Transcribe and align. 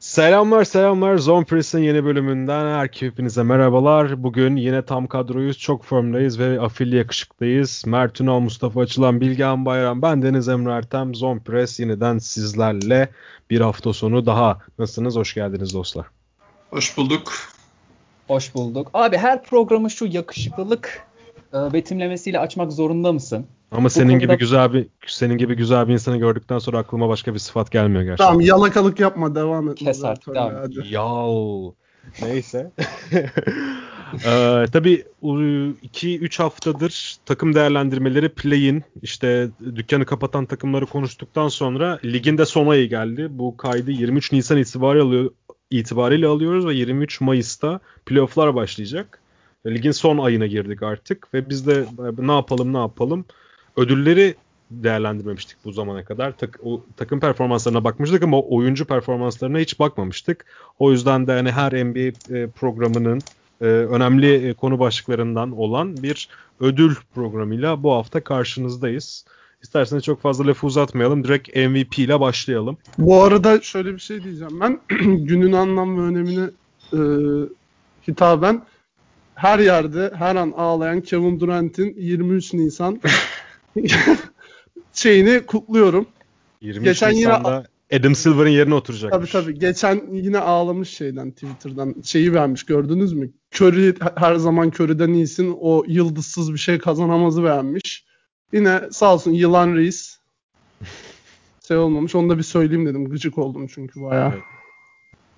Selamlar 0.00 0.64
selamlar 0.64 1.18
Zone 1.18 1.44
Press'in 1.44 1.78
yeni 1.78 2.04
bölümünden 2.04 2.66
herkese 2.66 3.06
hepinize 3.06 3.42
merhabalar. 3.42 4.22
Bugün 4.22 4.56
yine 4.56 4.84
tam 4.84 5.06
kadroyuz, 5.06 5.58
çok 5.58 5.84
formdayız 5.84 6.38
ve 6.38 6.60
afilli 6.60 6.96
yakışıklıyız. 6.96 7.82
Mert 7.86 8.20
Ünal, 8.20 8.40
Mustafa 8.40 8.80
Açılan, 8.80 9.20
Bilgehan 9.20 9.64
Bayram, 9.64 10.02
ben 10.02 10.22
Deniz 10.22 10.48
Emre 10.48 10.72
Ertem. 10.72 11.14
Zone 11.14 11.40
Press 11.40 11.80
yeniden 11.80 12.18
sizlerle 12.18 13.08
bir 13.50 13.60
hafta 13.60 13.92
sonu 13.92 14.26
daha. 14.26 14.58
Nasılsınız? 14.78 15.16
Hoş 15.16 15.34
geldiniz 15.34 15.74
dostlar. 15.74 16.06
Hoş 16.70 16.96
bulduk. 16.96 17.32
Hoş 18.28 18.54
bulduk. 18.54 18.90
Abi 18.94 19.16
her 19.16 19.42
programı 19.42 19.90
şu 19.90 20.06
yakışıklılık 20.06 21.02
e, 21.54 21.72
betimlemesiyle 21.72 22.38
açmak 22.38 22.72
zorunda 22.72 23.12
mısın? 23.12 23.46
Ama 23.70 23.84
Bu 23.84 23.90
senin 23.90 24.08
konuda... 24.08 24.24
gibi 24.24 24.38
güzel 24.38 24.72
bir 24.72 24.86
senin 25.06 25.38
gibi 25.38 25.56
güzel 25.56 25.88
bir 25.88 25.92
insanı 25.92 26.16
gördükten 26.16 26.58
sonra 26.58 26.78
aklıma 26.78 27.08
başka 27.08 27.34
bir 27.34 27.38
sıfat 27.38 27.70
gelmiyor 27.70 28.02
gerçekten. 28.02 28.26
Tamam 28.26 28.40
yalakalık 28.40 29.00
yapma 29.00 29.34
devam 29.34 29.68
et. 29.68 29.78
Kes 29.78 30.04
artık 30.04 30.34
devam. 30.34 30.52
Yav. 30.90 31.70
Neyse. 32.22 32.70
ee, 34.14 34.64
tabii 34.72 35.04
2-3 35.22 36.42
haftadır 36.42 37.16
takım 37.26 37.54
değerlendirmeleri 37.54 38.28
play'in 38.28 38.84
işte 39.02 39.48
dükkanı 39.74 40.06
kapatan 40.06 40.46
takımları 40.46 40.86
konuştuktan 40.86 41.48
sonra 41.48 41.98
ligin 42.04 42.38
de 42.38 42.46
son 42.46 42.66
ayı 42.66 42.88
geldi. 42.88 43.26
Bu 43.30 43.56
kaydı 43.56 43.90
23 43.90 44.32
Nisan 44.32 44.58
itibariyle, 44.58 45.04
alıyor, 45.04 45.30
itibariyle 45.70 46.26
alıyoruz 46.26 46.66
ve 46.66 46.74
23 46.74 47.20
Mayıs'ta 47.20 47.80
playoff'lar 48.06 48.54
başlayacak. 48.54 49.20
Ligin 49.66 49.90
son 49.90 50.18
ayına 50.18 50.46
girdik 50.46 50.82
artık 50.82 51.34
ve 51.34 51.50
biz 51.50 51.66
de 51.66 51.84
ne 52.18 52.32
yapalım 52.32 52.72
ne 52.72 52.78
yapalım 52.78 53.24
ödülleri 53.76 54.34
değerlendirmemiştik 54.70 55.56
bu 55.64 55.72
zamana 55.72 56.04
kadar. 56.04 56.36
Tak, 56.36 56.60
o, 56.62 56.84
takım 56.96 57.20
performanslarına 57.20 57.84
bakmıştık 57.84 58.22
ama 58.22 58.40
oyuncu 58.40 58.84
performanslarına 58.84 59.58
hiç 59.58 59.78
bakmamıştık. 59.78 60.46
O 60.78 60.92
yüzden 60.92 61.26
de 61.26 61.32
hani 61.32 61.50
her 61.50 61.84
NBA 61.84 62.36
e, 62.36 62.46
programının 62.46 63.20
e, 63.60 63.64
önemli 63.64 64.48
e, 64.48 64.54
konu 64.54 64.78
başlıklarından 64.78 65.58
olan 65.58 66.02
bir 66.02 66.28
ödül 66.60 66.94
programıyla 67.14 67.82
bu 67.82 67.92
hafta 67.92 68.24
karşınızdayız. 68.24 69.24
İsterseniz 69.62 70.04
çok 70.04 70.22
fazla 70.22 70.46
lafı 70.46 70.66
uzatmayalım. 70.66 71.24
Direkt 71.24 71.56
MVP 71.56 71.98
ile 71.98 72.20
başlayalım. 72.20 72.76
Bu 72.98 73.22
arada 73.22 73.60
şöyle 73.60 73.94
bir 73.94 74.00
şey 74.00 74.24
diyeceğim. 74.24 74.60
Ben 74.60 74.80
günün 75.26 75.52
anlam 75.52 75.98
ve 75.98 76.02
önemini 76.02 76.50
e, 76.92 77.00
hitaben 78.08 78.62
her 79.34 79.58
yerde 79.58 80.12
her 80.14 80.36
an 80.36 80.54
ağlayan 80.56 81.00
Kevin 81.00 81.40
Durant'in 81.40 81.94
23 81.98 82.52
Nisan 82.52 83.00
şeyini 84.92 85.46
kutluyorum. 85.46 86.06
23 86.60 86.84
Geçen 86.84 87.14
Nisan'da 87.14 87.66
yine 87.90 88.00
Adam 88.00 88.14
Silver'ın 88.14 88.50
yerine 88.50 88.74
oturacak. 88.74 89.12
Tabii 89.12 89.26
tabii. 89.26 89.58
Geçen 89.58 90.02
yine 90.12 90.38
ağlamış 90.38 90.88
şeyden 90.88 91.30
Twitter'dan. 91.30 91.94
Şeyi 92.04 92.34
vermiş 92.34 92.62
gördünüz 92.62 93.12
mü? 93.12 93.30
Curry 93.54 93.94
her 94.16 94.34
zaman 94.34 94.68
Curry'den 94.68 95.12
iyisin. 95.12 95.56
O 95.60 95.84
yıldızsız 95.86 96.52
bir 96.52 96.58
şey 96.58 96.78
kazanamazı 96.78 97.44
beğenmiş. 97.44 98.04
Yine 98.52 98.80
sağ 98.90 99.14
olsun 99.14 99.30
Yılan 99.30 99.74
Reis 99.74 100.18
şey 101.68 101.76
olmamış. 101.76 102.14
Onu 102.14 102.30
da 102.30 102.38
bir 102.38 102.42
söyleyeyim 102.42 102.86
dedim. 102.86 103.08
Gıcık 103.08 103.38
oldum 103.38 103.66
çünkü 103.66 104.02
bayağı. 104.02 104.30
Evet. 104.32 104.42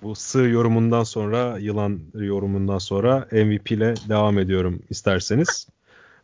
Bu 0.03 0.15
sığ 0.15 0.39
yorumundan 0.39 1.03
sonra, 1.03 1.57
yılan 1.59 1.99
yorumundan 2.13 2.77
sonra 2.77 3.27
MVP 3.31 3.71
ile 3.71 3.93
devam 4.09 4.39
ediyorum 4.39 4.81
isterseniz. 4.89 5.67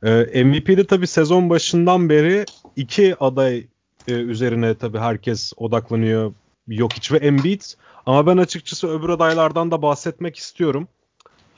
Ee, 0.04 0.44
MVP'de 0.44 0.88
tabii 0.88 1.08
sezon 1.08 1.50
başından 1.50 2.10
beri 2.10 2.46
iki 2.76 3.16
aday 3.20 3.68
e, 4.08 4.12
üzerine 4.12 4.76
tabii 4.76 5.00
herkes 5.00 5.54
odaklanıyor. 5.58 6.34
Jokic 6.70 7.16
ve 7.16 7.18
Embiid. 7.18 7.62
Ama 8.06 8.28
ben 8.28 8.38
açıkçası 8.38 8.88
öbür 8.88 9.10
adaylardan 9.10 9.72
da 9.72 9.82
bahsetmek 9.82 10.38
istiyorum. 10.38 10.88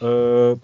Ee, 0.01 0.55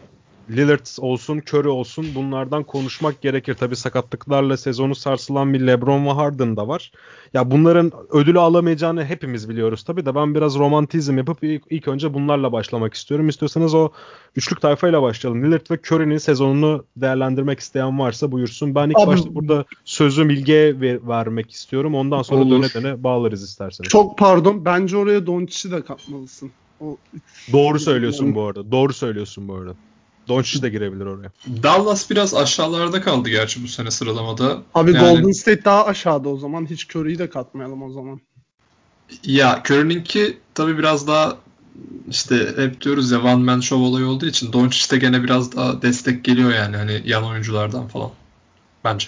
Lillard 0.50 0.86
olsun, 1.00 1.42
Curry 1.48 1.68
olsun 1.68 2.06
bunlardan 2.16 2.64
konuşmak 2.64 3.22
gerekir. 3.22 3.54
Tabi 3.54 3.76
sakatlıklarla 3.76 4.58
sezonu 4.58 4.96
sarsılan 4.96 5.54
bir 5.54 5.68
LeBron 5.68 6.06
ve 6.06 6.12
Harden 6.12 6.58
da 6.58 6.68
var. 6.68 6.92
Ya 7.34 7.52
bunların 7.52 7.92
ödülü 8.10 8.40
alamayacağını 8.40 9.06
hepimiz 9.06 9.50
biliyoruz 9.50 9.84
tabi 9.84 10.06
de 10.06 10.16
ben 10.16 10.36
biraz 10.36 10.58
romantizm 10.58 11.18
yapıp 11.18 11.44
ilk, 11.44 11.64
ilk 11.70 11.88
önce 11.88 12.14
bunlarla 12.14 12.52
başlamak 12.52 12.94
istiyorum. 12.94 13.30
İstiyorsanız 13.30 13.74
o 13.74 13.90
üçlük 14.36 14.62
tayfayla 14.62 15.02
başlayalım. 15.02 15.44
Lillard 15.44 15.72
ve 15.72 15.80
Curry'nin 15.88 16.18
sezonunu 16.18 16.86
değerlendirmek 16.98 17.60
isteyen 17.60 18.00
varsa 18.00 18.32
buyursun. 18.32 18.76
Ben 18.76 18.90
ilk 18.90 19.00
Abi, 19.00 19.08
başta 19.08 19.36
burada 19.36 19.66
sözü 19.86 20.30
Bilge'ye 20.30 20.82
ver, 20.82 21.08
vermek 21.08 21.52
istiyorum. 21.52 21.96
Ondan 21.96 22.22
sonra 22.22 22.42
olur. 22.42 22.52
döne 22.52 22.74
döne 22.74 23.04
bağlarız 23.04 23.44
isterseniz. 23.44 23.90
Çok 23.90 24.18
pardon. 24.18 24.66
Bence 24.66 24.98
oraya 24.98 25.26
Doncic'i 25.26 25.72
de 25.72 25.82
katmalısın. 25.82 26.52
O... 26.82 26.98
Doğru 27.54 27.80
söylüyorsun 27.80 28.36
bu 28.36 28.44
arada. 28.44 28.72
Doğru 28.72 28.94
söylüyorsun 28.94 29.48
bu 29.48 29.54
arada. 29.54 29.74
Doncic 30.28 30.62
de 30.62 30.70
girebilir 30.70 31.06
oraya. 31.06 31.32
Dallas 31.64 32.10
biraz 32.10 32.34
aşağılarda 32.34 33.02
kaldı 33.02 33.30
gerçi 33.30 33.64
bu 33.64 33.68
sene 33.68 33.92
sıralamada. 33.92 34.62
Abi 34.74 34.94
yani... 34.94 35.16
Golden 35.16 35.32
State 35.32 35.66
daha 35.66 35.86
aşağıda 35.86 36.30
o 36.30 36.38
zaman. 36.38 36.66
Hiç 36.70 36.96
Curry'i 36.96 37.20
de 37.20 37.30
katmayalım 37.30 37.84
o 37.84 37.92
zaman. 37.92 38.22
Ya 39.24 39.64
Curry'ninki 39.66 40.38
tabii 40.54 40.78
biraz 40.78 41.08
daha 41.08 41.38
işte 42.10 42.54
hep 42.58 42.82
diyoruz 42.82 43.12
ya 43.12 43.22
one 43.22 43.44
man 43.44 43.60
show 43.60 43.86
olayı 43.86 44.06
olduğu 44.06 44.26
için 44.26 44.54
Doncic'te 44.54 44.98
gene 44.98 45.24
biraz 45.24 45.56
daha 45.56 45.82
destek 45.82 46.24
geliyor 46.24 46.54
yani 46.54 46.78
hani 46.78 47.02
yan 47.06 47.24
oyunculardan 47.24 47.88
falan. 47.88 48.12
Bence. 48.84 49.08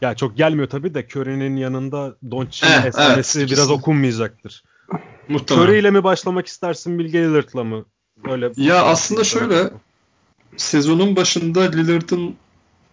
Ya 0.00 0.14
çok 0.14 0.36
gelmiyor 0.36 0.68
tabii 0.68 0.94
de 0.94 1.06
Curry'nin 1.14 1.56
yanında 1.56 2.16
Doncic'in 2.30 2.72
eh, 2.72 2.84
esamesi 2.84 3.38
evet, 3.38 3.50
biraz 3.50 3.70
okunmayacaktır. 3.70 4.64
Muhtemelen. 5.28 5.66
Curry 5.66 5.78
ile 5.78 5.90
mi 5.90 6.04
başlamak 6.04 6.46
istersin 6.46 6.98
Bill 6.98 7.12
Lillard'la 7.12 7.64
mı? 7.64 7.84
Böyle 8.24 8.52
ya 8.56 8.84
aslında 8.84 9.24
şöyle 9.24 9.70
sezonun 10.56 11.16
başında 11.16 11.60
Lillard'ın 11.60 12.36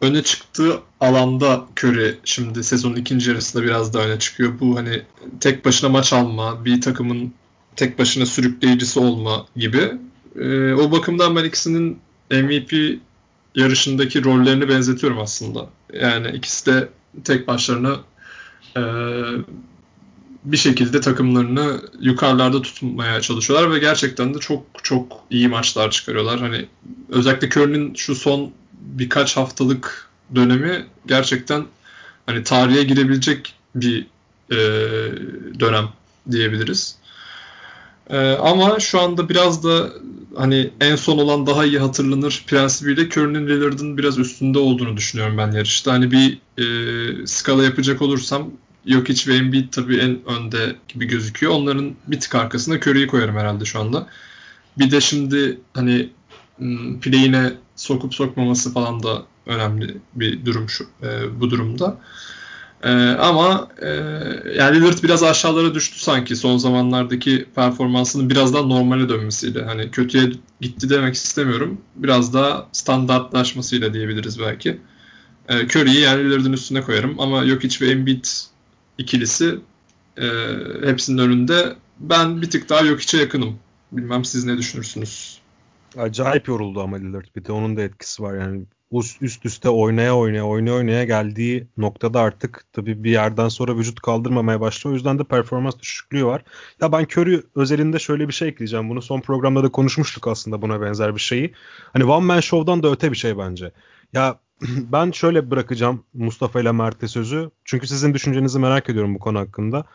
öne 0.02 0.24
çıktığı 0.24 0.80
alanda 1.00 1.66
Curry 1.80 2.20
şimdi 2.26 2.64
sezonun 2.64 2.96
ikinci 2.96 3.30
yarısında 3.30 3.64
biraz 3.64 3.94
daha 3.94 4.04
öne 4.04 4.20
çıkıyor. 4.20 4.60
Bu 4.60 4.78
hani 4.78 5.02
tek 5.40 5.66
başına 5.66 5.90
maç 5.90 6.14
alma, 6.14 6.66
bir 6.66 6.82
takımın 6.82 7.34
tek 7.76 8.00
başına 8.00 8.26
sürükleyicisi 8.26 9.00
olma 9.00 9.46
gibi. 9.56 9.92
Ee, 10.40 10.74
o 10.74 10.92
bakımdan 10.92 11.36
ben 11.36 11.44
ikisinin 11.44 12.00
MVP 12.32 13.00
yarışındaki 13.56 14.24
rollerini 14.24 14.70
benzetiyorum 14.70 15.20
aslında. 15.20 15.70
Yani 15.94 16.28
ikisi 16.28 16.66
de 16.66 16.90
tek 17.24 17.48
başlarına 17.48 18.00
e, 18.78 18.82
bir 20.46 20.58
şekilde 20.58 21.02
takımlarını 21.02 21.82
yukarılarda 22.00 22.62
tutmaya 22.62 23.22
çalışıyorlar 23.22 23.72
ve 23.72 23.80
gerçekten 23.80 24.34
de 24.34 24.40
çok 24.40 24.64
çok 24.84 25.24
iyi 25.30 25.48
maçlar 25.48 25.92
çıkarıyorlar. 25.92 26.40
Hani 26.40 26.66
özellikle 27.10 27.48
Curry'nin 27.48 27.94
şu 27.94 28.16
son 28.16 28.52
birkaç 28.72 29.38
haftalık 29.38 30.10
dönemi 30.36 30.86
gerçekten 31.06 31.66
hani 32.26 32.44
tarihe 32.44 32.84
girebilecek 32.84 33.54
bir 33.76 34.08
e, 34.52 34.58
dönem 35.60 35.90
diyebiliriz. 36.32 36.96
E, 38.10 38.18
ama 38.32 38.80
şu 38.80 39.02
anda 39.02 39.30
biraz 39.30 39.64
da 39.64 39.90
hani 40.36 40.70
en 40.82 40.96
son 40.96 41.18
olan 41.18 41.48
daha 41.48 41.66
iyi 41.66 41.80
hatırlanır 41.80 42.44
prensibiyle 42.48 43.02
Curry'nin 43.10 43.48
Lillard'ın 43.48 43.98
biraz 43.98 44.20
üstünde 44.20 44.60
olduğunu 44.60 44.98
düşünüyorum 44.98 45.38
ben 45.38 45.52
yarışta. 45.52 45.94
Hani 45.94 46.12
bir 46.12 46.40
e, 46.58 47.28
skala 47.28 47.64
yapacak 47.64 48.02
olursam 48.02 48.52
Jokic 48.86 49.32
ve 49.32 49.36
Embiid 49.36 49.72
tabii 49.72 49.98
en 49.98 50.26
önde 50.26 50.76
gibi 50.88 51.06
gözüküyor. 51.06 51.54
Onların 51.54 51.96
bir 52.08 52.20
tık 52.20 52.36
arkasına 52.36 52.76
Curry'i 52.76 53.08
koyarım 53.08 53.36
herhalde 53.36 53.66
şu 53.66 53.80
anda. 53.80 54.08
Bir 54.78 54.92
de 54.92 55.02
şimdi 55.02 55.60
hani 55.74 56.10
hmm, 56.58 57.00
play'ine 57.00 57.54
sokup 57.76 58.16
sokmaması 58.16 58.74
falan 58.74 59.04
da 59.04 59.24
önemli 59.46 59.98
bir 60.16 60.46
durum 60.46 60.70
şu 60.70 60.86
e, 61.04 61.40
bu 61.40 61.50
durumda. 61.50 61.98
E, 62.84 62.92
ama 63.20 63.68
e, 63.82 63.88
yani 64.58 64.78
Lillard 64.78 65.04
biraz 65.04 65.24
aşağılara 65.24 65.74
düştü 65.76 66.00
sanki 66.00 66.36
son 66.36 66.58
zamanlardaki 66.58 67.46
performansının 67.56 68.30
biraz 68.30 68.54
daha 68.54 68.64
normale 68.64 69.10
dönmesiyle. 69.10 69.64
Hani 69.64 69.92
kötüye 69.92 70.32
gitti 70.62 70.90
demek 70.90 71.16
istemiyorum. 71.16 71.82
Biraz 71.96 72.34
daha 72.34 72.68
standartlaşmasıyla 72.72 73.94
diyebiliriz 73.94 74.40
belki. 74.40 74.80
E, 75.50 75.68
Curry'i 75.68 76.00
yani 76.00 76.24
Lillard'ın 76.24 76.54
üstüne 76.54 76.82
koyarım 76.82 77.20
ama 77.20 77.46
Jokic 77.46 77.86
ve 77.86 77.92
Embiid 77.92 78.26
ikilisi 78.98 79.60
e, 80.18 80.28
hepsinin 80.84 81.18
önünde. 81.18 81.76
Ben 82.00 82.42
bir 82.42 82.50
tık 82.50 82.70
daha 82.70 82.82
yok 82.82 83.02
içe 83.02 83.18
yakınım. 83.18 83.60
Bilmem 83.92 84.26
siz 84.26 84.46
ne 84.46 84.58
düşünürsünüz? 84.58 85.40
Acayip 85.98 86.48
yoruldu 86.48 86.82
ama 86.82 86.98
Lillard. 86.98 87.26
Bir 87.36 87.46
de 87.46 87.52
onun 87.52 87.78
da 87.78 87.82
etkisi 87.82 88.24
var 88.24 88.38
yani. 88.38 88.66
Üst 89.22 89.46
üste 89.46 89.70
oynaya 89.70 90.18
oynaya 90.18 90.46
oynaya 90.46 90.74
oynaya 90.74 91.04
geldiği 91.04 91.68
noktada 91.78 92.22
artık 92.22 92.66
tabii 92.74 93.04
bir 93.04 93.12
yerden 93.12 93.48
sonra 93.48 93.78
vücut 93.78 94.00
kaldırmamaya 94.00 94.62
başlıyor. 94.62 94.94
O 94.94 94.96
yüzden 94.96 95.20
de 95.20 95.24
performans 95.24 95.80
düşüklüğü 95.80 96.26
var. 96.26 96.44
Ya 96.82 96.92
ben 96.92 97.04
Curry 97.04 97.44
özelinde 97.56 98.00
şöyle 98.00 98.28
bir 98.28 98.34
şey 98.34 98.48
ekleyeceğim. 98.48 98.90
Bunu 98.90 99.02
son 99.02 99.22
programda 99.22 99.64
da 99.64 99.72
konuşmuştuk 99.72 100.28
aslında 100.28 100.62
buna 100.62 100.82
benzer 100.82 101.16
bir 101.16 101.22
şeyi. 101.22 101.54
Hani 101.94 102.06
One 102.06 102.26
Man 102.26 102.40
Show'dan 102.40 102.84
da 102.84 102.92
öte 102.92 103.12
bir 103.12 103.18
şey 103.18 103.38
bence. 103.38 103.72
Ya 104.14 104.40
ben 104.92 105.12
şöyle 105.12 105.52
bırakacağım 105.52 106.04
Mustafa 106.14 106.62
ile 106.62 106.72
Mert'e 106.72 107.08
sözü. 107.08 107.52
Çünkü 107.66 107.88
sizin 107.88 108.14
düşüncenizi 108.14 108.60
merak 108.60 108.90
ediyorum 108.90 109.16
bu 109.16 109.20
konu 109.20 109.40
hakkında. 109.40 109.86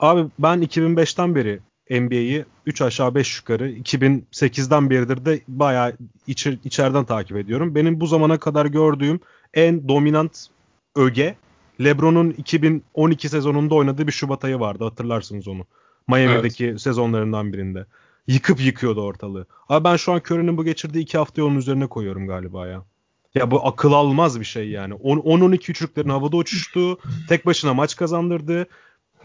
Abi 0.00 0.30
ben 0.38 0.62
2005'ten 0.62 1.34
beri 1.34 1.60
NBA'yi 1.90 2.44
3 2.66 2.82
aşağı 2.82 3.14
5 3.14 3.38
yukarı 3.38 3.70
2008'den 3.70 4.90
beridir 4.90 5.24
de 5.24 5.40
bayağı 5.48 5.96
içer, 6.26 6.58
içeriden 6.64 7.04
takip 7.04 7.36
ediyorum. 7.36 7.74
Benim 7.74 8.00
bu 8.00 8.06
zamana 8.06 8.38
kadar 8.38 8.66
gördüğüm 8.66 9.20
en 9.54 9.88
dominant 9.88 10.46
öge 10.96 11.36
LeBron'un 11.84 12.30
2012 12.30 13.28
sezonunda 13.28 13.74
oynadığı 13.74 14.06
bir 14.06 14.12
Şubat 14.12 14.44
ayı 14.44 14.60
vardı 14.60 14.84
hatırlarsınız 14.84 15.48
onu. 15.48 15.66
Miami'deki 16.08 16.66
evet. 16.66 16.80
sezonlarından 16.80 17.52
birinde. 17.52 17.86
Yıkıp 18.26 18.60
yıkıyordu 18.60 19.02
ortalığı. 19.02 19.46
Abi 19.68 19.84
ben 19.84 19.96
şu 19.96 20.12
an 20.12 20.18
Curry'nin 20.18 20.56
bu 20.56 20.64
geçirdiği 20.64 21.00
iki 21.00 21.18
hafta 21.18 21.44
onun 21.44 21.56
üzerine 21.56 21.86
koyuyorum 21.86 22.26
galiba 22.26 22.66
ya. 22.66 22.84
Ya 23.34 23.50
bu 23.50 23.66
akıl 23.66 23.92
almaz 23.92 24.40
bir 24.40 24.44
şey 24.44 24.70
yani. 24.70 24.94
10-12 24.94 25.70
üçlüklerin 25.70 26.08
havada 26.08 26.36
uçuştuğu, 26.36 26.98
tek 27.28 27.46
başına 27.46 27.74
maç 27.74 27.96
kazandırdığı, 27.96 28.66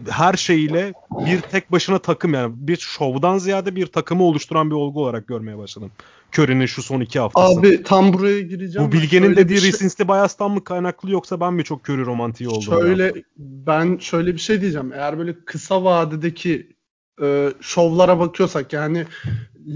her 0.09 0.33
şeyiyle 0.33 0.93
bir 1.25 1.41
tek 1.41 1.71
başına 1.71 1.99
takım 1.99 2.33
yani 2.33 2.53
bir 2.55 2.77
şovdan 2.77 3.37
ziyade 3.37 3.75
bir 3.75 3.85
takımı 3.85 4.23
oluşturan 4.23 4.69
bir 4.69 4.75
olgu 4.75 5.03
olarak 5.03 5.27
görmeye 5.27 5.57
başladım. 5.57 5.91
Curry'nin 6.33 6.65
şu 6.65 6.83
son 6.83 7.01
iki 7.01 7.19
haftası. 7.19 7.59
Abi 7.59 7.83
tam 7.83 8.13
buraya 8.13 8.41
gireceğim. 8.41 8.87
Bu 8.87 8.91
bilgenin 8.91 9.35
dediği 9.35 9.59
şey... 9.59 9.71
recency 9.71 10.03
bias'tan 10.03 10.51
mı 10.51 10.63
kaynaklı 10.63 11.11
yoksa 11.11 11.39
ben 11.39 11.53
mi 11.53 11.63
çok 11.63 11.89
Curry 11.89 12.05
romantiği 12.05 12.49
oldum? 12.49 12.61
Şöyle 12.61 13.03
ya? 13.03 13.13
ben 13.37 13.97
şöyle 13.97 14.33
bir 14.33 14.39
şey 14.39 14.61
diyeceğim. 14.61 14.93
Eğer 14.93 15.17
böyle 15.17 15.35
kısa 15.45 15.83
vadedeki 15.83 16.74
e, 17.21 17.53
şovlara 17.61 18.19
bakıyorsak 18.19 18.73
yani 18.73 19.05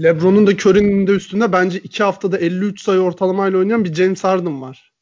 LeBron'un 0.02 0.46
da 0.46 0.50
Curry'nin 0.50 1.06
de 1.06 1.12
üstünde 1.12 1.52
bence 1.52 1.78
iki 1.78 2.02
haftada 2.02 2.38
53 2.38 2.80
sayı 2.80 3.00
ortalamayla 3.00 3.58
oynayan 3.58 3.84
bir 3.84 3.94
James 3.94 4.24
Harden 4.24 4.62
var. 4.62 4.92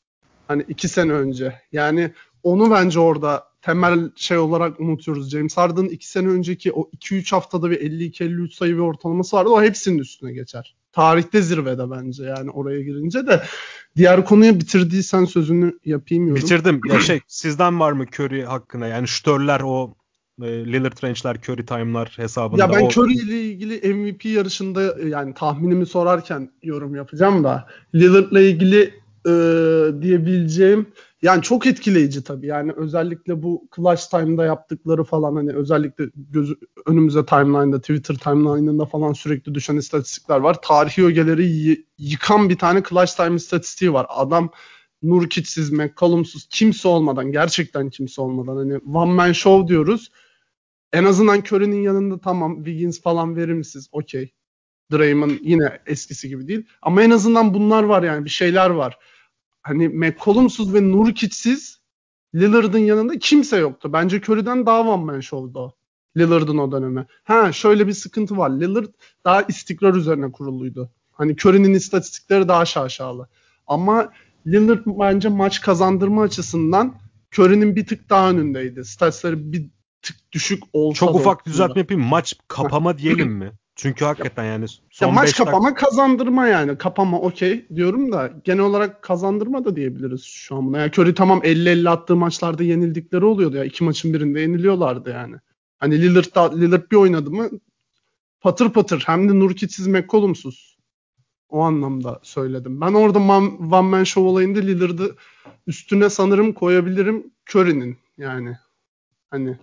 Hani 0.49 0.65
iki 0.69 0.89
sene 0.89 1.13
önce. 1.13 1.55
Yani 1.73 2.13
onu 2.43 2.71
bence 2.71 3.01
orada 3.01 3.45
temel 3.63 4.11
şey 4.17 4.39
olarak 4.39 4.81
unutuyoruz. 4.81 5.31
James 5.31 5.57
Harden'ın 5.57 5.89
iki 5.89 6.11
sene 6.11 6.29
önceki 6.29 6.73
o 6.73 6.91
2-3 6.97 7.31
haftada 7.31 7.71
bir 7.71 7.81
52-53 7.81 8.55
sayı 8.55 8.75
bir 8.75 8.79
ortalaması 8.81 9.37
vardı. 9.37 9.51
O 9.51 9.63
hepsinin 9.63 9.99
üstüne 9.99 10.33
geçer. 10.33 10.77
Tarihte 10.93 11.43
zirvede 11.43 11.91
bence 11.91 12.25
yani 12.25 12.51
oraya 12.51 12.83
girince 12.83 13.27
de. 13.27 13.43
Diğer 13.97 14.25
konuya 14.25 14.61
bitirdiysen 14.61 15.25
sözünü 15.25 15.79
yapayım 15.85 16.27
yorum. 16.29 16.43
Bitirdim. 16.43 16.81
Ya 16.89 17.01
şey 17.01 17.21
sizden 17.27 17.81
var 17.81 17.93
mı 17.93 18.05
Curry 18.05 18.45
hakkında? 18.45 18.87
Yani 18.87 19.09
ştörler 19.09 19.61
o 19.65 19.95
e, 20.43 20.47
Lillard 20.47 21.03
Range'ler, 21.05 21.37
Curry 21.37 21.67
Time'lar 21.67 22.13
hesabında. 22.17 22.63
Ya 22.63 22.73
ben 22.73 22.83
o... 22.83 22.89
Curry 22.89 23.15
ile 23.15 23.43
ilgili 23.43 23.95
MVP 23.95 24.25
yarışında 24.25 24.97
yani 25.09 25.35
tahminimi 25.35 25.87
sorarken 25.87 26.51
yorum 26.63 26.95
yapacağım 26.95 27.45
da 27.45 27.67
Lillard'la 27.95 28.41
ilgili 28.41 28.95
e, 29.27 29.33
diyebileceğim 30.03 30.87
yani 31.23 31.43
çok 31.43 31.67
etkileyici 31.67 32.25
tabii. 32.25 32.47
Yani 32.47 32.73
özellikle 32.73 33.43
bu 33.43 33.69
Clutch 33.77 34.03
Time'da 34.11 34.45
yaptıkları 34.45 35.05
falan 35.05 35.37
hani 35.37 35.53
özellikle 35.53 36.05
gözü, 36.15 36.55
önümüze 36.87 37.27
timeline'da, 37.27 37.81
Twitter 37.81 38.15
timeline'ında 38.15 38.85
falan 38.85 39.13
sürekli 39.13 39.55
düşen 39.55 39.77
istatistikler 39.77 40.37
var. 40.37 40.57
Tarihi 40.63 41.05
ögeleri 41.05 41.85
yıkan 41.99 42.49
bir 42.49 42.59
tane 42.59 42.83
Clutch 42.91 43.17
Time 43.17 43.37
istatistiği 43.37 43.93
var. 43.93 44.07
Adam 44.09 44.51
Nurkic'siz, 45.03 45.71
McCollum'suz 45.71 46.47
kimse 46.51 46.89
olmadan, 46.89 47.33
gerçekten 47.33 47.91
kimse 47.91 48.23
olmadan 48.23 48.57
hani 48.57 48.79
one 48.95 49.13
man 49.13 49.33
show 49.33 49.69
diyoruz. 49.69 50.11
En 50.93 51.05
azından 51.05 51.39
Curry'nin 51.39 51.83
yanında 51.83 52.21
tamam 52.21 52.57
Wiggins 52.57 53.01
falan 53.03 53.37
verimsiz, 53.37 53.89
okey. 53.93 54.33
Draymond 54.93 55.31
yine 55.43 55.79
eskisi 55.87 56.29
gibi 56.29 56.49
değil. 56.49 56.67
Ama 56.83 57.03
en 57.03 57.11
azından 57.11 57.55
bunlar 57.55 57.83
var 57.83 58.03
yani 58.03 58.25
bir 58.25 58.31
şeyler 58.31 58.71
var 58.71 58.99
hani 59.69 59.89
McCollum'suz 59.89 60.75
ve 60.75 60.93
Nurkic'siz 60.93 61.79
Lillard'ın 62.35 62.79
yanında 62.79 63.19
kimse 63.19 63.57
yoktu. 63.57 63.93
Bence 63.93 64.21
Curry'den 64.21 64.67
daha 64.67 64.81
one 64.81 65.05
man 65.05 65.21
show'du 65.21 65.59
o. 65.59 65.73
Lillard'ın 66.17 66.59
o 66.59 66.73
dönemi. 66.73 67.07
Ha 67.25 67.53
şöyle 67.53 67.87
bir 67.87 67.93
sıkıntı 67.93 68.37
var. 68.37 68.51
Lillard 68.51 68.89
daha 69.25 69.43
istikrar 69.43 69.95
üzerine 69.95 70.33
kuruluydu. 70.33 70.91
Hani 71.13 71.33
Curry'nin 71.33 71.75
istatistikleri 71.75 72.49
daha 72.49 72.65
şaşalı. 72.65 73.29
Ama 73.67 74.13
Lillard 74.47 74.83
bence 74.87 75.29
maç 75.29 75.61
kazandırma 75.61 76.23
açısından 76.23 76.95
Curry'nin 77.35 77.77
bir 77.77 77.87
tık 77.87 78.11
daha 78.11 78.31
önündeydi. 78.31 78.85
Statsları 78.85 79.53
bir 79.53 79.71
tık 80.03 80.33
düşük 80.33 80.63
olsa 80.73 80.99
Çok 80.99 81.15
ufak 81.15 81.47
düzeltme 81.47 81.81
yapayım. 81.81 82.03
Maç 82.03 82.35
kapama 82.49 82.99
diyelim 82.99 83.33
mi? 83.33 83.53
Çünkü 83.77 84.05
hakikaten 84.05 84.45
yani 84.45 84.67
son 84.91 85.07
ya 85.07 85.13
maç 85.13 85.37
kapama 85.37 85.69
dakika... 85.71 85.87
kazandırma 85.87 86.47
yani. 86.47 86.79
Kapama 86.79 87.21
okey 87.21 87.67
diyorum 87.75 88.13
da 88.13 88.31
genel 88.45 88.65
olarak 88.65 89.03
kazandırma 89.03 89.65
da 89.65 89.77
diyebiliriz 89.77 90.23
şu 90.23 90.57
an 90.57 90.67
buna. 90.67 90.79
Yani 90.79 90.91
Curry 90.91 91.15
tamam 91.15 91.39
50-50 91.39 91.91
attığı 91.91 92.17
maçlarda 92.17 92.63
yenildikleri 92.63 93.25
oluyordu 93.25 93.57
ya. 93.57 93.65
iki 93.65 93.85
maçın 93.85 94.15
birinde 94.15 94.41
yeniliyorlardı 94.41 95.11
yani. 95.11 95.37
Hani 95.79 96.03
Lillard, 96.03 96.35
da, 96.35 96.57
Lillard 96.57 96.91
bir 96.91 96.97
oynadı 96.97 97.31
mı 97.31 97.51
patır 98.41 98.73
patır 98.73 99.03
hem 99.07 99.29
de 99.29 99.39
Nurkic'siz 99.39 99.87
McCollum'suz. 99.87 100.79
O 101.49 101.61
anlamda 101.61 102.21
söyledim. 102.23 102.81
Ben 102.81 102.93
orada 102.95 103.19
man, 103.19 103.73
One 103.73 103.89
Man 103.89 104.05
Show 104.05 104.31
olayında 104.31 104.59
Lillard'ı 104.59 105.17
üstüne 105.67 106.11
sanırım 106.11 106.53
koyabilirim 106.53 107.31
Curry'nin 107.51 107.99
yani. 108.17 108.59
Hani 109.31 109.59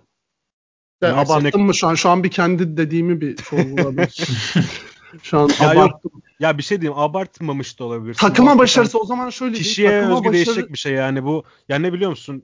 ya 1.02 1.08
yani 1.08 1.20
abarttım 1.20 1.50
sene... 1.50 1.62
mı 1.62 1.74
şu 1.74 1.86
an? 1.86 1.94
Şu 1.94 2.10
an 2.10 2.24
bir 2.24 2.30
kendi 2.30 2.76
dediğimi 2.76 3.20
bir 3.20 3.36
sorguladım. 3.36 3.96
şu 5.22 5.38
an 5.38 5.50
ya 5.60 5.70
abarttım. 5.70 6.10
Yok. 6.14 6.22
Ya 6.40 6.58
bir 6.58 6.62
şey 6.62 6.80
diyeyim 6.80 6.98
abartmamış 6.98 7.78
da 7.78 7.84
olabilir. 7.84 8.14
Takıma 8.14 8.58
başarısı 8.58 8.98
o 8.98 9.04
zaman 9.04 9.30
şöyle 9.30 9.54
Kişiye 9.54 9.90
değil. 9.90 10.02
özgü 10.02 10.14
başarı... 10.14 10.32
değişecek 10.32 10.72
bir 10.72 10.78
şey 10.78 10.92
yani 10.92 11.24
bu. 11.24 11.44
Yani 11.68 11.82
ne 11.82 11.92
biliyor 11.92 12.10
musun? 12.10 12.42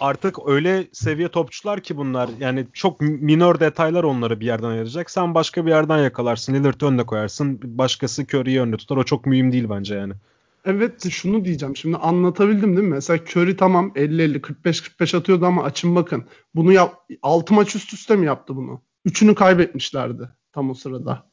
Artık 0.00 0.48
öyle 0.48 0.86
seviye 0.92 1.28
topçular 1.28 1.80
ki 1.80 1.96
bunlar. 1.96 2.30
Yani 2.40 2.66
çok 2.72 3.00
minor 3.00 3.60
detaylar 3.60 4.04
onları 4.04 4.40
bir 4.40 4.46
yerden 4.46 4.68
ayıracak. 4.68 5.10
Sen 5.10 5.34
başka 5.34 5.66
bir 5.66 5.70
yerden 5.70 5.98
yakalarsın. 5.98 6.54
Lillard'ı 6.54 6.86
önüne 6.86 7.06
koyarsın. 7.06 7.60
Başkası 7.64 8.22
Curry'i 8.22 8.60
önüne 8.60 8.76
tutar. 8.76 8.96
O 8.96 9.04
çok 9.04 9.26
mühim 9.26 9.52
değil 9.52 9.66
bence 9.70 9.94
yani. 9.94 10.12
Evet 10.64 11.10
şunu 11.10 11.44
diyeceğim. 11.44 11.76
Şimdi 11.76 11.96
anlatabildim 11.96 12.76
değil 12.76 12.88
mi? 12.88 12.94
Mesela 12.94 13.18
Curry 13.18 13.56
tamam 13.56 13.92
50-50 13.96 14.40
45-45 14.40 15.16
atıyordu 15.16 15.46
ama 15.46 15.62
açın 15.62 15.96
bakın. 15.96 16.24
Bunu 16.54 16.72
yap 16.72 16.94
6 17.22 17.54
maç 17.54 17.76
üst 17.76 17.92
üste 17.92 18.16
mi 18.16 18.26
yaptı 18.26 18.56
bunu? 18.56 18.82
Üçünü 19.04 19.34
kaybetmişlerdi 19.34 20.28
tam 20.52 20.70
o 20.70 20.74
sırada. 20.74 21.30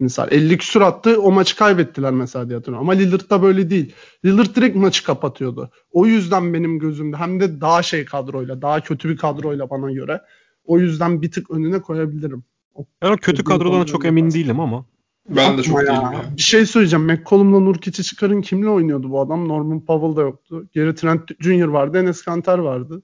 Mesela 0.00 0.28
50 0.30 0.58
küsur 0.58 0.80
attı 0.80 1.20
o 1.20 1.32
maçı 1.32 1.56
kaybettiler 1.56 2.12
mesela 2.12 2.48
diye 2.48 2.56
hatırlıyorum. 2.56 2.88
Ama 2.88 2.98
Lillard 2.98 3.30
da 3.30 3.42
böyle 3.42 3.70
değil. 3.70 3.94
Lillard 4.24 4.56
direkt 4.56 4.76
maçı 4.76 5.04
kapatıyordu. 5.04 5.70
O 5.90 6.06
yüzden 6.06 6.54
benim 6.54 6.78
gözümde 6.78 7.16
hem 7.16 7.40
de 7.40 7.60
daha 7.60 7.82
şey 7.82 8.04
kadroyla 8.04 8.62
daha 8.62 8.80
kötü 8.80 9.08
bir 9.08 9.16
kadroyla 9.16 9.70
bana 9.70 9.92
göre. 9.92 10.20
O 10.64 10.78
yüzden 10.78 11.22
bir 11.22 11.30
tık 11.30 11.50
önüne 11.50 11.80
koyabilirim. 11.80 12.44
O 12.74 12.86
yani 13.02 13.16
kötü 13.16 13.44
kadrodan 13.44 13.84
çok 13.84 14.04
emin 14.04 14.30
değilim 14.30 14.60
ama. 14.60 14.86
Ben 15.28 15.58
de 15.58 15.62
çok 15.62 15.80
ya. 15.80 15.86
değilim 15.86 16.12
ya. 16.12 16.36
Bir 16.36 16.42
şey 16.42 16.66
söyleyeceğim. 16.66 17.04
McCollum'la 17.06 17.60
Nurkic'i 17.60 18.02
çıkarın 18.02 18.40
kimle 18.40 18.68
oynuyordu 18.68 19.10
bu 19.10 19.20
adam? 19.20 19.48
Norman 19.48 19.80
Powell 19.84 20.16
da 20.16 20.20
yoktu. 20.20 20.68
Geri 20.72 20.94
Trent 20.94 21.42
Jr. 21.42 21.66
vardı. 21.68 21.98
Enes 21.98 22.22
Kanter 22.22 22.58
vardı. 22.58 23.02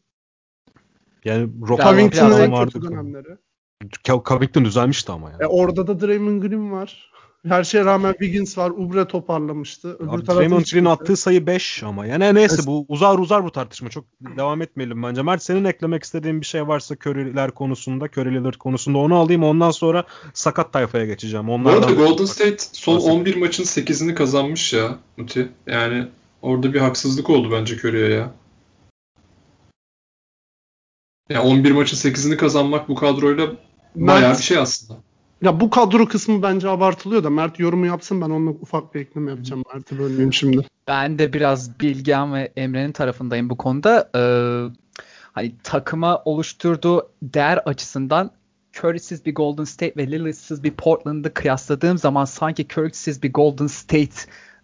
Yani 1.24 1.50
Covington'ın 1.66 2.52
vardı. 2.52 2.82
dönemleri. 2.82 3.36
Covington 4.24 4.64
düzelmişti 4.64 5.12
ama 5.12 5.30
yani. 5.30 5.42
E 5.42 5.46
orada 5.46 5.86
da 5.86 6.00
Draymond 6.00 6.42
Green 6.42 6.72
var. 6.72 7.10
Her 7.48 7.64
şeye 7.64 7.84
rağmen 7.84 8.12
Wiggins 8.12 8.58
var. 8.58 8.70
Ubre 8.70 9.08
toparlamıştı. 9.08 9.94
Öbür 9.94 10.08
Abi, 10.08 10.26
Draymond 10.26 10.64
Green 10.72 10.84
attığı 10.84 11.16
sayı 11.16 11.46
5 11.46 11.82
ama. 11.82 12.06
Yani 12.06 12.34
neyse 12.34 12.66
bu 12.66 12.84
uzar 12.88 13.18
uzar 13.18 13.44
bu 13.44 13.52
tartışma. 13.52 13.88
Çok 13.88 14.04
devam 14.20 14.62
etmeyelim 14.62 15.02
bence. 15.02 15.22
Mert 15.22 15.42
senin 15.42 15.64
eklemek 15.64 16.04
istediğin 16.04 16.40
bir 16.40 16.46
şey 16.46 16.68
varsa 16.68 16.94
Curry'ler 16.94 17.50
konusunda, 17.50 18.04
Lillard 18.18 18.54
konusunda 18.54 18.98
onu 18.98 19.14
alayım. 19.14 19.44
Ondan 19.44 19.70
sonra 19.70 20.04
sakat 20.34 20.72
tayfaya 20.72 21.06
geçeceğim. 21.06 21.50
Onlardan 21.50 21.82
bu 21.82 21.86
arada 21.86 21.92
Golden 21.92 22.24
State 22.24 22.64
son 22.72 22.96
bahsedeyim. 22.96 23.20
11 23.20 23.36
maçın 23.36 23.64
8'ini 23.64 24.14
kazanmış 24.14 24.72
ya 24.72 24.98
Muti. 25.16 25.48
Yani 25.66 26.08
orada 26.42 26.74
bir 26.74 26.80
haksızlık 26.80 27.30
oldu 27.30 27.50
bence 27.52 27.74
Curry'e 27.74 28.14
ya. 28.14 28.34
Yani 31.30 31.40
11 31.40 31.70
maçın 31.70 31.96
8'ini 31.96 32.36
kazanmak 32.36 32.88
bu 32.88 32.94
kadroyla 32.94 33.46
bayağı 33.94 34.38
bir 34.38 34.42
şey 34.42 34.58
aslında. 34.58 35.00
Ya 35.42 35.60
bu 35.60 35.70
kadro 35.70 36.06
kısmı 36.06 36.42
bence 36.42 36.68
abartılıyor 36.68 37.24
da 37.24 37.30
Mert 37.30 37.58
yorumu 37.58 37.86
yapsın 37.86 38.20
ben 38.20 38.26
onunla 38.26 38.50
ufak 38.50 38.94
bir 38.94 39.00
ekleme 39.00 39.30
yapacağım. 39.30 39.62
Mert'i 39.74 39.98
bölmeyeyim 39.98 40.32
şimdi. 40.32 40.66
Ben 40.88 41.18
de 41.18 41.32
biraz 41.32 41.80
Bilgehan 41.80 42.34
ve 42.34 42.52
Emre'nin 42.56 42.92
tarafındayım 42.92 43.50
bu 43.50 43.56
konuda. 43.56 44.10
Ee, 44.14 44.22
hani 45.32 45.54
takıma 45.62 46.22
oluşturduğu 46.24 47.08
değer 47.22 47.56
açısından 47.56 48.30
Curry'siz 48.76 49.26
bir 49.26 49.34
Golden 49.34 49.64
State 49.64 49.92
ve 49.96 50.10
Lillard'sız 50.10 50.64
bir 50.64 50.70
Portland'ı 50.70 51.34
kıyasladığım 51.34 51.98
zaman 51.98 52.24
sanki 52.24 52.66
Curry'siz 52.72 53.22
bir 53.22 53.32
Golden 53.32 53.66
State 53.66 54.16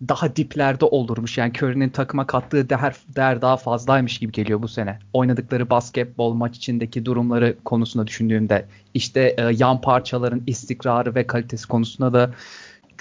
daha 0.08 0.36
diplerde 0.36 0.84
olurmuş. 0.84 1.38
Yani 1.38 1.52
Curry'nin 1.56 1.88
takıma 1.88 2.26
kattığı 2.26 2.70
değer, 2.70 2.96
değer 3.16 3.42
daha 3.42 3.56
fazlaymış 3.56 4.18
gibi 4.18 4.32
geliyor 4.32 4.62
bu 4.62 4.68
sene. 4.68 4.98
Oynadıkları 5.12 5.70
basketbol 5.70 6.34
maç 6.34 6.56
içindeki 6.56 7.04
durumları 7.04 7.56
konusunda 7.64 8.06
düşündüğümde 8.06 8.66
işte 8.94 9.34
e, 9.38 9.42
yan 9.42 9.80
parçaların 9.80 10.42
istikrarı 10.46 11.14
ve 11.14 11.26
kalitesi 11.26 11.68
konusunda 11.68 12.12
da 12.12 12.30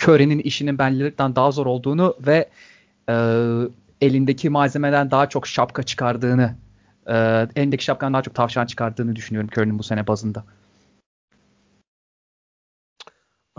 Curry'nin 0.03 0.39
işinin 0.39 0.77
ben 0.77 0.99
Lillard'dan 0.99 1.35
daha 1.35 1.51
zor 1.51 1.65
olduğunu 1.65 2.15
ve 2.27 2.49
e, 3.09 3.15
elindeki 4.01 4.49
malzemeden 4.49 5.11
daha 5.11 5.29
çok 5.29 5.47
şapka 5.47 5.83
çıkardığını 5.83 6.55
e, 7.07 7.13
elindeki 7.55 7.83
şapkanın 7.83 8.13
daha 8.13 8.21
çok 8.21 8.35
tavşan 8.35 8.65
çıkardığını 8.65 9.15
düşünüyorum 9.15 9.49
Curry'nin 9.57 9.79
bu 9.79 9.83
sene 9.83 10.07
bazında. 10.07 10.43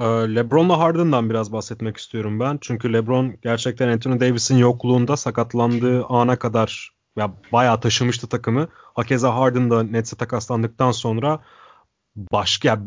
Ee, 0.00 0.04
LeBron'la 0.04 0.78
Harden'dan 0.78 1.30
biraz 1.30 1.52
bahsetmek 1.52 1.96
istiyorum 1.96 2.40
ben. 2.40 2.58
Çünkü 2.60 2.92
LeBron 2.92 3.36
gerçekten 3.42 3.88
Anthony 3.88 4.20
Davis'in 4.20 4.56
yokluğunda 4.56 5.16
sakatlandığı 5.16 6.04
ana 6.04 6.36
kadar 6.38 6.90
ya 7.16 7.32
bayağı 7.52 7.80
taşımıştı 7.80 8.28
takımı. 8.28 8.68
Hakeza 8.72 9.34
Harden 9.34 9.70
da 9.70 9.82
Nets'e 9.82 10.16
takaslandıktan 10.16 10.90
sonra 10.90 11.40
başka 12.16 12.80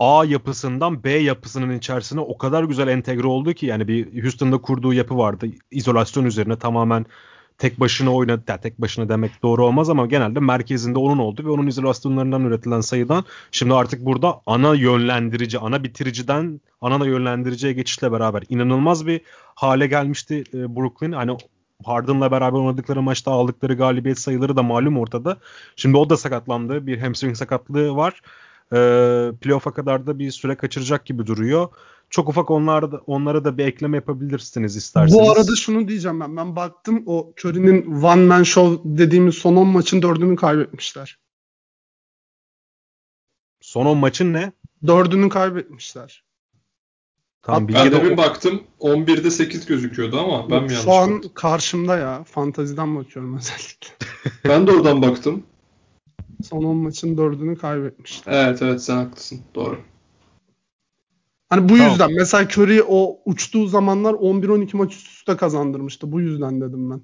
A 0.00 0.24
yapısından 0.24 1.04
B 1.04 1.10
yapısının 1.10 1.78
içerisine 1.78 2.20
o 2.20 2.38
kadar 2.38 2.64
güzel 2.64 2.88
entegre 2.88 3.26
oldu 3.26 3.52
ki 3.52 3.66
yani 3.66 3.88
bir 3.88 4.22
Houston'da 4.22 4.60
kurduğu 4.60 4.92
yapı 4.92 5.18
vardı. 5.18 5.46
İzolasyon 5.70 6.24
üzerine 6.24 6.58
tamamen 6.58 7.06
tek 7.62 7.80
başına 7.80 8.14
oynadı. 8.14 8.42
Yani 8.48 8.60
tek 8.60 8.80
başına 8.80 9.08
demek 9.08 9.42
doğru 9.42 9.66
olmaz 9.66 9.90
ama 9.90 10.06
genelde 10.06 10.40
merkezinde 10.40 10.98
onun 10.98 11.18
oldu 11.18 11.44
ve 11.44 11.50
onun 11.50 11.66
izolasyonlarından 11.66 12.44
üretilen 12.44 12.80
sayıdan 12.80 13.24
şimdi 13.52 13.74
artık 13.74 14.04
burada 14.04 14.40
ana 14.46 14.74
yönlendirici, 14.74 15.58
ana 15.58 15.84
bitiriciden 15.84 16.60
ana 16.80 17.06
yönlendiriciye 17.06 17.72
geçişle 17.72 18.12
beraber 18.12 18.42
inanılmaz 18.48 19.06
bir 19.06 19.20
hale 19.54 19.86
gelmişti 19.86 20.44
e, 20.54 20.76
Brooklyn. 20.76 21.12
Hani 21.12 21.36
Harden'la 21.84 22.30
beraber 22.30 22.58
oynadıkları 22.58 23.02
maçta 23.02 23.30
aldıkları 23.30 23.74
galibiyet 23.74 24.18
sayıları 24.18 24.56
da 24.56 24.62
malum 24.62 24.98
ortada. 24.98 25.36
Şimdi 25.76 25.96
o 25.96 26.10
da 26.10 26.16
sakatlandı. 26.16 26.86
Bir 26.86 26.98
hamstring 26.98 27.36
sakatlığı 27.36 27.96
var. 27.96 28.20
E, 28.72 28.78
playoff'a 29.40 29.72
kadar 29.74 30.06
da 30.06 30.18
bir 30.18 30.30
süre 30.30 30.54
kaçıracak 30.54 31.06
gibi 31.06 31.26
duruyor. 31.26 31.68
Çok 32.12 32.28
ufak 32.28 32.50
onlara 32.50 32.92
da, 32.92 33.00
onlara 33.06 33.44
da 33.44 33.58
bir 33.58 33.64
ekleme 33.64 33.96
yapabilirsiniz 33.96 34.76
isterseniz. 34.76 35.20
Bu 35.20 35.32
arada 35.32 35.56
şunu 35.56 35.88
diyeceğim 35.88 36.20
ben. 36.20 36.36
Ben 36.36 36.56
baktım 36.56 37.02
o 37.06 37.32
Curry'nin 37.40 38.02
one 38.02 38.24
man 38.24 38.42
show 38.42 38.80
dediğimiz 38.84 39.34
son 39.34 39.56
10 39.56 39.68
maçın 39.68 40.02
dördünü 40.02 40.36
kaybetmişler. 40.36 41.18
Son 43.60 43.86
10 43.86 43.98
maçın 43.98 44.32
ne? 44.32 44.52
Dördünü 44.86 45.28
kaybetmişler. 45.28 46.24
Tamam, 47.42 47.68
ben 47.68 47.92
de 47.92 48.04
bir 48.04 48.16
baktım 48.16 48.62
11'de 48.80 49.30
8 49.30 49.66
gözüküyordu 49.66 50.20
ama 50.20 50.50
ben 50.50 50.62
mi 50.62 50.72
yanlış 50.72 50.84
Şu 50.84 50.92
an 50.92 51.14
baktım? 51.14 51.30
karşımda 51.34 51.98
ya. 51.98 52.24
Fantaziden 52.24 52.96
bakıyorum 52.96 53.36
özellikle. 53.38 53.88
ben 54.48 54.66
de 54.66 54.72
oradan 54.72 55.02
baktım. 55.02 55.42
Son 56.42 56.64
10 56.64 56.76
maçın 56.76 57.16
4'ünü 57.16 57.56
kaybetmişler. 57.56 58.32
Evet 58.32 58.62
evet 58.62 58.82
sen 58.82 58.96
haklısın. 58.96 59.40
Doğru. 59.54 59.91
Hani 61.52 61.68
bu 61.68 61.76
tamam. 61.76 61.90
yüzden 61.90 62.12
mesela 62.12 62.44
Curry 62.44 62.82
o 62.88 63.18
uçtuğu 63.24 63.66
zamanlar 63.66 64.12
11-12 64.12 64.76
maç 64.76 64.94
üst 64.94 65.08
üste 65.08 65.36
kazandırmıştı. 65.36 66.12
Bu 66.12 66.20
yüzden 66.20 66.60
dedim 66.60 66.90
ben. 66.90 67.00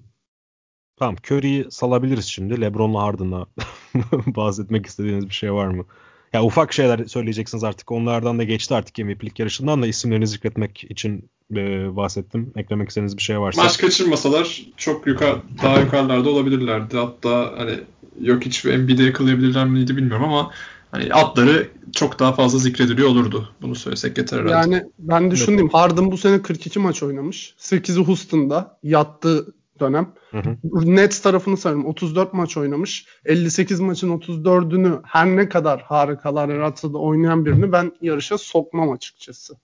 Tamam 0.96 1.16
Curry'i 1.30 1.66
salabiliriz 1.70 2.24
şimdi. 2.24 2.60
LeBron'la 2.60 3.02
Harden'la 3.02 3.46
bahsetmek 4.26 4.86
istediğiniz 4.86 5.28
bir 5.28 5.34
şey 5.34 5.52
var 5.52 5.66
mı? 5.66 5.84
Ya 6.32 6.44
ufak 6.44 6.72
şeyler 6.72 7.04
söyleyeceksiniz 7.04 7.64
artık. 7.64 7.92
Onlardan 7.92 8.38
da 8.38 8.44
geçti 8.44 8.74
artık 8.74 8.98
MVP'lik 8.98 9.38
yarışından 9.38 9.82
da 9.82 9.86
isimlerini 9.86 10.26
zikretmek 10.26 10.84
için 10.90 11.30
e, 11.56 11.96
bahsettim. 11.96 12.52
Eklemek 12.56 12.88
istediğiniz 12.88 13.16
bir 13.16 13.22
şey 13.22 13.40
varsa. 13.40 13.62
Maç 13.62 13.78
kaçırmasalar 13.78 14.62
çok 14.76 15.06
yukarı, 15.06 15.36
daha 15.62 15.80
yukarılarda 15.80 16.30
olabilirlerdi. 16.30 16.96
Hatta 16.96 17.54
hani 17.56 17.74
yok 18.20 18.44
hiç 18.44 18.64
Embiid'i 18.64 19.02
yakalayabilirler 19.02 19.66
miydi 19.66 19.96
bilmiyorum 19.96 20.24
ama 20.24 20.50
hani 20.90 21.12
atları 21.12 21.68
çok 21.92 22.18
daha 22.18 22.32
fazla 22.32 22.58
zikrediliyor 22.58 23.08
olurdu. 23.08 23.48
Bunu 23.62 23.74
söylesek 23.74 24.18
yeter 24.18 24.38
herhalde. 24.38 24.52
Yani 24.52 24.84
ben 24.98 25.30
düşündüm. 25.30 25.64
Evet. 25.64 25.74
Harden 25.74 26.10
bu 26.10 26.18
sene 26.18 26.42
42 26.42 26.78
maç 26.78 27.02
oynamış. 27.02 27.54
8'i 27.58 28.04
Houston'da 28.04 28.78
yattı 28.82 29.54
dönem. 29.80 30.12
Hı 30.30 30.38
hı. 30.38 30.56
Nets 30.96 31.20
tarafını 31.20 31.56
sayalım. 31.56 31.86
34 31.86 32.32
maç 32.32 32.56
oynamış. 32.56 33.06
58 33.24 33.80
maçın 33.80 34.18
34'ünü 34.18 35.00
her 35.04 35.26
ne 35.26 35.48
kadar 35.48 35.82
harikalar 35.82 36.48
yaratsa 36.48 36.92
da 36.92 36.98
oynayan 36.98 37.46
birini 37.46 37.72
ben 37.72 37.92
yarışa 38.00 38.38
sokmam 38.38 38.92
açıkçası. 38.92 39.54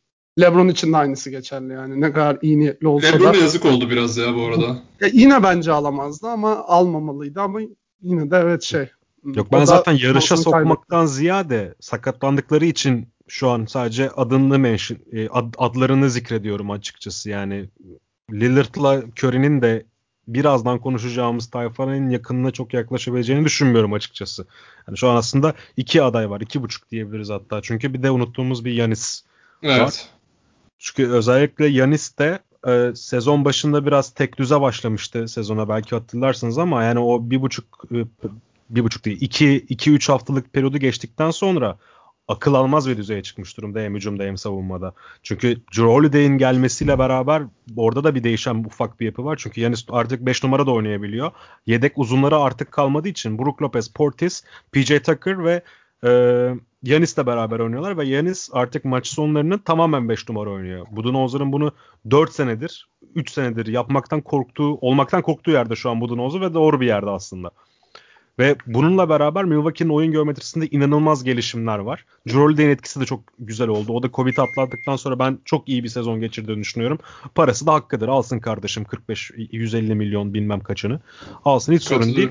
LeBron 0.40 0.68
için 0.68 0.92
de 0.92 0.96
aynısı 0.96 1.30
geçerli 1.30 1.72
yani. 1.72 2.00
Ne 2.00 2.12
kadar 2.12 2.38
iyi 2.42 2.58
niyetli 2.58 2.88
olsa 2.88 3.06
LeBron'a 3.06 3.20
da. 3.20 3.26
LeBron'a 3.28 3.42
yazık 3.42 3.64
oldu 3.64 3.90
biraz 3.90 4.16
ya 4.16 4.34
bu 4.34 4.42
arada. 4.42 4.66
Ya 5.00 5.08
yine 5.12 5.42
bence 5.42 5.72
alamazdı 5.72 6.26
ama 6.28 6.56
almamalıydı 6.56 7.40
ama 7.40 7.60
yine 8.02 8.30
de 8.30 8.36
evet 8.36 8.62
şey. 8.62 8.86
Yok 9.24 9.52
ben 9.52 9.64
zaten 9.64 9.92
yarışa 9.92 10.36
sokmaktan 10.36 10.98
kaybetti. 10.98 11.14
ziyade 11.14 11.74
sakatlandıkları 11.80 12.64
için 12.64 13.08
şu 13.28 13.50
an 13.50 13.66
sadece 13.66 14.10
adını 14.10 14.58
mention, 14.58 14.98
e, 15.12 15.28
ad, 15.28 15.54
adlarını 15.58 16.10
zikrediyorum 16.10 16.70
açıkçası. 16.70 17.30
Yani 17.30 17.68
Lillard'la 18.32 19.02
Curry'nin 19.18 19.62
de 19.62 19.84
birazdan 20.28 20.78
konuşacağımız 20.78 21.50
tayfanın 21.50 22.10
yakınına 22.10 22.50
çok 22.50 22.74
yaklaşabileceğini 22.74 23.44
düşünmüyorum 23.44 23.92
açıkçası. 23.92 24.46
Yani 24.88 24.98
şu 24.98 25.08
an 25.08 25.16
aslında 25.16 25.54
iki 25.76 26.02
aday 26.02 26.30
var. 26.30 26.40
iki 26.40 26.62
buçuk 26.62 26.90
diyebiliriz 26.90 27.30
hatta. 27.30 27.62
Çünkü 27.62 27.94
bir 27.94 28.02
de 28.02 28.10
unuttuğumuz 28.10 28.64
bir 28.64 28.72
Yanis 28.72 29.24
evet. 29.62 29.80
var. 29.80 29.94
Çünkü 30.78 31.10
özellikle 31.10 31.66
Yanis 31.66 32.18
de 32.18 32.38
e, 32.66 32.92
sezon 32.94 33.44
başında 33.44 33.86
biraz 33.86 34.10
tek 34.10 34.38
düze 34.38 34.60
başlamıştı 34.60 35.28
sezona 35.28 35.68
belki 35.68 35.94
hatırlarsınız 35.94 36.58
ama 36.58 36.84
yani 36.84 36.98
o 36.98 37.30
bir 37.30 37.42
buçuk 37.42 37.84
e, 37.92 37.96
bir 38.70 38.84
buçuk 38.84 39.04
değil 39.04 39.18
iki, 39.20 39.56
iki 39.56 39.90
üç 39.90 40.08
haftalık 40.08 40.52
periyodu 40.52 40.78
geçtikten 40.78 41.30
sonra 41.30 41.78
akıl 42.28 42.54
almaz 42.54 42.88
bir 42.88 42.96
düzeye 42.96 43.22
çıkmış 43.22 43.56
durumda 43.56 43.80
hem 43.80 43.94
hücumda 43.94 44.22
hem 44.22 44.36
savunmada. 44.36 44.94
Çünkü 45.22 45.56
Drew 45.56 45.84
Holiday'in 45.84 46.38
gelmesiyle 46.38 46.98
beraber 46.98 47.42
orada 47.76 48.04
da 48.04 48.14
bir 48.14 48.24
değişen 48.24 48.54
ufak 48.54 49.00
bir 49.00 49.06
yapı 49.06 49.24
var. 49.24 49.38
Çünkü 49.42 49.60
Yanis 49.60 49.86
artık 49.90 50.26
5 50.26 50.44
numara 50.44 50.66
da 50.66 50.70
oynayabiliyor. 50.70 51.32
Yedek 51.66 51.98
uzunları 51.98 52.36
artık 52.36 52.72
kalmadığı 52.72 53.08
için 53.08 53.38
Brook 53.38 53.62
Lopez, 53.62 53.88
Portis, 53.88 54.44
PJ 54.72 54.88
Tucker 54.88 55.44
ve 55.44 55.62
e, 56.04 56.10
Yanis'le 56.82 57.26
beraber 57.26 57.58
oynuyorlar 57.58 57.98
ve 57.98 58.04
Yanis 58.04 58.50
artık 58.52 58.84
maç 58.84 59.06
sonlarını 59.06 59.62
tamamen 59.62 60.08
5 60.08 60.28
numara 60.28 60.50
oynuyor. 60.50 60.86
Budenholzer'ın 60.90 61.52
bunu 61.52 61.72
4 62.10 62.32
senedir, 62.32 62.88
3 63.14 63.30
senedir 63.30 63.66
yapmaktan 63.66 64.20
korktuğu, 64.20 64.78
olmaktan 64.80 65.22
korktuğu 65.22 65.50
yerde 65.50 65.76
şu 65.76 65.90
an 65.90 66.00
Budenholzer 66.00 66.40
ve 66.40 66.54
doğru 66.54 66.80
bir 66.80 66.86
yerde 66.86 67.10
aslında. 67.10 67.50
Ve 68.38 68.56
bununla 68.66 69.08
beraber 69.08 69.44
Milwaukee'nin 69.44 69.90
oyun 69.90 70.12
geometrisinde 70.12 70.66
inanılmaz 70.66 71.24
gelişimler 71.24 71.78
var. 71.78 72.04
Jrolde'nin 72.26 72.70
etkisi 72.70 73.00
de 73.00 73.04
çok 73.04 73.20
güzel 73.38 73.68
oldu. 73.68 73.92
O 73.92 74.02
da 74.02 74.10
Covid 74.12 74.36
atlattıktan 74.36 74.96
sonra 74.96 75.18
ben 75.18 75.38
çok 75.44 75.68
iyi 75.68 75.84
bir 75.84 75.88
sezon 75.88 76.20
geçirdiğini 76.20 76.60
düşünüyorum. 76.60 76.98
Parası 77.34 77.66
da 77.66 77.72
hakkıdır. 77.74 78.08
Alsın 78.08 78.38
kardeşim 78.38 78.84
45 78.84 79.30
150 79.36 79.94
milyon 79.94 80.34
bilmem 80.34 80.60
kaçını. 80.60 81.00
Alsın 81.44 81.72
hiç 81.72 81.82
sorun 81.82 82.16
değil. 82.16 82.30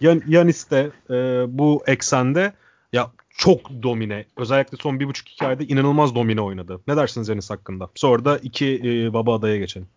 Yan, 0.00 0.22
Yanis 0.26 0.70
de 0.70 0.90
e, 1.10 1.14
bu 1.58 1.82
eksende 1.86 2.52
ya 2.92 3.10
çok 3.36 3.82
domine. 3.82 4.24
Özellikle 4.36 4.78
son 4.80 5.00
bir 5.00 5.06
buçuk 5.06 5.28
iki 5.28 5.46
ayda 5.46 5.64
inanılmaz 5.64 6.14
domine 6.14 6.40
oynadı. 6.40 6.80
Ne 6.86 6.96
dersiniz 6.96 7.28
Yanis 7.28 7.50
hakkında? 7.50 7.88
Sonra 7.94 8.24
da 8.24 8.38
iki 8.38 8.80
e, 8.84 9.12
baba 9.12 9.34
adaya 9.34 9.56
geçelim. 9.56 9.88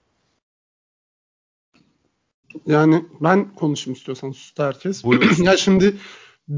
Yani 2.65 3.05
ben 3.21 3.55
konuşayım 3.55 3.95
istiyorsan 3.95 4.31
sus 4.31 4.53
herkes. 4.57 5.03
ya 5.37 5.57
şimdi 5.57 5.95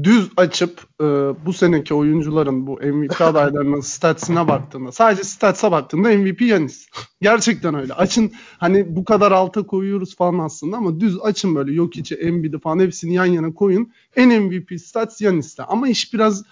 düz 0.02 0.30
açıp 0.36 0.80
e, 1.00 1.04
bu 1.46 1.52
seneki 1.52 1.94
oyuncuların 1.94 2.66
bu 2.66 2.72
MVP 2.72 3.20
adaylarının 3.20 3.80
statsine 3.80 4.48
baktığında 4.48 4.92
sadece 4.92 5.24
stats'a 5.24 5.72
baktığında 5.72 6.08
MVP 6.08 6.40
Yanis. 6.40 6.88
Gerçekten 7.20 7.74
öyle. 7.74 7.92
Açın 7.94 8.32
hani 8.58 8.96
bu 8.96 9.04
kadar 9.04 9.32
alta 9.32 9.62
koyuyoruz 9.62 10.16
falan 10.16 10.38
aslında 10.38 10.76
ama 10.76 11.00
düz 11.00 11.20
açın 11.22 11.54
böyle 11.54 11.72
yok 11.72 11.96
içi 11.96 12.14
Embiid'i 12.14 12.58
falan 12.58 12.78
hepsini 12.78 13.14
yan 13.14 13.26
yana 13.26 13.54
koyun. 13.54 13.92
En 14.16 14.42
MVP 14.42 14.80
stats 14.80 15.20
Yanis'te. 15.20 15.62
Ama 15.62 15.88
iş 15.88 16.14
biraz 16.14 16.42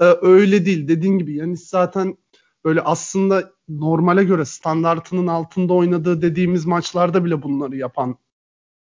e, 0.00 0.04
öyle 0.22 0.66
değil. 0.66 0.88
Dediğin 0.88 1.18
gibi 1.18 1.36
Yanis 1.36 1.68
zaten 1.68 2.16
böyle 2.64 2.80
aslında 2.80 3.52
normale 3.68 4.24
göre 4.24 4.44
standartının 4.44 5.26
altında 5.26 5.72
oynadığı 5.72 6.22
dediğimiz 6.22 6.66
maçlarda 6.66 7.24
bile 7.24 7.42
bunları 7.42 7.76
yapan 7.76 8.16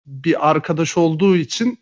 bir 0.09 0.49
arkadaş 0.49 0.97
olduğu 0.97 1.35
için 1.35 1.79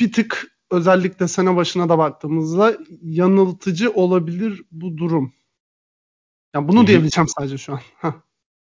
bir 0.00 0.12
tık 0.12 0.46
özellikle 0.70 1.28
sene 1.28 1.56
başına 1.56 1.88
da 1.88 1.98
baktığımızda 1.98 2.78
yanıltıcı 3.02 3.90
olabilir 3.90 4.62
bu 4.70 4.96
durum. 4.96 5.32
Yani 6.54 6.68
bunu 6.68 6.86
diyebileceğim 6.86 7.28
sadece 7.28 7.58
şu 7.58 7.72
an. 7.72 8.14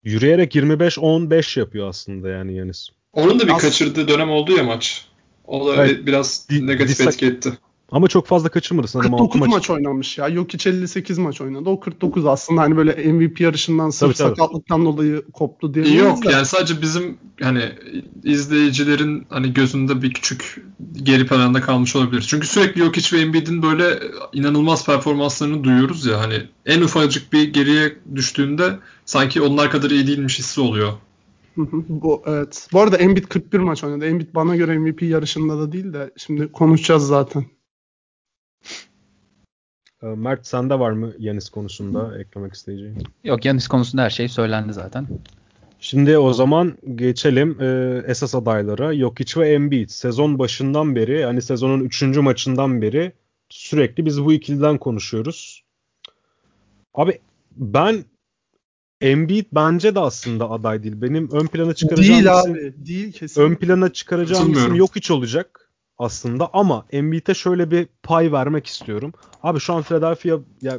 Yürüyerek 0.05 0.55
25-15 0.55 1.59
yapıyor 1.59 1.89
aslında 1.89 2.29
yani 2.29 2.57
Yanis. 2.57 2.89
Onun 3.13 3.41
da 3.41 3.47
bir 3.47 3.53
As- 3.53 3.63
kaçırdığı 3.63 4.09
dönem 4.09 4.31
oldu 4.31 4.53
ya 4.53 4.65
maç. 4.65 5.07
O 5.45 5.69
da 5.69 5.87
evet. 5.87 6.07
biraz 6.07 6.49
negatif 6.51 7.01
etki 7.01 7.27
etti. 7.27 7.59
Ama 7.93 8.09
çok 8.09 8.27
fazla 8.27 8.49
kaçırmadı 8.49 8.89
sanırım. 8.89 9.11
49 9.11 9.41
maç. 9.41 9.51
maç 9.51 9.71
oynamış 9.71 10.19
ya. 10.19 10.29
Yok 10.29 10.55
hiç 10.55 10.67
58 10.67 11.19
maç 11.19 11.41
oynadı. 11.41 11.71
O 11.71 11.81
49 11.81 12.27
aslında 12.27 12.61
hani 12.61 12.77
böyle 12.77 13.13
MVP 13.13 13.41
yarışından 13.41 13.91
sırf 13.91 14.17
tabii, 14.17 14.29
sakatlıktan 14.29 14.77
tabii. 14.77 14.85
dolayı 14.85 15.23
koptu 15.33 15.75
diye. 15.75 15.95
Yok 15.95 16.25
de. 16.25 16.33
yani 16.33 16.47
sadece 16.47 16.83
bizim 16.83 17.19
hani 17.43 17.73
izleyicilerin 18.25 19.27
hani 19.29 19.53
gözünde 19.55 20.03
bir 20.03 20.13
küçük 20.13 20.65
geri 21.03 21.27
planda 21.27 21.61
kalmış 21.61 21.97
olabilir. 21.97 22.25
Çünkü 22.29 22.47
sürekli 22.47 22.81
yok 22.81 22.97
hiç 22.97 23.13
ve 23.13 23.21
Embiid'in 23.21 23.63
böyle 23.63 23.99
inanılmaz 24.33 24.87
performanslarını 24.87 25.65
duyuyoruz 25.65 26.07
ya 26.07 26.21
hani 26.21 26.35
en 26.67 26.83
ufacık 26.83 27.33
bir 27.33 27.53
geriye 27.53 27.97
düştüğünde 28.15 28.79
sanki 29.05 29.43
onlar 29.43 29.71
kadar 29.71 29.91
iyi 29.91 30.07
değilmiş 30.07 30.39
hissi 30.39 30.61
oluyor. 30.61 30.93
Bu 31.89 32.23
evet. 32.27 32.69
Bu 32.73 32.81
arada 32.81 32.97
Embiid 32.97 33.25
41 33.25 33.59
maç 33.59 33.85
oynadı. 33.85 34.05
Embiid 34.07 34.35
bana 34.35 34.57
göre 34.57 34.79
MVP 34.79 35.03
yarışında 35.03 35.59
da 35.59 35.73
değil 35.73 35.93
de 35.93 36.11
şimdi 36.17 36.53
konuşacağız 36.53 37.07
zaten. 37.07 37.45
Ee, 40.03 40.07
Mert 40.07 40.47
sende 40.47 40.79
var 40.79 40.91
mı 40.91 41.13
Yanis 41.19 41.49
konusunda 41.49 42.19
eklemek 42.19 42.53
isteyeceğin? 42.53 43.03
Yok 43.25 43.45
Yanis 43.45 43.69
konusunda 43.69 44.03
her 44.03 44.11
şey 44.11 44.29
söylendi 44.29 44.73
zaten. 44.73 45.07
Şimdi 45.81 46.19
o 46.19 46.33
zaman 46.33 46.79
geçelim 46.95 47.57
e, 47.61 48.03
esas 48.07 48.35
adaylara. 48.35 48.95
Jokic 48.95 49.41
ve 49.41 49.53
Embiid. 49.53 49.89
Sezon 49.89 50.39
başından 50.39 50.97
beri 50.97 51.25
hani 51.25 51.43
sezonun 51.43 51.81
3. 51.81 52.03
maçından 52.03 52.83
beri 52.83 53.13
sürekli 53.49 54.07
biz 54.07 54.25
bu 54.25 54.33
ikiliden 54.33 54.79
konuşuyoruz. 54.79 55.65
Abi 56.95 57.19
ben 57.57 58.05
Embiid 59.01 59.47
bence 59.53 59.95
de 59.95 60.01
aslında 60.01 60.51
aday 60.51 60.83
değil. 60.83 61.03
Benim 61.03 61.31
ön 61.33 61.47
plana 61.47 61.75
çıkaracağım 61.75 62.25
Değil 62.25 62.37
isim, 62.39 62.53
abi. 62.53 62.87
Değil 62.87 63.13
kesin. 63.13 63.43
ön 63.43 63.55
plana 63.55 63.93
çıkaracağım 63.93 64.53
isim. 64.53 64.77
Jokic 64.77 65.13
olacak 65.13 65.62
aslında 66.03 66.51
ama 66.53 66.87
Embiid'e 66.93 67.35
şöyle 67.35 67.71
bir 67.71 67.89
pay 68.03 68.33
vermek 68.33 68.67
istiyorum. 68.67 69.13
Abi 69.43 69.61
şu 69.61 69.75
an 69.75 69.83
Philadelphia 69.83 70.39
ya 70.63 70.79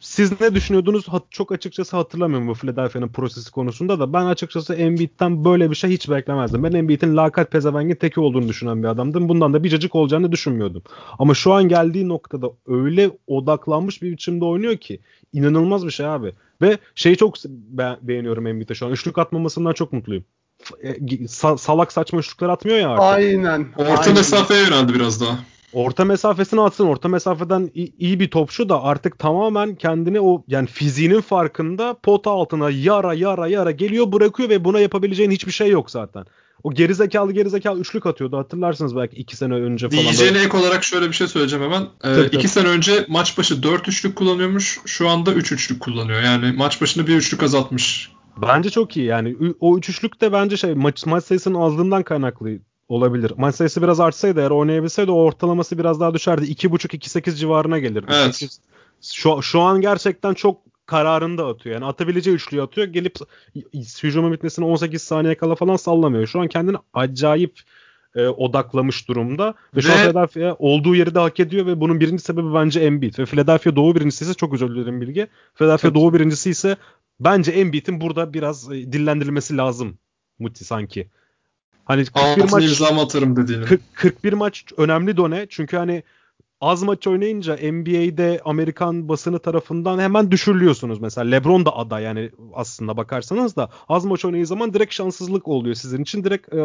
siz 0.00 0.40
ne 0.40 0.54
düşünüyordunuz? 0.54 1.06
Çok 1.30 1.52
açıkçası 1.52 1.96
hatırlamıyorum 1.96 2.48
bu 2.48 2.54
Philadelphia'nın 2.54 3.08
prosesi 3.08 3.50
konusunda 3.50 4.00
da 4.00 4.12
ben 4.12 4.26
açıkçası 4.26 4.74
Embiid'den 4.74 5.44
böyle 5.44 5.70
bir 5.70 5.76
şey 5.76 5.90
hiç 5.90 6.10
beklemezdim. 6.10 6.64
Ben 6.64 6.72
Embiid'in 6.72 7.16
lakat 7.16 7.50
pezevengin 7.50 7.94
teki 7.94 8.20
olduğunu 8.20 8.48
düşünen 8.48 8.82
bir 8.82 8.88
adamdım. 8.88 9.28
Bundan 9.28 9.52
da 9.54 9.64
bir 9.64 9.68
cacık 9.68 9.94
olacağını 9.94 10.32
düşünmüyordum. 10.32 10.82
Ama 11.18 11.34
şu 11.34 11.52
an 11.52 11.68
geldiği 11.68 12.08
noktada 12.08 12.50
öyle 12.66 13.10
odaklanmış 13.26 14.02
bir 14.02 14.12
biçimde 14.12 14.44
oynuyor 14.44 14.76
ki 14.76 15.00
inanılmaz 15.32 15.86
bir 15.86 15.90
şey 15.90 16.06
abi. 16.06 16.32
Ve 16.62 16.78
şeyi 16.94 17.16
çok 17.16 17.44
be- 17.48 17.98
beğeniyorum 18.02 18.46
Embiid'e 18.46 18.74
şu 18.74 18.86
an. 18.86 18.92
Üçlük 18.92 19.18
atmamasından 19.18 19.72
çok 19.72 19.92
mutluyum. 19.92 20.24
E, 20.82 20.88
sa- 21.26 21.58
salak 21.58 21.92
saçma 21.92 22.18
üçlükler 22.18 22.48
atmıyor 22.48 22.78
ya 22.78 22.88
artık. 22.90 23.04
Aynen. 23.04 23.66
Orta 23.76 24.00
aynen. 24.00 24.14
mesafeye 24.14 24.60
yöneldi 24.62 24.94
biraz 24.94 25.20
daha. 25.20 25.38
Orta 25.72 26.04
mesafesini 26.04 26.60
atsın. 26.60 26.86
Orta 26.86 27.08
mesafeden 27.08 27.70
iyi 27.98 28.20
bir 28.20 28.30
topçu 28.30 28.68
da 28.68 28.82
artık 28.82 29.18
tamamen 29.18 29.74
kendini 29.74 30.20
o 30.20 30.44
yani 30.48 30.66
fiziğinin 30.66 31.20
farkında 31.20 31.96
pota 32.02 32.30
altına 32.30 32.70
yara 32.70 33.14
yara 33.14 33.48
yara 33.48 33.70
geliyor 33.70 34.12
bırakıyor 34.12 34.48
ve 34.48 34.64
buna 34.64 34.80
yapabileceğin 34.80 35.30
hiçbir 35.30 35.52
şey 35.52 35.68
yok 35.70 35.90
zaten. 35.90 36.24
O 36.62 36.72
gerizekalı 36.74 37.32
gerizekalı 37.32 37.80
üçlük 37.80 38.06
atıyordu 38.06 38.36
hatırlarsınız 38.38 38.96
belki 38.96 39.16
iki 39.16 39.36
sene 39.36 39.54
önce 39.54 39.88
falan. 39.88 40.02
Diyeceğine 40.02 40.34
Böyle- 40.34 40.46
ek 40.46 40.56
olarak 40.56 40.84
şöyle 40.84 41.08
bir 41.08 41.12
şey 41.12 41.26
söyleyeceğim 41.26 41.64
hemen. 41.64 41.82
Ee, 41.82 41.86
Tabii, 42.02 42.26
iki 42.26 42.36
tabii. 42.36 42.48
sene 42.48 42.68
önce 42.68 43.04
maç 43.08 43.38
başı 43.38 43.62
4 43.62 43.88
üçlük 43.88 44.16
kullanıyormuş. 44.16 44.80
Şu 44.86 45.08
anda 45.08 45.32
3 45.32 45.52
üçlük 45.52 45.80
kullanıyor. 45.80 46.22
Yani 46.22 46.52
maç 46.52 46.80
başına 46.80 47.06
bir 47.06 47.16
üçlük 47.16 47.42
azaltmış. 47.42 48.12
Bence 48.42 48.70
çok 48.70 48.96
iyi 48.96 49.06
yani 49.06 49.36
o 49.60 49.78
üç 49.78 49.88
üçlük 49.88 50.20
de 50.20 50.32
bence 50.32 50.56
şey 50.56 50.74
maç, 50.74 51.06
maç 51.06 51.24
sayısının 51.24 51.60
azlığından 51.60 52.02
kaynaklı 52.02 52.50
olabilir. 52.88 53.32
Maç 53.36 53.54
sayısı 53.54 53.82
biraz 53.82 54.00
artsaydı 54.00 54.40
eğer 54.40 54.50
oynayabilseydi 54.50 55.10
o 55.10 55.14
ortalaması 55.14 55.78
biraz 55.78 56.00
daha 56.00 56.14
düşerdi. 56.14 56.44
2.5-2.8 56.44 57.34
civarına 57.36 57.78
gelirdi. 57.78 58.06
Evet. 58.14 58.34
Sekiz- 58.34 58.60
Şu, 59.02 59.42
şu 59.42 59.60
an 59.60 59.80
gerçekten 59.80 60.34
çok 60.34 60.60
kararında 60.86 61.46
atıyor. 61.46 61.74
Yani 61.74 61.84
atabileceği 61.84 62.36
üçlüyü 62.36 62.62
atıyor. 62.62 62.86
Gelip 62.86 63.16
hücumun 64.02 64.32
bitmesine 64.32 64.64
18 64.64 65.02
saniye 65.02 65.34
kala 65.34 65.54
falan 65.54 65.76
sallamıyor. 65.76 66.26
Şu 66.26 66.40
an 66.40 66.48
kendini 66.48 66.76
acayip 66.94 67.60
e, 68.14 68.26
odaklamış 68.28 69.08
durumda. 69.08 69.54
Ve, 69.76 69.80
şu 69.80 69.92
an 69.92 69.98
Ve- 69.98 70.02
Philadelphia 70.02 70.56
olduğu 70.58 70.94
yeri 70.94 71.14
de 71.14 71.18
hak 71.18 71.40
ediyor 71.40 71.66
ve 71.66 71.80
bunun 71.80 72.00
birinci 72.00 72.22
sebebi 72.22 72.54
bence 72.54 72.80
Embiid. 72.80 73.18
Ve 73.18 73.26
Philadelphia 73.26 73.76
doğu 73.76 73.94
birincisi 73.94 74.24
ise 74.24 74.34
çok 74.34 74.54
özür 74.54 74.74
dilerim 74.76 75.00
bilgi. 75.00 75.26
Philadelphia 75.54 75.88
Tabii. 75.88 75.94
doğu 76.00 76.14
birincisi 76.14 76.50
ise 76.50 76.76
bence 77.20 77.52
Embiid'in 77.52 78.00
burada 78.00 78.34
biraz 78.34 78.72
e, 78.72 78.92
dillendirilmesi 78.92 79.56
lazım. 79.56 79.98
Muti 80.38 80.64
sanki. 80.64 81.10
Hani 81.84 82.04
41 82.04 82.20
Altına 82.20 82.90
maç 82.90 83.04
atarım 83.04 83.36
dediğini. 83.36 83.64
40 83.64 83.80
41 83.94 84.32
maç 84.32 84.64
önemli 84.76 85.16
done. 85.16 85.46
Çünkü 85.48 85.76
hani 85.76 86.02
az 86.60 86.82
maç 86.82 87.06
oynayınca 87.06 87.54
NBA'de 87.54 88.40
Amerikan 88.44 89.08
basını 89.08 89.38
tarafından 89.38 89.98
hemen 89.98 90.30
düşürülüyorsunuz. 90.30 91.00
Mesela 91.00 91.30
LeBron 91.30 91.66
da 91.66 91.76
aday 91.76 92.02
yani 92.02 92.30
aslında 92.54 92.96
bakarsanız 92.96 93.56
da 93.56 93.70
az 93.88 94.04
maç 94.04 94.24
oynadığı 94.24 94.46
zaman 94.46 94.74
direkt 94.74 94.94
şanssızlık 94.94 95.48
oluyor 95.48 95.74
sizin 95.74 96.02
için. 96.02 96.24
Direkt 96.24 96.54
e, 96.54 96.62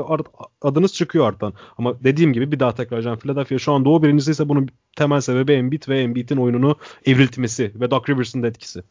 adınız 0.62 0.94
çıkıyor 0.94 1.28
arttan. 1.28 1.54
Ama 1.78 2.04
dediğim 2.04 2.34
gibi 2.34 2.52
bir 2.52 2.60
daha 2.60 2.76
tekrarlayacağım. 2.76 3.20
Philadelphia 3.20 3.58
şu 3.58 3.72
an 3.74 3.86
doğu 3.86 4.04
birincisi 4.04 4.32
ise 4.32 4.50
bunun 4.50 4.70
temel 4.96 5.22
sebebi 5.22 5.52
Embiid 5.54 5.88
ve 5.88 6.02
Embiid'in 6.02 6.38
oyununu 6.38 6.76
evriltmesi 7.06 7.72
ve 7.76 7.92
Doc 7.92 8.10
Rivers'ın 8.10 8.44
da 8.44 8.48
etkisi. 8.48 8.84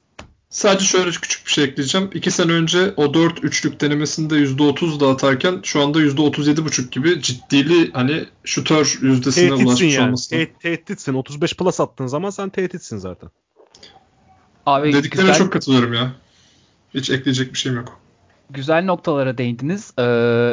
Sadece 0.51 0.85
şöyle 0.85 1.11
küçük 1.11 1.47
bir 1.47 1.51
şey 1.51 1.65
ekleyeceğim. 1.65 2.11
2 2.15 2.31
sene 2.31 2.53
önce 2.53 2.95
o 2.97 3.15
4 3.15 3.45
üçlük 3.45 3.81
denemesinde 3.81 4.35
%30 4.35 5.01
da 5.01 5.09
atarken 5.09 5.61
şu 5.63 5.83
anda 5.83 6.01
%37,5 6.01 6.91
gibi 6.91 7.23
ciddili 7.23 7.93
hani 7.93 8.25
şutör 8.45 8.99
yüzdesine 9.03 9.49
Tehditsin 9.49 9.67
ulaşmış 9.67 9.95
yani. 9.95 10.07
olması. 10.07 10.31
Te- 10.31 10.53
tehditsin. 10.53 11.15
35 11.15 11.57
plus 11.57 11.81
attığın 11.81 12.07
zaman 12.07 12.31
sen 12.31 12.49
tehditsin 12.49 12.99
zaten. 12.99 13.31
Abi 14.67 14.93
Dediklerine 14.93 15.31
güzel, 15.31 15.45
çok 15.45 15.53
katılıyorum 15.53 15.93
ya. 15.93 16.13
Hiç 16.95 17.11
ekleyecek 17.11 17.53
bir 17.53 17.59
şeyim 17.59 17.79
yok. 17.79 18.00
Güzel 18.53 18.85
noktalara 18.85 19.39
değindiniz. 19.39 19.93
Ee, 19.99 20.03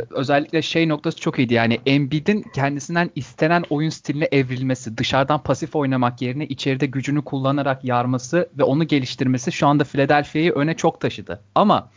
özellikle 0.09 0.61
şey 0.61 0.89
noktası 0.89 1.19
çok 1.19 1.39
iyiydi. 1.39 1.53
Yani 1.53 1.79
Embiid'in 1.85 2.45
kendisinden 2.55 3.09
istenen 3.15 3.63
oyun 3.69 3.89
stiline 3.89 4.27
evrilmesi, 4.31 4.97
dışarıdan 4.97 5.43
pasif 5.43 5.75
oynamak 5.75 6.21
yerine 6.21 6.45
içeride 6.45 6.85
gücünü 6.85 7.21
kullanarak 7.21 7.83
yarması 7.83 8.49
ve 8.57 8.63
onu 8.63 8.87
geliştirmesi 8.87 9.51
şu 9.51 9.67
anda 9.67 9.83
Philadelphia'yı 9.83 10.51
öne 10.51 10.73
çok 10.73 11.01
taşıdı. 11.01 11.41
Ama 11.55 11.89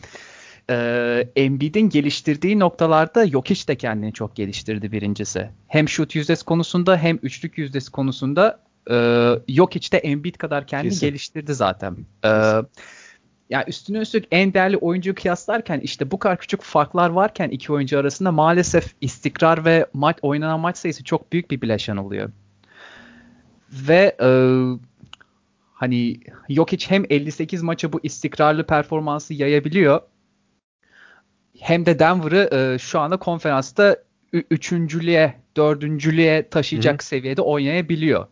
e, 0.71 1.29
Embiid'in 1.37 1.89
geliştirdiği 1.89 2.59
noktalarda 2.59 3.27
Jokic 3.27 3.69
de 3.69 3.77
kendini 3.77 4.13
çok 4.13 4.37
geliştirdi 4.37 4.93
birincisi. 4.93 5.49
Hem 5.69 5.89
şut 5.89 6.15
yüzdesi 6.15 6.45
konusunda 6.45 6.97
hem 6.97 7.19
üçlük 7.23 7.59
yüzdesi 7.59 7.91
konusunda 7.91 8.61
e, 8.91 9.29
Jokic 9.49 9.93
de 9.93 9.99
Embiid 9.99 10.35
kadar 10.35 10.67
kendini 10.67 10.91
Kesin. 10.91 11.07
geliştirdi 11.07 11.55
zaten. 11.55 11.97
E, 12.25 12.31
ya 13.51 13.65
üstüne 13.67 13.99
üstlük 13.99 14.25
en 14.31 14.55
değerli 14.55 14.77
oyuncuyu 14.77 15.15
kıyaslarken 15.15 15.81
işte 15.81 16.11
bu 16.11 16.19
kadar 16.19 16.39
küçük 16.39 16.63
farklar 16.63 17.11
varken 17.11 17.49
iki 17.49 17.73
oyuncu 17.73 17.99
arasında 17.99 18.33
maalesef 18.33 18.95
istikrar 19.01 19.65
ve 19.65 19.87
maç 19.93 20.17
oynanan 20.23 20.61
maç 20.61 20.77
sayısı 20.77 21.05
çok 21.05 21.33
büyük 21.33 21.51
bir 21.51 21.61
bileşen 21.61 21.97
oluyor. 21.97 22.31
Ve 23.73 24.17
e, 24.23 24.31
hani 25.75 26.21
Jokic 26.49 26.91
hem 26.91 27.05
58 27.11 27.63
maça 27.63 27.93
bu 27.93 28.01
istikrarlı 28.03 28.67
performansı 28.67 29.35
yayabiliyor 29.35 30.01
hem 31.61 31.87
de 31.87 31.99
Denver'ı 31.99 32.49
e, 32.53 32.79
şu 32.79 33.01
anda 33.01 33.17
konferansta 33.17 33.97
üçüncülüğe, 34.33 35.35
dördüncülüğe 35.57 36.49
taşıyacak 36.49 37.03
seviyede 37.03 37.43
oynayabiliyor. 37.43 38.27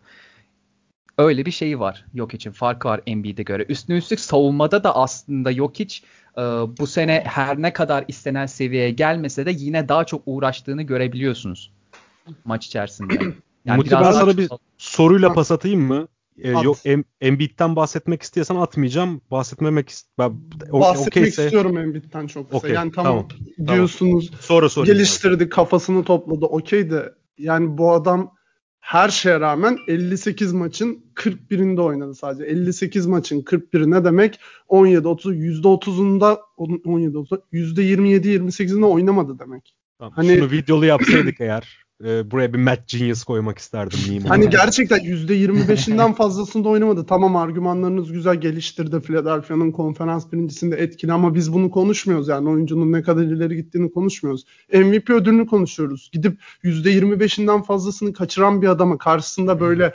Öyle 1.18 1.46
bir 1.46 1.50
şeyi 1.50 1.80
var 1.80 2.04
Jokic'in. 2.14 2.52
Farkı 2.52 2.88
var 2.88 3.00
Embiid'e 3.06 3.42
göre. 3.42 3.66
Üstüne 3.68 3.96
üstlük 3.96 4.20
savunmada 4.20 4.84
da 4.84 4.96
aslında 4.96 5.52
Jokic 5.52 6.00
e, 6.36 6.40
bu 6.78 6.86
sene 6.86 7.22
her 7.26 7.62
ne 7.62 7.72
kadar 7.72 8.04
istenen 8.08 8.46
seviyeye 8.46 8.90
gelmese 8.90 9.46
de 9.46 9.50
yine 9.56 9.88
daha 9.88 10.04
çok 10.04 10.22
uğraştığını 10.26 10.82
görebiliyorsunuz 10.82 11.72
maç 12.44 12.66
içerisinde. 12.66 13.14
Muti 13.64 13.90
biraz 13.90 14.04
ben 14.04 14.12
sana 14.12 14.36
bir 14.36 14.48
soruyla 14.78 15.32
pas 15.32 15.50
atayım 15.50 15.80
mı? 15.80 16.08
Ee, 16.42 16.54
At. 16.54 16.64
yok 16.64 16.76
em, 16.84 17.04
Embiid'den 17.20 17.76
bahsetmek 17.76 18.22
istiyorsan 18.22 18.56
atmayacağım. 18.56 19.20
Bahsetmemek 19.30 19.88
ist- 19.88 20.06
ben 20.18 20.32
o- 20.72 20.80
Bahsetmek 20.80 21.08
okeyse 21.08 21.44
istiyorum 21.44 21.78
Embiid'den 21.78 22.26
çok 22.26 22.46
kısa. 22.50 22.58
Okey, 22.58 22.74
yani 22.74 22.92
tamam, 22.92 23.28
tamam, 23.56 23.74
diyorsunuz 23.74 24.30
sonra 24.40 24.68
sorayım. 24.68 24.94
geliştirdi, 24.94 25.48
kafasını 25.48 26.04
topladı. 26.04 26.44
Okey 26.44 26.90
de 26.90 27.14
yani 27.38 27.78
bu 27.78 27.92
adam 27.92 28.37
her 28.80 29.08
şeye 29.08 29.40
rağmen 29.40 29.78
58 29.88 30.52
maçın 30.52 31.04
41'inde 31.14 31.80
oynadı 31.80 32.14
sadece. 32.14 32.44
58 32.44 33.06
maçın 33.06 33.42
41'i 33.42 33.90
ne 33.90 34.04
demek? 34.04 34.40
17 34.68 35.08
30 35.08 35.36
%30'unda 35.36 36.38
17 36.56 37.18
30 37.18 37.38
%27 37.52 38.26
28'inde 38.26 38.84
oynamadı 38.84 39.38
demek. 39.38 39.74
Tamam, 39.98 40.12
hani- 40.16 40.36
Şunu 40.36 40.50
videolu 40.50 40.84
yapsaydık 40.86 41.40
eğer 41.40 41.87
e, 42.04 42.30
buraya 42.30 42.52
bir 42.52 42.58
Matt 42.58 42.88
Genius 42.88 43.24
koymak 43.24 43.58
isterdim 43.58 43.98
meme 44.08 44.28
Hani 44.28 44.50
gerçekten 44.50 44.98
%25'inden 44.98 46.14
fazlasında 46.16 46.68
oynamadı. 46.68 47.06
Tamam 47.06 47.36
argümanlarınız 47.36 48.12
güzel 48.12 48.40
geliştirdi. 48.40 49.00
Philadelphia'nın 49.00 49.72
konferans 49.72 50.32
birincisinde 50.32 50.76
etkili 50.76 51.12
ama 51.12 51.34
biz 51.34 51.52
bunu 51.52 51.70
konuşmuyoruz. 51.70 52.28
Yani 52.28 52.48
oyuncunun 52.48 52.92
ne 52.92 53.02
kadar 53.02 53.22
ileri 53.22 53.56
gittiğini 53.56 53.92
konuşmuyoruz. 53.92 54.44
MVP 54.72 55.10
ödülünü 55.10 55.46
konuşuyoruz. 55.46 56.10
Gidip 56.12 56.40
%25'inden 56.64 57.62
fazlasını 57.62 58.12
kaçıran 58.12 58.62
bir 58.62 58.68
adama 58.68 58.98
karşısında 58.98 59.60
böyle 59.60 59.94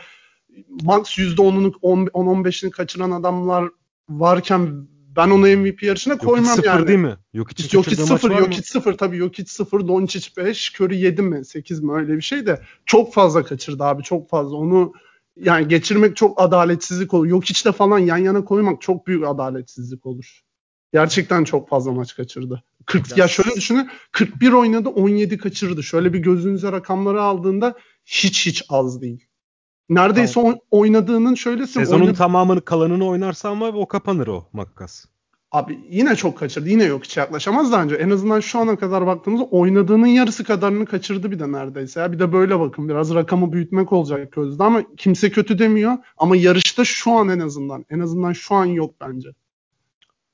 max 0.84 1.18
%10'unu 1.18 1.72
10-15'ini 1.82 2.70
kaçıran 2.70 3.12
adamlar 3.12 3.70
varken 4.10 4.88
ben 5.16 5.30
onu 5.30 5.58
MVP 5.58 5.84
yarışına 5.84 6.14
Yok 6.14 6.22
hiç 6.22 6.28
koymam 6.30 6.56
sıfır 6.56 6.68
yani. 6.68 6.88
değil 6.88 7.00
mi? 7.00 7.18
Yok 7.34 7.48
hiç 7.52 7.74
Yok 7.74 7.88
hiç 7.88 8.00
sıfır, 8.00 8.32
yok 8.32 8.52
hiç 8.52 8.68
sıfır 8.68 8.94
tabii 8.94 9.18
yok 9.18 9.38
hiç 9.38 9.50
sıfır, 9.50 9.88
Doncic 9.88 10.30
5, 10.38 10.74
Curry 10.82 11.00
7 11.00 11.22
mi 11.22 11.46
8 11.46 11.80
mi 11.80 11.94
öyle 11.94 12.16
bir 12.16 12.22
şey 12.22 12.46
de 12.46 12.62
çok 12.86 13.14
fazla 13.14 13.44
kaçırdı 13.44 13.84
abi 13.84 14.04
çok 14.04 14.30
fazla 14.30 14.56
onu 14.58 14.94
yani 15.38 15.68
geçirmek 15.68 16.16
çok 16.16 16.42
adaletsizlik 16.42 17.14
olur. 17.14 17.26
Yok 17.26 17.46
hiç 17.46 17.66
de 17.66 17.72
falan 17.72 18.00
yan 18.00 18.18
yana 18.18 18.46
koymak 18.46 18.82
çok 18.82 19.08
büyük 19.08 19.28
adaletsizlik 19.28 20.06
olur. 20.06 20.42
Gerçekten 20.94 21.44
çok 21.44 21.70
fazla 21.70 21.92
maç 21.92 22.16
kaçırdı. 22.16 22.64
40 22.86 23.18
ya 23.18 23.28
şöyle 23.28 23.56
düşünün 23.56 23.90
41 24.12 24.52
oynadı 24.52 24.90
17 24.90 25.38
kaçırdı. 25.38 25.84
Şöyle 25.84 26.14
bir 26.14 26.20
gözünüze 26.20 26.72
rakamları 26.72 27.22
aldığında 27.22 27.76
hiç 28.06 28.46
hiç 28.46 28.64
az 28.70 29.02
değil. 29.02 29.28
Neredeyse 29.90 30.34
tamam. 30.34 30.58
oynadığının 30.72 31.36
şöyle 31.36 31.68
Sezonun 31.68 32.02
oynadı... 32.02 32.18
tamamını 32.18 32.62
kalanını 32.62 33.08
oynarsa 33.08 33.50
ama 33.50 33.68
o 33.68 33.88
kapanır 33.88 34.28
o 34.28 34.46
makas. 34.54 35.06
Abi 35.52 35.80
yine 35.90 36.16
çok 36.16 36.38
kaçırdı. 36.38 36.70
Yine 36.70 36.84
yok 36.84 37.04
hiç 37.04 37.18
yaklaşamaz 37.18 37.72
daha 37.72 37.84
önce. 37.84 37.96
En 37.96 38.10
azından 38.10 38.40
şu 38.40 38.60
ana 38.60 38.76
kadar 38.76 39.06
baktığımızda 39.06 39.46
oynadığının 39.46 40.08
yarısı 40.08 40.44
kadarını 40.44 40.86
kaçırdı 40.86 41.32
bir 41.32 41.40
de 41.40 41.52
neredeyse. 41.52 42.00
Ya 42.00 42.12
bir 42.12 42.20
de 42.20 42.34
böyle 42.34 42.60
bakın 42.60 42.90
biraz 42.90 43.14
rakamı 43.14 43.54
büyütmek 43.54 43.94
olacak 43.94 44.32
gözde 44.32 44.64
ama 44.64 44.84
kimse 44.98 45.32
kötü 45.32 45.60
demiyor. 45.60 45.98
Ama 46.18 46.36
yarışta 46.36 46.86
şu 46.86 47.12
an 47.12 47.30
en 47.30 47.40
azından. 47.40 47.86
En 47.90 48.00
azından 48.00 48.34
şu 48.34 48.56
an 48.56 48.66
yok 48.66 48.96
bence. 49.02 49.30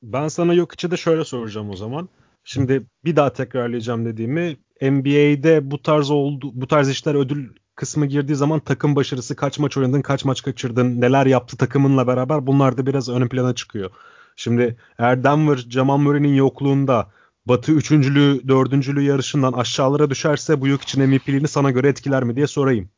Ben 0.04 0.28
sana 0.28 0.54
yok 0.54 0.74
içi 0.74 0.92
de 0.92 0.98
şöyle 0.98 1.26
soracağım 1.26 1.70
o 1.70 1.76
zaman. 1.76 2.10
Şimdi 2.44 2.86
bir 3.06 3.16
daha 3.16 3.34
tekrarlayacağım 3.34 4.06
dediğimi 4.06 4.58
NBA'de 4.82 5.72
bu 5.72 5.82
tarz 5.82 6.12
oldu 6.12 6.52
bu 6.54 6.68
tarz 6.68 6.90
işler 6.90 7.16
ödül 7.16 7.50
kısmı 7.80 8.06
girdiği 8.06 8.36
zaman 8.36 8.60
takım 8.60 8.96
başarısı 8.96 9.36
kaç 9.36 9.60
maç 9.60 9.78
oynadın, 9.78 10.02
kaç 10.02 10.26
maç 10.26 10.44
kaçırdın, 10.44 11.02
neler 11.02 11.26
yaptı 11.26 11.58
takımınla 11.58 12.08
beraber 12.08 12.48
bunlar 12.48 12.78
da 12.78 12.86
biraz 12.86 13.10
ön 13.10 13.28
plana 13.28 13.56
çıkıyor. 13.56 13.90
Şimdi 14.36 14.78
eğer 14.98 15.24
Denver 15.24 15.58
Jamal 15.58 15.98
Murray'nin 15.98 16.36
yokluğunda 16.36 17.12
Batı 17.46 17.72
üçüncülüğü, 17.72 18.48
dördüncülüğü 18.48 19.02
yarışından 19.02 19.54
aşağılara 19.54 20.10
düşerse 20.10 20.62
bu 20.62 20.68
yok 20.68 20.82
için 20.82 21.10
MVP'liğini 21.10 21.48
sana 21.48 21.72
göre 21.72 21.88
etkiler 21.88 22.24
mi 22.24 22.36
diye 22.36 22.48
sorayım. 22.48 22.90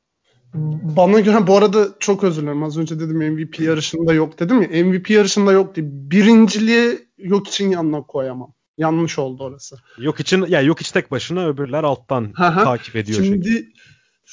Bana 0.97 1.19
göre 1.19 1.47
bu 1.47 1.57
arada 1.57 1.87
çok 1.99 2.23
özür 2.23 2.41
dilerim. 2.41 2.63
Az 2.63 2.77
önce 2.77 2.99
dedim 2.99 3.33
MVP 3.33 3.59
yarışında 3.59 4.13
yok 4.13 4.39
dedim 4.39 4.61
ya. 4.61 4.85
MVP 4.85 5.09
yarışında 5.09 5.51
yok 5.51 5.75
diye. 5.75 5.85
Birinciliğe 5.89 6.99
yok 7.17 7.47
için 7.47 7.69
yanına 7.69 8.01
koyamam. 8.01 8.53
Yanlış 8.77 9.19
oldu 9.19 9.43
orası. 9.43 9.75
Yok 9.97 10.19
için 10.19 10.45
ya 10.45 10.61
yok 10.61 10.79
hiç 10.79 10.91
tek 10.91 11.11
başına 11.11 11.47
öbürler 11.47 11.83
alttan 11.83 12.33
takip 12.33 12.95
ediyor. 12.95 13.23
Şimdi 13.23 13.47
şekilde. 13.47 13.67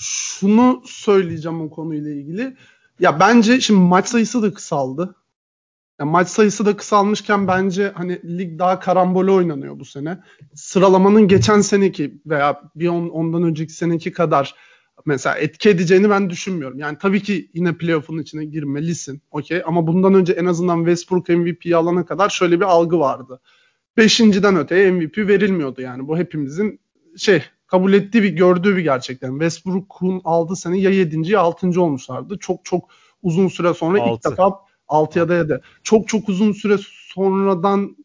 Şunu 0.01 0.83
söyleyeceğim 0.85 1.61
o 1.61 1.71
konuyla 1.71 2.11
ilgili. 2.11 2.57
Ya 3.01 3.21
bence 3.21 3.61
şimdi 3.61 3.81
maç 3.81 4.09
sayısı 4.09 4.43
da 4.43 4.55
kısaldı. 4.55 5.15
Yani 6.01 6.11
maç 6.11 6.29
sayısı 6.29 6.67
da 6.67 6.77
kısalmışken 6.77 7.49
bence 7.49 7.93
hani 7.95 8.39
lig 8.39 8.59
daha 8.59 8.81
karambole 8.81 9.31
oynanıyor 9.31 9.81
bu 9.81 9.85
sene. 9.85 10.19
Sıralamanın 10.55 11.29
geçen 11.29 11.61
seneki 11.61 12.21
veya 12.27 12.63
bir 12.77 12.89
on, 12.89 13.09
ondan 13.09 13.43
önceki 13.43 13.73
seneki 13.73 14.13
kadar 14.13 14.55
mesela 15.07 15.37
etki 15.37 15.69
edeceğini 15.69 16.11
ben 16.11 16.31
düşünmüyorum. 16.31 16.79
Yani 16.79 16.99
tabii 16.99 17.23
ki 17.23 17.51
yine 17.55 17.73
playoff'un 17.73 18.19
içine 18.19 18.45
girmelisin. 18.45 19.23
Okey 19.31 19.63
ama 19.67 19.87
bundan 19.87 20.15
önce 20.15 20.33
en 20.33 20.47
azından 20.47 20.79
Westbrook 20.79 21.29
MVP'yi 21.29 21.77
alana 21.77 22.07
kadar 22.07 22.29
şöyle 22.29 22.61
bir 22.61 22.65
algı 22.65 22.99
vardı. 22.99 23.41
Beşinciden 23.97 24.57
öteye 24.57 24.91
MVP 24.91 25.19
verilmiyordu 25.19 25.81
yani. 25.81 26.09
Bu 26.09 26.19
hepimizin 26.19 26.81
şey 27.17 27.43
kabul 27.69 27.93
ettiği 27.93 28.23
bir 28.23 28.29
gördüğü 28.29 28.77
bir 28.77 28.83
gerçekten. 28.83 29.31
Westbrook'un 29.31 30.21
aldığı 30.25 30.57
sene 30.57 30.79
ya 30.79 30.91
yedinci 30.91 31.33
ya 31.33 31.41
altıncı 31.41 31.83
olmuşlardı. 31.83 32.39
Çok 32.39 32.65
çok 32.65 32.91
uzun 33.23 33.49
süre 33.49 33.75
sonra 33.75 34.03
Altı. 34.03 34.15
ilk 34.15 34.33
defa 34.33 34.61
6 34.89 35.19
ya 35.19 35.29
da 35.29 35.35
7. 35.35 35.61
Çok 35.83 36.09
çok 36.09 36.29
uzun 36.29 36.53
süre 36.53 36.77
sonradan 37.15 37.97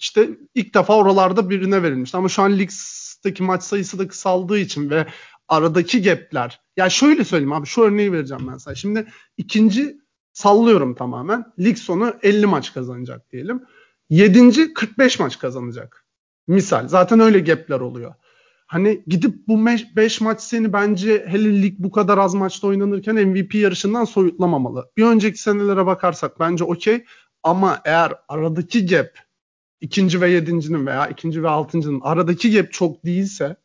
işte 0.00 0.30
ilk 0.54 0.74
defa 0.74 0.96
oralarda 0.96 1.50
birine 1.50 1.82
verilmiş. 1.82 2.14
Ama 2.14 2.28
şu 2.28 2.42
an 2.42 2.58
ligdeki 2.58 3.42
maç 3.42 3.62
sayısı 3.62 3.98
da 3.98 4.08
kısaldığı 4.08 4.58
için 4.58 4.90
ve 4.90 5.06
aradaki 5.48 6.02
gapler. 6.02 6.60
Ya 6.76 6.90
şöyle 6.90 7.24
söyleyeyim 7.24 7.52
abi 7.52 7.66
şu 7.66 7.82
örneği 7.82 8.12
vereceğim 8.12 8.48
ben 8.52 8.56
sana. 8.56 8.74
Şimdi 8.74 9.06
ikinci 9.36 9.96
sallıyorum 10.32 10.94
tamamen. 10.94 11.44
Lig 11.58 11.78
sonu 11.78 12.14
50 12.22 12.46
maç 12.46 12.74
kazanacak 12.74 13.32
diyelim. 13.32 13.62
Yedinci 14.10 14.74
45 14.74 15.18
maç 15.18 15.38
kazanacak. 15.38 16.06
Misal. 16.46 16.88
Zaten 16.88 17.20
öyle 17.20 17.40
gapler 17.40 17.80
oluyor. 17.80 18.14
Hani 18.66 19.04
gidip 19.06 19.48
bu 19.48 19.66
5 19.66 20.20
maç 20.20 20.40
seni 20.40 20.72
bence 20.72 21.26
hele 21.28 21.62
lig 21.62 21.74
bu 21.78 21.90
kadar 21.90 22.18
az 22.18 22.34
maçta 22.34 22.66
oynanırken 22.66 23.28
MVP 23.28 23.54
yarışından 23.54 24.04
soyutlamamalı. 24.04 24.90
Bir 24.96 25.04
önceki 25.04 25.38
senelere 25.38 25.86
bakarsak 25.86 26.40
bence 26.40 26.64
okey. 26.64 27.04
Ama 27.42 27.80
eğer 27.84 28.12
aradaki 28.28 28.86
gap 28.86 29.18
ikinci 29.80 30.20
ve 30.20 30.30
yedincinin 30.30 30.86
veya 30.86 31.06
ikinci 31.06 31.42
ve 31.42 31.48
altıncının 31.48 32.00
aradaki 32.02 32.52
gap 32.52 32.72
çok 32.72 33.04
değilse 33.04 33.56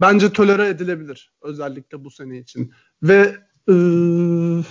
bence 0.00 0.32
tolere 0.32 0.68
edilebilir. 0.68 1.32
Özellikle 1.42 2.04
bu 2.04 2.10
sene 2.10 2.38
için. 2.38 2.72
Ve 3.02 3.36
ıı, 3.68 4.64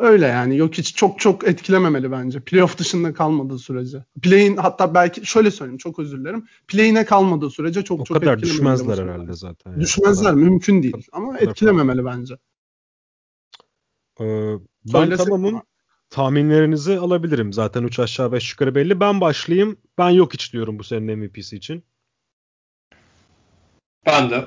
Öyle 0.00 0.26
yani 0.26 0.56
yok 0.56 0.74
hiç 0.74 0.94
çok 0.94 1.18
çok 1.18 1.48
etkilememeli 1.48 2.12
bence. 2.12 2.40
Playoff 2.40 2.78
dışında 2.78 3.12
kalmadığı 3.14 3.58
sürece. 3.58 4.04
Play'in 4.22 4.56
hatta 4.56 4.94
belki 4.94 5.26
şöyle 5.26 5.50
söyleyeyim 5.50 5.78
çok 5.78 5.98
özür 5.98 6.20
dilerim. 6.20 6.46
Play'ine 6.68 7.04
kalmadığı 7.04 7.50
sürece 7.50 7.82
çok 7.82 8.00
o 8.00 8.04
çok 8.04 8.20
kadar 8.20 8.42
düşmezler 8.42 8.98
herhalde 8.98 9.32
zaten. 9.32 9.70
Yani. 9.70 9.80
Düşmezler 9.80 10.34
mümkün 10.34 10.82
değil 10.82 11.06
ama 11.12 11.38
etkilememeli 11.38 12.04
bence. 12.04 12.34
Ee, 14.20 14.54
ben 14.94 15.16
tamamım. 15.16 15.62
Tahminlerinizi 16.10 16.98
alabilirim. 16.98 17.52
Zaten 17.52 17.82
3 17.82 17.98
aşağı 17.98 18.32
5 18.32 18.52
yukarı 18.52 18.74
belli. 18.74 19.00
Ben 19.00 19.20
başlayayım. 19.20 19.76
Ben 19.98 20.10
yok 20.10 20.34
hiç 20.34 20.52
diyorum 20.52 20.78
bu 20.78 20.84
senin 20.84 21.18
MVP'si 21.18 21.56
için. 21.56 21.84
Ben 24.06 24.30
de. 24.30 24.46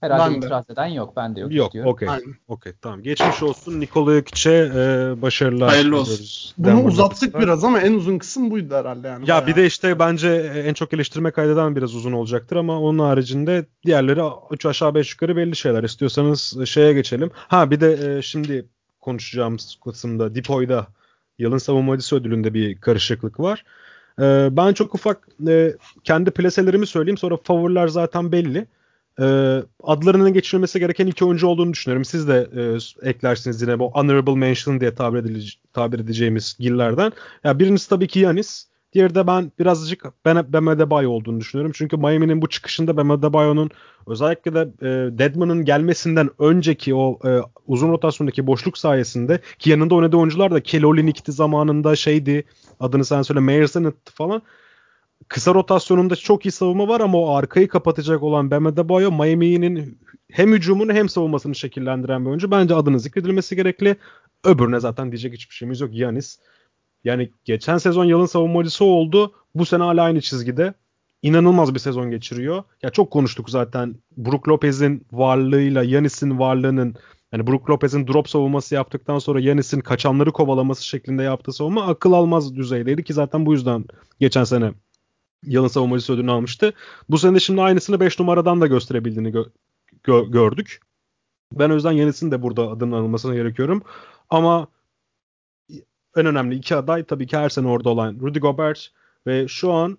Herhalde 0.00 0.34
ben 0.34 0.38
itiraz 0.38 0.68
de. 0.68 0.72
eden 0.72 0.86
yok. 0.86 1.12
Ben 1.16 1.36
de 1.36 1.40
yok, 1.40 1.52
yok 1.52 1.66
istiyorum. 1.66 1.88
Yok 1.88 2.02
okey. 2.02 2.34
Okey 2.48 2.72
tamam. 2.82 3.02
Geçmiş 3.02 3.42
olsun 3.42 3.80
Nikola 3.80 4.14
Jokic'e 4.14 4.72
e, 4.74 5.22
başarılar 5.22 5.68
Hayırlı 5.68 6.00
olsun. 6.00 6.54
Bunu 6.58 6.66
Denver 6.66 6.88
uzattık 6.88 7.22
Nuggets'ta. 7.22 7.40
biraz 7.40 7.64
ama 7.64 7.80
en 7.80 7.92
uzun 7.92 8.18
kısım 8.18 8.50
buydu 8.50 8.74
herhalde 8.74 9.08
yani. 9.08 9.22
Ya 9.22 9.28
bayağı. 9.28 9.46
bir 9.46 9.56
de 9.56 9.66
işte 9.66 9.98
bence 9.98 10.28
en 10.66 10.74
çok 10.74 10.92
eleştirme 10.92 11.30
kaydeden 11.30 11.76
biraz 11.76 11.94
uzun 11.94 12.12
olacaktır 12.12 12.56
ama 12.56 12.80
onun 12.80 12.98
haricinde 12.98 13.66
diğerleri 13.86 14.22
3 14.50 14.66
aşağı 14.66 14.94
5 14.94 15.12
yukarı 15.12 15.36
belli 15.36 15.56
şeyler. 15.56 15.82
İstiyorsanız 15.84 16.66
şeye 16.66 16.92
geçelim. 16.92 17.30
Ha 17.34 17.70
bir 17.70 17.80
de 17.80 18.16
e, 18.18 18.22
şimdi 18.22 18.66
konuşacağımız 19.00 19.78
kısımda 19.84 20.34
Dipoy'da 20.34 20.86
yılın 21.38 21.58
savunmacısı 21.58 22.16
ödülünde 22.16 22.54
bir 22.54 22.80
karışıklık 22.80 23.40
var. 23.40 23.64
E, 24.20 24.48
ben 24.50 24.72
çok 24.72 24.94
ufak 24.94 25.28
e, 25.48 25.72
kendi 26.04 26.30
plaselerimi 26.30 26.86
söyleyeyim 26.86 27.18
sonra 27.18 27.36
favoriler 27.36 27.88
zaten 27.88 28.32
belli 28.32 28.66
e, 29.20 29.24
adlarının 29.82 30.32
geçirilmesi 30.32 30.80
gereken 30.80 31.06
iki 31.06 31.24
oyuncu 31.24 31.46
olduğunu 31.46 31.72
düşünüyorum. 31.72 32.04
Siz 32.04 32.28
de 32.28 32.48
e, 32.56 33.08
eklersiniz 33.08 33.62
yine 33.62 33.78
bu 33.78 33.90
honorable 33.90 34.34
mention 34.34 34.80
diye 34.80 34.94
tabir, 34.94 35.18
edilece- 35.18 35.58
tabir 35.72 35.98
edeceğimiz 35.98 36.56
gillerden. 36.58 37.12
Ya 37.44 37.58
birincisi 37.58 37.88
tabii 37.88 38.06
ki 38.06 38.20
Yanis. 38.20 38.68
Diğeri 38.92 39.14
de 39.14 39.26
ben 39.26 39.52
birazcık 39.58 40.04
ben 40.24 40.52
Bam 40.52 40.68
Adebayo 40.68 41.10
olduğunu 41.10 41.40
düşünüyorum. 41.40 41.72
Çünkü 41.74 41.96
Miami'nin 41.96 42.42
bu 42.42 42.48
çıkışında 42.48 42.96
Bam 42.96 43.10
Adebayo'nun 43.10 43.70
özellikle 44.06 44.54
de 44.54 44.60
e, 44.60 45.18
Deadman'ın 45.18 45.64
gelmesinden 45.64 46.30
önceki 46.38 46.94
o 46.94 47.18
e, 47.28 47.40
uzun 47.66 47.92
rotasyondaki 47.92 48.46
boşluk 48.46 48.78
sayesinde 48.78 49.40
ki 49.58 49.70
yanında 49.70 49.94
oynadığı 49.94 50.16
oyuncular 50.16 50.50
da 50.50 50.62
Kelly 50.62 50.86
Olynyk'ti 50.86 51.32
zamanında 51.32 51.96
şeydi 51.96 52.44
adını 52.80 53.04
sen 53.04 53.22
söyle 53.22 53.40
Meyerson 53.40 53.94
falan 54.14 54.42
kısa 55.28 55.54
rotasyonunda 55.54 56.16
çok 56.16 56.46
iyi 56.46 56.52
savunma 56.52 56.88
var 56.88 57.00
ama 57.00 57.18
o 57.18 57.34
arkayı 57.34 57.68
kapatacak 57.68 58.22
olan 58.22 58.50
Bam 58.50 58.66
Adebayo 58.66 59.12
Miami'nin 59.12 59.98
hem 60.30 60.52
hücumunu 60.52 60.92
hem 60.92 61.08
savunmasını 61.08 61.54
şekillendiren 61.54 62.24
bir 62.24 62.30
oyuncu. 62.30 62.50
Bence 62.50 62.74
adının 62.74 62.98
zikredilmesi 62.98 63.56
gerekli. 63.56 63.96
Öbürüne 64.44 64.80
zaten 64.80 65.10
diyecek 65.10 65.32
hiçbir 65.32 65.54
şeyimiz 65.54 65.80
yok. 65.80 65.90
Yanis. 65.94 66.38
Yani 67.04 67.30
geçen 67.44 67.78
sezon 67.78 68.04
yılın 68.04 68.26
savunmacısı 68.26 68.84
oldu. 68.84 69.32
Bu 69.54 69.66
sene 69.66 69.82
hala 69.82 70.02
aynı 70.02 70.20
çizgide. 70.20 70.74
İnanılmaz 71.22 71.74
bir 71.74 71.78
sezon 71.78 72.10
geçiriyor. 72.10 72.62
Ya 72.82 72.90
çok 72.90 73.10
konuştuk 73.10 73.50
zaten. 73.50 73.94
Brook 74.16 74.48
Lopez'in 74.48 75.06
varlığıyla 75.12 75.82
Yanis'in 75.82 76.38
varlığının 76.38 76.94
yani 77.32 77.46
Brook 77.46 77.70
Lopez'in 77.70 78.06
drop 78.06 78.28
savunması 78.28 78.74
yaptıktan 78.74 79.18
sonra 79.18 79.40
Yanis'in 79.40 79.80
kaçanları 79.80 80.32
kovalaması 80.32 80.86
şeklinde 80.86 81.22
yaptığı 81.22 81.52
savunma 81.52 81.86
akıl 81.86 82.12
almaz 82.12 82.56
düzeydeydi 82.56 83.04
ki 83.04 83.14
zaten 83.14 83.46
bu 83.46 83.52
yüzden 83.52 83.84
geçen 84.20 84.44
sene 84.44 84.72
yılın 85.44 85.68
savunmacısı 85.68 86.12
ödülünü 86.12 86.30
almıştı. 86.30 86.72
Bu 87.08 87.18
sene 87.18 87.34
de 87.34 87.40
şimdi 87.40 87.62
aynısını 87.62 88.00
5 88.00 88.20
numaradan 88.20 88.60
da 88.60 88.66
gösterebildiğini 88.66 89.28
gö- 89.28 89.50
gö- 90.04 90.30
gördük. 90.30 90.80
Ben 91.52 91.70
o 91.70 91.74
yüzden 91.74 91.92
Yanis'in 91.92 92.30
de 92.30 92.42
burada 92.42 92.70
adının 92.70 92.92
anılmasına 92.92 93.34
gerekiyorum. 93.34 93.82
Ama 94.30 94.68
en 96.16 96.26
önemli 96.26 96.54
iki 96.54 96.76
aday 96.76 97.04
tabii 97.04 97.26
ki 97.26 97.36
her 97.36 97.48
sene 97.48 97.68
orada 97.68 97.88
olan 97.88 98.18
Rudy 98.20 98.38
Gobert 98.38 98.88
ve 99.26 99.48
şu 99.48 99.72
an 99.72 99.98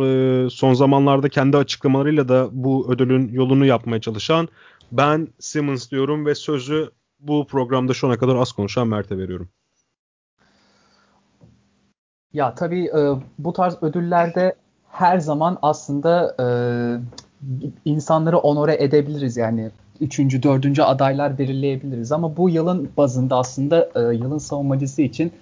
e, 0.00 0.48
son 0.50 0.74
zamanlarda 0.74 1.28
kendi 1.28 1.56
açıklamalarıyla 1.56 2.28
da 2.28 2.48
bu 2.52 2.92
ödülün 2.92 3.28
yolunu 3.28 3.66
yapmaya 3.66 4.00
çalışan 4.00 4.48
ben 4.92 5.28
Simmons 5.38 5.90
diyorum 5.90 6.26
ve 6.26 6.34
sözü 6.34 6.90
bu 7.18 7.46
programda 7.46 7.94
şu 7.94 8.06
ana 8.06 8.18
kadar 8.18 8.36
az 8.36 8.52
konuşan 8.52 8.88
Mert'e 8.88 9.18
veriyorum. 9.18 9.48
Ya 12.32 12.54
tabii 12.54 12.84
e, 12.84 13.00
bu 13.38 13.52
tarz 13.52 13.82
ödüllerde 13.82 14.56
her 14.98 15.18
zaman 15.18 15.58
aslında 15.62 16.34
e, 16.40 16.46
insanları 17.84 18.38
onore 18.38 18.76
edebiliriz 18.84 19.36
yani 19.36 19.70
üçüncü, 20.00 20.42
dördüncü 20.42 20.82
adaylar 20.82 21.38
belirleyebiliriz 21.38 22.12
ama 22.12 22.36
bu 22.36 22.50
yılın 22.50 22.90
bazında 22.96 23.36
aslında 23.36 23.88
e, 23.94 24.00
yılın 24.00 24.38
savunmacısı 24.38 25.02
için 25.02 25.32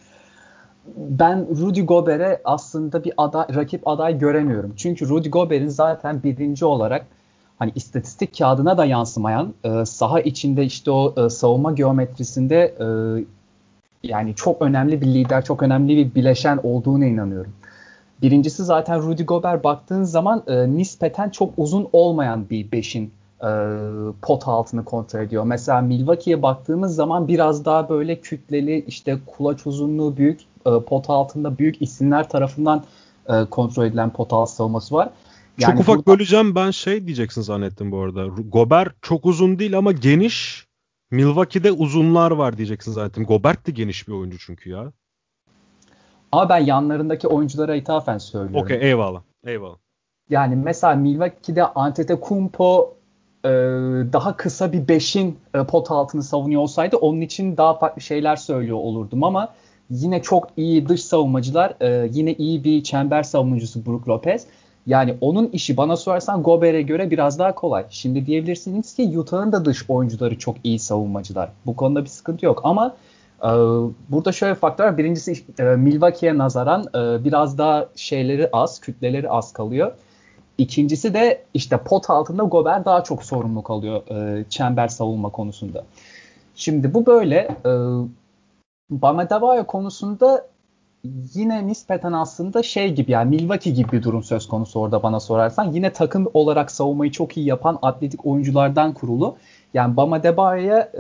ben 0.97 1.47
Rudy 1.61 1.81
Gobert'e 1.81 2.41
aslında 2.45 3.05
bir 3.05 3.13
aday, 3.17 3.47
rakip 3.55 3.89
aday 3.89 4.19
göremiyorum. 4.19 4.73
Çünkü 4.77 5.09
Rudy 5.09 5.29
Gobert'in 5.29 5.69
zaten 5.69 6.23
birinci 6.23 6.65
olarak 6.65 7.07
hani 7.59 7.73
istatistik 7.75 8.39
kağıdına 8.39 8.79
da 8.79 8.85
yansımayan 8.85 9.55
e, 9.65 9.85
saha 9.85 10.21
içinde 10.21 10.65
işte 10.65 10.91
o 10.91 11.15
e, 11.27 11.31
savunma 11.31 11.73
geometrisinde 11.73 12.75
e, 12.81 12.87
yani 14.03 14.35
çok 14.35 14.63
önemli 14.63 15.01
bir 15.01 15.07
lider, 15.07 15.45
çok 15.45 15.63
önemli 15.63 15.97
bir 15.97 16.15
bileşen 16.15 16.61
olduğuna 16.63 17.07
inanıyorum. 17.07 17.53
Birincisi 18.23 18.65
zaten 18.65 19.03
Rudy 19.03 19.23
Gobert 19.23 19.65
baktığın 19.65 20.03
zaman 20.03 20.43
e, 20.47 20.77
nispeten 20.77 21.31
çok 21.31 21.53
uzun 21.57 21.89
olmayan 21.93 22.51
bir 22.51 22.73
beşin 22.73 23.13
e, 23.43 23.51
pot 24.23 24.49
altını 24.49 24.85
kontrol 24.85 25.21
ediyor. 25.21 25.45
Mesela 25.45 25.81
Milwaukee'ye 25.81 26.43
baktığımız 26.43 26.95
zaman 26.95 27.29
biraz 27.29 27.65
daha 27.65 27.89
böyle 27.89 28.21
kütleli 28.21 28.85
işte 28.89 29.19
kulaç 29.27 29.67
uzunluğu 29.67 30.17
büyük 30.17 30.41
e, 30.67 30.71
pot 30.87 31.11
altında 31.11 31.59
büyük 31.59 31.83
isimler 31.83 32.29
tarafından 32.29 32.85
e, 33.29 33.45
kontrol 33.45 33.85
edilen 33.85 34.11
pot 34.11 34.33
altı 34.33 34.53
savunması 34.53 34.95
var. 34.95 35.11
Yani 35.59 35.73
çok 35.73 35.81
ufak 35.81 35.97
burada... 35.97 36.07
böleceğim 36.07 36.55
ben 36.55 36.71
şey 36.71 37.07
diyeceksin 37.07 37.43
zannettim 37.43 37.93
bu 37.93 37.99
arada. 37.99 38.27
Gobert 38.27 38.93
çok 39.03 39.27
uzun 39.27 39.59
değil 39.59 39.79
ama 39.79 39.93
geniş. 39.93 40.67
Milwaukee'de 41.11 41.73
uzunlar 41.73 42.31
var 42.31 42.57
diyeceksin 42.57 42.93
zaten. 42.93 43.25
Gobert 43.25 43.67
de 43.67 43.73
geniş 43.73 44.09
bir 44.09 44.13
oyuncu 44.13 44.39
çünkü 44.39 44.71
ya. 44.71 44.93
Ama 46.35 46.49
ben 46.49 46.59
yanlarındaki 46.59 47.29
oyunculara 47.29 47.75
ithafen 47.75 48.19
söylüyorum. 48.19 48.65
Okey 48.65 48.79
eyvallah. 48.81 49.21
Eyvallah. 49.47 49.77
Yani 50.31 50.57
mesela 50.57 50.95
Milwaukee'de 50.95 51.65
Antetokounmpo 51.65 52.95
e, 53.45 53.49
daha 54.13 54.37
kısa 54.37 54.73
bir 54.73 54.89
beşin 54.89 55.39
e, 55.55 55.65
pot 55.65 55.91
altını 55.91 56.23
savunuyor 56.23 56.63
olsaydı 56.63 56.97
onun 56.97 57.21
için 57.21 57.57
daha 57.57 57.75
farklı 57.75 58.03
şeyler 58.03 58.37
söylüyor 58.37 58.77
olurdum 58.77 59.25
ama 59.25 59.49
yine 59.91 60.23
çok 60.23 60.49
iyi 60.57 60.89
dış 60.89 61.05
savunmacılar, 61.05 61.75
e, 61.81 62.09
yine 62.13 62.33
iyi 62.33 62.65
bir 62.65 62.83
çember 62.83 63.23
savunucusu 63.23 63.87
Brook 63.87 64.09
Lopez. 64.09 64.47
Yani 64.87 65.17
onun 65.21 65.49
işi 65.49 65.77
bana 65.77 65.97
sorarsan 65.97 66.43
Gobert'e 66.43 66.83
göre 66.83 67.11
biraz 67.11 67.39
daha 67.39 67.55
kolay. 67.55 67.85
Şimdi 67.91 68.27
diyebilirsiniz 68.27 68.95
ki 68.95 69.19
Utah'ın 69.19 69.53
da 69.53 69.65
dış 69.65 69.91
oyuncuları 69.91 70.39
çok 70.39 70.57
iyi 70.65 70.79
savunmacılar. 70.79 71.51
Bu 71.67 71.77
konuda 71.77 72.05
bir 72.05 72.09
sıkıntı 72.09 72.47
yok 72.47 72.61
ama 72.65 72.97
burada 74.09 74.33
şöyle 74.33 74.55
faktör 74.55 74.85
var. 74.85 74.99
Birincisi 74.99 75.45
e, 75.59 75.63
Milwaukee'ye 75.63 76.39
nazaran 76.39 76.85
e, 76.95 77.25
biraz 77.25 77.59
daha 77.59 77.89
şeyleri 77.97 78.49
az, 78.53 78.81
kütleleri 78.81 79.31
az 79.31 79.53
kalıyor. 79.53 79.93
İkincisi 80.59 81.15
de 81.15 81.45
işte 81.55 81.77
pot 81.77 82.11
altında 82.11 82.43
Gobert 82.43 82.87
daha 82.87 83.05
çok 83.05 83.25
sorumluluk 83.25 83.71
alıyor 83.71 84.07
e, 84.11 84.45
çember 84.49 84.89
savunma 84.89 85.29
konusunda. 85.29 85.85
Şimdi 86.55 86.95
bu 86.95 87.07
böyle. 87.07 87.49
Bama 88.91 89.31
Devayo 89.31 89.67
konusunda 89.67 90.47
yine 91.35 91.67
nispeten 91.67 92.13
aslında 92.13 92.63
şey 92.63 92.95
gibi 92.95 93.13
yani 93.13 93.37
Milwaukee 93.37 93.71
gibi 93.71 93.93
bir 93.93 94.03
durum 94.03 94.23
söz 94.23 94.49
konusu 94.49 94.81
orada 94.81 95.03
bana 95.03 95.21
sorarsan. 95.21 95.73
Yine 95.73 95.93
takım 95.93 96.31
olarak 96.35 96.71
savunmayı 96.71 97.11
çok 97.11 97.37
iyi 97.37 97.47
yapan 97.47 97.79
atletik 97.83 98.27
oyunculardan 98.27 98.95
kurulu. 98.95 99.37
Yani 99.75 99.97
Bama 99.97 100.23
Debayo'ya 100.23 100.93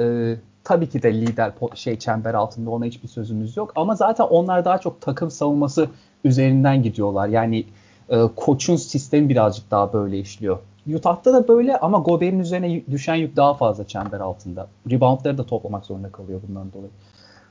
tabii 0.64 0.88
ki 0.88 1.03
de 1.03 1.14
lider 1.14 1.53
şey 1.74 1.98
çember 1.98 2.35
altında 2.35 2.70
ona 2.70 2.85
hiçbir 2.85 3.09
sözümüz 3.09 3.57
yok. 3.57 3.72
Ama 3.77 3.94
zaten 3.94 4.24
onlar 4.24 4.64
daha 4.64 4.79
çok 4.79 5.00
takım 5.00 5.31
savunması 5.31 5.88
üzerinden 6.24 6.83
gidiyorlar. 6.83 7.29
Yani 7.29 7.64
e, 8.09 8.22
koçun 8.37 8.77
sistemi 8.77 9.29
birazcık 9.29 9.70
daha 9.70 9.92
böyle 9.92 10.18
işliyor. 10.18 10.59
Utah'ta 10.94 11.33
da 11.33 11.48
böyle 11.48 11.77
ama 11.77 11.98
Gobert'in 11.98 12.38
üzerine 12.38 12.83
düşen 12.90 13.14
yük 13.14 13.37
daha 13.37 13.55
fazla 13.55 13.87
çember 13.87 14.20
altında. 14.20 14.68
Reboundları 14.90 15.38
da 15.38 15.46
toplamak 15.46 15.87
zorunda 15.87 16.12
kalıyor 16.12 16.40
bundan 16.48 16.72
dolayı. 16.72 16.90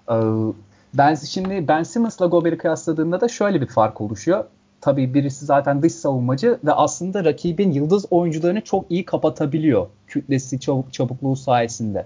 Ee, 0.10 0.54
ben 0.94 1.16
şimdi 1.16 1.68
Ben 1.68 1.84
Simmons'la 1.84 2.26
Gobert'i 2.26 2.58
kıyasladığımda 2.58 3.22
da 3.22 3.28
şöyle 3.28 3.62
bir 3.62 3.68
fark 3.68 4.02
oluşuyor. 4.02 4.46
Tabii 4.82 5.14
birisi 5.14 5.46
zaten 5.46 5.82
dış 5.82 5.94
savunmacı 5.94 6.60
ve 6.66 6.74
aslında 6.74 7.26
rakibin 7.26 7.72
yıldız 7.72 8.06
oyuncularını 8.12 8.62
çok 8.62 8.92
iyi 8.92 9.06
kapatabiliyor. 9.06 9.88
Kütlesi, 10.08 10.60
çabuk, 10.60 10.94
çabukluğu 10.94 11.36
sayesinde. 11.36 12.06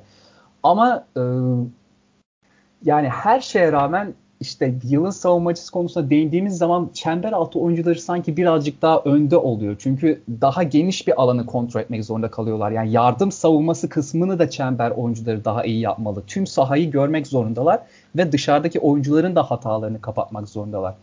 Ama 0.63 1.05
e, 1.17 1.21
yani 2.83 3.09
her 3.09 3.41
şeye 3.41 3.71
rağmen 3.71 4.13
işte 4.39 4.75
yılın 4.83 5.09
savunmacısı 5.09 5.71
konusunda 5.71 6.09
değindiğimiz 6.09 6.57
zaman 6.57 6.89
çember 6.93 7.31
altı 7.31 7.59
oyuncuları 7.59 7.99
sanki 7.99 8.37
birazcık 8.37 8.81
daha 8.81 8.99
önde 8.99 9.37
oluyor. 9.37 9.75
Çünkü 9.79 10.21
daha 10.41 10.63
geniş 10.63 11.07
bir 11.07 11.21
alanı 11.21 11.45
kontrol 11.45 11.81
etmek 11.81 12.05
zorunda 12.05 12.31
kalıyorlar. 12.31 12.71
Yani 12.71 12.91
yardım 12.91 13.31
savunması 13.31 13.89
kısmını 13.89 14.39
da 14.39 14.49
çember 14.49 14.91
oyuncuları 14.91 15.45
daha 15.45 15.63
iyi 15.63 15.79
yapmalı. 15.79 16.23
Tüm 16.27 16.47
sahayı 16.47 16.91
görmek 16.91 17.27
zorundalar 17.27 17.79
ve 18.15 18.31
dışarıdaki 18.31 18.79
oyuncuların 18.79 19.35
da 19.35 19.43
hatalarını 19.43 20.01
kapatmak 20.01 20.49
zorundalar. 20.49 20.95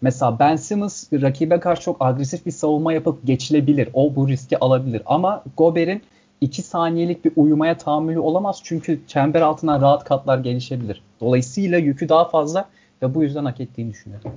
Mesela 0.00 0.38
Ben 0.38 0.56
Simmons 0.56 1.12
rakibe 1.12 1.60
karşı 1.60 1.82
çok 1.82 1.96
agresif 2.00 2.46
bir 2.46 2.50
savunma 2.50 2.92
yapıp 2.92 3.26
geçilebilir. 3.26 3.88
O 3.94 4.14
bu 4.16 4.28
riski 4.28 4.58
alabilir. 4.58 5.02
Ama 5.06 5.44
Gobert'in 5.56 6.02
2 6.40 6.62
saniyelik 6.62 7.24
bir 7.24 7.32
uyumaya 7.36 7.78
tahammülü 7.78 8.18
olamaz. 8.18 8.60
Çünkü 8.64 9.00
çember 9.06 9.40
altından 9.40 9.80
rahat 9.80 10.04
katlar 10.04 10.38
gelişebilir. 10.38 11.02
Dolayısıyla 11.20 11.78
yükü 11.78 12.08
daha 12.08 12.28
fazla 12.28 12.68
ve 13.02 13.14
bu 13.14 13.22
yüzden 13.22 13.44
hak 13.44 13.60
ettiğini 13.60 13.92
düşünüyorum. 13.92 14.32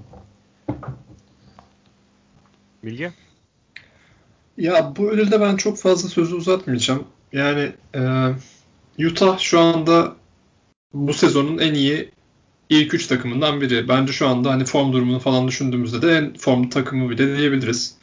Bilge? 2.84 3.12
Ya 4.58 4.94
bu 4.98 5.10
ödülde 5.10 5.42
ben 5.42 5.56
çok 5.56 5.78
fazla 5.78 6.10
sözü 6.10 6.36
uzatmayacağım. 6.36 7.04
Yani 7.34 7.72
e, 7.96 9.06
Utah 9.08 9.40
şu 9.40 9.60
anda 9.60 10.16
bu 10.94 11.14
sezonun 11.14 11.58
en 11.58 11.74
iyi 11.74 12.12
ilk 12.70 12.94
üç 12.94 13.08
takımından 13.08 13.62
biri. 13.62 13.88
Bence 13.88 14.14
şu 14.14 14.28
anda 14.28 14.52
hani 14.52 14.66
form 14.66 14.94
durumunu 14.94 15.20
falan 15.20 15.48
düşündüğümüzde 15.48 16.02
de 16.02 16.18
en 16.18 16.34
formlu 16.34 16.70
takımı 16.70 17.10
bile 17.10 17.38
diyebiliriz. 17.38 17.98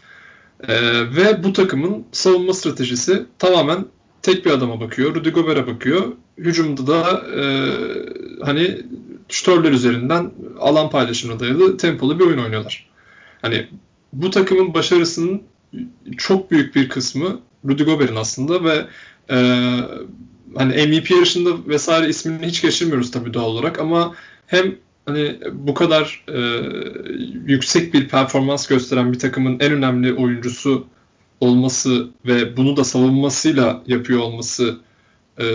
E, 0.68 0.74
ve 1.16 1.44
bu 1.44 1.52
takımın 1.52 2.04
savunma 2.12 2.54
stratejisi 2.54 3.26
tamamen 3.38 3.84
tek 4.22 4.46
bir 4.46 4.50
adama 4.50 4.80
bakıyor. 4.80 5.14
Rudy 5.14 5.30
Gobert'e 5.30 5.66
bakıyor. 5.66 6.12
Hücumda 6.38 6.86
da 6.86 7.22
e, 7.40 7.44
hani 8.44 8.82
şütörler 9.28 9.72
üzerinden 9.72 10.30
alan 10.58 10.90
paylaşımına 10.90 11.40
dayalı 11.40 11.76
tempolu 11.76 12.18
bir 12.18 12.24
oyun 12.24 12.38
oynuyorlar. 12.38 12.90
Hani 13.42 13.66
bu 14.12 14.30
takımın 14.30 14.74
başarısının 14.74 15.42
çok 16.16 16.50
büyük 16.50 16.76
bir 16.76 16.88
kısmı 16.88 17.40
Rudy 17.68 17.82
Gobert'in 17.82 18.16
aslında 18.16 18.64
ve 18.64 18.86
e, 19.30 19.36
hani 20.56 20.86
MVP 20.86 21.10
yarışında 21.10 21.50
vesaire 21.66 22.08
ismini 22.08 22.46
hiç 22.46 22.62
geçirmiyoruz 22.62 23.10
tabii 23.10 23.34
doğal 23.34 23.46
olarak 23.46 23.78
ama 23.78 24.14
hem 24.46 24.76
hani 25.06 25.40
bu 25.52 25.74
kadar 25.74 26.24
e, 26.28 26.40
yüksek 27.46 27.94
bir 27.94 28.08
performans 28.08 28.66
gösteren 28.66 29.12
bir 29.12 29.18
takımın 29.18 29.60
en 29.60 29.72
önemli 29.72 30.14
oyuncusu 30.14 30.86
olması 31.40 32.08
ve 32.26 32.56
bunu 32.56 32.76
da 32.76 32.84
savunmasıyla 32.84 33.82
yapıyor 33.86 34.20
olması 34.20 34.78
e, 35.38 35.46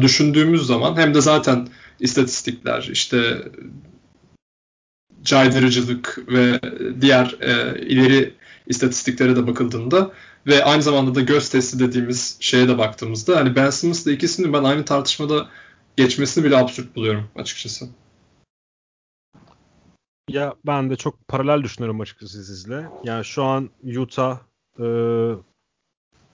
düşündüğümüz 0.00 0.66
zaman 0.66 0.96
hem 0.96 1.14
de 1.14 1.20
zaten 1.20 1.68
istatistikler, 2.00 2.88
işte 2.92 3.42
caydırıcılık 5.22 6.18
ve 6.28 6.60
diğer 7.00 7.36
e, 7.40 7.80
ileri 7.86 8.34
istatistiklere 8.66 9.36
de 9.36 9.46
bakıldığında 9.46 10.10
ve 10.46 10.64
aynı 10.64 10.82
zamanda 10.82 11.14
da 11.14 11.20
göz 11.20 11.48
testi 11.48 11.78
dediğimiz 11.78 12.36
şeye 12.40 12.68
de 12.68 12.78
baktığımızda 12.78 13.36
hani 13.36 13.56
Ben 13.56 13.70
Simmons'la 13.70 14.12
ikisini 14.12 14.52
ben 14.52 14.64
aynı 14.64 14.84
tartışmada 14.84 15.48
geçmesini 15.96 16.44
bile 16.44 16.56
absürt 16.56 16.96
buluyorum 16.96 17.24
açıkçası. 17.34 17.88
Ya 20.28 20.54
ben 20.66 20.90
de 20.90 20.96
çok 20.96 21.28
paralel 21.28 21.62
düşünüyorum 21.62 22.00
açıkçası 22.00 22.44
sizle. 22.44 22.86
Yani 23.04 23.24
şu 23.24 23.44
an 23.44 23.70
Utah 23.96 24.38
e, 24.78 24.86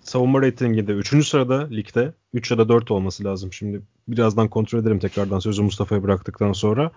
savunma 0.01 0.43
ratinginde 0.43 0.93
3. 0.93 1.29
sırada 1.29 1.69
ligde. 1.69 2.15
3 2.33 2.51
ya 2.51 2.59
da 2.59 2.69
4 2.69 2.91
olması 2.91 3.25
lazım 3.25 3.53
şimdi. 3.53 3.83
Birazdan 4.09 4.49
kontrol 4.49 4.79
ederim 4.79 4.99
tekrardan 4.99 5.39
sözü 5.39 5.63
Mustafa'ya 5.63 6.03
bıraktıktan 6.03 6.53
sonra. 6.53 6.91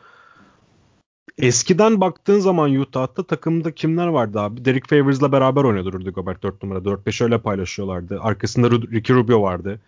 Eskiden 1.38 2.02
baktığın 2.02 2.40
zaman 2.40 2.76
Utah'ta 2.76 3.24
takımda 3.24 3.76
kimler 3.76 4.08
vardı 4.08 4.40
abi? 4.40 4.66
Derek 4.66 4.90
Favors'la 4.90 5.32
beraber 5.32 5.64
oynuyordu 5.64 5.94
Rudy 5.94 6.10
Gobert 6.10 6.44
4 6.44 6.64
numara. 6.64 6.80
4-5 6.80 7.24
öyle 7.24 7.38
paylaşıyorlardı. 7.42 8.22
Arkasında 8.22 8.72
Ricky 8.72 9.20
Rubio 9.20 9.42
vardı. 9.42 9.82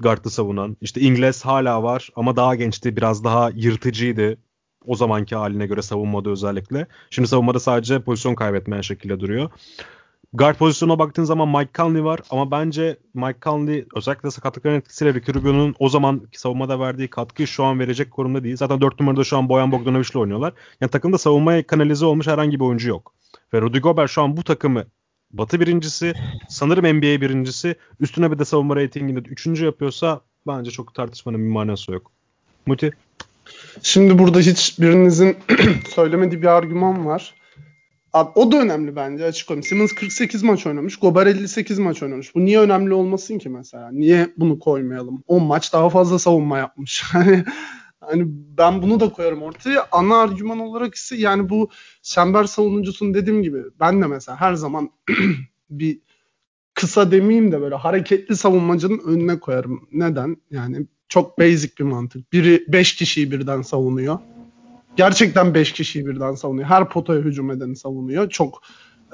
Guard'ı 0.00 0.30
savunan. 0.30 0.76
İşte 0.80 1.00
Ingles 1.00 1.42
hala 1.42 1.82
var 1.82 2.08
ama 2.16 2.36
daha 2.36 2.54
gençti. 2.54 2.96
Biraz 2.96 3.24
daha 3.24 3.50
yırtıcıydı. 3.54 4.38
O 4.86 4.94
zamanki 4.94 5.36
haline 5.36 5.66
göre 5.66 5.82
savunmada 5.82 6.30
özellikle. 6.30 6.86
Şimdi 7.10 7.28
savunmada 7.28 7.60
sadece 7.60 8.02
pozisyon 8.02 8.34
kaybetmeyen 8.34 8.82
şekilde 8.82 9.20
duruyor. 9.20 9.50
Guard 10.32 10.56
pozisyonuna 10.56 10.98
baktığın 10.98 11.24
zaman 11.24 11.48
Mike 11.48 11.70
Conley 11.74 12.04
var 12.04 12.20
ama 12.30 12.50
bence 12.50 12.96
Mike 13.14 13.38
Conley 13.42 13.86
özellikle 13.96 14.30
sakatlıkların 14.30 14.74
etkisiyle 14.74 15.14
Ricky 15.14 15.38
Rubio'nun 15.38 15.74
o 15.78 15.88
zaman 15.88 16.22
savunmada 16.32 16.80
verdiği 16.80 17.08
katkıyı 17.08 17.48
şu 17.48 17.64
an 17.64 17.78
verecek 17.78 18.10
konumda 18.10 18.44
değil. 18.44 18.56
Zaten 18.56 18.80
4 18.80 19.00
numarada 19.00 19.24
şu 19.24 19.36
an 19.36 19.48
Boyan 19.48 19.72
Bogdanovic'le 19.72 20.16
oynuyorlar. 20.16 20.52
Yani 20.80 20.90
takımda 20.90 21.18
savunmaya 21.18 21.66
kanalize 21.66 22.06
olmuş 22.06 22.26
herhangi 22.26 22.60
bir 22.60 22.64
oyuncu 22.64 22.88
yok. 22.88 23.14
Ve 23.54 23.60
Rudy 23.60 23.78
Gobert 23.78 24.10
şu 24.10 24.22
an 24.22 24.36
bu 24.36 24.44
takımı 24.44 24.84
Batı 25.32 25.60
birincisi, 25.60 26.14
sanırım 26.48 26.96
NBA 26.96 27.20
birincisi, 27.20 27.74
üstüne 28.00 28.32
bir 28.32 28.38
de 28.38 28.44
savunma 28.44 28.76
reytinginde 28.76 29.18
üçüncü 29.18 29.64
yapıyorsa 29.64 30.20
bence 30.46 30.70
çok 30.70 30.94
tartışmanın 30.94 31.44
bir 31.44 31.52
manası 31.52 31.92
yok. 31.92 32.10
Muti? 32.66 32.90
Şimdi 33.82 34.18
burada 34.18 34.40
hiç 34.40 34.78
birinizin 34.80 35.36
söylemediği 35.94 36.42
bir 36.42 36.46
argüman 36.46 37.06
var. 37.06 37.34
Abi, 38.12 38.30
o 38.34 38.52
da 38.52 38.60
önemli 38.60 38.96
bence 38.96 39.24
açık 39.24 39.50
olayım. 39.50 39.62
Simmons 39.62 39.92
48 39.92 40.42
maç 40.42 40.66
oynamış. 40.66 40.96
Gober 40.96 41.26
58 41.26 41.78
maç 41.78 42.02
oynamış. 42.02 42.34
Bu 42.34 42.44
niye 42.44 42.60
önemli 42.60 42.94
olmasın 42.94 43.38
ki 43.38 43.48
mesela? 43.48 43.90
Niye 43.92 44.30
bunu 44.36 44.58
koymayalım? 44.58 45.22
10 45.26 45.42
maç 45.42 45.72
daha 45.72 45.90
fazla 45.90 46.18
savunma 46.18 46.58
yapmış. 46.58 47.04
Hani 48.00 48.24
ben 48.28 48.82
bunu 48.82 49.00
da 49.00 49.12
koyarım 49.12 49.42
ortaya. 49.42 49.88
Ana 49.92 50.16
argüman 50.16 50.58
olarak 50.58 50.94
ise 50.94 51.16
yani 51.16 51.48
bu 51.48 51.70
çember 52.02 52.44
savunucusunun 52.44 53.14
dediğim 53.14 53.42
gibi 53.42 53.62
ben 53.80 54.02
de 54.02 54.06
mesela 54.06 54.40
her 54.40 54.54
zaman 54.54 54.90
bir 55.70 56.00
kısa 56.74 57.10
demeyeyim 57.10 57.52
de 57.52 57.60
böyle 57.60 57.74
hareketli 57.74 58.36
savunmacının 58.36 58.98
önüne 59.06 59.40
koyarım. 59.40 59.88
Neden? 59.92 60.36
Yani 60.50 60.86
çok 61.08 61.38
basic 61.38 61.72
bir 61.78 61.84
mantık. 61.84 62.32
Biri 62.32 62.64
5 62.68 62.96
kişiyi 62.96 63.32
birden 63.32 63.62
savunuyor. 63.62 64.18
Gerçekten 64.96 65.54
5 65.54 65.72
kişiyi 65.72 66.06
birden 66.06 66.34
savunuyor. 66.34 66.68
Her 66.68 66.88
potaya 66.88 67.20
hücum 67.20 67.50
edeni 67.50 67.76
savunuyor. 67.76 68.30
Çok 68.30 68.62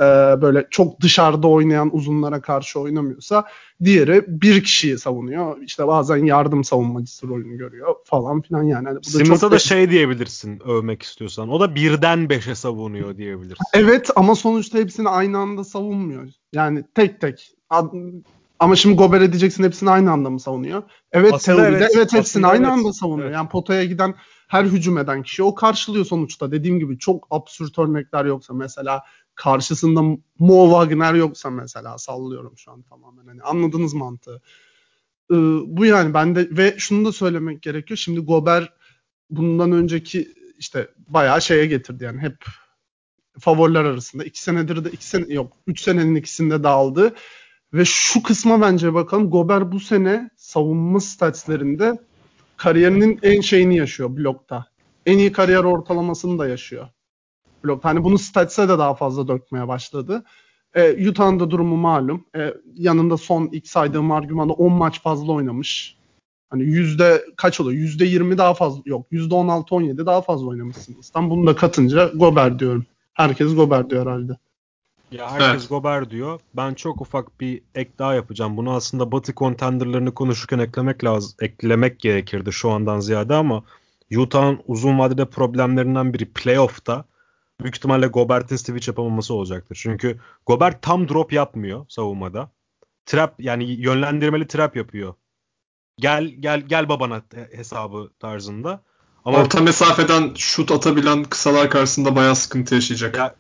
e, 0.01 0.43
böyle 0.43 0.67
çok 0.71 1.01
dışarıda 1.01 1.49
oynayan 1.49 1.97
uzunlara 1.97 2.41
karşı 2.41 2.81
oynamıyorsa 2.81 3.45
diğeri 3.85 4.25
bir 4.29 4.65
kişiyi 4.65 4.99
savunuyor. 4.99 5.63
İşte 5.63 5.87
bazen 5.87 6.17
yardım 6.17 6.65
savunmacısı 6.65 7.29
rolünü 7.29 7.59
görüyor 7.59 7.95
falan 8.05 8.43
filan 8.43 8.63
yani. 8.63 8.87
yani 8.87 8.99
bu 8.99 9.09
Simmons'a 9.09 9.51
da 9.51 9.59
şey 9.59 9.91
diyebilirsin 9.91 10.61
övmek 10.69 11.03
istiyorsan. 11.03 11.49
O 11.49 11.61
da 11.61 11.75
birden 11.75 12.29
beşe 12.29 12.55
savunuyor 12.55 13.17
diyebilirsin. 13.17 13.65
Evet 13.75 14.11
ama 14.17 14.35
sonuçta 14.35 14.79
hepsini 14.79 15.09
aynı 15.09 15.39
anda 15.39 15.65
savunmuyor. 15.65 16.29
Yani 16.53 16.85
tek 16.95 17.21
tek. 17.21 17.53
Ama 18.59 18.77
şimdi 18.77 18.97
Gober 18.97 19.21
edeceksin 19.21 19.65
hepsini 19.65 19.91
aynı 19.91 20.13
anda 20.13 20.31
mı 20.31 20.41
savunuyor? 20.41 20.83
Evet 21.13 21.33
Aslında 21.35 21.57
teoride 21.57 21.79
evet, 21.79 21.93
evet 21.97 22.13
hepsini 22.13 22.47
aynı 22.47 22.67
evet. 22.67 22.73
anda 22.73 22.93
savunuyor. 22.93 23.29
Evet. 23.29 23.37
Yani 23.37 23.49
potaya 23.49 23.85
giden 23.85 24.15
her 24.47 24.65
hücum 24.65 24.99
eden 24.99 25.23
kişi 25.23 25.43
o 25.43 25.55
karşılıyor 25.55 26.05
sonuçta. 26.05 26.53
Dediğim 26.53 26.79
gibi 26.79 26.99
çok 26.99 27.27
absürt 27.31 27.79
örnekler 27.79 28.25
yoksa 28.25 28.55
mesela 28.55 29.03
karşısında 29.35 30.03
Mo 30.39 30.71
Wagner 30.71 31.15
yoksa 31.15 31.51
mesela 31.51 31.99
sallıyorum 31.99 32.59
şu 32.59 32.73
an 32.73 32.83
tamamen. 32.83 33.27
Hani 33.27 33.43
anladınız 33.43 33.95
mantığı. 33.95 34.43
Ee, 35.31 35.35
bu 35.67 35.85
yani 35.85 36.15
ben 36.15 36.37
de 36.37 36.49
ve 36.51 36.75
şunu 36.79 37.05
da 37.05 37.13
söylemek 37.13 37.63
gerekiyor. 37.63 37.99
Şimdi 37.99 38.21
Gober 38.21 38.73
bundan 39.31 39.73
önceki 39.73 40.35
işte 40.59 40.91
bayağı 41.09 41.43
şeye 41.43 41.67
getirdi 41.67 42.05
yani 42.05 42.21
hep 42.21 42.45
favoriler 43.39 43.85
arasında. 43.85 44.25
iki 44.25 44.43
senedir 44.43 44.85
de 44.85 44.91
iki 44.91 45.07
sene 45.07 45.35
yok. 45.35 45.53
Üç 45.67 45.81
senenin 45.81 46.15
ikisinde 46.15 46.63
dağıldı. 46.63 47.15
Ve 47.73 47.85
şu 47.85 48.23
kısma 48.23 48.61
bence 48.61 48.95
bakalım. 48.95 49.31
Gober 49.31 49.73
bu 49.73 49.81
sene 49.81 50.31
savunma 50.37 51.01
statslerinde 51.01 51.99
kariyerinin 52.57 53.19
en 53.23 53.41
şeyini 53.41 53.77
yaşıyor 53.77 54.17
blokta. 54.17 54.67
En 55.07 55.19
iyi 55.19 55.33
kariyer 55.33 55.65
ortalamasını 55.65 56.39
da 56.39 56.49
yaşıyor. 56.49 56.89
Blok. 57.65 57.85
Hani 57.85 58.05
bunu 58.05 58.19
stats'e 58.19 58.69
de 58.69 58.79
daha 58.79 58.95
fazla 58.95 59.29
dökmeye 59.29 59.69
başladı. 59.69 60.25
E, 60.75 61.09
Utah'ın 61.09 61.41
da 61.41 61.51
durumu 61.51 61.77
malum. 61.77 62.25
E, 62.37 62.55
yanında 62.75 63.17
son 63.17 63.49
ilk 63.53 63.69
saydığım 63.69 64.13
argümanda 64.13 64.53
10 64.53 64.73
maç 64.73 65.03
fazla 65.03 65.33
oynamış. 65.33 65.97
Hani 66.51 66.63
yüzde 66.63 67.25
kaç 67.37 67.61
oluyor? 67.61 67.79
Yüzde 67.79 68.05
20 68.05 68.39
daha 68.39 68.55
fazla 68.55 68.83
yok. 68.87 69.07
Yüzde 69.11 69.35
16-17 69.35 70.07
daha 70.07 70.23
fazla 70.23 70.47
oynamışsınız. 70.47 71.11
Tam 71.11 71.31
bunu 71.31 71.47
da 71.47 71.57
katınca 71.57 72.11
Gober 72.15 72.59
diyorum. 72.59 72.87
Herkes 73.15 73.55
Gober 73.55 73.91
diyor 73.91 74.07
herhalde. 74.07 74.33
Ya 75.19 75.31
herkes 75.31 75.61
evet. 75.61 75.69
Gober 75.69 76.11
diyor. 76.11 76.41
Ben 76.55 76.75
çok 76.75 77.01
ufak 77.01 77.41
bir 77.41 77.63
ek 77.75 77.91
daha 77.99 78.15
yapacağım. 78.15 78.57
Bunu 78.57 78.73
aslında 78.75 79.13
Batı 79.13 79.35
contenderlarını 79.35 80.15
konuşurken 80.15 80.59
eklemek 80.59 81.05
lazım, 81.05 81.33
eklemek 81.41 82.01
gerekirdi 82.01 82.53
şu 82.53 82.71
andan 82.71 83.01
ziyade 83.01 83.35
ama 83.35 83.63
Utah'ın 84.17 84.61
uzun 84.67 84.99
vadede 84.99 85.25
problemlerinden 85.25 86.15
biri 86.15 86.33
playoff'ta 86.33 87.05
büyük 87.61 87.77
ihtimalle 87.77 88.07
Gobert'in 88.07 88.57
switch 88.57 88.89
yapamaması 88.89 89.35
olacaktır. 89.35 89.79
Çünkü 89.83 90.21
Gobert 90.47 90.83
tam 90.83 91.09
drop 91.09 91.33
yapmıyor 91.33 91.87
savunmada. 91.89 92.51
Trap 93.07 93.35
yani 93.39 93.65
yönlendirmeli 93.65 94.47
trap 94.47 94.77
yapıyor. 94.77 95.15
Gel 95.99 96.25
gel 96.25 96.61
gel 96.61 96.89
babana 96.89 97.23
hesabı 97.53 98.11
tarzında. 98.19 98.83
Ama 99.25 99.39
orta 99.39 99.61
mesafeden 99.61 100.35
şut 100.37 100.71
atabilen 100.71 101.25
kısalar 101.25 101.71
karşısında 101.71 102.17
bayağı 102.17 102.37
sıkıntı 102.37 102.75
yaşayacak. 102.75 103.17
Ya 103.17 103.35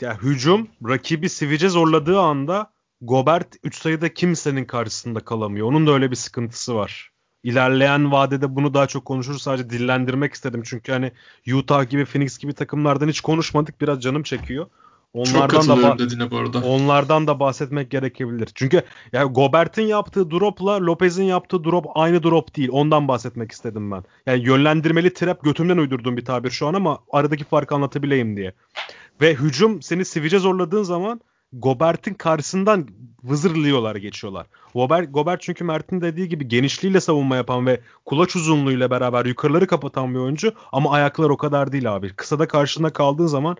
ya 0.00 0.18
hücum 0.22 0.68
rakibi 0.88 1.28
sivice 1.28 1.68
zorladığı 1.68 2.20
anda 2.20 2.70
Gobert 3.00 3.56
3 3.62 3.76
sayıda 3.76 4.14
kimsenin 4.14 4.64
karşısında 4.64 5.20
kalamıyor. 5.20 5.66
Onun 5.66 5.86
da 5.86 5.92
öyle 5.92 6.10
bir 6.10 6.16
sıkıntısı 6.16 6.74
var. 6.74 7.10
İlerleyen 7.42 8.12
vadede 8.12 8.56
bunu 8.56 8.74
daha 8.74 8.86
çok 8.86 9.04
konuşuruz. 9.04 9.42
Sadece 9.42 9.70
dillendirmek 9.70 10.34
istedim. 10.34 10.62
Çünkü 10.64 10.92
hani 10.92 11.12
Utah 11.54 11.90
gibi 11.90 12.04
Phoenix 12.04 12.38
gibi 12.38 12.52
takımlardan 12.52 13.08
hiç 13.08 13.20
konuşmadık. 13.20 13.80
Biraz 13.80 14.00
canım 14.00 14.22
çekiyor. 14.22 14.66
Onlardan 15.12 15.82
da 15.82 15.98
dediğine 15.98 16.30
bu 16.30 16.36
arada. 16.36 16.62
Onlardan 16.62 17.26
da 17.26 17.40
bahsetmek 17.40 17.90
gerekebilir. 17.90 18.48
Çünkü 18.54 18.82
yani 19.12 19.32
Gobert'in 19.32 19.82
yaptığı 19.82 20.30
dropla 20.30 20.80
Lopez'in 20.80 21.24
yaptığı 21.24 21.64
drop 21.64 21.86
aynı 21.94 22.22
drop 22.22 22.56
değil. 22.56 22.68
Ondan 22.72 23.08
bahsetmek 23.08 23.52
istedim 23.52 23.90
ben. 23.90 24.04
Yani 24.26 24.44
yönlendirmeli 24.44 25.14
trap 25.14 25.44
götümden 25.44 25.76
uydurduğum 25.76 26.16
bir 26.16 26.24
tabir 26.24 26.50
şu 26.50 26.66
an 26.66 26.74
ama 26.74 26.98
aradaki 27.12 27.44
farkı 27.44 27.74
anlatabileyim 27.74 28.36
diye. 28.36 28.52
Ve 29.20 29.34
hücum 29.34 29.82
seni 29.82 30.04
sivice 30.04 30.38
zorladığın 30.38 30.82
zaman 30.82 31.20
Gobert'in 31.52 32.14
karşısından 32.14 32.88
vızırlıyorlar 33.24 33.96
geçiyorlar. 33.96 34.46
Gobert, 34.74 35.14
Gobert 35.14 35.42
çünkü 35.42 35.64
Mert'in 35.64 36.00
dediği 36.00 36.28
gibi 36.28 36.48
genişliğiyle 36.48 37.00
savunma 37.00 37.36
yapan 37.36 37.66
ve 37.66 37.80
kulaç 38.04 38.36
uzunluğuyla 38.36 38.90
beraber 38.90 39.26
yukarıları 39.26 39.66
kapatan 39.66 40.14
bir 40.14 40.18
oyuncu 40.18 40.52
ama 40.72 40.90
ayaklar 40.90 41.30
o 41.30 41.36
kadar 41.36 41.72
değil 41.72 41.96
abi. 41.96 42.14
Kısada 42.14 42.48
karşında 42.48 42.90
kaldığın 42.90 43.26
zaman 43.26 43.56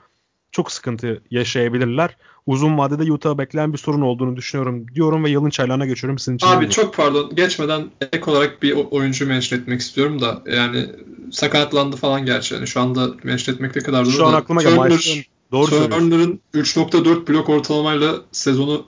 çok 0.52 0.72
sıkıntı 0.72 1.22
yaşayabilirler. 1.30 2.16
Uzun 2.46 2.78
vadede 2.78 3.12
Utah'a 3.12 3.38
bekleyen 3.38 3.72
bir 3.72 3.78
sorun 3.78 4.00
olduğunu 4.00 4.36
düşünüyorum 4.36 4.86
diyorum 4.94 5.24
ve 5.24 5.30
yılın 5.30 5.50
çaylağına 5.50 5.86
geçiyorum. 5.86 6.18
Sizin 6.18 6.36
için 6.36 6.46
Abi 6.46 6.66
mi? 6.66 6.70
çok 6.70 6.94
pardon 6.94 7.34
geçmeden 7.34 7.90
ek 8.12 8.30
olarak 8.30 8.62
bir 8.62 8.76
oyuncu 8.90 9.26
mention 9.26 9.58
etmek 9.58 9.80
istiyorum 9.80 10.20
da 10.20 10.42
yani 10.46 10.86
sakatlandı 11.32 11.96
falan 11.96 12.26
gerçi. 12.26 12.54
Yani 12.54 12.66
şu 12.66 12.80
anda 12.80 13.10
mention 13.22 13.54
etmek 13.54 13.76
ne 13.76 13.82
kadar 13.82 14.04
zor 14.04 14.12
Şu 14.12 14.26
an 14.26 14.32
aklıma 14.32 14.62
geldi. 14.62 15.24
Doğru 15.52 15.70
Turner'ın 15.70 16.40
3.4 16.54 17.28
blok 17.28 17.48
ortalamayla 17.48 18.14
sezonu 18.32 18.86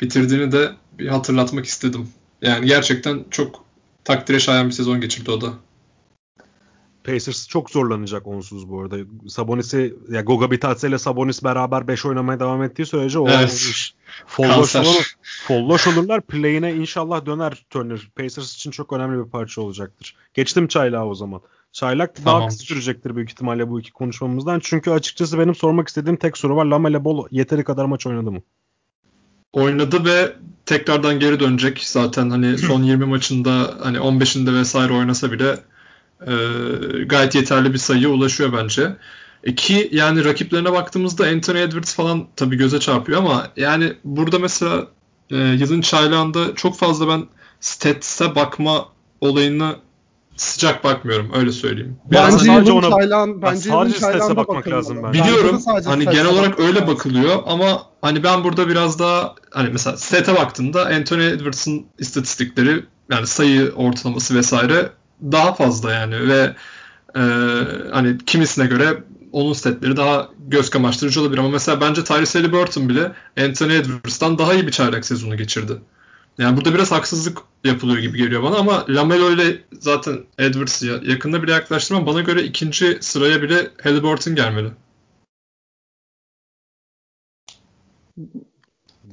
bitirdiğini 0.00 0.52
de 0.52 0.72
bir 0.98 1.06
hatırlatmak 1.06 1.66
istedim. 1.66 2.08
Yani 2.42 2.66
gerçekten 2.66 3.24
çok 3.30 3.64
takdire 4.04 4.40
şayan 4.40 4.66
bir 4.66 4.72
sezon 4.72 5.00
geçirdi 5.00 5.30
o 5.30 5.40
da. 5.40 5.52
Pacers 7.04 7.48
çok 7.48 7.70
zorlanacak 7.70 8.26
onsuz 8.26 8.70
bu 8.70 8.80
arada. 8.80 8.96
Sabonis'i 9.28 9.94
ya 10.10 10.20
Goga 10.20 10.50
Bitadze 10.50 10.88
ile 10.88 10.98
Sabonis 10.98 11.44
beraber 11.44 11.88
5 11.88 12.06
oynamaya 12.06 12.40
devam 12.40 12.62
ettiği 12.62 12.86
sürece 12.86 13.18
o 13.18 13.28
evet. 13.28 13.92
folloş, 14.26 14.76
olur, 14.76 15.14
folloş 15.46 15.86
olurlar. 15.86 16.20
Play'ine 16.20 16.74
inşallah 16.74 17.26
döner 17.26 17.66
Turner. 17.70 18.08
Pacers 18.16 18.54
için 18.54 18.70
çok 18.70 18.92
önemli 18.92 19.24
bir 19.24 19.30
parça 19.30 19.60
olacaktır. 19.60 20.16
Geçtim 20.34 20.68
çaylağı 20.68 21.06
o 21.06 21.14
zaman. 21.14 21.40
Çaylak 21.72 22.14
Tamamdır. 22.14 22.40
daha 22.40 22.48
kısa 22.48 22.64
sürecektir 22.64 23.16
büyük 23.16 23.30
ihtimalle 23.30 23.68
bu 23.68 23.80
iki 23.80 23.92
konuşmamızdan. 23.92 24.60
Çünkü 24.62 24.90
açıkçası 24.90 25.38
benim 25.38 25.54
sormak 25.54 25.88
istediğim 25.88 26.16
tek 26.16 26.38
soru 26.38 26.56
var. 26.56 26.64
Lamele 26.64 27.04
Ball 27.04 27.24
yeteri 27.30 27.64
kadar 27.64 27.84
maç 27.84 28.06
oynadı 28.06 28.32
mı? 28.32 28.42
Oynadı 29.52 30.04
ve 30.04 30.32
tekrardan 30.66 31.20
geri 31.20 31.40
dönecek. 31.40 31.82
Zaten 31.84 32.30
hani 32.30 32.58
son 32.58 32.82
20 32.82 33.04
maçında 33.04 33.74
hani 33.82 33.98
15'inde 33.98 34.54
vesaire 34.54 34.92
oynasa 34.92 35.32
bile 35.32 35.58
e, 36.26 36.34
gayet 37.04 37.34
yeterli 37.34 37.72
bir 37.72 37.78
sayıya 37.78 38.08
ulaşıyor 38.08 38.52
bence. 38.52 38.96
E 39.44 39.54
ki 39.54 39.88
yani 39.92 40.24
rakiplerine 40.24 40.72
baktığımızda 40.72 41.26
Anthony 41.26 41.62
Edwards 41.62 41.94
falan 41.94 42.26
tabii 42.36 42.56
göze 42.56 42.80
çarpıyor 42.80 43.18
ama 43.18 43.48
yani 43.56 43.92
burada 44.04 44.38
mesela 44.38 44.86
e, 45.30 45.36
yılın 45.36 45.80
çaylağında 45.80 46.54
çok 46.54 46.78
fazla 46.78 47.08
ben 47.08 47.26
stats'e 47.60 48.34
bakma 48.34 48.88
olayını 49.20 49.76
sıcak 50.36 50.84
bakmıyorum 50.84 51.30
öyle 51.34 51.52
söyleyeyim. 51.52 51.96
Biraz 52.10 52.34
bence 52.34 52.44
sadece 52.44 52.72
ona 52.72 52.90
Taylan, 52.90 53.42
bence 53.42 53.60
sadece 53.70 53.98
stese 53.98 54.36
bakmak 54.36 54.68
lazım 54.68 55.02
bence. 55.02 55.22
Biliyorum 55.22 55.62
hani 55.84 56.04
genel 56.04 56.26
olarak 56.26 56.60
öyle 56.60 56.86
bakılıyor 56.86 57.42
ama 57.46 57.82
hani 58.02 58.24
ben 58.24 58.44
burada 58.44 58.68
biraz 58.68 58.98
daha 58.98 59.34
hani 59.50 59.68
mesela 59.72 59.96
sete 59.96 60.34
baktığında 60.34 60.86
Anthony 60.86 61.26
Edwards'ın 61.26 61.86
istatistikleri 61.98 62.84
yani 63.10 63.26
sayı 63.26 63.72
ortalaması 63.76 64.34
vesaire 64.34 64.90
daha 65.22 65.54
fazla 65.54 65.92
yani 65.92 66.28
ve 66.28 66.54
e, 67.16 67.20
hani 67.92 68.18
kimisine 68.26 68.66
göre 68.66 69.02
onun 69.32 69.52
statleri 69.52 69.96
daha 69.96 70.28
göz 70.48 70.70
kamaştırıcı 70.70 71.20
olabilir 71.20 71.38
ama 71.38 71.48
mesela 71.48 71.80
bence 71.80 72.04
Tyrese 72.04 72.38
Halliburton 72.38 72.88
bile 72.88 73.12
Anthony 73.40 73.76
Edwards'tan 73.76 74.38
daha 74.38 74.54
iyi 74.54 74.66
bir 74.66 74.72
çaylak 74.72 75.04
sezonu 75.04 75.36
geçirdi. 75.36 75.72
Yani 76.38 76.56
burada 76.56 76.74
biraz 76.74 76.92
haksızlık 76.92 77.38
yapılıyor 77.64 77.98
gibi 77.98 78.18
geliyor 78.18 78.42
bana 78.42 78.56
ama 78.56 78.84
Lamelo 78.88 79.30
ile 79.30 79.62
zaten 79.80 80.18
Edwards 80.38 80.82
yakında 80.82 81.42
bile 81.42 81.52
yaklaştırmam. 81.52 82.06
Bana 82.06 82.20
göre 82.20 82.42
ikinci 82.42 82.98
sıraya 83.00 83.42
bile 83.42 83.70
Halliburton 83.82 84.34
gelmeli. 84.34 84.68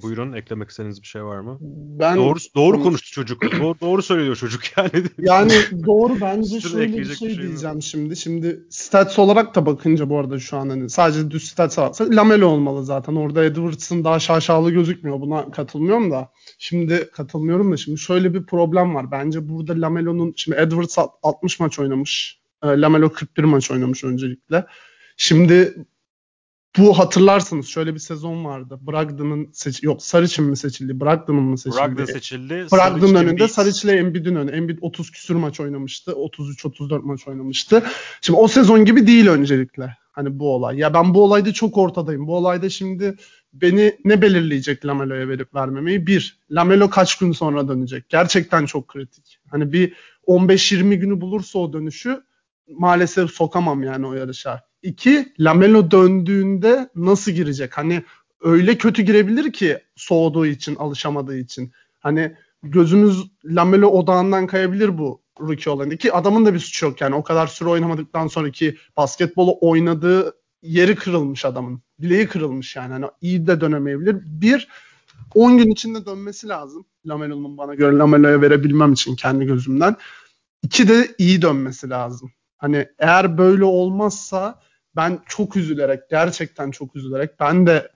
Buyurun 0.01 0.33
eklemek 0.33 0.69
istediğiniz 0.69 1.01
bir 1.01 1.07
şey 1.07 1.23
var 1.23 1.39
mı? 1.39 1.57
Ben 1.99 2.17
Doğru 2.17 2.39
doğru 2.55 2.83
konuştu 2.83 3.11
çocuk. 3.11 3.41
doğru, 3.41 3.75
doğru 3.81 4.01
söylüyor 4.01 4.35
çocuk 4.35 4.61
yani. 4.77 5.03
Yani 5.17 5.51
doğru 5.85 6.21
bence 6.21 6.57
Üstüne 6.57 6.71
şöyle 6.71 6.97
bir 6.97 7.05
şey 7.05 7.29
bir 7.29 7.35
şey 7.35 7.43
diyeceğim 7.43 7.81
şimdi. 7.81 8.15
Şimdi 8.15 8.63
stats 8.69 9.19
olarak 9.19 9.55
da 9.55 9.65
bakınca 9.65 10.09
bu 10.09 10.19
arada 10.19 10.39
şu 10.39 10.57
an 10.57 10.69
hani 10.69 10.89
sadece 10.89 11.31
düz 11.31 11.43
stats 11.49 11.77
varsa 11.77 12.05
Lamelo 12.09 12.47
olmalı 12.47 12.85
zaten. 12.85 13.15
Orada 13.15 13.45
Edwards'ın 13.45 14.03
daha 14.03 14.19
şaşalı 14.19 14.71
gözükmüyor. 14.71 15.21
Buna 15.21 15.51
katılmıyorum 15.51 16.11
da. 16.11 16.31
Şimdi 16.59 17.09
katılmıyorum 17.13 17.71
da 17.71 17.77
şimdi 17.77 17.99
şöyle 17.99 18.33
bir 18.33 18.45
problem 18.45 18.95
var. 18.95 19.11
Bence 19.11 19.49
burada 19.49 19.81
Lamelo'nun 19.81 20.33
şimdi 20.35 20.57
Edwards 20.57 20.97
60 21.23 21.59
maç 21.59 21.79
oynamış. 21.79 22.39
E, 22.63 22.67
Lamelo 22.67 23.09
41 23.09 23.43
maç 23.43 23.71
oynamış 23.71 24.03
öncelikle. 24.03 24.65
Şimdi 25.17 25.75
bu 26.77 26.99
hatırlarsınız 26.99 27.67
şöyle 27.67 27.93
bir 27.93 27.99
sezon 27.99 28.45
vardı. 28.45 28.79
Brogdon'un 28.81 29.49
seç 29.53 29.83
yok 29.83 30.01
Sarıç'ın 30.01 30.45
mı 30.45 30.57
seçildi? 30.57 30.99
Brogdon'un 30.99 31.43
mu 31.43 31.57
seçildi? 31.57 31.81
Brogdon 31.81 32.05
seçildi. 32.05 32.53
Brogdon'un 32.53 33.13
Saric, 33.13 33.29
önünde. 33.29 33.47
Saric 33.47 33.87
ile 33.87 33.97
Embiid'in 33.97 34.35
önü. 34.35 34.51
Embiid 34.51 34.77
30 34.81 35.11
küsür 35.11 35.35
maç 35.35 35.59
oynamıştı. 35.59 36.11
33-34 36.11 37.01
maç 37.01 37.27
oynamıştı. 37.27 37.83
Şimdi 38.21 38.39
o 38.39 38.47
sezon 38.47 38.85
gibi 38.85 39.07
değil 39.07 39.27
öncelikle. 39.27 39.97
Hani 40.11 40.39
bu 40.39 40.53
olay. 40.53 40.77
Ya 40.77 40.93
ben 40.93 41.13
bu 41.13 41.23
olayda 41.23 41.53
çok 41.53 41.77
ortadayım. 41.77 42.27
Bu 42.27 42.35
olayda 42.35 42.69
şimdi 42.69 43.15
beni 43.53 43.97
ne 44.05 44.21
belirleyecek 44.21 44.85
Lamelo'ya 44.85 45.27
verip 45.27 45.55
vermemeyi? 45.55 46.07
Bir, 46.07 46.39
Lamelo 46.51 46.89
kaç 46.89 47.17
gün 47.17 47.31
sonra 47.31 47.67
dönecek? 47.67 48.09
Gerçekten 48.09 48.65
çok 48.65 48.87
kritik. 48.87 49.39
Hani 49.51 49.73
bir 49.73 49.93
15-20 50.27 50.95
günü 50.95 51.21
bulursa 51.21 51.59
o 51.59 51.73
dönüşü 51.73 52.21
maalesef 52.67 53.31
sokamam 53.31 53.83
yani 53.83 54.07
o 54.07 54.13
yarışa. 54.13 54.66
İki, 54.83 55.33
Lamelo 55.39 55.91
döndüğünde 55.91 56.89
nasıl 56.95 57.31
girecek? 57.31 57.77
Hani 57.77 58.03
öyle 58.41 58.77
kötü 58.77 59.01
girebilir 59.01 59.53
ki 59.53 59.79
soğuduğu 59.95 60.45
için, 60.45 60.75
alışamadığı 60.75 61.37
için. 61.37 61.71
Hani 61.99 62.35
gözümüz 62.63 63.23
Lamelo 63.45 63.87
odağından 63.87 64.47
kayabilir 64.47 64.97
bu 64.97 65.21
rookie 65.41 65.71
olayında. 65.71 65.95
Ki 65.95 66.13
adamın 66.13 66.45
da 66.45 66.53
bir 66.53 66.59
suçu 66.59 66.85
yok 66.85 67.01
yani. 67.01 67.15
O 67.15 67.23
kadar 67.23 67.47
süre 67.47 67.69
oynamadıktan 67.69 68.27
sonraki 68.27 68.77
basketbolu 68.97 69.57
oynadığı 69.61 70.33
yeri 70.61 70.95
kırılmış 70.95 71.45
adamın. 71.45 71.81
Bileği 71.99 72.27
kırılmış 72.27 72.75
yani. 72.75 72.93
Hani 72.93 73.05
iyi 73.21 73.47
de 73.47 73.61
dönemeyebilir. 73.61 74.17
Bir, 74.25 74.67
10 75.35 75.57
gün 75.57 75.71
içinde 75.71 76.05
dönmesi 76.05 76.47
lazım. 76.47 76.85
Lamelo'nun 77.05 77.57
bana 77.57 77.75
göre 77.75 77.97
Lamelo'ya 77.97 78.41
verebilmem 78.41 78.93
için 78.93 79.15
kendi 79.15 79.45
gözümden. 79.45 79.95
İki 80.63 80.87
de 80.87 81.15
iyi 81.17 81.41
dönmesi 81.41 81.89
lazım. 81.89 82.31
Hani 82.57 82.87
eğer 82.99 83.37
böyle 83.37 83.63
olmazsa 83.63 84.59
ben 84.95 85.19
çok 85.27 85.55
üzülerek, 85.55 86.09
gerçekten 86.09 86.71
çok 86.71 86.95
üzülerek 86.95 87.39
ben 87.39 87.67
de 87.67 87.91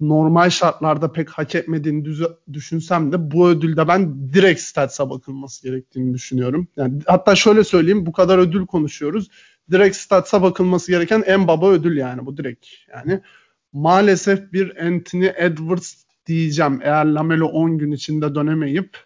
normal 0.00 0.50
şartlarda 0.50 1.12
pek 1.12 1.30
hak 1.30 1.54
etmediğini 1.54 2.04
düşünsem 2.52 3.12
de 3.12 3.30
bu 3.30 3.48
ödülde 3.48 3.88
ben 3.88 4.32
direkt 4.32 4.60
stats'a 4.60 5.10
bakılması 5.10 5.62
gerektiğini 5.62 6.14
düşünüyorum. 6.14 6.68
Yani 6.76 7.02
hatta 7.06 7.34
şöyle 7.34 7.64
söyleyeyim 7.64 8.06
bu 8.06 8.12
kadar 8.12 8.38
ödül 8.38 8.66
konuşuyoruz. 8.66 9.28
Direkt 9.70 9.96
stats'a 9.96 10.42
bakılması 10.42 10.92
gereken 10.92 11.22
en 11.26 11.48
baba 11.48 11.70
ödül 11.70 11.96
yani 11.96 12.26
bu 12.26 12.36
direkt. 12.36 12.66
Yani 12.94 13.20
maalesef 13.72 14.52
bir 14.52 14.86
Anthony 14.86 15.30
Edwards 15.36 15.94
diyeceğim 16.26 16.80
eğer 16.82 17.04
Lamelo 17.04 17.46
10 17.46 17.78
gün 17.78 17.92
içinde 17.92 18.34
dönemeyip 18.34 18.98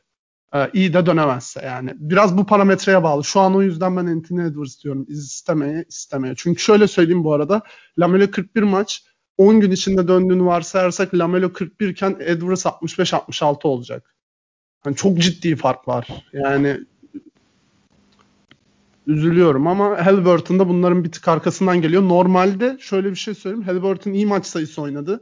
e, 0.54 0.70
iyi 0.72 0.92
de 0.92 1.06
dönemezse 1.06 1.60
yani. 1.64 1.94
Biraz 1.96 2.38
bu 2.38 2.46
parametreye 2.46 3.02
bağlı. 3.02 3.24
Şu 3.24 3.40
an 3.40 3.54
o 3.54 3.62
yüzden 3.62 3.96
ben 3.96 4.06
Anthony 4.06 4.46
Edwards 4.46 4.84
diyorum 4.84 5.06
istemeye 5.08 5.84
istemeye. 5.88 6.34
Çünkü 6.36 6.62
şöyle 6.62 6.88
söyleyeyim 6.88 7.24
bu 7.24 7.32
arada 7.32 7.62
Lamelo 7.98 8.30
41 8.30 8.62
maç 8.62 9.04
10 9.38 9.60
gün 9.60 9.70
içinde 9.70 10.08
döndüğünü 10.08 10.44
varsayarsak 10.44 11.14
Lamelo 11.14 11.52
41 11.52 11.88
iken 11.88 12.16
Edwards 12.20 12.66
65-66 12.66 13.66
olacak. 13.66 14.14
Hani 14.80 14.96
çok 14.96 15.18
ciddi 15.18 15.56
fark 15.56 15.88
var. 15.88 16.08
Yani 16.32 16.80
üzülüyorum 19.06 19.66
ama 19.66 20.06
Halliburton 20.06 20.58
bunların 20.58 21.04
bir 21.04 21.12
tık 21.12 21.28
arkasından 21.28 21.82
geliyor. 21.82 22.02
Normalde 22.02 22.76
şöyle 22.80 23.10
bir 23.10 23.16
şey 23.16 23.34
söyleyeyim. 23.34 23.64
Halliburton 23.64 24.12
iyi 24.12 24.26
maç 24.26 24.46
sayısı 24.46 24.82
oynadı. 24.82 25.20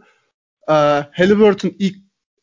Ee, 0.68 0.72
Halliburton 1.12 1.72
ilk 1.78 1.96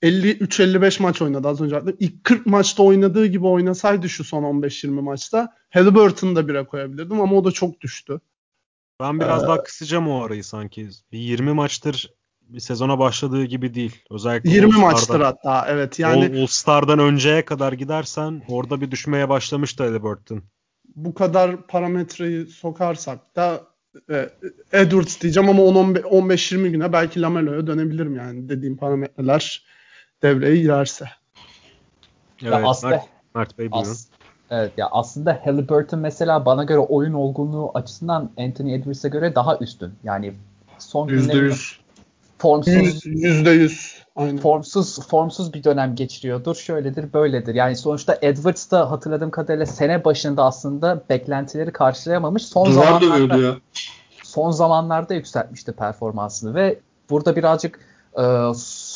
53-55 0.04 1.01
maç 1.01 1.22
oynadı 1.22 1.47
az 1.47 1.62
önce. 1.62 1.82
İlk 1.99 2.24
40 2.24 2.45
maçta 2.45 2.84
oynadığı 2.84 3.26
gibi 3.26 3.45
oynasaydı 3.47 4.10
şu 4.10 4.24
son 4.24 4.43
15-20 4.43 4.88
maçta 4.89 5.54
Halliburton'u 5.70 6.36
da 6.36 6.47
bire 6.47 6.66
koyabilirdim 6.66 7.22
ama 7.22 7.36
o 7.36 7.45
da 7.45 7.51
çok 7.51 7.82
düştü. 7.82 8.20
Ben 8.99 9.20
biraz 9.20 9.43
Ee, 9.43 9.47
daha 9.47 9.64
kısacağım 9.64 10.08
o 10.10 10.24
arayı 10.24 10.43
sanki. 10.43 10.89
Bir 11.12 11.18
20 11.20 11.54
maçtır 11.54 12.14
bir 12.41 12.60
sezona 12.60 12.99
başladığı 12.99 13.43
gibi 13.45 13.74
değil. 13.74 14.04
Özellikle 14.12 14.49
20 14.49 14.66
All-Star'dan- 14.66 14.82
maçtır 14.91 15.20
hatta 15.20 15.66
evet 15.70 15.99
yani 15.99 16.26
All, 16.38 16.41
All-Star'dan 16.41 16.99
önceye 16.99 17.45
kadar 17.45 17.74
gidersen 17.74 18.41
orada 18.47 18.82
bir 18.82 18.91
düşmeye 18.91 19.30
başlamıştı 19.30 19.84
Halliburton. 19.84 20.43
bu 20.95 21.14
kadar 21.14 21.68
parametreyi 21.68 22.45
sokarsak 22.45 23.36
da 23.36 23.62
e, 24.10 24.30
Edwards 24.72 25.22
diyeceğim 25.22 25.49
ama 25.49 25.62
10-15-20 25.62 26.68
güne 26.68 26.93
belki 26.93 27.22
Lamelo'ya 27.22 27.68
dönebilirim 27.68 28.16
yani 28.16 28.49
dediğim 28.49 28.78
parametreler 28.78 29.66
devreye 30.24 30.56
girerse. 30.62 31.06
Evet, 32.44 32.62
aslında- 32.66 32.96
Mert, 32.96 33.06
Mert 33.36 33.58
Bey 33.58 33.72
buyurun. 33.72 33.92
As- 33.92 34.08
evet 34.50 34.72
ya 34.78 34.88
aslında 34.92 35.42
Halliburton 35.46 36.00
mesela 36.00 36.46
bana 36.46 36.64
göre 36.64 36.80
oyun 36.80 37.14
olgunluğu 37.14 37.72
açısından 37.74 38.30
Anthony 38.40 38.76
Edwards'e 38.76 39.10
göre 39.10 39.36
daha 39.36 39.58
üstün. 39.58 39.94
Yani 40.04 40.34
son 40.80 41.08
günlerinde 41.08 41.34
%100. 41.34 41.80
formsuz 42.38 42.74
Yüz- 42.74 43.06
Yüzde 43.06 43.50
yüz. 43.50 44.04
Aynen. 44.16 44.38
formsuz 44.38 45.08
formsuz 45.08 45.54
bir 45.54 45.64
dönem 45.64 45.96
geçiriyordur. 45.96 46.56
Şöyledir, 46.56 47.14
böyledir. 47.14 47.56
Yani 47.56 47.76
sonuçta 47.76 48.18
Edwards 48.22 48.72
da 48.72 48.92
hatırladığım 48.92 49.32
kadarıyla 49.32 49.66
sene 49.66 50.06
başında 50.06 50.44
aslında 50.44 51.04
beklentileri 51.10 51.72
karşılayamamış. 51.72 52.46
Son 52.46 52.66
Duvar 52.72 52.84
zamanlarda 53.02 53.38
ya. 53.38 53.56
son 54.24 54.52
zamanlarda 54.52 55.14
yükseltmişti 55.14 55.72
performansını 55.72 56.56
ve 56.56 56.80
burada 57.10 57.36
birazcık 57.36 57.80
e, 58.18 58.22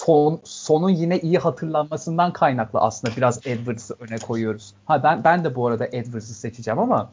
son 0.08 0.40
sonun 0.44 0.90
yine 0.90 1.20
iyi 1.20 1.38
hatırlanmasından 1.38 2.34
kaynaklı 2.34 2.80
aslında 2.80 3.16
biraz 3.16 3.48
Edwards'ı 3.48 3.96
öne 4.00 4.18
koyuyoruz. 4.18 4.74
Ha 4.86 5.04
ben 5.04 5.24
ben 5.24 5.44
de 5.44 5.56
bu 5.56 5.68
arada 5.68 5.88
Edwards'ı 5.92 6.34
seçeceğim 6.34 6.80
ama 6.80 7.10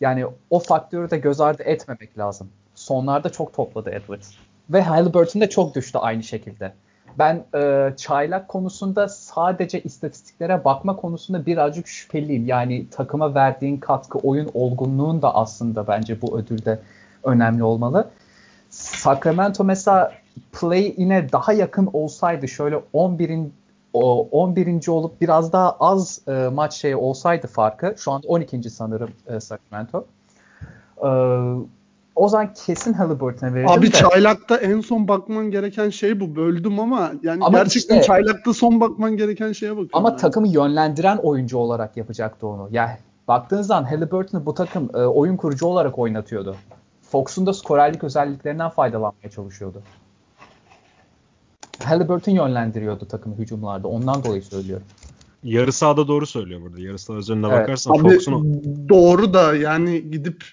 yani 0.00 0.26
o 0.50 0.58
faktörü 0.58 1.10
de 1.10 1.18
göz 1.18 1.40
ardı 1.40 1.62
etmemek 1.62 2.18
lazım. 2.18 2.48
Sonlarda 2.74 3.32
çok 3.32 3.52
topladı 3.52 3.90
Edwards. 3.90 4.30
Ve 4.70 4.82
Halliburton 4.82 5.40
da 5.42 5.50
çok 5.50 5.74
düştü 5.74 5.98
aynı 5.98 6.22
şekilde. 6.22 6.72
Ben 7.18 7.44
e, 7.54 7.92
çaylak 7.96 8.48
konusunda 8.48 9.08
sadece 9.08 9.82
istatistiklere 9.82 10.64
bakma 10.64 10.96
konusunda 10.96 11.46
birazcık 11.46 11.86
şüpheliyim. 11.86 12.46
Yani 12.46 12.90
takıma 12.90 13.34
verdiğin 13.34 13.76
katkı, 13.76 14.18
oyun 14.18 14.50
olgunluğun 14.54 15.22
da 15.22 15.34
aslında 15.34 15.86
bence 15.86 16.22
bu 16.22 16.38
ödülde 16.38 16.78
önemli 17.24 17.62
olmalı. 17.62 18.10
Sacramento 18.70 19.64
mesela 19.64 20.23
play 20.52 20.94
ine 20.96 21.32
daha 21.32 21.52
yakın 21.52 21.90
olsaydı 21.92 22.48
şöyle 22.48 22.80
11'in 22.94 23.52
o 23.92 24.28
11. 24.30 24.88
olup 24.88 25.20
biraz 25.20 25.52
daha 25.52 25.76
az 25.80 26.20
e, 26.28 26.48
maç 26.52 26.74
şey 26.74 26.94
olsaydı 26.94 27.46
farkı 27.46 27.94
şu 27.96 28.12
anda 28.12 28.28
12. 28.28 28.70
sanırım 28.70 29.10
e, 29.26 29.40
Sacramento. 29.40 30.04
E, 31.04 31.08
o 32.16 32.28
zaman 32.28 32.52
kesin 32.54 32.92
Halliburton'a 32.92 33.54
verirdim 33.54 33.72
Abi 33.72 33.86
de. 33.86 33.90
çaylakta 33.90 34.56
en 34.56 34.80
son 34.80 35.08
bakman 35.08 35.50
gereken 35.50 35.90
şey 35.90 36.20
bu. 36.20 36.36
Böldüm 36.36 36.80
ama 36.80 37.12
yani 37.22 37.44
Ama 37.44 37.58
gerçekten 37.58 37.94
işte- 37.94 38.06
çaylakta 38.06 38.54
son 38.54 38.80
bakman 38.80 39.16
gereken 39.16 39.52
şeye 39.52 39.70
bakıyorum. 39.70 39.90
Ama 39.92 40.10
ben. 40.10 40.16
takımı 40.16 40.48
yönlendiren 40.48 41.16
oyuncu 41.16 41.58
olarak 41.58 41.96
yapacaktı 41.96 42.46
onu. 42.46 42.68
Yani 42.72 42.96
baktığın 43.28 43.62
zaman 43.62 43.84
Halliburton'u 43.84 44.46
bu 44.46 44.54
takım 44.54 44.90
e, 44.94 44.98
oyun 44.98 45.36
kurucu 45.36 45.66
olarak 45.66 45.98
oynatıyordu. 45.98 46.56
Fox'un 47.10 47.46
da 47.46 47.52
skorerlik 47.52 48.04
özelliklerinden 48.04 48.68
faydalanmaya 48.70 49.30
çalışıyordu. 49.34 49.82
Halliburton 51.82 52.32
yönlendiriyordu 52.32 53.08
takımı 53.08 53.36
hücumlarda. 53.36 53.88
Ondan 53.88 54.24
dolayı 54.24 54.42
söylüyorum. 54.42 54.86
Yarı 55.42 55.72
sahada 55.72 56.08
doğru 56.08 56.26
söylüyor 56.26 56.60
burada. 56.62 56.80
Yarı 56.80 56.98
saha 56.98 57.16
özeline 57.18 57.46
Evet. 57.46 57.62
bakarsan 57.62 57.94
Abi 57.94 57.98
Fox'un 58.02 58.62
doğru 58.88 59.34
da 59.34 59.56
yani 59.56 60.10
gidip 60.10 60.44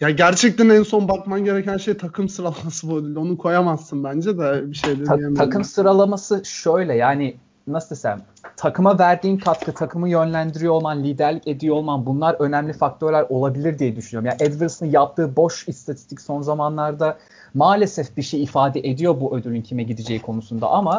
ya 0.00 0.10
gerçekten 0.10 0.68
en 0.68 0.82
son 0.82 1.08
bakman 1.08 1.44
gereken 1.44 1.76
şey 1.76 1.94
takım 1.96 2.28
sıralaması 2.28 2.88
bu. 2.90 3.20
Onu 3.20 3.38
koyamazsın 3.38 4.04
bence 4.04 4.38
de 4.38 4.70
bir 4.70 4.76
şey 4.76 5.00
de 5.00 5.04
Ta- 5.04 5.34
takım 5.36 5.64
sıralaması 5.64 6.42
şöyle 6.44 6.94
yani 6.94 7.36
nasıl 7.66 7.90
desem 7.90 8.22
takıma 8.56 8.98
verdiğin 8.98 9.36
katkı, 9.36 9.72
takımı 9.72 10.08
yönlendiriyor 10.08 10.72
olman, 10.72 11.04
liderlik 11.04 11.48
ediyor 11.48 11.76
olman 11.76 12.06
bunlar 12.06 12.36
önemli 12.38 12.72
faktörler 12.72 13.26
olabilir 13.28 13.78
diye 13.78 13.96
düşünüyorum. 13.96 14.26
Yani 14.26 14.52
Edwards'ın 14.52 14.86
yaptığı 14.86 15.36
boş 15.36 15.68
istatistik 15.68 16.20
son 16.20 16.42
zamanlarda 16.42 17.18
maalesef 17.54 18.16
bir 18.16 18.22
şey 18.22 18.42
ifade 18.42 18.80
ediyor 18.80 19.20
bu 19.20 19.36
ödülün 19.36 19.62
kime 19.62 19.82
gideceği 19.82 20.22
konusunda 20.22 20.70
ama 20.70 20.98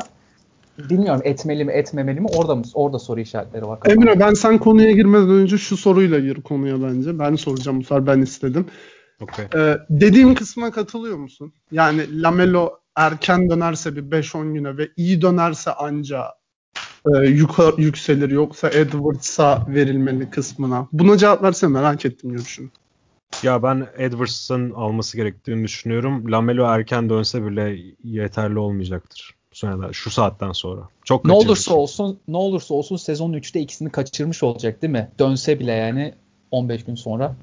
bilmiyorum 0.78 1.22
etmeli 1.24 1.66
mi 1.66 1.72
etmemeli 1.72 2.20
mi 2.20 2.28
orada 2.38 2.56
mı 2.56 2.64
orada 2.74 3.00
soru 3.00 3.20
işaretleri 3.20 3.68
var. 3.68 3.80
kafamda. 3.80 4.12
Emre 4.12 4.20
ben 4.20 4.34
sen 4.34 4.58
konuya 4.58 4.92
girmeden 4.92 5.30
önce 5.30 5.58
şu 5.58 5.78
soruyla 5.78 6.20
gir 6.20 6.42
konuya 6.42 6.82
bence. 6.84 7.20
Ben 7.20 7.36
soracağım 7.36 7.80
bu 7.80 7.84
sefer 7.84 8.08
ben 8.08 8.22
istedim. 8.22 8.66
Okey. 9.22 9.46
Ee, 9.56 9.78
dediğim 9.90 10.36
kısma 10.36 10.72
katılıyor 10.72 11.18
musun? 11.18 11.54
Yani 11.72 12.22
Lamelo 12.22 12.70
erken 12.96 13.50
dönerse 13.50 13.96
bir 13.96 14.02
5-10 14.02 14.54
güne 14.54 14.78
ve 14.78 14.90
iyi 14.98 15.22
dönerse 15.22 15.72
anca 15.72 16.26
e, 17.06 17.28
yukarı 17.28 17.82
yükselir 17.82 18.30
yoksa 18.30 18.70
Edwards'a 18.70 19.66
verilmeli 19.68 20.30
kısmına. 20.30 20.88
Buna 20.94 21.18
cevap 21.18 21.44
verse 21.44 21.68
merak 21.68 22.06
ettim 22.06 22.32
görüşünü. 22.32 22.70
Ya 23.44 23.64
ben 23.64 23.88
Edwards'ın 23.98 24.72
alması 24.72 25.18
gerektiğini 25.18 25.64
düşünüyorum. 25.64 26.32
Lamelo 26.32 26.66
erken 26.66 27.10
dönse 27.10 27.46
bile 27.46 27.80
yeterli 28.04 28.60
olmayacaktır. 28.60 29.36
Sonra 29.52 29.94
şu 29.94 30.10
saatten 30.10 30.52
sonra. 30.52 30.82
Çok 31.04 31.26
ne 31.26 31.34
kaçırmış. 31.34 31.50
olursa 31.50 31.74
olsun 31.74 32.20
ne 32.28 32.38
olursa 32.38 32.74
olsun 32.74 32.96
sezonun 32.96 33.38
3'te 33.38 33.60
ikisini 33.60 33.90
kaçırmış 33.90 34.44
olacak 34.44 34.82
değil 34.82 34.92
mi? 34.92 35.10
Dönse 35.20 35.60
bile 35.60 35.72
yani 35.72 36.14
15 36.52 36.86
gün 36.86 36.96
sonra. 36.96 37.36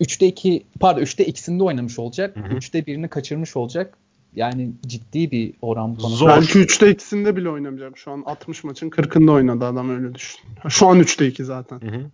3'te 0.00 0.26
2 0.26 0.64
pardon 0.80 1.00
3'te 1.00 1.24
ikisinde 1.24 1.62
oynamış 1.62 1.98
olacak. 1.98 2.36
Hı 2.36 2.40
hı. 2.40 2.54
3'te 2.54 2.86
birini 2.86 3.08
kaçırmış 3.08 3.56
olacak. 3.56 3.98
Yani 4.34 4.72
ciddi 4.86 5.30
bir 5.30 5.54
oran 5.62 5.98
bana. 5.98 6.08
Zor. 6.08 6.28
Belki 6.28 6.58
3'te 6.58 6.90
ikisinde 6.90 7.36
bile 7.36 7.50
oynamayacak. 7.50 7.98
Şu 7.98 8.10
an 8.10 8.22
60 8.26 8.64
maçın 8.64 8.90
40'ında 8.90 9.30
oynadı 9.30 9.64
adam 9.66 9.90
öyle 9.90 10.14
düşün. 10.14 10.40
Şu 10.68 10.86
an 10.86 11.00
3'te 11.00 11.26
2 11.26 11.44
zaten. 11.44 11.80
Hı 11.80 11.86
hı. 11.86 12.10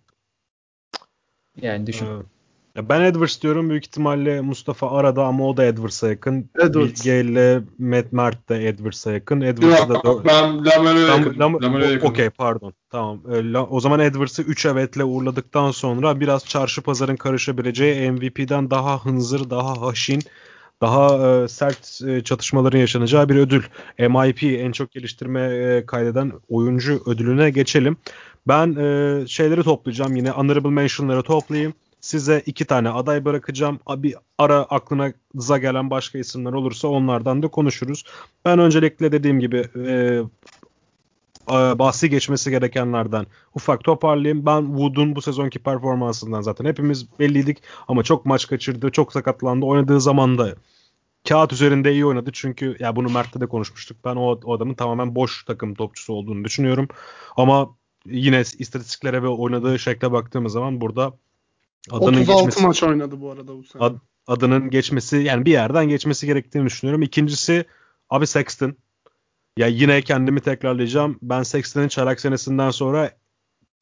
Yani 1.63 1.87
düşün. 1.87 2.07
Ee, 2.07 2.11
ya 2.77 2.89
ben 2.89 3.01
Edwards 3.01 3.43
diyorum. 3.43 3.71
Büyük 3.71 3.87
ihtimalle 3.87 4.41
Mustafa 4.41 4.91
arada 4.91 5.25
ama 5.25 5.49
o 5.49 5.57
da 5.57 5.65
Edwards'a 5.65 6.09
yakın. 6.09 6.51
Edwards. 6.59 6.77
Bilge 7.07 7.21
ile 7.21 7.61
Matt 7.79 8.13
Mert 8.13 8.49
de 8.49 8.69
Edwards'a 8.69 9.13
yakın. 9.13 9.41
Edwards'a 9.41 9.89
da 9.89 9.95
Yok 10.05 10.25
ben 10.27 10.65
Lamelo'ya. 10.65 11.17
Lam- 11.17 11.53
yakınım. 11.63 12.11
Okey 12.11 12.31
pardon. 12.31 12.73
Tamam. 12.91 13.21
Ee, 13.33 13.59
O 13.59 13.81
zaman 13.81 14.01
Edwards'ı 14.01 14.43
3 14.43 14.67
evetle 14.67 15.05
uğurladıktan 15.05 15.71
sonra 15.71 16.21
biraz 16.21 16.45
çarşı 16.45 16.83
pazarın 16.83 17.17
karışabileceği 17.17 18.11
MVP'den 18.11 18.71
daha 18.71 19.05
hınzır, 19.05 19.51
daha 19.51 19.81
haşin, 19.83 20.21
daha 20.81 21.29
e, 21.29 21.49
sert 21.49 22.01
e, 22.07 22.25
çatışmaların 22.25 22.79
yaşanacağı 22.79 23.29
bir 23.29 23.37
ödül. 23.37 23.63
MIP 23.99 24.43
en 24.43 24.73
çok 24.73 24.91
geliştirme 24.91 25.41
e, 25.41 25.87
kaydeden 25.87 26.33
oyuncu 26.49 27.03
ödülüne 27.07 27.51
geçelim. 27.51 27.97
Ben 28.49 28.77
e, 28.77 29.27
şeyleri 29.27 29.63
toplayacağım 29.63 30.17
yine 30.17 30.31
honorable 30.31 30.71
mention'ları 30.71 31.23
toplayayım. 31.23 31.75
Size 32.01 32.43
iki 32.47 32.65
tane 32.65 32.89
aday 32.89 33.25
bırakacağım. 33.25 33.79
Bir 33.89 34.15
ara 34.39 34.57
aklınıza 34.57 35.59
gelen 35.59 35.91
başka 35.91 36.19
isimler 36.19 36.53
olursa 36.53 36.89
onlardan 36.89 37.43
da 37.43 37.49
konuşuruz. 37.49 38.05
Ben 38.45 38.59
öncelikle 38.59 39.13
dediğim 39.13 39.41
gibi 39.41 39.65
e, 39.87 40.21
bahsi 41.79 42.11
geçmesi 42.11 42.51
gerekenlerden 42.51 43.27
ufak 43.55 43.85
toparlayayım. 43.85 44.47
Ben 44.47 44.67
Wood'un 44.67 45.17
bu 45.17 45.23
sezonki 45.23 45.59
performansından 45.59 46.41
zaten 46.41 46.65
hepimiz 46.65 47.19
belliydik 47.19 47.59
ama 47.89 48.03
çok 48.03 48.27
maç 48.27 48.47
kaçırdı, 48.47 48.91
çok 48.91 49.13
sakatlandı. 49.13 49.67
Oynadığı 49.67 50.01
zaman 50.01 50.39
da 50.39 50.55
kağıt 51.29 51.53
üzerinde 51.53 51.93
iyi 51.93 52.07
oynadı 52.07 52.31
çünkü 52.33 52.77
ya 52.79 52.97
bunu 52.97 53.09
Mert'te 53.09 53.41
de 53.41 53.47
konuşmuştuk. 53.47 53.97
Ben 54.05 54.17
o, 54.17 54.41
o 54.45 54.57
adamın 54.57 54.75
tamamen 54.75 55.15
boş 55.15 55.45
takım 55.45 55.75
topçusu 55.75 56.13
olduğunu 56.13 56.45
düşünüyorum. 56.45 56.89
Ama 57.37 57.77
yine 58.07 58.41
istatistiklere 58.41 59.23
ve 59.23 59.29
oynadığı 59.29 59.79
şekle 59.79 60.13
baktığımız 60.13 60.53
zaman 60.53 60.81
burada 60.81 61.13
adının 61.91 62.21
36 62.21 62.33
geçmesi 62.33 62.67
maç 62.67 62.83
oynadı 62.83 63.21
bu 63.21 63.31
arada 63.31 63.59
bu 63.59 63.65
sene. 63.65 63.83
Ad- 63.83 64.01
adının 64.27 64.71
geçmesi 64.71 65.17
yani 65.17 65.45
bir 65.45 65.53
yerden 65.53 65.89
geçmesi 65.89 66.27
gerektiğini 66.27 66.67
düşünüyorum. 66.67 67.03
İkincisi 67.03 67.65
abi 68.11 68.27
Sexton. 68.27 68.77
Ya 69.59 69.67
yine 69.67 70.03
kendimi 70.03 70.41
tekrarlayacağım. 70.41 71.19
Ben 71.23 71.43
Sexton'ın 71.43 71.89
çaylak 71.89 72.21
senesinden 72.21 72.71
sonra 72.71 73.11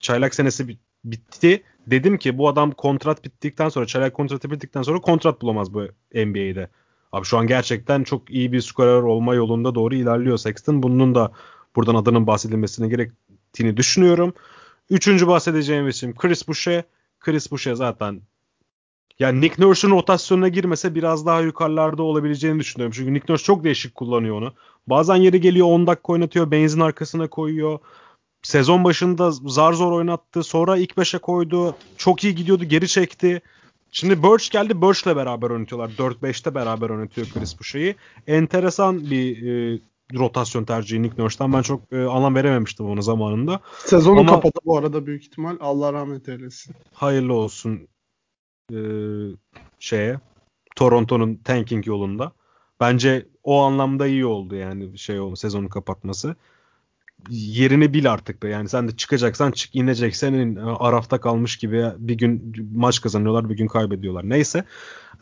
çaylak 0.01 0.35
senesi 0.35 0.69
bit- 0.69 0.81
bitti. 1.05 1.63
Dedim 1.87 2.19
ki 2.19 2.39
bu 2.39 2.49
adam 2.49 2.71
kontrat 2.71 3.25
bittikten 3.25 3.69
sonra 3.69 3.87
çaylak 3.87 4.15
kontratı 4.15 4.51
bittikten 4.51 4.83
sonra 4.83 5.01
kontrat 5.01 5.43
bulamaz 5.43 5.75
bu 5.75 5.89
NBA'de. 6.15 6.69
Abi 7.13 7.25
şu 7.25 7.39
an 7.39 7.47
gerçekten 7.47 8.05
çok 8.05 8.31
iyi 8.31 8.53
bir 8.53 8.61
skorer 8.61 9.03
olma 9.03 9.35
yolunda 9.35 9.75
doğru 9.75 9.95
ilerliyor 9.95 10.39
Sexton. 10.39 10.83
Bunun 10.83 11.15
da 11.15 11.33
buradan 11.77 11.95
adının 11.95 12.27
bahsedilmesine 12.27 12.89
gerektiğini 12.89 13.77
düşünüyorum. 13.77 14.35
Üçüncü 14.91 15.27
bahsedeceğim 15.27 15.89
isim 15.89 16.15
Chris 16.15 16.49
Boucher. 16.49 16.85
Chris 17.21 17.51
Boucher 17.51 17.75
zaten 17.75 18.21
yani 19.19 19.41
Nick 19.41 19.63
Nurse'un 19.63 19.91
rotasyonuna 19.93 20.49
girmese 20.49 20.95
biraz 20.95 21.27
daha 21.27 21.41
yukarılarda 21.41 22.03
olabileceğini 22.03 22.61
düşünüyorum. 22.61 22.93
Çünkü 22.97 23.15
Nick 23.15 23.27
Nurse 23.33 23.45
çok 23.45 23.65
değişik 23.65 23.95
kullanıyor 23.95 24.37
onu. 24.39 24.53
Bazen 24.87 25.17
yeri 25.17 25.41
geliyor 25.41 25.67
10 25.67 25.87
dakika 25.87 26.13
oynatıyor. 26.13 26.51
Benzin 26.51 26.81
arkasına 26.81 27.29
koyuyor. 27.29 27.79
Sezon 28.43 28.85
başında 28.85 29.31
zar 29.31 29.73
zor 29.73 29.93
oynattı. 29.93 30.43
Sonra 30.43 30.77
ilk 30.77 30.91
5'e 30.93 31.19
koydu. 31.19 31.75
Çok 31.97 32.25
iyi 32.25 32.35
gidiyordu. 32.35 32.65
Geri 32.65 32.89
çekti. 32.89 33.43
Şimdi 33.93 34.23
Birch 34.23 34.51
geldi. 34.51 34.83
Birch'le 34.83 35.07
beraber 35.07 35.51
oynatıyorlar. 35.51 35.91
4-5'te 35.99 36.55
beraber 36.55 36.91
oynatıyor 36.91 37.27
Chris 37.35 37.59
Boucher'i. 37.59 37.97
Enteresan 38.27 39.11
bir 39.11 39.47
e, 39.47 39.79
rotasyon 40.15 40.65
tercihi 40.65 41.03
Nick 41.03 41.23
Nurse'dan. 41.23 41.53
Ben 41.53 41.63
çok 41.63 41.93
e, 41.93 42.05
anlam 42.05 42.35
verememiştim 42.35 42.87
onu 42.87 43.03
zamanında. 43.03 43.61
Sezonu 43.85 44.21
Ama- 44.21 44.31
kapadı 44.33 44.59
bu 44.65 44.79
arada 44.79 45.07
büyük 45.07 45.23
ihtimal. 45.25 45.57
Allah 45.61 45.93
rahmet 45.93 46.29
eylesin. 46.29 46.75
hayırlı 46.95 47.35
olsun 47.35 47.89
e, 48.73 48.79
şeye 49.79 50.21
Toronto'nun 50.77 51.35
tanking 51.35 51.87
yolunda. 51.87 52.33
Bence 52.81 53.27
o 53.45 53.63
anlamda 53.63 54.07
iyi 54.07 54.27
oldu 54.27 54.55
yani 54.55 54.99
şey 54.99 55.21
o 55.21 55.37
sezonu 55.37 55.69
kapatması. 55.69 56.37
Yerini 57.31 57.95
bil 57.95 58.13
artık 58.13 58.43
be. 58.43 58.49
Yani 58.49 58.69
sen 58.69 58.89
de 58.89 58.97
çıkacaksan 58.97 59.51
çık 59.51 59.77
inecek. 59.77 60.17
Senin 60.17 60.57
e, 60.57 60.61
arafta 60.61 61.21
kalmış 61.21 61.57
gibi 61.57 61.85
bir 61.99 62.15
gün 62.15 62.55
maç 62.75 63.01
kazanıyorlar 63.01 63.51
bir 63.51 63.57
gün 63.57 63.67
kaybediyorlar. 63.67 64.29
Neyse. 64.29 64.65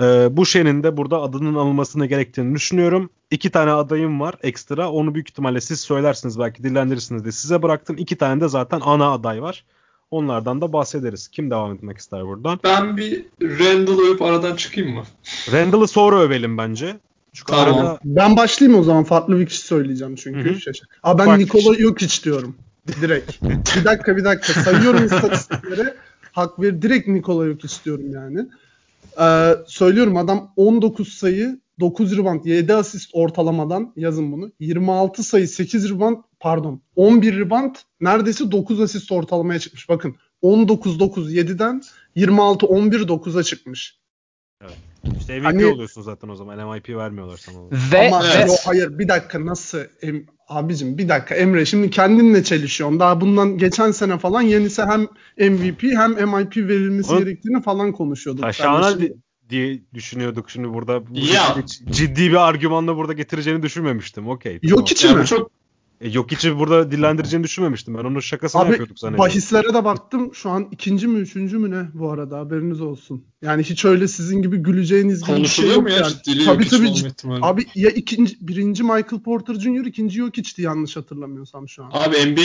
E, 0.00 0.28
bu 0.30 0.46
şeyin 0.46 0.82
de 0.82 0.96
burada 0.96 1.20
adının 1.20 1.54
alınmasını 1.54 2.06
gerektiğini 2.06 2.54
düşünüyorum. 2.54 3.10
İki 3.30 3.50
tane 3.50 3.70
adayım 3.70 4.20
var 4.20 4.34
ekstra. 4.42 4.90
Onu 4.90 5.14
büyük 5.14 5.30
ihtimalle 5.30 5.60
siz 5.60 5.80
söylersiniz 5.80 6.38
belki 6.38 6.62
dillendirirsiniz 6.62 7.24
de 7.24 7.32
size 7.32 7.62
bıraktım. 7.62 7.96
İki 7.98 8.16
tane 8.18 8.40
de 8.40 8.48
zaten 8.48 8.80
ana 8.84 9.12
aday 9.12 9.42
var. 9.42 9.64
Onlardan 10.14 10.60
da 10.60 10.72
bahsederiz. 10.72 11.28
Kim 11.28 11.50
devam 11.50 11.74
etmek 11.74 11.98
ister 11.98 12.26
buradan? 12.26 12.60
Ben 12.64 12.96
bir 12.96 13.24
Randall 13.42 13.98
övüp 13.98 14.22
aradan 14.22 14.56
çıkayım 14.56 14.94
mı? 14.94 15.02
Randall'ı 15.52 15.88
sonra 15.88 16.20
övelim 16.20 16.58
bence. 16.58 16.96
Çünkü 17.32 17.52
Tamam. 17.52 17.78
arada 17.78 17.98
Ben 18.04 18.36
başlayayım 18.36 18.80
o 18.80 18.82
zaman. 18.82 19.04
Farklı 19.04 19.38
bir 19.38 19.46
kişi 19.46 19.60
söyleyeceğim 19.60 20.14
çünkü. 20.16 20.50
Hı 20.50 20.54
hı. 20.54 20.60
Şaşır. 20.60 20.88
Aa 21.02 21.18
ben 21.18 21.24
Farklı 21.26 21.44
Nikola 21.44 21.74
Jokic 21.74 22.22
diyorum. 22.24 22.56
Direkt. 23.00 23.42
bir 23.76 23.84
dakika 23.84 24.16
bir 24.16 24.24
dakika. 24.24 24.60
Sayıyorum 24.62 25.04
istatistikleri. 25.04 25.94
Hak 26.32 26.60
ver. 26.60 26.82
Direkt 26.82 27.08
Nikola 27.08 27.46
Jokic 27.46 27.74
diyorum 27.84 28.12
yani. 28.12 28.46
Ee, 29.20 29.54
söylüyorum 29.66 30.16
adam 30.16 30.52
19 30.56 31.08
sayı 31.08 31.58
9 31.80 32.18
rebound 32.18 32.44
7 32.44 32.74
asist 32.74 33.10
ortalamadan 33.12 33.92
yazın 33.96 34.32
bunu. 34.32 34.52
26 34.60 35.22
sayı 35.22 35.48
8 35.48 35.90
rebound 35.90 36.16
pardon 36.40 36.82
11 36.96 37.38
rebound 37.38 37.74
neredeyse 38.00 38.52
9 38.52 38.80
asist 38.80 39.12
ortalamaya 39.12 39.58
çıkmış. 39.58 39.88
Bakın 39.88 40.16
19 40.42 41.00
9 41.00 41.34
7'den 41.34 41.82
26 42.14 42.66
11 42.66 43.00
9'a 43.00 43.42
çıkmış. 43.42 43.98
işte 45.18 45.38
MVP 45.40 45.44
Hani- 45.44 45.66
oluyorsun 45.66 46.02
zaten 46.02 46.28
o 46.28 46.36
zaman. 46.36 46.68
MIP 46.74 46.88
vermiyorlar 46.88 47.36
sana. 47.36 47.56
Ve, 47.92 48.08
Ama 48.08 48.24
ve- 48.24 48.46
yo, 48.46 48.54
hayır 48.64 48.98
bir 48.98 49.08
dakika 49.08 49.46
nasıl 49.46 49.78
em, 50.02 50.26
abicim 50.48 50.98
bir 50.98 51.08
dakika 51.08 51.34
Emre 51.34 51.64
şimdi 51.66 51.90
kendinle 51.90 52.44
çelişiyorsun. 52.44 53.00
Daha 53.00 53.20
bundan 53.20 53.58
geçen 53.58 53.90
sene 53.90 54.18
falan 54.18 54.42
yenisi 54.42 54.82
hem 54.82 55.00
MVP 55.50 55.82
hem 55.82 56.10
MIP 56.12 56.56
verilmesi 56.56 57.12
Oğlum, 57.12 57.24
gerektiğini 57.24 57.62
falan 57.62 57.92
konuşuyorduk. 57.92 58.42
Taşağına 58.42 58.96
diye 59.50 59.80
düşünüyorduk 59.94 60.50
şimdi 60.50 60.74
burada. 60.74 61.06
Bu 61.06 61.18
Ya. 61.18 61.56
ciddi 61.90 62.30
bir 62.30 62.48
argümanla 62.48 62.96
burada 62.96 63.12
getireceğini 63.12 63.62
düşünmemiştim. 63.62 64.28
Okey. 64.28 64.60
tamam. 64.60 64.78
Yok 64.78 64.90
için 64.90 65.08
Yani 65.08 65.20
mi? 65.20 65.26
çok 65.26 65.50
E, 66.04 66.08
yok 66.10 66.32
içi 66.32 66.58
burada 66.58 66.90
dillendireceğini 66.90 67.44
düşünmemiştim. 67.44 67.94
Ben 67.98 68.04
onun 68.04 68.20
şakasını 68.20 68.62
Abi 68.62 68.68
yapıyorduk 68.70 68.98
zannediyorum. 68.98 69.30
bahislere 69.30 69.74
de 69.74 69.84
baktım. 69.84 70.30
Şu 70.34 70.50
an 70.50 70.68
ikinci 70.70 71.06
mü 71.06 71.18
üçüncü 71.20 71.58
mü 71.58 71.70
ne 71.70 71.88
bu 71.94 72.10
arada 72.10 72.38
haberiniz 72.38 72.80
olsun. 72.80 73.24
Yani 73.42 73.62
hiç 73.62 73.84
öyle 73.84 74.08
sizin 74.08 74.42
gibi 74.42 74.56
güleceğiniz 74.56 75.24
gibi 75.26 75.36
bir 75.36 75.46
şey 75.46 75.68
yok 75.68 75.90
ya 75.90 75.96
yani. 75.96 76.12
Tabii 76.24 76.62
yok 76.62 76.70
tabii 76.70 76.86
cid-. 76.86 77.38
Abi 77.42 77.66
ya 77.74 77.90
ikinci 77.90 78.36
birinci 78.40 78.82
Michael 78.82 79.22
Porter 79.24 79.54
Jr. 79.54 79.84
ikinci 79.86 80.20
yok 80.20 80.38
içti 80.38 80.62
yanlış 80.62 80.96
hatırlamıyorsam 80.96 81.68
şu 81.68 81.84
an. 81.84 81.90
Abi 81.92 82.16
NBA 82.16 82.42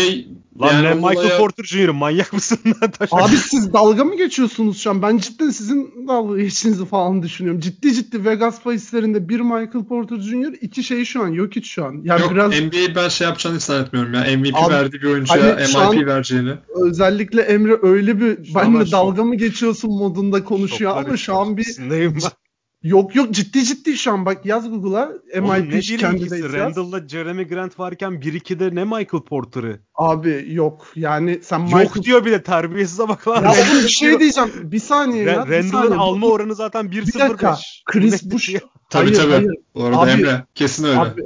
Lan 0.65 0.73
yani 0.73 0.85
ne 0.85 0.93
Michael 0.93 1.17
olaya- 1.17 1.37
Porter 1.37 1.63
Jr. 1.63 1.89
manyak 1.89 2.33
mısın? 2.33 2.59
Abi 3.11 3.35
siz 3.37 3.73
dalga 3.73 4.03
mı 4.05 4.17
geçiyorsunuz 4.17 4.77
şu 4.81 4.89
an? 4.89 5.01
Ben 5.01 5.17
cidden 5.17 5.49
sizin 5.49 6.07
dalga 6.07 6.41
geçtiğinizi 6.41 6.85
falan 6.85 7.23
düşünüyorum. 7.23 7.61
Ciddi 7.61 7.93
ciddi 7.93 8.25
Vegas 8.25 8.65
bahislerinde 8.65 9.29
bir 9.29 9.39
Michael 9.39 9.85
Porter 9.89 10.17
Jr. 10.19 10.53
iki 10.61 10.83
şey 10.83 11.05
şu 11.05 11.23
an. 11.23 11.27
Yok 11.27 11.55
hiç 11.55 11.67
şu 11.71 11.85
an. 11.85 12.01
Yani 12.03 12.21
Yok 12.21 12.31
biraz 12.31 12.51
NBA 12.51 12.95
ben 12.95 13.09
şey 13.09 13.27
yapacağını 13.49 13.55
hiç 13.57 13.63
zannetmiyorum 13.63 14.13
ya. 14.13 14.37
MVP 14.37 14.55
Abi, 14.55 14.73
verdiği 14.73 15.01
bir 15.01 15.07
oyuncuya 15.07 15.45
hani 15.45 15.95
MIP 15.97 16.07
vereceğini. 16.07 16.53
özellikle 16.75 17.41
Emre 17.41 17.77
öyle 17.81 18.21
bir 18.21 18.45
Şu 18.45 18.59
an 18.59 18.65
ben 18.65 18.73
benle 18.73 18.83
şok- 18.83 18.91
dalga 18.91 19.23
mı 19.23 19.35
geçiyorsun 19.35 19.91
modunda 19.91 20.43
konuşuyor 20.43 20.97
ama 20.97 21.17
şu 21.17 21.35
an 21.35 21.57
bir. 21.57 21.67
Yok 22.83 23.15
yok 23.15 23.31
ciddi 23.31 23.63
ciddi 23.63 23.97
şu 23.97 24.11
an 24.11 24.25
bak 24.25 24.45
yaz 24.45 24.69
Google'a 24.69 25.05
MIP 25.41 25.99
kendi 25.99 26.15
birincisi? 26.15 26.41
yaz. 26.41 26.53
Randall'la 26.53 27.07
Jeremy 27.07 27.47
Grant 27.47 27.79
varken 27.79 28.11
1-2'de 28.13 28.75
ne 28.75 28.83
Michael 28.83 29.23
Porter'ı? 29.29 29.79
Abi 29.95 30.45
yok 30.49 30.87
yani 30.95 31.39
sen 31.43 31.59
Yok 31.59 31.73
Michael... 31.73 32.03
diyor 32.03 32.25
bile 32.25 32.43
terbiyesize 32.43 33.07
bak 33.07 33.27
lan. 33.27 33.43
Ya 33.43 33.51
oğlum 33.51 33.83
bir 33.83 33.87
şey 33.89 34.19
diyeceğim. 34.19 34.49
Bir 34.63 34.79
saniye 34.79 35.23
ya. 35.23 35.35
Randall'ın 35.37 35.61
saniye. 35.69 35.95
alma 35.97 36.27
oranı 36.27 36.55
zaten 36.55 36.91
Bir 36.91 37.05
dakika. 37.13 37.47
1.05. 37.49 37.57
Chris 37.85 38.23
Bush. 38.31 38.55
Tabii 38.89 39.13
tabii. 39.13 39.47
Bu 39.75 39.83
arada 39.83 39.99
Abi- 39.99 40.09
Emre 40.11 40.43
kesin 40.55 40.83
öyle. 40.83 40.99
Abi, 40.99 41.21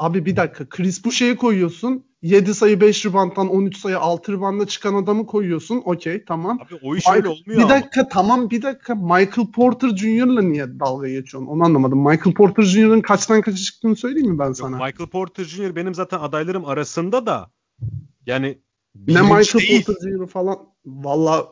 abi 0.00 0.26
bir 0.26 0.36
dakika. 0.36 0.68
Chris 0.68 1.04
Boucher'i 1.04 1.36
koyuyorsun. 1.36 2.04
7 2.22 2.54
sayı 2.54 2.80
5 2.80 3.06
ribanttan 3.06 3.48
13 3.48 3.76
sayı 3.76 3.98
6 3.98 4.32
ribanda 4.32 4.66
çıkan 4.66 4.94
adamı 4.94 5.26
koyuyorsun. 5.26 5.82
Okey 5.84 6.24
tamam. 6.24 6.58
Abi 6.66 6.74
o 6.82 6.96
iş 6.96 7.08
öyle 7.08 7.18
Michael- 7.20 7.28
olmuyor 7.28 7.58
bir 7.58 7.62
ama. 7.62 7.68
dakika 7.70 8.08
tamam 8.08 8.50
bir 8.50 8.62
dakika. 8.62 8.94
Michael 8.94 9.50
Porter 9.54 9.88
Jr.'la 9.96 10.42
niye 10.42 10.80
dalga 10.80 11.08
geçiyorsun? 11.08 11.46
Onu 11.48 11.64
anlamadım. 11.64 11.98
Michael 11.98 12.34
Porter 12.34 12.62
Jr.'ın 12.62 13.00
kaçtan 13.00 13.40
kaça 13.40 13.56
çıktığını 13.58 13.96
söyleyeyim 13.96 14.30
mi 14.32 14.38
ben 14.38 14.46
Yok, 14.46 14.56
sana? 14.56 14.76
Michael 14.76 15.08
Porter 15.10 15.44
Jr. 15.44 15.76
benim 15.76 15.94
zaten 15.94 16.18
adaylarım 16.18 16.64
arasında 16.64 17.26
da 17.26 17.50
yani 18.26 18.58
ne 19.06 19.22
Michael 19.22 19.44
değil. 19.68 19.84
Porter 19.84 20.10
Jr. 20.10 20.26
falan. 20.26 20.58
Valla 20.86 21.48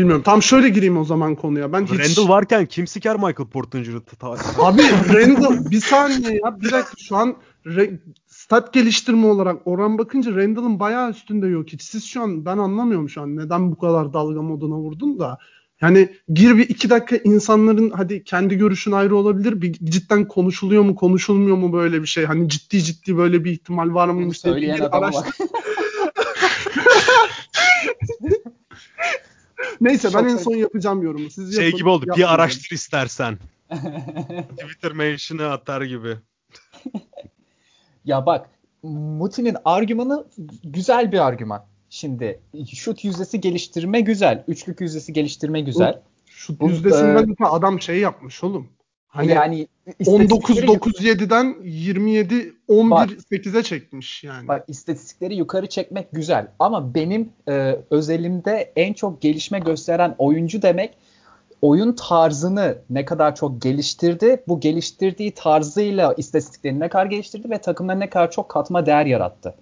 bilmiyorum. 0.00 0.22
Tam 0.22 0.42
şöyle 0.42 0.68
gireyim 0.68 0.96
o 0.96 1.04
zaman 1.04 1.34
konuya. 1.34 1.72
Ben 1.72 1.86
hiç... 1.86 2.18
Randall 2.18 2.28
varken 2.28 2.66
kim 2.66 2.86
siker 2.86 3.16
Michael 3.16 3.34
ta- 4.18 4.36
Abi 4.58 4.82
Randall 5.14 5.70
bir 5.70 5.80
saniye 5.80 6.40
ya 6.44 6.60
bir 6.60 6.72
dakika 6.72 6.92
şu 6.98 7.16
an 7.16 7.36
re- 7.66 7.98
stat 8.26 8.72
geliştirme 8.72 9.26
olarak 9.26 9.56
oran 9.64 9.98
bakınca 9.98 10.36
Randall'ın 10.36 10.80
bayağı 10.80 11.10
üstünde 11.10 11.46
yok 11.46 11.68
hiç. 11.68 11.82
Siz 11.82 12.04
şu 12.04 12.22
an 12.22 12.44
ben 12.44 12.58
anlamıyorum 12.58 13.08
şu 13.08 13.22
an 13.22 13.36
neden 13.36 13.72
bu 13.72 13.78
kadar 13.78 14.12
dalga 14.12 14.42
moduna 14.42 14.74
vurdun 14.74 15.18
da. 15.18 15.38
Yani 15.80 16.08
gir 16.32 16.56
bir 16.56 16.68
iki 16.68 16.90
dakika 16.90 17.16
insanların 17.16 17.90
hadi 17.90 18.24
kendi 18.24 18.58
görüşün 18.58 18.92
ayrı 18.92 19.16
olabilir. 19.16 19.62
Bir 19.62 19.72
cidden 19.72 20.28
konuşuluyor 20.28 20.82
mu 20.82 20.94
konuşulmuyor 20.94 21.56
mu 21.56 21.72
böyle 21.72 22.02
bir 22.02 22.06
şey. 22.06 22.24
Hani 22.24 22.48
ciddi 22.48 22.82
ciddi 22.82 23.16
böyle 23.16 23.44
bir 23.44 23.50
ihtimal 23.52 23.94
var 23.94 24.08
mı? 24.08 24.22
Bunu 24.22 24.34
söyleyen 24.34 24.78
adama 24.80 25.06
araştır- 25.06 25.40
bak. 25.40 25.50
Neyse 29.80 30.08
ben 30.14 30.24
en 30.24 30.36
son 30.36 30.54
yapacağım 30.54 31.02
yorumu. 31.02 31.30
Siz 31.30 31.56
şey 31.56 31.64
yapın, 31.64 31.78
gibi 31.78 31.88
oldu. 31.88 32.02
Bir 32.02 32.08
yapmayın. 32.08 32.28
araştır 32.28 32.74
istersen. 32.74 33.38
Twitter 34.58 34.92
mention'ı 34.92 35.50
atar 35.50 35.82
gibi. 35.82 36.16
Ya 38.04 38.26
bak 38.26 38.50
Muti'nin 38.82 39.56
argümanı 39.64 40.26
güzel 40.64 41.12
bir 41.12 41.26
argüman. 41.26 41.66
Şimdi 41.90 42.40
şut 42.74 43.04
yüzdesi 43.04 43.40
geliştirme 43.40 44.00
güzel. 44.00 44.44
Üçlük 44.48 44.80
yüzdesi 44.80 45.12
geliştirme 45.12 45.60
güzel. 45.60 46.02
Şut 46.26 46.60
Bu, 46.60 46.68
yüzdesinden 46.68 47.28
de 47.28 47.34
adam 47.44 47.80
şey 47.80 47.98
yapmış 47.98 48.44
oğlum. 48.44 48.68
Hani 49.10 49.30
yani 49.30 49.68
19 50.06 50.56
istatistikleri- 50.56 50.66
9 50.66 51.04
7'den 51.04 51.56
27 51.64 52.54
11 52.68 52.90
Bak. 52.90 53.10
8'e 53.30 53.62
çekmiş 53.62 54.24
yani. 54.24 54.48
Bak 54.48 54.64
istatistikleri 54.68 55.36
yukarı 55.36 55.66
çekmek 55.66 56.08
güzel 56.12 56.46
ama 56.58 56.94
benim 56.94 57.28
e, 57.48 57.76
özelimde 57.90 58.72
en 58.76 58.92
çok 58.92 59.22
gelişme 59.22 59.58
gösteren 59.58 60.14
oyuncu 60.18 60.62
demek 60.62 60.94
oyun 61.62 61.92
tarzını 61.92 62.78
ne 62.90 63.04
kadar 63.04 63.34
çok 63.34 63.62
geliştirdi, 63.62 64.42
bu 64.48 64.60
geliştirdiği 64.60 65.30
tarzıyla 65.30 66.14
istatistiklerini 66.16 66.80
ne 66.80 66.88
kadar 66.88 67.06
geliştirdi 67.06 67.50
ve 67.50 67.58
takımına 67.58 67.94
ne 67.94 68.10
kadar 68.10 68.30
çok 68.30 68.48
katma 68.48 68.86
değer 68.86 69.06
yarattı. 69.06 69.54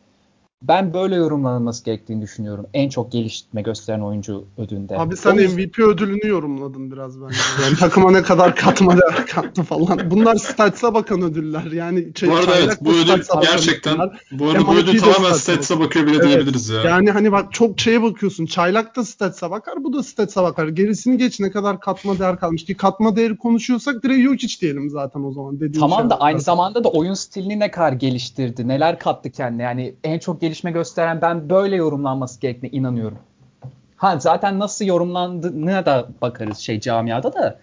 Ben 0.63 0.95
böyle 0.95 1.15
yorumlanılması 1.17 1.85
gerektiğini 1.85 2.23
düşünüyorum. 2.23 2.67
En 2.75 2.89
çok 2.89 3.13
gelişme 3.13 3.63
gösteren 3.63 4.01
oyuncu 4.01 4.45
ödülünde. 4.59 4.99
Abi 4.99 5.17
sen 5.17 5.37
O 5.37 5.41
yüzden- 5.41 5.55
MVP 5.61 5.79
ödülünü 5.83 6.29
yorumladın 6.29 6.93
biraz 6.93 7.21
bence. 7.23 7.37
Yani 7.65 7.77
takıma 7.77 8.11
ne 8.11 8.23
kadar 8.23 8.57
katma 8.57 8.93
değer 8.93 9.27
kattı 9.27 9.63
falan. 9.63 10.11
Bunlar 10.11 10.37
stats'a 10.37 10.95
bakan 10.95 11.23
ödüller. 11.23 11.63
Yani 11.73 11.99
ç- 12.01 12.31
Bu 12.31 12.37
arada 12.37 12.57
evet 12.59 12.79
bu 12.81 12.91
ödül 12.93 13.23
gerçekten 13.43 13.95
ödüller. 13.95 14.21
bu 14.33 14.49
arada 14.51 14.67
bu 14.67 14.75
ödül 14.77 14.99
tamamen 15.01 15.33
stats'a 15.33 15.81
bakıyor 15.81 16.07
bile 16.07 16.17
Evet. 16.17 16.27
diyebiliriz 16.27 16.69
ya. 16.69 16.83
Yani 16.83 17.11
hani 17.11 17.33
bak 17.33 17.53
çok 17.53 17.81
şeye 17.81 18.03
bakıyorsun. 18.03 18.47
Çaylak 18.47 18.97
da 18.97 19.05
stats'a 19.05 19.51
bakar, 19.51 19.85
bu 19.85 19.93
da 19.93 20.03
stats'a 20.03 20.43
bakar. 20.43 20.69
Gerisini 20.69 21.19
geç 21.19 21.41
ne 21.41 21.51
kadar 21.51 21.81
katma 21.81 22.19
değer 22.19 22.39
kalmış 22.41 22.65
ki 22.65 22.75
katma 22.75 23.17
değeri 23.17 23.37
konuşuyorsak 23.37 24.03
direkt 24.03 24.25
yok 24.25 24.35
hiç 24.35 24.63
diyelim 24.63 24.91
zaten 24.91 25.23
o 25.23 25.33
zaman 25.33 25.57
dediğin 25.61 25.81
Tamam 25.81 26.01
şey 26.01 26.11
da 26.11 26.21
aynı 26.21 26.41
zamanda 26.41 26.85
da 26.85 26.89
oyun 26.89 27.15
stilini 27.15 27.59
ne 27.61 27.71
kadar 27.71 27.93
geliştirdi, 27.93 28.69
neler 28.69 28.99
kattı 28.99 29.31
kendine. 29.31 29.63
Yani 29.63 29.95
en 30.05 30.19
çok 30.19 30.41
gelişme 30.49 30.71
gösteren 30.71 31.23
ben 31.23 31.51
böyle 31.51 31.77
yorumlanması 31.77 32.41
gerektiğine 32.41 32.77
inanıyorum. 32.77 33.19
Ha 33.97 34.19
zaten 34.19 34.59
nasıl 34.59 34.85
yorumlandığına 34.85 35.87
da 35.87 36.09
bakarız 36.23 36.59
şey 36.59 36.81
camiada 36.81 37.33
da. 37.33 37.59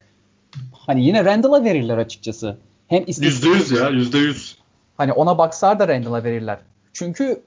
Hani 0.72 1.06
yine 1.06 1.26
Randall'a 1.26 1.64
verirler 1.64 1.98
açıkçası. 1.98 2.58
Hem 2.88 3.04
Yüzde 3.08 3.50
yüz 3.50 3.72
ya 3.72 3.90
yüzde 3.90 4.18
yüz. 4.18 4.58
Hani 4.98 5.14
ona 5.14 5.38
baksar 5.38 5.80
da 5.80 5.88
Randall'a 5.88 6.24
verirler. 6.24 6.58
Çünkü 6.94 7.42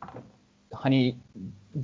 hani 0.74 1.14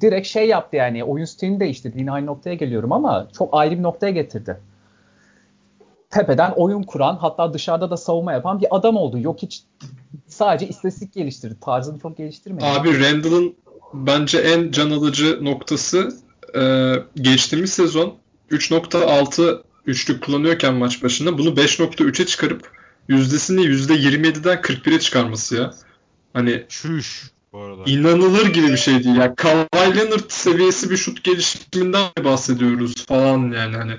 direkt 0.01 0.27
şey 0.27 0.49
yaptı 0.49 0.77
yani 0.77 1.05
oyun 1.05 1.25
stilini 1.25 1.61
değiştirdi. 1.61 1.99
Yine 1.99 2.13
aynı 2.13 2.27
noktaya 2.27 2.55
geliyorum 2.55 2.93
ama 2.93 3.29
çok 3.39 3.49
ayrı 3.53 3.79
bir 3.79 3.83
noktaya 3.83 4.13
getirdi. 4.13 4.61
Tepeden 6.15 6.53
oyun 6.57 6.83
kuran 6.83 7.17
hatta 7.17 7.55
dışarıda 7.55 7.91
da 7.91 7.97
savunma 7.97 8.33
yapan 8.33 8.61
bir 8.61 8.67
adam 8.71 8.97
oldu. 8.97 9.19
Yok 9.19 9.43
hiç 9.43 9.63
sadece 10.29 10.69
istatistik 10.69 11.15
geliştirdi. 11.15 11.57
Tarzını 11.61 11.99
çok 11.99 12.17
geliştirmedi. 12.17 12.65
Abi 12.65 13.01
Randall'ın 13.01 13.55
bence 13.95 14.39
en 14.39 14.71
can 14.71 14.91
alıcı 14.91 15.45
noktası 15.45 16.09
e, 16.57 16.93
geçtiğimiz 17.17 17.73
sezon 17.73 18.15
3.6 18.51 19.63
üçlük 19.87 20.25
kullanıyorken 20.25 20.75
maç 20.75 21.03
başına 21.03 21.39
bunu 21.39 21.49
5.3'e 21.49 22.27
çıkarıp 22.27 22.71
yüzdesini 23.09 23.61
%27'den 23.61 24.59
41'e 24.59 25.01
çıkarması 25.01 25.57
ya. 25.57 25.75
Hani 26.33 26.65
Çüş 26.69 27.31
bu 27.53 27.61
arada. 27.61 27.83
inanılır 27.87 28.47
gibi 28.47 28.69
bir 28.69 28.77
şey 28.77 29.05
değil. 29.05 29.17
Ya 29.17 29.35
Kawhi 29.35 29.97
Leonard 29.97 30.29
seviyesi 30.31 30.91
bir 30.91 30.97
şut 30.97 31.25
gelişiminden 31.25 32.11
bahsediyoruz 32.25 33.07
falan 33.07 33.39
yani 33.53 33.77
hani. 33.77 33.93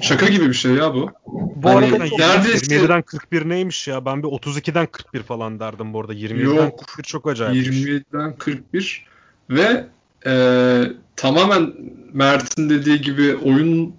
Şaka 0.00 0.26
gibi 0.26 0.48
bir 0.48 0.54
şey 0.54 0.72
ya 0.72 0.94
bu. 0.94 1.10
Bu 1.26 1.68
Hani 1.68 1.86
arada 1.86 2.04
neredeyse 2.18 2.76
27'den 2.76 3.02
41 3.02 3.48
neymiş 3.48 3.88
ya? 3.88 4.04
Ben 4.04 4.22
bir 4.22 4.28
32'den 4.28 4.86
41 4.86 5.22
falan 5.22 5.60
derdim 5.60 5.92
bu 5.92 6.00
arada. 6.00 6.14
27'den 6.14 6.44
Yok. 6.44 6.78
41 6.86 7.02
çok 7.02 7.28
acayip. 7.28 7.66
27'den 7.66 8.36
41 8.38 9.06
ve 9.50 9.86
e, 10.26 10.82
tamamen 11.16 11.72
Mert'in 12.12 12.70
dediği 12.70 13.00
gibi 13.00 13.36
oyun 13.36 13.94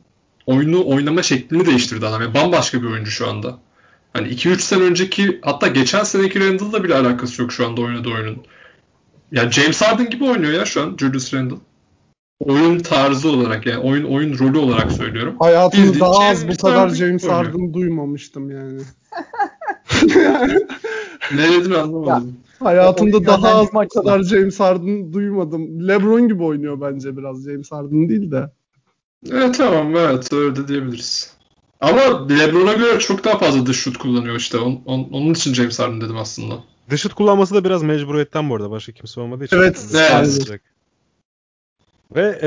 oyunu 0.46 0.88
oynama 0.88 1.24
şeklini 1.24 1.66
değiştirdi 1.66 2.06
adam. 2.06 2.22
Yani 2.22 2.34
bambaşka 2.34 2.82
bir 2.82 2.88
oyuncu 2.88 3.12
şu 3.12 3.30
anda. 3.30 3.60
Hani 4.14 4.28
2-3 4.28 4.60
sene 4.60 4.84
önceki 4.84 5.40
hatta 5.42 5.68
geçen 5.68 6.04
seneki 6.04 6.40
Randall'la 6.40 6.84
bile 6.84 6.96
alakası 6.96 7.42
yok 7.42 7.52
şu 7.54 7.68
anda 7.68 7.82
oynadığı 7.82 8.10
oyunun. 8.10 8.44
Yani 9.32 9.52
James 9.52 9.82
Harden 9.82 10.10
gibi 10.10 10.24
oynuyor 10.24 10.54
ya 10.54 10.66
şu 10.66 10.82
an 10.82 10.98
Julius 11.00 11.34
Randle. 11.34 11.56
Oyun 12.40 12.80
tarzı 12.80 13.30
olarak 13.30 13.66
yani 13.66 13.80
oyun 13.80 14.04
oyun 14.04 14.40
rolü 14.40 14.58
olarak 14.58 14.92
söylüyorum. 14.92 15.36
Hayatımda 15.40 16.00
daha 16.00 16.30
az 16.30 16.42
James 16.42 16.58
bu 16.60 16.62
kadar 16.62 16.78
Harden 16.78 16.96
James. 16.96 17.28
Harden 17.28 17.74
duymamıştım 17.74 18.52
yani. 18.52 18.82
Ne 21.36 21.52
dedim 21.52 21.76
anlamadım. 21.76 22.38
Hayatımda 22.60 23.18
oyun 23.18 23.28
daha 23.28 23.48
az 23.48 23.68
bu 23.74 23.88
kadar 23.88 24.24
James 24.24 24.60
Harden 24.60 25.14
duymadım. 25.14 25.88
LeBron 25.88 26.28
gibi 26.28 26.44
oynuyor 26.44 26.82
bence 26.82 27.18
biraz 27.18 27.44
James 27.44 27.72
Harden 27.72 28.10
değil 28.10 28.32
de. 28.32 28.52
Evet 29.32 29.58
tamam 29.58 29.96
evet 29.96 30.34
öyle 30.34 30.56
de 30.56 30.68
diyebiliriz. 30.68 31.34
Ama 31.80 32.28
LeBron'a 32.30 32.74
göre 32.74 33.00
çok 33.00 33.24
daha 33.24 33.38
fazla 33.38 33.66
dış 33.66 33.78
şut 33.78 33.98
kullanıyor 33.98 34.36
işte. 34.36 34.58
On- 34.58 34.82
on- 34.86 35.10
onun 35.12 35.34
için 35.34 35.54
James 35.54 35.80
Harden 35.80 36.02
dedim 36.02 36.18
aslında. 36.18 36.56
Dışıt 36.90 37.14
kullanması 37.14 37.56
da 37.56 37.64
biraz 37.64 37.84
mecburiyetten 37.84 38.50
bu 38.50 38.56
arada. 38.56 38.72
Başka 38.72 38.92
kimse 38.92 39.22
olmadığı 39.22 39.46
için. 39.46 39.58
Evet, 39.58 39.86
evet. 39.94 40.62
Ve 42.16 42.40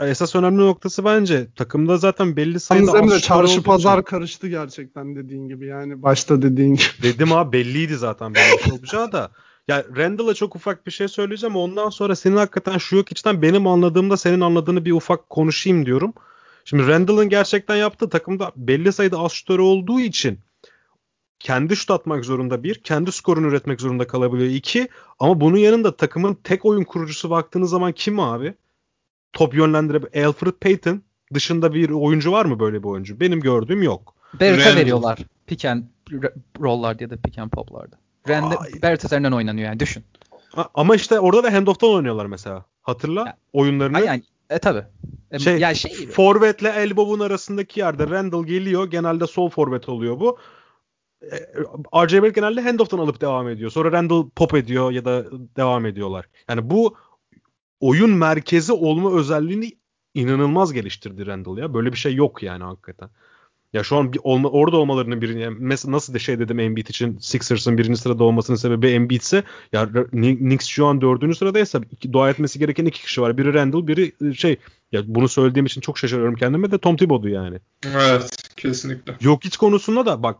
e, 0.00 0.06
esas 0.08 0.34
önemli 0.34 0.58
noktası 0.58 1.04
bence 1.04 1.46
takımda 1.56 1.96
zaten 1.96 2.36
belli 2.36 2.60
sayıda 2.60 2.96
Yalnız 2.96 3.12
Emre 3.12 3.20
çarşı 3.20 3.52
için- 3.52 3.62
pazar 3.62 4.04
karıştı 4.04 4.48
gerçekten 4.48 5.16
dediğin 5.16 5.48
gibi 5.48 5.66
yani 5.66 6.02
başta 6.02 6.42
dediğin 6.42 6.74
gibi. 6.74 6.86
Dedim 7.02 7.32
abi 7.32 7.52
belliydi 7.52 7.96
zaten 7.96 8.34
böyle 8.34 8.52
bir 8.58 8.62
şey 8.62 8.72
olacağı 8.72 9.12
da. 9.12 9.30
Ya 9.68 9.84
Randall'a 9.96 10.34
çok 10.34 10.56
ufak 10.56 10.86
bir 10.86 10.90
şey 10.92 11.08
söyleyeceğim. 11.08 11.56
Ondan 11.56 11.90
sonra 11.90 12.16
senin 12.16 12.36
hakikaten 12.36 12.78
şu 12.78 12.96
yok 12.96 13.12
içten 13.12 13.42
benim 13.42 13.66
anladığımda 13.66 14.16
senin 14.16 14.40
anladığını 14.40 14.84
bir 14.84 14.92
ufak 14.92 15.30
konuşayım 15.30 15.86
diyorum. 15.86 16.12
Şimdi 16.64 16.86
Randall'ın 16.86 17.28
gerçekten 17.28 17.76
yaptığı 17.76 18.08
takımda 18.08 18.52
belli 18.56 18.92
sayıda 18.92 19.18
az 19.18 19.32
şutörü 19.32 19.62
olduğu 19.62 20.00
için 20.00 20.38
kendi 21.38 21.76
şut 21.76 21.90
atmak 21.90 22.24
zorunda 22.24 22.62
bir, 22.62 22.74
kendi 22.74 23.12
skorunu 23.12 23.46
üretmek 23.46 23.80
zorunda 23.80 24.06
kalabiliyor 24.06 24.50
iki. 24.50 24.88
Ama 25.18 25.40
bunun 25.40 25.56
yanında 25.56 25.96
takımın 25.96 26.34
tek 26.34 26.64
oyun 26.64 26.84
kurucusu 26.84 27.30
baktığınız 27.30 27.70
zaman 27.70 27.92
kim 27.92 28.20
abi? 28.20 28.54
Top 29.36 29.54
yönlendirebilen 29.54 30.24
Alfred 30.24 30.52
Payton 30.52 31.02
dışında 31.34 31.74
bir 31.74 31.90
oyuncu 31.90 32.32
var 32.32 32.44
mı 32.44 32.60
böyle 32.60 32.82
bir 32.82 32.88
oyuncu? 32.88 33.20
Benim 33.20 33.40
gördüğüm 33.40 33.82
yok. 33.82 34.14
Randall. 34.40 34.76
veriyorlar. 34.76 35.18
Pick 35.46 35.64
and 35.64 35.82
roll'larda 36.60 37.04
ya 37.04 37.10
da 37.10 37.16
pick 37.16 37.38
and 37.38 37.50
pop'larda. 37.50 37.96
Barrett 38.82 39.04
üzerinden 39.04 39.32
oynanıyor 39.32 39.68
yani 39.68 39.80
düşün. 39.80 40.04
Ama 40.74 40.94
işte 40.94 41.20
orada 41.20 41.44
da 41.44 41.52
handoff'tan 41.52 41.90
oynuyorlar 41.90 42.26
mesela. 42.26 42.64
Hatırla 42.82 43.20
Ya, 43.20 43.36
oyunlarını. 43.52 44.00
Yani 44.00 44.22
E 44.50 44.58
tabi. 44.58 44.82
E, 45.30 45.38
Şey, 45.38 45.58
yani 45.58 45.76
şey 45.76 45.98
gibi. 45.98 46.12
Forvet'le 46.12 46.62
elbow'un 46.76 47.20
arasındaki 47.20 47.80
yerde 47.80 48.10
Randall 48.10 48.44
geliyor. 48.44 48.90
Genelde 48.90 49.26
sol 49.26 49.50
forvet 49.50 49.88
oluyor 49.88 50.20
bu. 50.20 50.38
E, 51.22 51.36
RJ 52.06 52.14
Barrett 52.14 52.34
genelde 52.34 52.60
handoff'tan 52.60 52.98
alıp 52.98 53.20
devam 53.20 53.48
ediyor. 53.48 53.70
Sonra 53.70 53.92
Randall 53.92 54.28
pop 54.36 54.54
ediyor 54.54 54.90
ya 54.90 55.04
da 55.04 55.24
devam 55.56 55.86
ediyorlar. 55.86 56.26
Yani 56.48 56.70
bu 56.70 56.96
oyun 57.80 58.10
merkezi 58.10 58.72
olma 58.72 59.12
özelliğini 59.12 59.72
inanılmaz 60.14 60.72
geliştirdi 60.72 61.26
Randall 61.26 61.58
ya. 61.58 61.74
Böyle 61.74 61.92
bir 61.92 61.98
şey 61.98 62.14
yok 62.14 62.42
yani 62.42 62.64
hakikaten. 62.64 63.10
Ya 63.76 63.82
şu 63.84 63.96
an 63.96 64.12
bir 64.12 64.20
olma, 64.22 64.48
orada 64.48 64.76
olmalarının 64.76 65.22
birini 65.22 65.42
yani 65.42 65.56
mesela 65.60 65.92
nasıl 65.92 66.14
de 66.14 66.18
şey 66.18 66.38
dedim 66.38 66.60
Embiid 66.60 66.86
için 66.86 67.18
Sixers'ın 67.18 67.78
birinci 67.78 68.00
sırada 68.00 68.24
olmasının 68.24 68.56
sebebi 68.56 68.86
Embiid 68.88 69.20
ise 69.20 69.42
ya 69.72 69.88
Knicks 70.10 70.66
şu 70.66 70.86
an 70.86 71.00
dördüncü 71.00 71.36
sıradaysa 71.36 71.80
iki, 71.92 72.12
dua 72.12 72.30
etmesi 72.30 72.58
gereken 72.58 72.84
iki 72.84 73.02
kişi 73.02 73.22
var. 73.22 73.38
Biri 73.38 73.54
Randall, 73.54 73.86
biri 73.86 74.36
şey 74.36 74.56
ya 74.92 75.02
bunu 75.06 75.28
söylediğim 75.28 75.66
için 75.66 75.80
çok 75.80 75.98
şaşırıyorum 75.98 76.34
kendime 76.34 76.70
de 76.70 76.78
Tom 76.78 76.96
Thibodeau 76.96 77.34
yani. 77.34 77.60
Evet 77.86 78.36
kesinlikle. 78.56 79.16
Jokic 79.20 79.56
konusunda 79.56 80.06
da 80.06 80.22
bak 80.22 80.38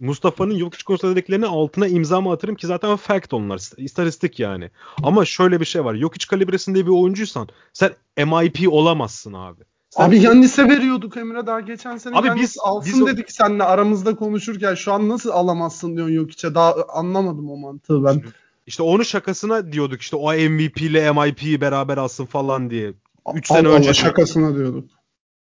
Mustafa'nın 0.00 0.58
Jokic 0.58 0.84
konusunda 0.84 1.16
dediklerinin 1.16 1.46
altına 1.46 1.86
imza 1.86 2.20
mı 2.20 2.32
atarım 2.32 2.54
ki 2.54 2.66
zaten 2.66 2.96
fact 2.96 3.34
onlar. 3.34 3.60
istatistik 3.76 4.40
yani. 4.40 4.70
Ama 5.02 5.24
şöyle 5.24 5.60
bir 5.60 5.66
şey 5.66 5.84
var. 5.84 5.94
Jokic 5.94 6.26
kalibresinde 6.26 6.86
bir 6.86 6.90
oyuncuysan 6.90 7.48
sen 7.72 7.92
MIP 8.16 8.72
olamazsın 8.72 9.32
abi. 9.32 9.62
Abi 9.96 10.18
Yannis'e 10.22 10.68
veriyorduk 10.68 11.16
Emre 11.16 11.46
daha 11.46 11.60
geçen 11.60 11.96
sene 11.96 12.16
Abi 12.16 12.26
Yannis 12.26 12.42
biz- 12.42 12.58
alsın 12.62 12.92
biz 12.92 13.02
o- 13.02 13.06
dedik 13.06 13.32
seninle 13.32 13.62
aramızda 13.64 14.16
konuşurken 14.16 14.74
şu 14.74 14.92
an 14.92 15.08
nasıl 15.08 15.30
alamazsın 15.30 15.96
diyorsun 15.96 16.14
Jokic'e 16.14 16.54
daha 16.54 16.74
anlamadım 16.88 17.50
o 17.50 17.56
mantığı 17.56 18.04
ben. 18.04 18.22
İşte 18.66 18.82
onu 18.82 19.04
şakasına 19.04 19.72
diyorduk 19.72 20.00
işte 20.02 20.16
o 20.16 20.32
MVP 20.32 20.80
ile 20.86 21.12
MIP'yi 21.12 21.60
beraber 21.60 21.96
alsın 21.98 22.26
falan 22.26 22.70
diye. 22.70 22.92
Üç 23.34 23.46
sene 23.48 23.68
Allah 23.68 23.76
önce- 23.76 23.94
şakasına 23.94 24.54
diyorduk. 24.56 24.90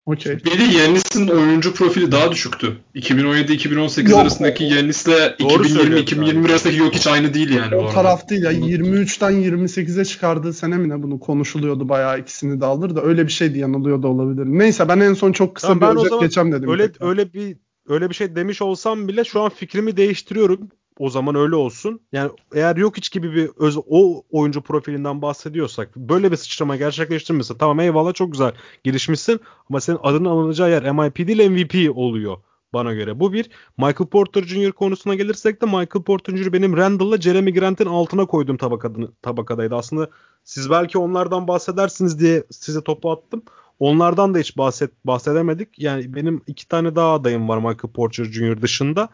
Okey. 0.06 0.38
Bir 0.44 0.58
de 0.58 0.78
Yannis'in 0.78 1.28
oyuncu 1.28 1.74
profili 1.74 2.12
daha 2.12 2.32
düşüktü. 2.32 2.76
2017-2018 2.94 4.10
Yok, 4.10 4.20
arasındaki 4.20 4.64
Yannis'le 4.64 5.06
Doğru 5.06 5.62
2020-2021 5.62 5.68
söylüyorsun 5.68 6.44
arasındaki 6.44 6.78
yok 6.78 6.94
hiç 6.94 7.06
aynı 7.06 7.34
değil 7.34 7.50
yani 7.50 7.72
bu 7.72 7.76
O 7.76 7.80
arada. 7.80 7.92
taraf 7.92 8.28
değil 8.28 8.42
ya 8.42 8.52
23'ten 8.52 9.32
28'e 9.32 10.04
çıkardığı 10.04 10.52
sene 10.52 10.76
mi 10.76 10.88
ne 10.88 11.02
bunu 11.02 11.20
konuşuluyordu 11.20 11.88
bayağı 11.88 12.20
ikisini 12.20 12.60
de 12.60 12.66
alır 12.66 12.96
da 12.96 13.02
öyle 13.02 13.26
bir 13.26 13.32
şeydi 13.32 13.58
yanılıyor 13.58 14.02
da 14.02 14.08
olabilir. 14.08 14.44
Neyse 14.46 14.88
ben 14.88 15.00
en 15.00 15.14
son 15.14 15.32
çok 15.32 15.54
kısa 15.54 15.68
Tamam, 15.68 15.96
bir 15.96 16.00
özet 16.00 16.20
geçeceğim 16.20 16.52
dedim. 16.52 16.70
Öyle 16.70 16.92
tekrar. 16.92 17.08
öyle 17.08 17.32
bir 17.32 17.56
öyle 17.88 18.10
bir 18.10 18.14
şey 18.14 18.36
demiş 18.36 18.62
olsam 18.62 19.08
bile 19.08 19.24
şu 19.24 19.40
an 19.40 19.48
fikrimi 19.50 19.96
değiştiriyorum. 19.96 20.68
O 20.98 21.10
zaman 21.10 21.34
öyle 21.34 21.54
olsun. 21.54 22.00
Yani 22.12 22.30
eğer 22.54 22.76
yok 22.76 22.96
hiç 22.96 23.10
gibi 23.10 23.32
bir 23.34 23.50
öz, 23.58 23.78
o 23.88 24.22
oyuncu 24.30 24.60
profilinden 24.60 25.22
bahsediyorsak 25.22 25.96
böyle 25.96 26.32
bir 26.32 26.36
sıçrama 26.36 26.76
gerçekleştirmesi 26.76 27.58
tamam 27.58 27.80
eyvallah 27.80 28.14
çok 28.14 28.32
güzel 28.32 28.52
gelişmişsin 28.84 29.40
ama 29.70 29.80
senin 29.80 29.98
adının 30.02 30.28
alınacağı 30.28 30.70
yer 30.70 30.92
MIP 30.92 31.28
değil 31.28 31.50
MVP 31.50 31.96
oluyor 31.96 32.36
bana 32.72 32.94
göre. 32.94 33.20
Bu 33.20 33.32
bir. 33.32 33.50
Michael 33.78 34.08
Porter 34.10 34.42
Jr. 34.42 34.72
konusuna 34.72 35.14
gelirsek 35.14 35.62
de 35.62 35.66
Michael 35.66 36.04
Porter 36.06 36.36
Jr. 36.36 36.52
benim 36.52 36.76
Randall'la 36.76 37.20
Jeremy 37.20 37.54
Grant'in 37.54 37.86
altına 37.86 38.26
koyduğum 38.26 38.56
tabakadını, 38.56 39.08
tabakadaydı. 39.22 39.74
Aslında 39.74 40.10
siz 40.44 40.70
belki 40.70 40.98
onlardan 40.98 41.48
bahsedersiniz 41.48 42.20
diye 42.20 42.44
size 42.50 42.84
topu 42.84 43.10
attım. 43.10 43.42
Onlardan 43.78 44.34
da 44.34 44.38
hiç 44.38 44.58
bahset 44.58 44.90
bahsedemedik. 45.04 45.78
Yani 45.78 46.14
benim 46.14 46.42
iki 46.46 46.68
tane 46.68 46.96
daha 46.96 47.14
adayım 47.14 47.48
var 47.48 47.58
Michael 47.58 47.92
Porter 47.94 48.24
Jr. 48.24 48.62
dışında. 48.62 49.08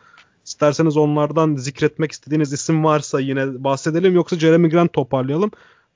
İsterseniz 0.44 0.96
onlardan 0.96 1.56
zikretmek 1.56 2.12
istediğiniz 2.12 2.52
isim 2.52 2.84
varsa 2.84 3.20
yine 3.20 3.64
bahsedelim 3.64 4.14
yoksa 4.14 4.38
Jeremy 4.38 4.68
Grant 4.70 4.92
toparlayalım 4.92 5.50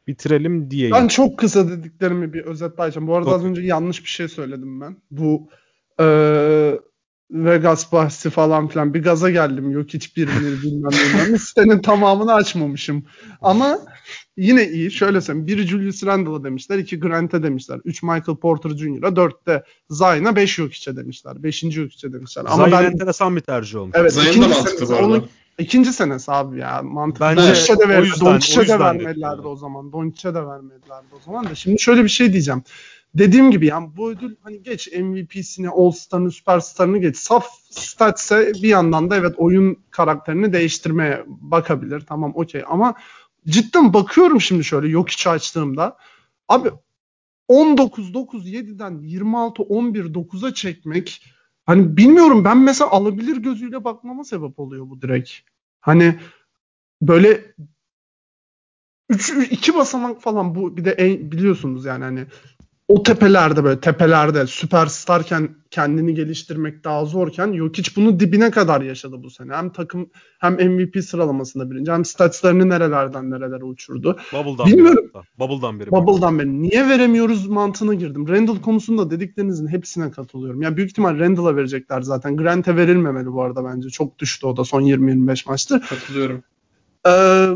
bitirelim 0.06 0.70
diyeyim. 0.70 0.94
Ben 0.94 1.08
çok 1.08 1.38
kısa 1.38 1.68
dediklerimi 1.68 2.32
bir 2.32 2.44
özetlayacağım. 2.44 3.06
Bu 3.06 3.16
arada 3.16 3.30
Çok- 3.30 3.38
az 3.38 3.44
önce 3.44 3.62
yanlış 3.62 4.04
bir 4.04 4.08
şey 4.08 4.28
söyledim 4.28 4.80
ben. 4.80 4.96
Bu 5.10 5.48
eee, 6.00 6.80
Vegas 7.30 7.92
bahsi 7.92 8.30
falan 8.30 8.68
filan 8.68 8.94
bir 8.94 9.02
gaza 9.02 9.30
geldim. 9.30 9.70
Yok 9.70 9.94
hiç 9.94 10.16
birini 10.16 10.62
bilmem 10.62 10.92
ne. 11.32 11.38
Sitenin 11.38 11.78
tamamını 11.78 12.34
açmamışım. 12.34 13.04
Ama 13.42 13.78
yine 14.36 14.68
iyi. 14.68 14.90
Şöyle 14.90 15.20
söyleyeyim. 15.20 15.46
Biri 15.46 15.66
Julius 15.66 16.04
Randle'a 16.04 16.44
demişler. 16.44 16.78
iki 16.78 17.00
Grant'e 17.00 17.42
demişler. 17.42 17.80
Üç 17.84 18.02
Michael 18.02 18.36
Porter 18.42 18.70
Jr.'a. 18.70 19.16
Dört 19.16 19.46
de 19.46 19.64
Zion'a. 19.90 20.36
Beş 20.36 20.54
Jokic'e 20.54 20.96
demişler. 20.96 21.42
Beşinci 21.42 21.76
Jokic'e 21.76 22.12
demişler. 22.12 22.44
Ama 22.48 22.72
ben 22.72 22.84
enteresan 22.84 23.36
bir 23.36 23.40
tercih 23.40 23.78
olmuş. 23.78 23.96
Evet, 23.98 24.12
Zion 24.12 24.24
da 24.24 24.30
ikinci 24.30 24.48
mantıklı 24.48 24.88
bu 24.88 24.92
arada. 24.94 25.06
onun 25.06 25.28
ikinci 25.58 25.92
senesi 25.92 26.32
abi 26.32 26.58
ya. 26.58 26.82
Mantıklı. 26.82 27.26
Bence 27.26 27.42
Doncic'e 27.42 27.78
de 27.78 28.12
o 28.16 28.20
Doncic'e 28.20 28.68
de 28.68 28.78
vermedilerdi 28.78 29.46
o 29.46 29.56
zaman. 29.56 29.92
Doncic'e 29.92 30.34
de 30.34 30.46
vermedilerdi 30.46 31.06
o 31.16 31.20
zaman 31.24 31.44
da. 31.44 31.54
Şimdi 31.54 31.78
şöyle 31.78 32.04
bir 32.04 32.08
şey 32.08 32.32
diyeceğim. 32.32 32.62
Dediğim 33.18 33.50
gibi 33.50 33.66
yani 33.66 33.96
bu 33.96 34.10
ödül 34.10 34.36
hani 34.42 34.62
geç 34.62 34.88
MVP'sini, 34.92 35.68
All-Star'ını, 35.68 36.30
Superstar'ını 36.30 36.98
geç. 36.98 37.16
Saf 37.16 37.46
statse 37.70 38.52
bir 38.54 38.68
yandan 38.68 39.10
da 39.10 39.16
evet 39.16 39.34
oyun 39.36 39.78
karakterini 39.90 40.52
değiştirmeye 40.52 41.24
bakabilir. 41.26 42.00
Tamam 42.00 42.32
okey 42.34 42.62
ama 42.68 42.94
cidden 43.48 43.94
bakıyorum 43.94 44.40
şimdi 44.40 44.64
şöyle 44.64 44.88
yok 44.88 45.10
hiç 45.10 45.26
açtığımda. 45.26 45.96
Abi 46.48 46.70
19 47.48 48.14
9 48.14 48.48
7'den 48.48 49.00
26 49.02 49.62
11 49.62 50.04
9'a 50.04 50.54
çekmek 50.54 51.24
hani 51.66 51.96
bilmiyorum 51.96 52.44
ben 52.44 52.58
mesela 52.58 52.90
alabilir 52.90 53.36
gözüyle 53.36 53.84
bakmama 53.84 54.24
sebep 54.24 54.58
oluyor 54.58 54.90
bu 54.90 55.02
direkt. 55.02 55.30
Hani 55.80 56.18
böyle 57.02 57.54
3 59.08 59.32
2 59.50 59.74
basamak 59.74 60.22
falan 60.22 60.54
bu 60.54 60.76
bir 60.76 60.84
de 60.84 60.90
en, 60.90 61.32
biliyorsunuz 61.32 61.84
yani 61.84 62.04
hani 62.04 62.26
o 62.88 63.02
tepelerde 63.02 63.64
böyle 63.64 63.80
tepelerde 63.80 64.46
süperstarken 64.46 65.56
kendini 65.70 66.14
geliştirmek 66.14 66.84
daha 66.84 67.04
zorken 67.04 67.52
yok 67.52 67.78
hiç 67.78 67.96
bunu 67.96 68.20
dibine 68.20 68.50
kadar 68.50 68.80
yaşadı 68.80 69.22
bu 69.22 69.30
sene. 69.30 69.54
Hem 69.54 69.70
takım 69.72 70.10
hem 70.38 70.54
MVP 70.54 71.04
sıralamasında 71.04 71.70
birinci 71.70 71.92
hem 71.92 72.04
statslarını 72.04 72.68
nerelerden 72.68 73.30
nerelere 73.30 73.64
uçurdu. 73.64 74.18
Bubble'dan 74.32 74.66
Bilmiyorum. 74.66 74.96
biri 74.96 75.10
hatta. 75.12 75.26
Bubble'dan 75.38 75.80
biri. 75.80 75.90
Bubble'dan 75.90 76.38
beri 76.38 76.62
niye 76.62 76.88
veremiyoruz 76.88 77.46
mantığına 77.46 77.94
girdim. 77.94 78.28
Randall 78.28 78.60
konusunda 78.60 79.10
dediklerinizin 79.10 79.68
hepsine 79.68 80.10
katılıyorum. 80.10 80.62
Ya 80.62 80.76
büyük 80.76 80.90
ihtimal 80.90 81.18
Randall'a 81.18 81.56
verecekler 81.56 82.02
zaten. 82.02 82.36
Grant'e 82.36 82.76
verilmemeli 82.76 83.32
bu 83.32 83.42
arada 83.42 83.64
bence. 83.64 83.88
Çok 83.88 84.18
düştü 84.18 84.46
o 84.46 84.56
da 84.56 84.64
son 84.64 84.82
20-25 84.82 85.48
maçtır. 85.48 85.80
Katılıyorum. 85.80 86.42
Ee, 87.08 87.46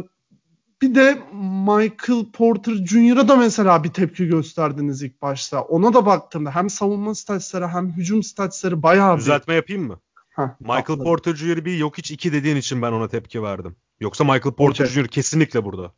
bir 0.82 0.94
de 0.94 1.18
Michael 1.66 2.24
Porter 2.32 2.72
Jr.'a 2.72 3.28
da 3.28 3.36
mesela 3.36 3.84
bir 3.84 3.88
tepki 3.88 4.26
gösterdiniz 4.26 5.02
ilk 5.02 5.22
başta. 5.22 5.60
Ona 5.60 5.94
da 5.94 6.06
baktığımda 6.06 6.54
hem 6.54 6.70
savunma 6.70 7.14
statsları 7.14 7.68
hem 7.68 7.90
hücum 7.90 8.22
statsları 8.22 8.82
bayağı 8.82 9.14
bir... 9.14 9.20
Düzeltme 9.20 9.54
yapayım 9.54 9.86
mı? 9.86 10.00
Heh, 10.30 10.48
Michael 10.60 10.78
atladım. 10.78 11.04
Porter 11.04 11.34
Jr. 11.34 11.64
bir 11.64 11.78
yok 11.78 11.98
hiç 11.98 12.10
2 12.10 12.32
dediğin 12.32 12.56
için 12.56 12.82
ben 12.82 12.92
ona 12.92 13.08
tepki 13.08 13.42
verdim. 13.42 13.76
Yoksa 14.00 14.24
Michael 14.24 14.54
Porter 14.54 14.84
Okey. 14.84 15.02
Jr. 15.02 15.08
kesinlikle 15.08 15.64
burada. 15.64 15.92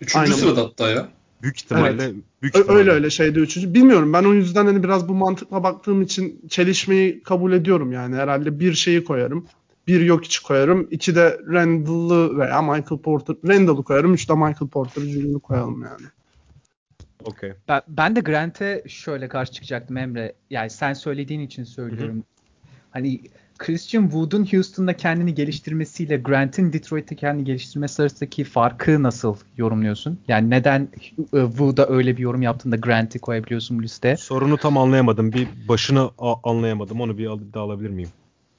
Üçüncü 0.00 0.24
Aynen. 0.24 0.36
sırada 0.36 0.60
hatta 0.60 0.90
ya. 0.90 1.08
Büyük 1.42 1.56
ihtimalle. 1.56 2.04
Evet. 2.04 2.14
Büyük 2.42 2.56
ihtimalle. 2.56 2.78
Öyle 2.78 2.90
öyle 2.90 3.10
şeyde 3.10 3.40
üçüncü. 3.40 3.74
Bilmiyorum 3.74 4.12
ben 4.12 4.24
o 4.24 4.34
yüzden 4.34 4.66
hani 4.66 4.82
biraz 4.82 5.08
bu 5.08 5.14
mantıkla 5.14 5.62
baktığım 5.62 6.02
için 6.02 6.40
çelişmeyi 6.48 7.22
kabul 7.22 7.52
ediyorum 7.52 7.92
yani. 7.92 8.16
Herhalde 8.16 8.60
bir 8.60 8.74
şeyi 8.74 9.04
koyarım. 9.04 9.46
Bir 9.86 10.00
yok 10.00 10.24
içi 10.24 10.42
koyarım. 10.42 10.88
İki 10.90 11.14
de 11.14 11.40
Randall'ı 11.52 12.38
veya 12.38 12.62
Michael 12.62 13.00
Porter. 13.02 13.36
Randall'ı 13.48 13.84
koyarım. 13.84 14.14
Üç 14.14 14.28
de 14.28 14.34
Michael 14.34 14.68
Porter 14.72 15.02
Jr.'ı 15.02 15.38
koyalım 15.40 15.82
yani. 15.82 16.06
Okey. 17.24 17.52
Ben, 17.68 17.82
ben 17.88 18.16
de 18.16 18.20
Grant'e 18.20 18.82
şöyle 18.88 19.28
karşı 19.28 19.52
çıkacaktım 19.52 19.96
Emre. 19.96 20.32
Yani 20.50 20.70
sen 20.70 20.92
söylediğin 20.92 21.40
için 21.40 21.64
söylüyorum. 21.64 22.24
Hani 22.90 23.20
Christian 23.58 24.02
Wood'un 24.02 24.44
Houston'da 24.52 24.92
kendini 24.96 25.34
geliştirmesiyle 25.34 26.16
Grant'in 26.16 26.72
Detroit'te 26.72 27.16
kendini 27.16 27.44
geliştirmesi 27.44 28.02
arasındaki 28.02 28.44
farkı 28.44 29.02
nasıl 29.02 29.36
yorumluyorsun? 29.56 30.18
Yani 30.28 30.50
neden 30.50 30.88
e, 31.32 31.40
Wood'a 31.46 31.88
öyle 31.88 32.16
bir 32.16 32.22
yorum 32.22 32.42
yaptığında 32.42 32.76
Grant'i 32.76 33.18
koyabiliyorsun 33.18 33.78
bu 33.78 33.82
listeye? 33.82 34.16
Sorunu 34.16 34.56
tam 34.58 34.78
anlayamadım. 34.78 35.32
Bir 35.32 35.48
başını 35.68 36.10
a- 36.18 36.50
anlayamadım. 36.50 37.00
Onu 37.00 37.18
bir 37.18 37.26
al- 37.26 37.40
daha 37.54 37.64
alabilir 37.64 37.90
miyim? 37.90 38.08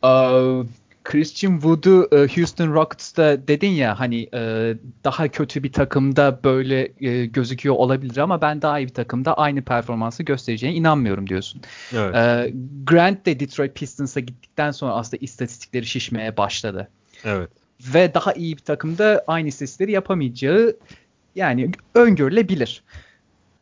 Aa, 0.01 0.61
Christian 1.07 1.53
Wood'u 1.53 2.09
e, 2.11 2.27
Houston 2.35 2.73
Rockets'ta 2.73 3.47
dedin 3.47 3.71
ya 3.71 3.99
hani 3.99 4.29
e, 4.33 4.73
daha 5.03 5.27
kötü 5.27 5.63
bir 5.63 5.71
takımda 5.71 6.39
böyle 6.43 6.91
e, 6.99 7.25
gözüküyor 7.25 7.75
olabilir 7.75 8.17
ama 8.17 8.41
ben 8.41 8.61
daha 8.61 8.79
iyi 8.79 8.87
bir 8.87 8.93
takımda 8.93 9.33
aynı 9.33 9.61
performansı 9.61 10.23
göstereceğine 10.23 10.77
inanmıyorum 10.77 11.29
diyorsun. 11.29 11.61
Evet. 11.93 12.53
Grant 12.83 13.25
de 13.25 13.39
Detroit 13.39 13.75
Pistons'a 13.75 14.19
gittikten 14.19 14.71
sonra 14.71 14.93
aslında 14.93 15.23
istatistikleri 15.23 15.85
şişmeye 15.85 16.37
başladı. 16.37 16.87
Evet. 17.23 17.49
Ve 17.93 18.13
daha 18.13 18.33
iyi 18.33 18.57
bir 18.57 18.63
takımda 18.63 19.23
aynı 19.27 19.47
istatistikleri 19.47 19.91
yapamayacağı 19.91 20.77
yani 21.35 21.71
öngörülebilir. 21.95 22.83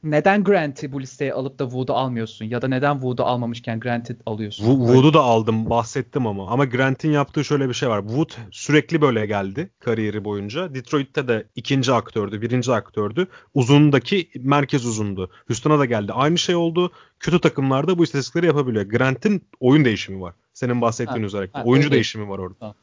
Neden 0.05 0.43
Grant'i 0.43 0.91
bu 0.91 1.01
listeye 1.01 1.33
alıp 1.33 1.59
da 1.59 1.63
Wood'u 1.63 1.93
almıyorsun? 1.93 2.45
Ya 2.45 2.61
da 2.61 2.67
neden 2.67 2.93
Wood'u 2.93 3.23
almamışken 3.23 3.79
Grant'i 3.79 4.17
alıyorsun? 4.25 4.65
Wo- 4.65 4.85
Wood'u 4.85 5.13
da 5.13 5.19
aldım 5.21 5.69
bahsettim 5.69 6.27
ama. 6.27 6.47
Ama 6.49 6.65
Grant'in 6.65 7.11
yaptığı 7.11 7.45
şöyle 7.45 7.69
bir 7.69 7.73
şey 7.73 7.89
var. 7.89 8.01
Wood 8.01 8.29
sürekli 8.51 9.01
böyle 9.01 9.25
geldi 9.25 9.69
kariyeri 9.79 10.23
boyunca. 10.25 10.73
Detroit'te 10.75 11.27
de 11.27 11.45
ikinci 11.55 11.93
aktördü, 11.93 12.41
birinci 12.41 12.71
aktördü. 12.71 13.27
Uzundaki 13.53 14.29
merkez 14.39 14.85
uzundu. 14.85 15.29
Houston'a 15.47 15.79
da 15.79 15.85
geldi. 15.85 16.13
Aynı 16.13 16.37
şey 16.37 16.55
oldu. 16.55 16.91
Kötü 17.19 17.41
takımlarda 17.41 17.97
bu 17.97 18.03
istatistikleri 18.03 18.45
yapabiliyor. 18.45 18.85
Grant'in 18.85 19.43
oyun 19.59 19.85
değişimi 19.85 20.21
var. 20.21 20.33
Senin 20.53 20.81
bahsettiğin 20.81 21.19
Ha, 21.21 21.25
özellikle. 21.25 21.59
ha, 21.59 21.65
Oyuncu 21.65 21.87
öyle. 21.87 21.93
değişimi 21.95 22.29
var 22.29 22.39
orada. 22.39 22.75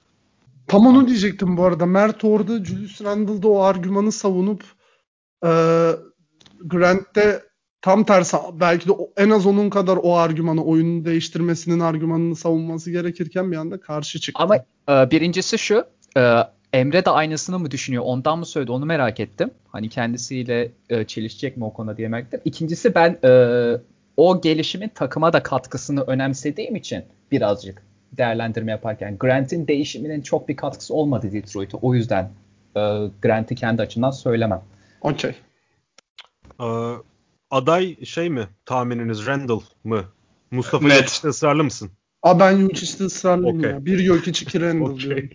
Tam 0.66 0.86
onu 0.86 1.08
diyecektim 1.08 1.56
bu 1.56 1.64
arada. 1.64 1.86
Mert 1.86 2.24
orada 2.24 2.64
Julius 2.64 3.00
Randle'da 3.04 3.48
o 3.48 3.60
argümanı 3.62 4.12
savunup 4.12 4.64
e, 5.44 5.48
Grant'te 6.64 7.42
tam 7.82 8.04
tersi 8.04 8.36
belki 8.60 8.88
de 8.88 8.92
en 9.16 9.30
az 9.30 9.46
onun 9.46 9.70
kadar 9.70 9.98
o 10.02 10.16
argümanı 10.16 10.64
oyunu 10.64 11.04
değiştirmesinin 11.04 11.80
argümanını 11.80 12.36
savunması 12.36 12.90
gerekirken 12.90 13.52
bir 13.52 13.56
anda 13.56 13.80
karşı 13.80 14.20
çıktı. 14.20 14.42
Ama 14.42 14.56
e, 14.88 15.10
birincisi 15.10 15.58
şu. 15.58 15.84
e, 16.16 16.38
Emre 16.72 17.04
de 17.04 17.10
aynısını 17.10 17.58
mı 17.58 17.70
düşünüyor? 17.70 18.02
Ondan 18.06 18.38
mı 18.38 18.46
söyledi? 18.46 18.72
Onu 18.72 18.84
merak 18.84 19.20
ettim. 19.20 19.50
Hani 19.68 19.88
kendisiyle 19.88 20.72
e, 20.90 21.04
çelişecek 21.04 21.56
mi 21.56 21.64
o 21.64 21.72
konuda 21.72 21.96
diye 21.96 22.08
merak 22.08 22.26
ettim. 22.26 22.40
İkincisi 22.44 22.94
ben 22.94 23.18
e, 23.24 23.30
o 24.16 24.40
gelişimin 24.40 24.88
takıma 24.88 25.32
da 25.32 25.42
katkısını 25.42 26.02
önemsediğim 26.02 26.76
için 26.76 27.04
birazcık 27.32 27.82
değerlendirme 28.12 28.72
yaparken 28.72 29.18
Grant'in 29.18 29.68
değişiminin 29.68 30.22
çok 30.22 30.48
bir 30.48 30.56
katkısı 30.56 30.94
olmadı 30.94 31.32
Detroit'e. 31.32 31.76
O 31.76 31.94
yüzden 31.94 32.24
e, 32.76 32.80
Grant'i 33.22 33.54
kendi 33.54 33.82
açımdan 33.82 34.10
söylemem. 34.10 34.60
Okey. 35.00 35.34
Ee, 36.62 36.66
aday 37.50 38.04
şey 38.04 38.30
mi 38.30 38.48
tahmininiz 38.66 39.26
Randall 39.26 39.60
mı? 39.84 40.04
Mustafa 40.50 40.86
Net. 40.86 40.96
Yakış'ta 40.96 41.28
ısrarlı 41.28 41.64
mısın? 41.64 41.90
Aa 42.22 42.38
ben 42.40 42.50
Yunçis'te 42.52 43.04
ısrarlıyım 43.04 43.58
Okey. 43.58 43.70
ya. 43.70 43.84
Bir 43.86 43.98
yok 43.98 44.26
hiç 44.26 44.42
iki 44.42 44.60
Randall 44.60 44.90
Okey. 44.90 44.98
diyorum. 45.10 45.28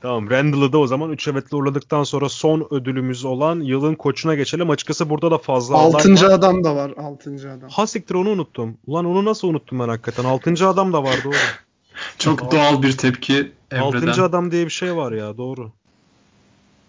Tamam 0.00 0.30
Randall'ı 0.30 0.72
da 0.72 0.78
o 0.78 0.86
zaman 0.86 1.10
3 1.12 1.28
evetle 1.28 1.56
uğurladıktan 1.56 2.04
sonra 2.04 2.28
son 2.28 2.68
ödülümüz 2.70 3.24
olan 3.24 3.60
yılın 3.60 3.94
koçuna 3.94 4.34
geçelim. 4.34 4.70
Açıkçası 4.70 5.10
burada 5.10 5.30
da 5.30 5.38
fazla 5.38 5.76
aday 5.76 5.86
Altıncı 5.86 6.26
var. 6.26 6.32
adam 6.32 6.64
da 6.64 6.76
var. 6.76 6.90
Altıncı 6.96 7.50
adam. 7.52 7.68
Ha 7.70 7.86
siktir 7.86 8.14
onu 8.14 8.28
unuttum. 8.30 8.76
Ulan 8.86 9.04
onu 9.04 9.24
nasıl 9.24 9.48
unuttum 9.48 9.78
ben 9.78 9.88
hakikaten. 9.88 10.24
Altıncı 10.24 10.68
adam 10.68 10.92
da 10.92 11.02
var 11.04 11.16
doğru. 11.24 11.34
Çok 12.18 12.52
doğal 12.52 12.82
bir 12.82 12.96
tepki 12.96 13.34
Emre'den. 13.34 13.80
Altıncı 13.80 14.22
adam 14.24 14.50
diye 14.50 14.64
bir 14.64 14.70
şey 14.70 14.96
var 14.96 15.12
ya 15.12 15.36
doğru. 15.36 15.72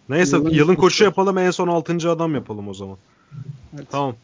Neyse 0.10 0.38
Yılın 0.38 0.50
yılın, 0.50 0.76
koçu. 0.76 0.82
koçu 0.82 1.04
yapalım 1.04 1.38
en 1.38 1.52
son 1.52 1.68
altıncı 1.68 2.12
adam 2.12 2.36
yapalım 2.36 2.68
o 2.68 2.74
zaman. 2.74 2.98
Evet. 3.76 3.88
Tamam. 3.92 4.16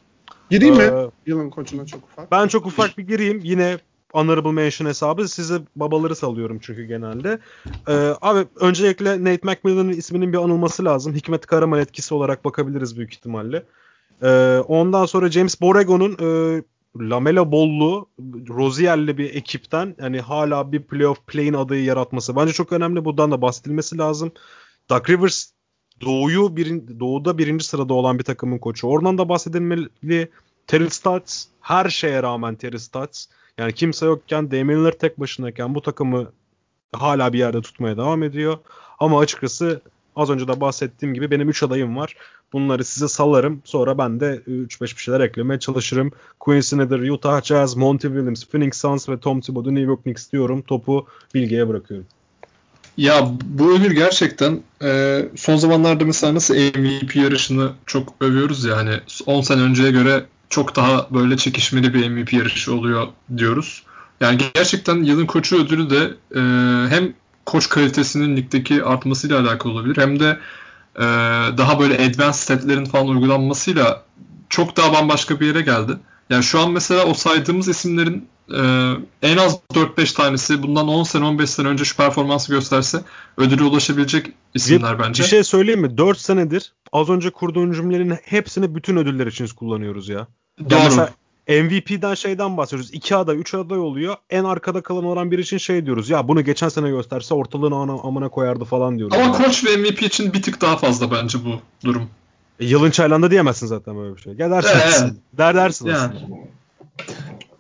Gireyim 0.50 0.76
mi? 0.76 0.84
Ee, 0.84 1.10
Yılın 1.26 1.50
koçuna 1.50 1.86
çok 1.86 2.04
ufak. 2.04 2.32
Ben 2.32 2.48
çok 2.48 2.66
ufak 2.66 2.98
bir 2.98 3.08
gireyim. 3.08 3.42
Yine 3.44 3.78
honorable 4.14 4.52
mention 4.52 4.88
hesabı. 4.88 5.28
Size 5.28 5.60
babaları 5.76 6.16
salıyorum 6.16 6.60
çünkü 6.62 6.84
genelde. 6.86 7.40
Ee, 7.88 8.14
abi 8.22 8.46
öncelikle 8.60 9.24
Nate 9.24 9.40
McMillan'ın 9.44 9.94
isminin 9.94 10.34
bir 10.34 10.38
anılması 10.38 10.86
lazım. 10.86 11.14
Hikmet 11.16 11.46
Karaman 11.46 11.80
etkisi 11.80 12.14
olarak 12.14 12.46
bakabiliriz 12.46 12.98
büyük 12.98 13.14
ihtimalle. 13.14 13.64
Ee, 14.24 14.58
ondan 14.68 15.06
sonra 15.06 15.32
James 15.32 15.62
Borrego'nun 15.62 16.18
e, 16.20 16.62
Lamela 17.00 17.52
Bollu, 17.52 18.10
Rozier'li 18.50 19.18
bir 19.18 19.36
ekipten 19.36 19.96
hani 20.00 20.22
hala 20.22 20.72
bir 20.72 20.84
playoff 20.84 21.28
play'in 21.28 21.54
adayı 21.54 21.84
yaratması. 21.84 22.36
Bence 22.36 22.54
çok 22.54 22.72
önemli. 22.72 23.06
Buradan 23.06 23.32
da 23.32 23.42
bahsedilmesi 23.42 23.98
lazım. 23.98 24.32
Doug 24.90 25.10
Rivers 25.10 25.52
Doğu'yu 26.02 26.56
birin, 26.56 26.98
Doğu'da 27.00 27.38
birinci 27.38 27.66
sırada 27.66 27.94
olan 27.94 28.20
bir 28.20 28.24
takımın 28.24 28.58
koçu. 28.58 28.88
Oradan 28.88 29.18
da 29.18 29.30
bahsedilmeli. 29.30 30.30
Terrell 30.68 30.90
Stotts 30.90 31.46
her 31.62 31.90
şeye 31.90 32.24
rağmen 32.24 32.56
Terrell 32.56 32.80
Stotts 32.80 33.26
yani 33.58 33.74
kimse 33.74 34.06
yokken 34.06 34.52
Damian 34.52 34.80
Lillard 34.80 34.94
tek 34.94 35.20
başınayken 35.20 35.76
bu 35.76 35.82
takımı 35.82 36.32
hala 36.94 37.34
bir 37.34 37.40
yerde 37.40 37.62
tutmaya 37.62 37.98
devam 37.98 38.24
ediyor. 38.24 38.58
Ama 39.00 39.20
açıkçası 39.20 39.82
az 40.16 40.30
önce 40.30 40.48
de 40.48 40.62
bahsettiğim 40.62 41.14
gibi 41.14 41.32
benim 41.32 41.50
3 41.50 41.64
adayım 41.64 41.98
var. 41.98 42.16
Bunları 42.54 42.84
size 42.84 43.08
salarım. 43.08 43.62
Sonra 43.66 43.98
ben 43.98 44.20
de 44.20 44.42
3-5 44.48 44.82
bir 44.82 45.02
şeyler 45.02 45.20
eklemeye 45.20 45.60
çalışırım. 45.60 46.12
Quinn 46.40 46.62
Snyder, 46.62 47.10
Utah 47.10 47.42
Jazz, 47.42 47.76
Monty 47.76 48.08
Williams, 48.08 48.46
Phoenix 48.46 48.78
Suns 48.78 49.10
ve 49.10 49.20
Tom 49.20 49.42
Thibodeau 49.42 49.76
New 49.76 49.90
York 49.90 50.04
Knicks 50.04 50.32
diyorum. 50.32 50.62
Topu 50.62 51.08
Bilge'ye 51.34 51.68
bırakıyorum. 51.68 52.08
Ya 52.98 53.28
bu 53.44 53.72
ödül 53.72 53.96
gerçekten 53.96 54.60
e, 54.84 55.22
son 55.36 55.56
zamanlarda 55.56 56.06
mesela 56.06 56.36
nasıl 56.36 56.56
MVP 56.56 57.16
yarışını 57.16 57.72
çok 57.86 58.14
övüyoruz 58.22 58.66
ya 58.66 58.78
hani 58.78 59.00
10 59.26 59.42
sene 59.42 59.62
önceye 59.62 59.92
göre 59.92 60.26
çok 60.50 60.76
daha 60.76 61.08
böyle 61.12 61.38
çekişmeli 61.38 61.94
bir 61.94 62.10
MVP 62.10 62.34
yarışı 62.34 62.76
oluyor 62.76 63.08
diyoruz. 63.38 63.84
Yani 64.22 64.38
gerçekten 64.54 65.04
yılın 65.04 65.26
koçu 65.26 65.66
ödülü 65.66 65.90
de 65.90 66.14
e, 66.36 66.42
hem 66.90 67.14
koç 67.46 67.70
kalitesinin 67.70 68.38
ligdeki 68.38 68.84
artmasıyla 68.84 69.40
alakalı 69.42 69.74
olabilir 69.74 69.98
hem 69.98 70.20
de 70.20 70.40
e, 70.96 71.04
daha 71.58 71.80
böyle 71.80 71.94
advanced 71.94 72.34
statlerin 72.40 72.86
falan 72.86 73.08
uygulanmasıyla 73.08 74.04
çok 74.50 74.78
daha 74.78 74.94
bambaşka 74.94 75.40
bir 75.40 75.48
yere 75.48 75.62
geldi. 75.62 75.98
Yani 76.30 76.44
şu 76.44 76.60
an 76.60 76.72
mesela 76.72 77.06
o 77.06 77.14
saydığımız 77.14 77.68
isimlerin 77.68 78.28
e, 78.50 78.92
en 79.22 79.38
az 79.38 79.60
4-5 79.74 80.16
tanesi 80.16 80.64
bundan 80.64 80.88
10 80.88 81.04
sene 81.04 81.26
15 81.26 81.50
sene 81.50 81.68
önce 81.68 81.84
şu 81.86 81.98
performansı 81.98 82.52
gösterse 82.52 83.02
ödüle 83.38 83.64
ulaşabilecek 83.64 84.28
isimler 84.54 85.00
Bir- 85.00 85.04
bence. 85.04 85.24
Bir 85.24 85.28
şey 85.28 85.44
söyleyeyim 85.44 85.82
mi? 85.82 85.98
4 85.98 86.18
senedir 86.20 86.74
az 86.92 87.10
önce 87.10 87.30
kurduğun 87.30 87.72
cümlelerin 87.72 88.18
hepsini 88.24 88.76
bütün 88.76 88.98
ödüller 88.98 89.28
için 89.28 89.48
kullanıyoruz 89.48 90.10
ya. 90.10 90.28
Ya 90.60 90.70
Doğru. 90.70 90.80
mesela 90.84 91.10
MVP'den 91.50 92.14
şeyden 92.14 92.58
bahsediyoruz. 92.58 92.94
2 92.94 93.16
aday, 93.16 93.38
3 93.40 93.54
aday 93.54 93.80
oluyor. 93.80 94.16
En 94.30 94.44
arkada 94.44 94.82
kalan 94.82 95.04
olan 95.06 95.32
biri 95.32 95.42
için 95.42 95.58
şey 95.58 95.86
diyoruz. 95.86 96.10
Ya 96.10 96.28
bunu 96.28 96.42
geçen 96.44 96.70
sene 96.70 96.90
gösterse 96.90 97.34
ortalığını 97.34 97.76
ana, 97.76 97.92
amına 98.04 98.30
koyardı 98.30 98.66
falan 98.66 98.98
diyoruz. 98.98 99.18
Ama 99.18 99.24
Yani. 99.26 99.46
koç 99.46 99.66
ve 99.66 99.78
MVP 99.78 100.02
için 100.06 100.34
bir 100.34 100.42
tık 100.42 100.62
daha 100.62 100.78
fazla 100.78 101.12
bence 101.12 101.38
bu 101.46 101.60
durum. 101.88 102.10
E, 102.60 102.66
yılın 102.66 102.92
çaylanda 102.92 103.32
diyemezsin 103.32 103.68
zaten 103.68 103.98
böyle 103.98 104.16
bir 104.16 104.22
şey. 104.22 104.34
Gel 104.34 104.52
dersin. 104.52 104.80
Aslında. 104.88 105.14
Der 105.34 105.56
dersin 105.56 105.88
Yani. 105.88 105.98
aslında. 105.98 106.36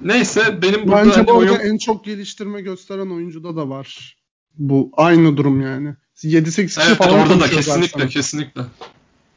Neyse 0.03 0.61
benim 0.61 0.87
burada 0.87 1.05
Bence 1.05 1.15
hani 1.15 1.27
bu 1.27 1.39
arada 1.39 1.51
oyun... 1.51 1.73
en 1.73 1.77
çok 1.77 2.05
geliştirme 2.05 2.61
gösteren 2.61 3.09
oyuncuda 3.09 3.55
da 3.55 3.69
var. 3.69 4.17
Bu 4.57 4.91
aynı 4.97 5.37
durum 5.37 5.61
yani. 5.61 5.95
7-8 6.23 6.65
kişi 6.67 6.81
Evet 6.87 6.97
falan 6.97 7.19
orada 7.19 7.39
da 7.39 7.49
kesinlikle 7.49 7.87
zaten. 7.87 8.07
kesinlikle. 8.07 8.61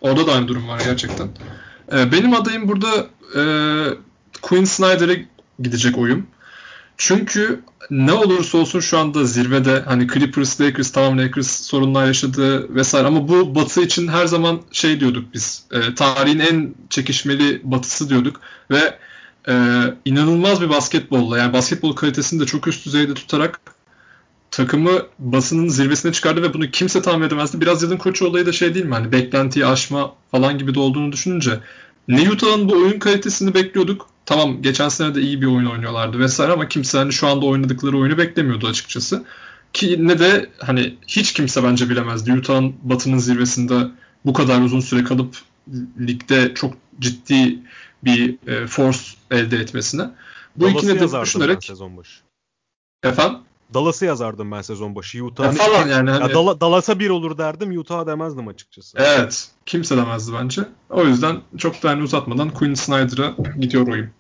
Orada 0.00 0.26
da 0.26 0.32
aynı 0.32 0.48
durum 0.48 0.68
var 0.68 0.82
gerçekten. 0.84 1.28
Ee, 1.92 2.12
benim 2.12 2.34
adayım 2.34 2.68
burada 2.68 3.06
e, 3.36 3.42
Quinn 4.42 4.64
Snyder'e 4.64 5.26
gidecek 5.58 5.98
oyum. 5.98 6.26
Çünkü 6.96 7.60
ne 7.90 8.12
olursa 8.12 8.58
olsun 8.58 8.80
şu 8.80 8.98
anda 8.98 9.24
zirvede 9.24 9.80
hani 9.80 10.08
Clippers, 10.08 10.60
Lakers 10.60 10.92
tamam 10.92 11.18
Lakers 11.18 11.60
sorunlar 11.60 12.06
yaşadı 12.06 12.74
vesaire 12.74 13.06
ama 13.06 13.28
bu 13.28 13.54
batı 13.54 13.82
için 13.82 14.08
her 14.08 14.26
zaman 14.26 14.60
şey 14.72 15.00
diyorduk 15.00 15.34
biz. 15.34 15.64
e, 15.72 15.94
tarihin 15.94 16.38
en 16.38 16.74
çekişmeli 16.90 17.60
batısı 17.64 18.08
diyorduk 18.08 18.40
ve 18.70 18.98
e, 19.48 19.54
inanılmaz 20.04 20.60
bir 20.60 20.68
basketbolla 20.68 21.38
yani 21.38 21.52
basketbol 21.52 21.96
kalitesini 21.96 22.40
de 22.40 22.46
çok 22.46 22.68
üst 22.68 22.86
düzeyde 22.86 23.14
tutarak 23.14 23.60
takımı 24.50 24.90
basının 25.18 25.68
zirvesine 25.68 26.12
çıkardı 26.12 26.42
ve 26.42 26.54
bunu 26.54 26.70
kimse 26.70 27.02
tahmin 27.02 27.26
edemezdi. 27.26 27.60
Biraz 27.60 27.82
yılın 27.82 27.96
koçu 27.96 28.26
olayı 28.26 28.46
da 28.46 28.52
şey 28.52 28.74
değil 28.74 28.86
mi? 28.86 28.94
Hani 28.94 29.12
beklentiyi 29.12 29.66
aşma 29.66 30.14
falan 30.30 30.58
gibi 30.58 30.74
de 30.74 30.80
olduğunu 30.80 31.12
düşününce 31.12 31.60
ne 32.08 32.30
Utah'ın 32.30 32.68
bu 32.68 32.72
oyun 32.72 32.98
kalitesini 32.98 33.54
bekliyorduk. 33.54 34.06
Tamam 34.26 34.62
geçen 34.62 34.88
sene 34.88 35.14
de 35.14 35.20
iyi 35.20 35.42
bir 35.42 35.46
oyun 35.46 35.66
oynuyorlardı 35.66 36.18
vesaire 36.18 36.52
ama 36.52 36.68
kimse 36.68 36.98
hani 36.98 37.12
şu 37.12 37.26
anda 37.26 37.46
oynadıkları 37.46 37.98
oyunu 37.98 38.18
beklemiyordu 38.18 38.66
açıkçası. 38.66 39.24
Ki 39.72 39.96
ne 40.08 40.18
de 40.18 40.50
hani 40.58 40.94
hiç 41.06 41.32
kimse 41.32 41.64
bence 41.64 41.90
bilemezdi 41.90 42.32
Utah'ın 42.32 42.74
batının 42.82 43.18
zirvesinde 43.18 43.74
bu 44.24 44.32
kadar 44.32 44.60
uzun 44.60 44.80
süre 44.80 45.04
kalıp 45.04 45.36
ligde 45.98 46.52
çok 46.54 46.74
ciddi 47.00 47.58
bir 48.04 48.48
e, 48.48 48.66
force 48.66 48.98
elde 49.30 49.56
etmesine. 49.56 50.10
Bu 50.56 50.64
Dallas'ı 50.64 50.76
iki 50.76 50.86
nedeni 50.86 51.02
yazardım 51.02 51.20
ben 51.20 51.26
düşünerek 51.26 51.64
sezon 51.64 51.96
başı. 51.96 52.20
efendim 53.02 53.38
Dallas'ı 53.74 54.04
yazardım 54.04 54.52
ben 54.52 54.62
sezon 54.62 54.94
başı. 54.94 55.18
ya 55.18 55.24
Utah 55.24 55.52
falan 55.52 55.88
yani 55.88 56.10
hani, 56.10 56.22
ya 56.22 56.60
Dallas'a 56.60 56.98
bir 56.98 57.10
olur 57.10 57.38
derdim. 57.38 57.78
Utah'a 57.78 58.06
demezdim 58.06 58.48
açıkçası. 58.48 58.98
Evet. 59.00 59.48
Kimse 59.66 59.96
demezdi 59.96 60.32
bence. 60.40 60.62
O 60.90 61.04
yüzden 61.04 61.36
çok 61.58 61.82
da 61.82 61.90
hani 61.90 62.02
uzatmadan 62.02 62.50
Quinn 62.50 62.74
Snyder'a 62.74 63.34
gidiyor 63.60 63.88
oyum. 63.88 64.10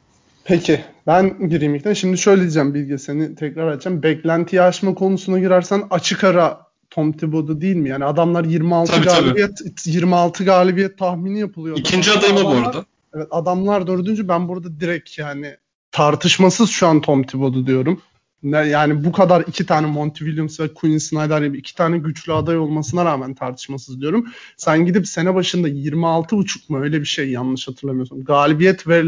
Peki 0.44 0.84
ben 1.06 1.48
gireyim 1.48 1.74
ilkten. 1.74 1.92
Şimdi 1.92 2.18
şöyle 2.18 2.40
diyeceğim 2.40 2.74
Bilge 2.74 2.98
seni 2.98 3.34
tekrar 3.34 3.68
açacağım. 3.68 4.02
Beklentiyi 4.02 4.62
aşma 4.62 4.94
konusuna 4.94 5.38
girersen 5.38 5.82
açık 5.90 6.24
ara 6.24 6.66
Tom 6.90 7.12
Thibodeau 7.12 7.60
değil 7.60 7.76
mi? 7.76 7.88
Yani 7.88 8.04
adamlar 8.04 8.44
26 8.44 8.92
Tabii, 8.92 9.06
tabii. 9.06 9.24
galibiyet 9.24 9.86
26 9.86 10.44
galibiyet 10.44 10.98
tahmini 10.98 11.40
yapılıyor. 11.40 11.76
İkinci 11.78 12.12
adayım 12.12 12.36
o 12.36 12.44
bu 12.44 12.48
arada. 12.48 12.84
Evet 13.14 13.28
adamlar 13.30 13.86
dördüncü 13.86 14.28
ben 14.28 14.48
burada 14.48 14.80
direkt 14.80 15.18
yani 15.18 15.56
tartışmasız 15.92 16.70
şu 16.70 16.86
an 16.86 17.00
Tom 17.00 17.22
Thibodeau 17.22 17.66
diyorum. 17.66 18.02
Yani 18.44 19.04
bu 19.04 19.12
kadar 19.12 19.40
iki 19.40 19.66
tane 19.66 19.86
Monty 19.86 20.24
Williams 20.24 20.60
ve 20.60 20.74
Quinn 20.74 20.98
Snyder 20.98 21.42
gibi 21.42 21.58
iki 21.58 21.74
tane 21.74 21.98
güçlü 21.98 22.32
aday 22.32 22.58
olmasına 22.58 23.04
rağmen 23.04 23.34
tartışmasız 23.34 24.00
diyorum. 24.00 24.26
Sen 24.56 24.86
gidip 24.86 25.08
sene 25.08 25.34
başında 25.34 25.68
26.5 25.68 26.72
mu 26.72 26.80
öyle 26.80 27.00
bir 27.00 27.06
şey 27.06 27.30
yanlış 27.30 27.68
hatırlamıyorsun. 27.68 28.24
Galibiyet 28.24 28.88
ve 28.88 29.04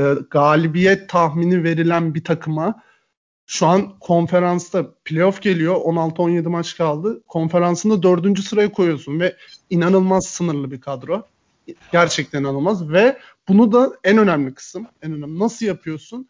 e, 0.00 0.14
galibiyet 0.30 1.08
tahmini 1.08 1.64
verilen 1.64 2.14
bir 2.14 2.24
takıma 2.24 2.82
şu 3.46 3.66
an 3.66 3.98
konferansta 3.98 4.94
playoff 5.04 5.42
geliyor. 5.42 5.74
16-17 5.74 6.48
maç 6.48 6.76
kaldı. 6.76 7.22
Konferansında 7.28 8.02
dördüncü 8.02 8.42
sıraya 8.42 8.72
koyuyorsun 8.72 9.20
ve 9.20 9.36
inanılmaz 9.70 10.26
sınırlı 10.26 10.70
bir 10.70 10.80
kadro. 10.80 11.26
Gerçekten 11.92 12.40
inanılmaz 12.40 12.90
ve 12.90 13.18
bunu 13.48 13.72
da 13.72 13.92
en 14.04 14.18
önemli 14.18 14.54
kısım, 14.54 14.86
en 15.02 15.12
önemli 15.12 15.38
nasıl 15.38 15.66
yapıyorsun? 15.66 16.28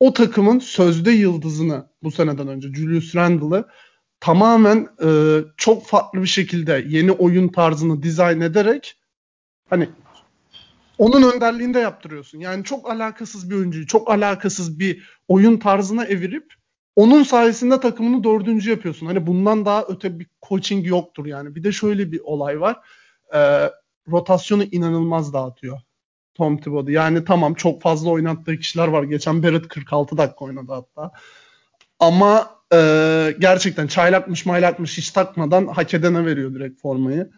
O 0.00 0.12
takımın 0.12 0.58
sözde 0.58 1.10
yıldızını 1.10 1.86
bu 2.02 2.10
seneden 2.10 2.48
önce 2.48 2.68
Julius 2.74 3.16
Randle'ı 3.16 3.64
tamamen 4.20 4.88
e, 5.04 5.38
çok 5.56 5.86
farklı 5.86 6.22
bir 6.22 6.26
şekilde 6.26 6.84
yeni 6.88 7.12
oyun 7.12 7.48
tarzını 7.48 8.02
dizayn 8.02 8.40
ederek 8.40 8.98
hani 9.70 9.88
onun 10.98 11.32
önderliğinde 11.32 11.78
yaptırıyorsun. 11.78 12.38
Yani 12.38 12.64
çok 12.64 12.90
alakasız 12.90 13.50
bir 13.50 13.54
oyuncuyu, 13.56 13.86
çok 13.86 14.10
alakasız 14.10 14.78
bir 14.78 15.02
oyun 15.28 15.56
tarzına 15.56 16.04
evirip 16.04 16.54
onun 16.96 17.22
sayesinde 17.22 17.80
takımını 17.80 18.24
dördüncü 18.24 18.70
yapıyorsun. 18.70 19.06
Hani 19.06 19.26
bundan 19.26 19.64
daha 19.64 19.84
öte 19.88 20.18
bir 20.18 20.26
coaching 20.48 20.86
yoktur 20.86 21.26
yani. 21.26 21.54
Bir 21.54 21.64
de 21.64 21.72
şöyle 21.72 22.12
bir 22.12 22.20
olay 22.20 22.60
var. 22.60 22.76
Ee, 23.34 23.70
rotasyonu 24.10 24.64
inanılmaz 24.64 25.32
dağıtıyor. 25.32 25.80
Tom 26.34 26.56
Thibodeau. 26.56 26.94
Yani 26.94 27.24
tamam 27.24 27.54
çok 27.54 27.82
fazla 27.82 28.10
oynattığı 28.10 28.58
kişiler 28.58 28.88
var. 28.88 29.02
Geçen 29.02 29.42
Barrett 29.42 29.68
46 29.68 30.16
dakika 30.16 30.44
oynadı 30.44 30.72
hatta. 30.72 31.10
Ama 31.98 32.50
e, 32.72 32.78
gerçekten 33.38 33.86
çaylakmış 33.86 34.46
maylakmış 34.46 34.98
hiç 34.98 35.10
takmadan 35.10 35.66
hak 35.66 35.94
edene 35.94 36.26
veriyor 36.26 36.54
direkt 36.54 36.80
formayı. 36.80 37.30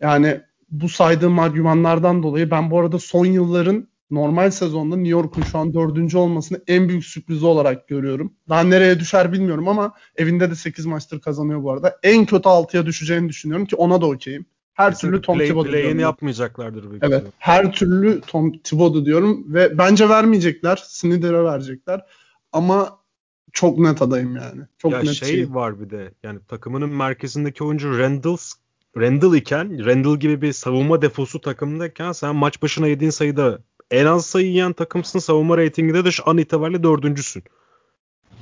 Yani 0.00 0.40
bu 0.70 0.88
saydığım 0.88 1.38
argümanlardan 1.38 2.22
dolayı 2.22 2.50
ben 2.50 2.70
bu 2.70 2.80
arada 2.80 2.98
son 2.98 3.26
yılların 3.26 3.88
normal 4.10 4.50
sezonda 4.50 4.96
New 4.96 5.10
York'un 5.10 5.42
şu 5.42 5.58
an 5.58 5.74
dördüncü 5.74 6.18
olmasını 6.18 6.60
en 6.66 6.88
büyük 6.88 7.04
sürprizi 7.04 7.46
olarak 7.46 7.88
görüyorum. 7.88 8.34
Daha 8.48 8.62
nereye 8.62 9.00
düşer 9.00 9.32
bilmiyorum 9.32 9.68
ama 9.68 9.92
evinde 10.16 10.50
de 10.50 10.54
8 10.54 10.86
maçtır 10.86 11.20
kazanıyor 11.20 11.62
bu 11.62 11.72
arada. 11.72 11.98
En 12.02 12.26
kötü 12.26 12.48
6'ya 12.48 12.86
düşeceğini 12.86 13.28
düşünüyorum 13.28 13.66
ki 13.66 13.76
ona 13.76 14.00
da 14.00 14.06
okeyim. 14.06 14.46
Her 14.74 14.98
türlü 14.98 15.22
Tom 15.22 15.38
play, 15.38 15.48
Thibodeau 15.48 15.72
diyorum. 15.72 15.98
yapmayacaklardır. 15.98 16.84
Evet. 17.02 17.20
Gibi. 17.20 17.32
Her 17.38 17.72
türlü 17.72 18.20
Tom 18.20 18.52
Thibodeau 18.52 19.04
diyorum 19.04 19.54
ve 19.54 19.78
bence 19.78 20.08
vermeyecekler. 20.08 20.82
Snyder'e 20.86 21.44
verecekler. 21.44 22.06
Ama 22.52 22.98
çok 23.52 23.78
net 23.78 24.02
adayım 24.02 24.36
yani. 24.36 24.62
Çok 24.78 24.92
ya 24.92 24.98
net 24.98 25.12
şey, 25.12 25.28
şey 25.28 25.54
var 25.54 25.80
bir 25.80 25.90
de 25.90 26.14
yani 26.22 26.38
takımının 26.48 26.90
merkezindeki 26.90 27.64
oyuncu 27.64 27.98
Randall 27.98 28.36
Randall 28.96 29.34
iken 29.34 29.86
Randall 29.86 30.16
gibi 30.16 30.42
bir 30.42 30.52
savunma 30.52 31.02
defosu 31.02 31.40
takımdayken 31.40 32.12
sen 32.12 32.36
maç 32.36 32.62
başına 32.62 32.86
yediğin 32.86 33.10
sayıda 33.10 33.58
en 33.90 34.06
az 34.06 34.26
sayı 34.26 34.46
yiyen 34.46 34.72
takımsın 34.72 35.18
savunma 35.18 35.58
reytinginde 35.58 36.04
de 36.04 36.10
şu 36.10 36.28
an 36.28 36.38
itibariyle 36.38 36.82
dördüncüsün. 36.82 37.42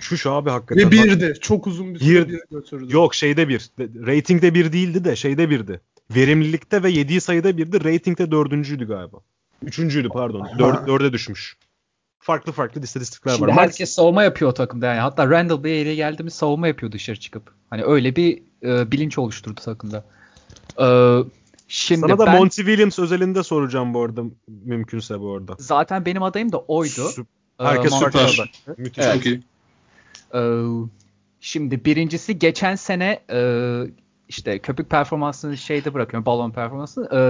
Şu 0.01 0.31
abi 0.31 0.51
hakikaten. 0.51 0.87
Ve 0.87 0.91
birdi. 0.91 1.35
Çok 1.41 1.67
uzun 1.67 1.95
bir 1.95 1.99
süre 1.99 2.29
bir, 2.29 2.41
götürdü. 2.51 2.95
Yok 2.95 3.15
şeyde 3.15 3.49
bir. 3.49 3.71
Ratingde 3.79 4.55
bir 4.55 4.73
değildi 4.73 5.05
de 5.05 5.17
şeyde 5.17 5.51
birdi. 5.51 5.81
Verimlilikte 6.15 6.83
ve 6.83 6.91
yediği 6.91 7.21
sayıda 7.21 7.57
birdi. 7.57 7.85
Ratingde 7.85 8.31
dördüncüydü 8.31 8.89
galiba. 8.89 9.17
Üçüncüydü 9.63 10.09
pardon. 10.09 10.49
Dör, 10.59 10.87
dörde 10.87 11.13
düşmüş. 11.13 11.57
Farklı 12.19 12.53
farklı 12.53 12.81
istatistikler 12.81 13.33
Şimdi 13.33 13.47
var. 13.47 13.57
herkes 13.57 13.91
savunma 13.91 14.23
yapıyor 14.23 14.51
o 14.51 14.55
takımda 14.55 14.87
yani. 14.87 15.01
Hatta 15.01 15.31
Randall 15.31 15.65
bir 15.65 15.71
yere 15.71 15.95
geldi 15.95 16.23
mi 16.23 16.31
savunma 16.31 16.69
yapıyor 16.69 16.93
dışarı 16.93 17.21
çıkıp. 17.21 17.55
Hani 17.71 17.85
öyle 17.85 18.17
bir 18.17 18.43
e, 18.63 18.91
bilinç 18.91 19.19
oluşturdu 19.19 19.61
takımda. 19.61 20.05
E, 20.81 20.87
şimdi 21.69 22.01
Sana 22.01 22.19
da 22.19 22.27
ben, 22.27 22.37
Monty 22.37 22.63
Williams 22.63 22.99
özelinde 22.99 23.43
soracağım 23.43 23.95
bu 23.95 24.03
arada 24.03 24.23
mümkünse 24.65 25.21
bu 25.21 25.35
arada. 25.35 25.57
Zaten 25.59 26.07
benim 26.07 26.23
adayım 26.23 26.53
da 26.53 26.59
oydu. 26.59 27.09
Süp, 27.09 27.27
herkes 27.59 27.93
ee, 27.93 27.97
süper. 27.97 28.53
Müthiş 28.79 29.05
evet. 29.05 29.15
çok 29.15 29.27
iyi. 29.27 29.43
Ee, 30.35 30.65
şimdi 31.41 31.85
birincisi 31.85 32.39
geçen 32.39 32.75
sene 32.75 33.21
e, 33.31 33.39
işte 34.29 34.59
köpük 34.59 34.91
performansını 34.91 35.57
şeyde 35.57 35.95
bırakıyorum 35.95 36.27
balon 36.27 36.51
performansını. 36.51 37.09
E, 37.17 37.21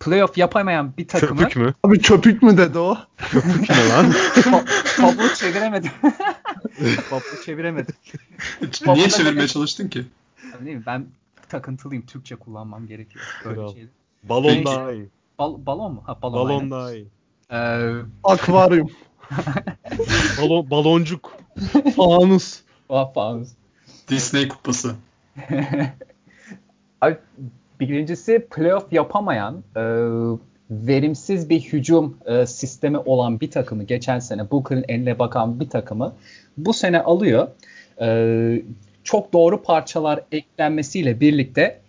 playoff 0.00 0.38
yapamayan 0.38 0.92
bir 0.98 1.08
takımı. 1.08 1.40
Köpük 1.40 1.56
mü? 1.56 1.74
Abi 1.84 1.98
köpük 1.98 2.42
mü 2.42 2.56
dedi 2.56 2.78
o? 2.78 2.98
Köpük 3.16 3.70
ne 3.70 3.88
lan? 3.88 4.12
Tablo 4.96 5.34
çeviremedim. 5.34 5.90
Tablo 7.10 7.42
çeviremedim. 7.44 7.94
Niye 8.86 9.08
çevirmeye 9.08 9.48
çalıştın 9.48 9.88
ki? 9.88 10.04
Değil 10.64 10.76
mi? 10.76 10.82
Ben 10.86 11.06
takıntılıyım. 11.48 12.06
Türkçe 12.06 12.36
kullanmam 12.36 12.86
gerekiyor. 12.86 13.24
Böyle 13.44 13.72
şey. 13.72 13.86
Balon 14.22 14.48
Peki. 14.48 14.64
daha 14.64 14.92
iyi. 14.92 15.08
Bal 15.38 15.66
balon 15.66 15.94
mu? 15.94 16.02
Ha 16.06 16.22
balon. 16.22 16.34
Balon 16.34 16.58
aynen. 16.58 16.70
daha 16.70 16.92
iyi. 16.94 17.06
Ee, 17.50 17.92
Akvaryum. 18.24 18.90
balon, 20.40 20.70
baloncuk. 20.70 21.36
Fanus. 21.96 22.60
Oh, 22.88 23.14
fanus. 23.14 23.48
Disney 24.08 24.48
kupası. 24.48 24.94
Abi, 27.02 27.16
birincisi 27.80 28.46
playoff 28.50 28.92
yapamayan 28.92 29.62
e, 29.76 29.82
verimsiz 30.70 31.50
bir 31.50 31.60
hücum 31.60 32.16
e, 32.26 32.46
sistemi 32.46 32.98
olan 32.98 33.40
bir 33.40 33.50
takımı 33.50 33.82
geçen 33.82 34.18
sene 34.18 34.50
Booker'ın 34.50 34.84
eline 34.88 35.18
bakan 35.18 35.60
bir 35.60 35.70
takımı 35.70 36.12
bu 36.56 36.72
sene 36.72 37.00
alıyor. 37.00 37.48
E, 38.00 38.62
çok 39.04 39.32
doğru 39.32 39.62
parçalar 39.62 40.20
eklenmesiyle 40.32 41.20
birlikte 41.20 41.80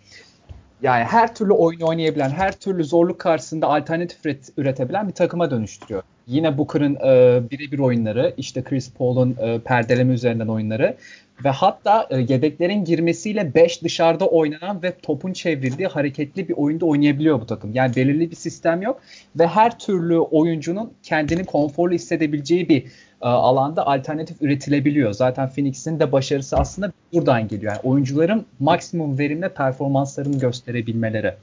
yani 0.84 1.04
her 1.04 1.34
türlü 1.34 1.52
oyun 1.52 1.80
oynayabilen, 1.80 2.30
her 2.30 2.52
türlü 2.52 2.84
zorluk 2.84 3.18
karşısında 3.18 3.66
alternatif 3.66 4.26
üret, 4.26 4.48
üretebilen 4.56 5.08
bir 5.08 5.12
takıma 5.12 5.50
dönüştürüyor. 5.50 6.02
Yine 6.26 6.58
Booker'ın 6.58 6.94
e, 6.94 7.42
birebir 7.50 7.78
oyunları, 7.78 8.34
işte 8.36 8.62
Chris 8.64 8.92
Paul'un 8.92 9.36
e, 9.40 9.58
perdeleme 9.58 10.14
üzerinden 10.14 10.48
oyunları 10.48 10.96
ve 11.44 11.48
hatta 11.48 12.06
e, 12.10 12.18
yedeklerin 12.18 12.84
girmesiyle 12.84 13.54
5 13.54 13.82
dışarıda 13.82 14.26
oynanan 14.26 14.82
ve 14.82 14.92
topun 15.02 15.32
çevrildiği 15.32 15.88
hareketli 15.88 16.48
bir 16.48 16.54
oyunda 16.54 16.86
oynayabiliyor 16.86 17.40
bu 17.40 17.46
takım. 17.46 17.72
Yani 17.74 17.96
belirli 17.96 18.30
bir 18.30 18.36
sistem 18.36 18.82
yok 18.82 19.00
ve 19.38 19.46
her 19.46 19.78
türlü 19.78 20.18
oyuncunun 20.18 20.92
kendini 21.02 21.44
konforlu 21.44 21.94
hissedebileceği 21.94 22.68
bir 22.68 22.84
alanda 23.28 23.86
alternatif 23.86 24.42
üretilebiliyor. 24.42 25.12
Zaten 25.12 25.48
Phoenix'in 25.48 26.00
de 26.00 26.12
başarısı 26.12 26.56
aslında 26.56 26.92
buradan 27.12 27.48
geliyor. 27.48 27.72
Yani 27.72 27.80
oyuncuların 27.84 28.46
maksimum 28.60 29.18
verimle 29.18 29.48
performanslarını 29.48 30.38
gösterebilmeleri. 30.38 31.34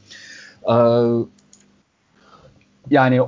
E, 0.69 0.75
yani 2.89 3.21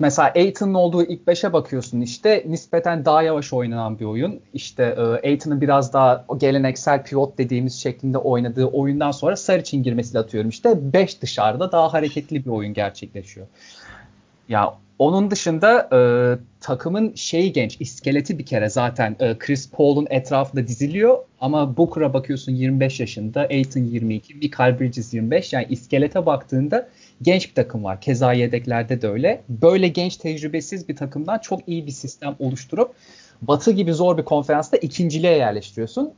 mesela 0.00 0.32
Aiton'un 0.36 0.74
olduğu 0.74 1.02
ilk 1.02 1.22
5'e 1.26 1.52
bakıyorsun 1.52 2.00
işte 2.00 2.44
nispeten 2.46 3.04
daha 3.04 3.22
yavaş 3.22 3.52
oynanan 3.52 3.98
bir 3.98 4.04
oyun. 4.04 4.40
İşte 4.54 4.82
e, 4.98 5.28
Aiton'un 5.28 5.60
biraz 5.60 5.92
daha 5.92 6.24
geleneksel 6.36 7.02
pivot 7.02 7.38
dediğimiz 7.38 7.74
şeklinde 7.74 8.18
oynadığı 8.18 8.66
oyundan 8.66 9.10
sonra 9.10 9.36
Saric'in 9.36 9.82
girmesiyle 9.82 10.18
atıyorum 10.18 10.50
işte 10.50 10.92
5 10.92 11.22
dışarıda 11.22 11.72
daha 11.72 11.92
hareketli 11.92 12.44
bir 12.44 12.50
oyun 12.50 12.74
gerçekleşiyor. 12.74 13.46
Ya 14.48 14.74
onun 14.98 15.30
dışında 15.30 15.88
e, 15.92 15.98
takımın 16.60 17.14
şeyi 17.14 17.52
genç, 17.52 17.80
iskeleti 17.80 18.38
bir 18.38 18.46
kere 18.46 18.68
zaten 18.68 19.16
e, 19.20 19.38
Chris 19.38 19.70
Paul'un 19.70 20.06
etrafında 20.10 20.66
diziliyor 20.66 21.18
ama 21.40 21.76
Booker'a 21.76 22.14
bakıyorsun 22.14 22.52
25 22.52 23.00
yaşında, 23.00 23.40
Aiton 23.40 23.80
22, 23.80 24.34
Michael 24.34 24.80
Bridges 24.80 25.14
25 25.14 25.52
yani 25.52 25.66
iskelete 25.70 26.26
baktığında 26.26 26.88
genç 27.22 27.48
bir 27.48 27.54
takım 27.54 27.84
var. 27.84 28.00
Keza 28.00 28.32
yedeklerde 28.32 29.02
de 29.02 29.08
öyle. 29.08 29.42
Böyle 29.48 29.88
genç 29.88 30.16
tecrübesiz 30.16 30.88
bir 30.88 30.96
takımdan 30.96 31.38
çok 31.38 31.68
iyi 31.68 31.86
bir 31.86 31.92
sistem 31.92 32.36
oluşturup 32.38 32.94
Batı 33.42 33.72
gibi 33.72 33.92
zor 33.92 34.18
bir 34.18 34.24
konferansta 34.24 34.76
ikinciliğe 34.76 35.36
yerleştiriyorsun. 35.36 36.12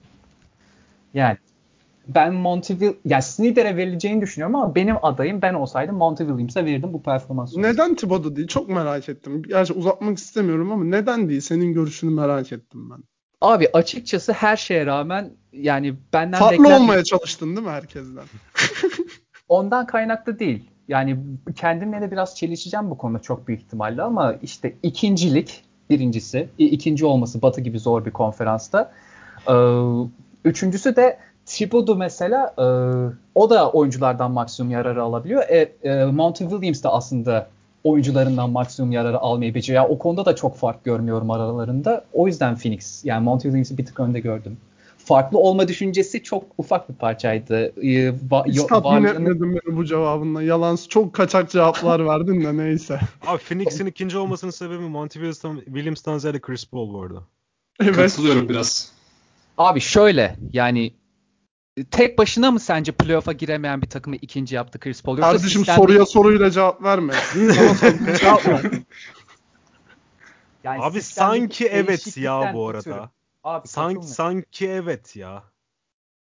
Yani 1.14 1.36
ben 2.08 2.34
Monty 2.34 2.74
yani 3.04 3.22
Snyder'e 3.22 3.76
verileceğini 3.76 4.20
düşünüyorum 4.20 4.56
ama 4.56 4.74
benim 4.74 4.96
adayım 5.02 5.42
ben 5.42 5.54
olsaydım 5.54 5.96
Monty 5.96 6.22
Williams'a 6.22 6.64
verirdim 6.64 6.92
bu 6.92 7.02
performansı. 7.02 7.62
Neden 7.62 7.94
Thibodeau 7.94 8.36
değil? 8.36 8.48
Çok 8.48 8.68
merak 8.68 9.08
ettim. 9.08 9.42
Gerçi 9.42 9.72
uzatmak 9.72 10.18
istemiyorum 10.18 10.72
ama 10.72 10.84
neden 10.84 11.28
değil? 11.28 11.40
Senin 11.40 11.72
görüşünü 11.72 12.10
merak 12.10 12.52
ettim 12.52 12.90
ben. 12.90 12.98
Abi 13.40 13.68
açıkçası 13.72 14.32
her 14.32 14.56
şeye 14.56 14.86
rağmen 14.86 15.30
yani 15.52 15.94
benden 16.12 16.38
Farklı 16.38 16.64
beklent... 16.64 16.80
olmaya 16.80 17.04
çalıştın 17.04 17.56
değil 17.56 17.66
mi 17.66 17.72
herkesten? 17.72 18.24
Ondan 19.48 19.86
kaynaklı 19.86 20.38
değil. 20.38 20.70
Yani 20.88 21.18
kendimle 21.56 22.00
de 22.00 22.10
biraz 22.10 22.36
çelişeceğim 22.36 22.90
bu 22.90 22.98
konuda 22.98 23.18
çok 23.18 23.48
büyük 23.48 23.60
ihtimalle 23.60 24.02
ama 24.02 24.34
işte 24.42 24.74
ikincilik 24.82 25.64
birincisi. 25.90 26.48
ikinci 26.58 27.06
olması 27.06 27.42
Batı 27.42 27.60
gibi 27.60 27.78
zor 27.78 28.04
bir 28.04 28.10
konferansta. 28.10 28.92
Üçüncüsü 30.44 30.96
de 30.96 31.18
Thibodeau 31.48 31.98
mesela 31.98 32.54
e, 32.58 32.64
o 33.34 33.50
da 33.50 33.70
oyunculardan 33.70 34.30
maksimum 34.30 34.72
yararı 34.72 35.02
alabiliyor. 35.02 35.42
E, 35.48 35.72
e, 35.82 36.04
Monty 36.04 36.44
Williams 36.44 36.82
de 36.82 36.88
aslında 36.88 37.48
oyuncularından 37.84 38.50
maksimum 38.50 38.92
yararı 38.92 39.18
almayı 39.18 39.54
beceriyor. 39.54 39.84
Yani 39.84 39.94
o 39.94 39.98
konuda 39.98 40.24
da 40.24 40.36
çok 40.36 40.56
fark 40.56 40.84
görmüyorum 40.84 41.30
aralarında. 41.30 42.04
O 42.12 42.26
yüzden 42.26 42.56
Phoenix 42.56 43.04
yani 43.04 43.24
Monty 43.24 43.42
Williams'i 43.42 43.78
bir 43.78 43.86
tık 43.86 44.00
önde 44.00 44.20
gördüm. 44.20 44.56
Farklı 44.98 45.38
olma 45.38 45.68
düşüncesi 45.68 46.22
çok 46.22 46.44
ufak 46.58 46.88
bir 46.88 46.94
parçaydı. 46.94 47.66
Ee, 47.66 48.08
va- 48.30 48.46
Hiç 48.46 48.62
tatmin 48.62 49.04
etmedin 49.04 49.52
beni 49.66 49.76
bu 49.76 49.84
cevabınla. 49.84 50.42
Yalan 50.42 50.78
çok 50.88 51.12
kaçak 51.12 51.50
cevaplar 51.50 52.06
verdin 52.06 52.44
de 52.44 52.56
neyse. 52.56 53.00
Abi 53.26 53.38
Phoenix'in 53.38 53.86
ikinci 53.86 54.18
olmasının 54.18 54.50
sebebi 54.50 54.82
Monty 54.82 55.12
Williams'tan, 55.18 55.60
Williams'tan 55.64 56.18
ziyade 56.18 56.40
Chris 56.40 56.66
Paul 56.66 56.92
bu 56.94 57.02
arada. 57.02 57.22
Evet. 57.80 57.96
Katılıyorum 57.96 58.48
biraz. 58.48 58.92
Abi 59.58 59.80
şöyle 59.80 60.36
yani 60.52 60.92
tek 61.84 62.18
başına 62.18 62.50
mı 62.50 62.60
sence 62.60 62.92
playoff'a 62.92 63.32
giremeyen 63.32 63.82
bir 63.82 63.86
takımı 63.90 64.16
ikinci 64.16 64.54
yaptı 64.54 64.78
Chris 64.80 65.02
Paul? 65.02 65.18
Yoksa 65.18 65.32
Kardeşim 65.32 65.60
sistemde- 65.62 65.76
soruya 65.76 66.06
soruyla 66.06 66.50
cevap 66.50 66.82
verme. 66.82 67.12
Cevap 68.20 68.46
ver. 68.46 68.62
Yani 70.64 70.82
Abi 70.82 71.02
sanki 71.02 71.66
evet 71.68 72.16
ya 72.16 72.50
bu 72.54 72.68
arada. 72.68 73.10
Abi 73.44 73.68
Sanki 73.68 74.06
sanki 74.06 74.68
evet 74.68 75.16
ya. 75.16 75.42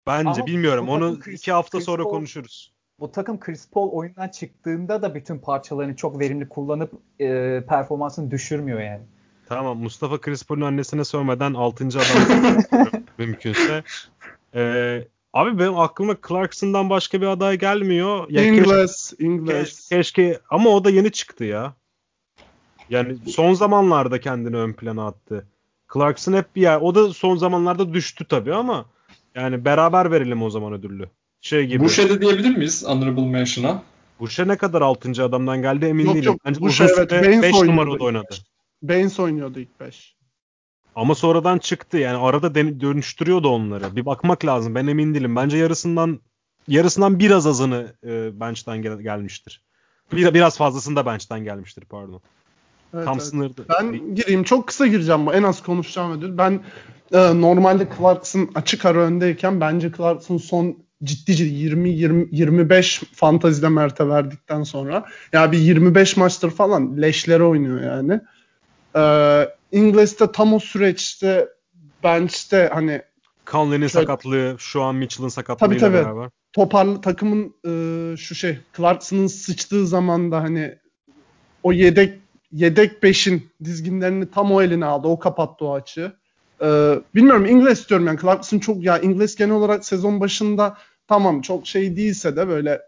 Bence 0.06 0.30
Ama 0.30 0.46
bilmiyorum. 0.46 0.88
Onu 0.88 1.18
Chris- 1.18 1.32
iki 1.34 1.52
hafta 1.52 1.78
Chris 1.78 1.84
sonra 1.86 2.02
Paul- 2.02 2.10
konuşuruz. 2.10 2.72
bu 3.00 3.12
takım 3.12 3.40
Chris 3.40 3.70
Paul 3.70 3.90
oyundan 3.90 4.28
çıktığında 4.28 5.02
da 5.02 5.14
bütün 5.14 5.38
parçalarını 5.38 5.96
çok 5.96 6.20
verimli 6.20 6.48
kullanıp 6.48 6.92
e, 7.20 7.26
performansını 7.68 8.30
düşürmüyor 8.30 8.80
yani. 8.80 9.02
Tamam 9.48 9.78
Mustafa 9.78 10.20
Chris 10.20 10.44
Paul'un 10.44 10.60
annesine 10.60 11.04
sormadan 11.04 11.54
6. 11.54 11.84
adam 11.86 12.62
mümkünse. 13.18 13.84
Ee, 14.54 15.08
abi 15.32 15.58
benim 15.58 15.78
aklıma 15.78 16.16
Clarkson'dan 16.28 16.90
başka 16.90 17.20
bir 17.20 17.26
aday 17.26 17.58
gelmiyor. 17.58 18.26
Ya 18.30 18.42
keşke- 18.42 18.56
Ingles, 18.56 19.12
Ingles. 19.18 19.88
Keşke, 19.88 20.40
ama 20.50 20.70
o 20.70 20.84
da 20.84 20.90
yeni 20.90 21.12
çıktı 21.12 21.44
ya. 21.44 21.74
Yani 22.90 23.16
son 23.30 23.54
zamanlarda 23.54 24.20
kendini 24.20 24.56
ön 24.56 24.72
plana 24.72 25.06
attı. 25.06 25.46
Clarkson 25.92 26.32
hep 26.32 26.56
bir 26.56 26.62
yer. 26.62 26.80
O 26.80 26.94
da 26.94 27.12
son 27.12 27.36
zamanlarda 27.36 27.94
düştü 27.94 28.24
tabii 28.24 28.54
ama 28.54 28.84
yani 29.34 29.64
beraber 29.64 30.10
verelim 30.10 30.42
o 30.42 30.50
zaman 30.50 30.72
ödüllü. 30.72 31.08
Şey 31.40 31.66
gibi. 31.66 31.84
Bu 31.84 31.88
şeyde 31.88 32.20
diyebilir 32.20 32.56
miyiz 32.56 32.84
Honorable 32.86 33.26
Mention'a? 33.26 33.82
Buşe 34.20 34.48
ne 34.48 34.56
kadar 34.56 34.82
6. 34.82 35.24
adamdan 35.24 35.62
geldi 35.62 35.84
emin 35.86 36.04
Yok, 36.04 36.14
değilim. 36.14 36.26
yok. 36.26 36.40
Bence 36.44 36.60
Buşe 36.60 36.84
uzun 36.84 36.94
evet, 36.94 37.10
süre 37.10 37.22
Baines 37.22 37.42
5 37.42 37.54
oynuyordu 37.54 37.70
numarada 37.80 38.04
oynadı. 38.04 38.34
Baines 38.82 39.20
oynuyordu 39.20 39.60
ilk 39.60 39.80
5. 39.80 40.14
Ama 40.98 41.14
sonradan 41.14 41.58
çıktı. 41.58 41.98
Yani 41.98 42.16
arada 42.18 42.54
dönüştürüyordu 42.54 43.48
onları. 43.48 43.96
Bir 43.96 44.06
bakmak 44.06 44.44
lazım. 44.44 44.74
Ben 44.74 44.86
emin 44.86 45.14
değilim. 45.14 45.36
Bence 45.36 45.56
yarısından 45.56 46.20
yarısından 46.68 47.18
biraz 47.18 47.46
azını 47.46 47.92
e, 48.04 48.40
bench'ten 48.40 48.82
gel- 48.82 49.00
gelmiştir. 49.00 49.62
Bir, 50.12 50.34
biraz 50.34 50.58
fazlasında 50.58 51.06
bench'ten 51.06 51.44
gelmiştir 51.44 51.84
pardon. 51.84 52.20
Evet, 52.94 53.04
Tam 53.04 53.18
evet. 53.18 53.26
sınırdı. 53.26 53.66
Ben 53.68 54.14
gireyim. 54.14 54.42
Çok 54.42 54.66
kısa 54.66 54.86
gireceğim 54.86 55.26
bu. 55.26 55.34
En 55.34 55.42
az 55.42 55.62
konuşacağım 55.62 56.12
ödül. 56.18 56.38
Ben 56.38 56.60
e, 57.12 57.40
normalde 57.40 57.88
Clarkson 57.98 58.50
açık 58.54 58.86
ara 58.86 58.98
öndeyken 58.98 59.60
bence 59.60 59.92
Clarkson 59.96 60.36
son 60.36 60.76
ciddi 61.04 61.36
ciddi 61.36 61.54
20 61.54 61.90
20 61.90 62.28
25 62.30 63.02
fantazide 63.14 63.68
Mert'e 63.68 64.08
verdikten 64.08 64.62
sonra 64.62 65.04
ya 65.32 65.52
bir 65.52 65.58
25 65.58 66.16
maçtır 66.16 66.50
falan 66.50 67.02
leşlere 67.02 67.42
oynuyor 67.42 67.82
yani. 67.82 68.20
Ingles'te 69.72 70.32
tam 70.32 70.54
o 70.54 70.58
süreçte 70.58 71.48
bench'te 72.04 72.70
hani 72.72 73.02
Conley'nin 73.46 73.86
Şöyle- 73.86 74.06
sakatlığı, 74.06 74.56
şu 74.58 74.82
an 74.82 74.94
Mitchell'ın 74.94 75.28
sakatlığıyla 75.28 75.78
Tabii, 75.78 75.92
tabii. 75.94 76.04
beraber. 76.06 76.30
toparlı 76.52 77.00
takımın 77.00 77.54
e, 77.66 78.16
şu 78.16 78.34
şey 78.34 78.58
Clarkson'ın 78.76 79.26
sıçtığı 79.26 79.86
zaman 79.86 80.32
da 80.32 80.42
hani 80.42 80.78
o 81.62 81.72
yedek 81.72 82.18
yedek 82.52 83.02
beşin 83.02 83.50
dizginlerini 83.64 84.30
tam 84.30 84.52
o 84.52 84.62
eline 84.62 84.84
aldı. 84.84 85.08
O 85.08 85.18
kapattı 85.18 85.64
o 85.64 85.74
açığı. 85.74 86.12
E, 86.62 86.66
bilmiyorum 87.14 87.46
İngiliz 87.46 87.88
diyorum 87.88 88.06
yani 88.06 88.20
Clarkson 88.20 88.58
çok 88.58 88.82
ya 88.84 88.98
İngiliz 88.98 89.36
genel 89.36 89.54
olarak 89.54 89.84
sezon 89.84 90.20
başında 90.20 90.76
tamam 91.08 91.40
çok 91.40 91.66
şey 91.66 91.96
değilse 91.96 92.36
de 92.36 92.48
böyle 92.48 92.80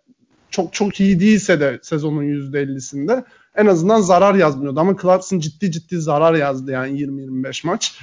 çok 0.51 0.73
çok 0.73 1.01
iyi 1.01 1.21
değilse 1.21 1.61
de 1.61 1.79
sezonun 1.83 2.23
%50'sinde 2.23 3.25
en 3.57 3.67
azından 3.67 4.01
zarar 4.01 4.35
yazmıyordu. 4.35 4.81
Ama 4.81 4.97
Clarkson 5.03 5.39
ciddi 5.39 5.73
ciddi 5.73 6.01
zarar 6.01 6.35
yazdı 6.35 6.71
yani 6.71 7.01
20-25 7.01 7.67
maç. 7.67 7.99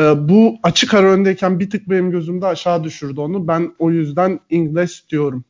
Ee, 0.00 0.28
bu 0.28 0.58
açık 0.62 0.94
ara 0.94 1.06
öndeyken 1.06 1.60
bir 1.60 1.70
tık 1.70 1.90
benim 1.90 2.10
gözümde 2.10 2.46
aşağı 2.46 2.84
düşürdü 2.84 3.20
onu. 3.20 3.48
Ben 3.48 3.74
o 3.78 3.90
yüzden 3.90 4.40
İngiliz 4.50 5.04
diyorum. 5.08 5.44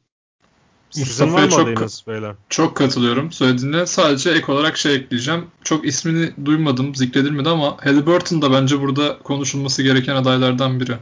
Sizin 0.90 1.32
var 1.32 1.44
Mustafa'ya 1.44 1.74
çok, 1.76 2.08
beyler? 2.08 2.34
çok 2.48 2.76
katılıyorum 2.76 3.32
söylediğine. 3.32 3.86
Sadece 3.86 4.30
ek 4.30 4.52
olarak 4.52 4.76
şey 4.76 4.94
ekleyeceğim. 4.94 5.44
Çok 5.64 5.86
ismini 5.86 6.30
duymadım, 6.44 6.94
zikredilmedi 6.94 7.48
ama 7.48 7.76
Halliburton 7.80 8.42
da 8.42 8.52
bence 8.52 8.80
burada 8.80 9.18
konuşulması 9.18 9.82
gereken 9.82 10.16
adaylardan 10.16 10.80
biri. 10.80 10.92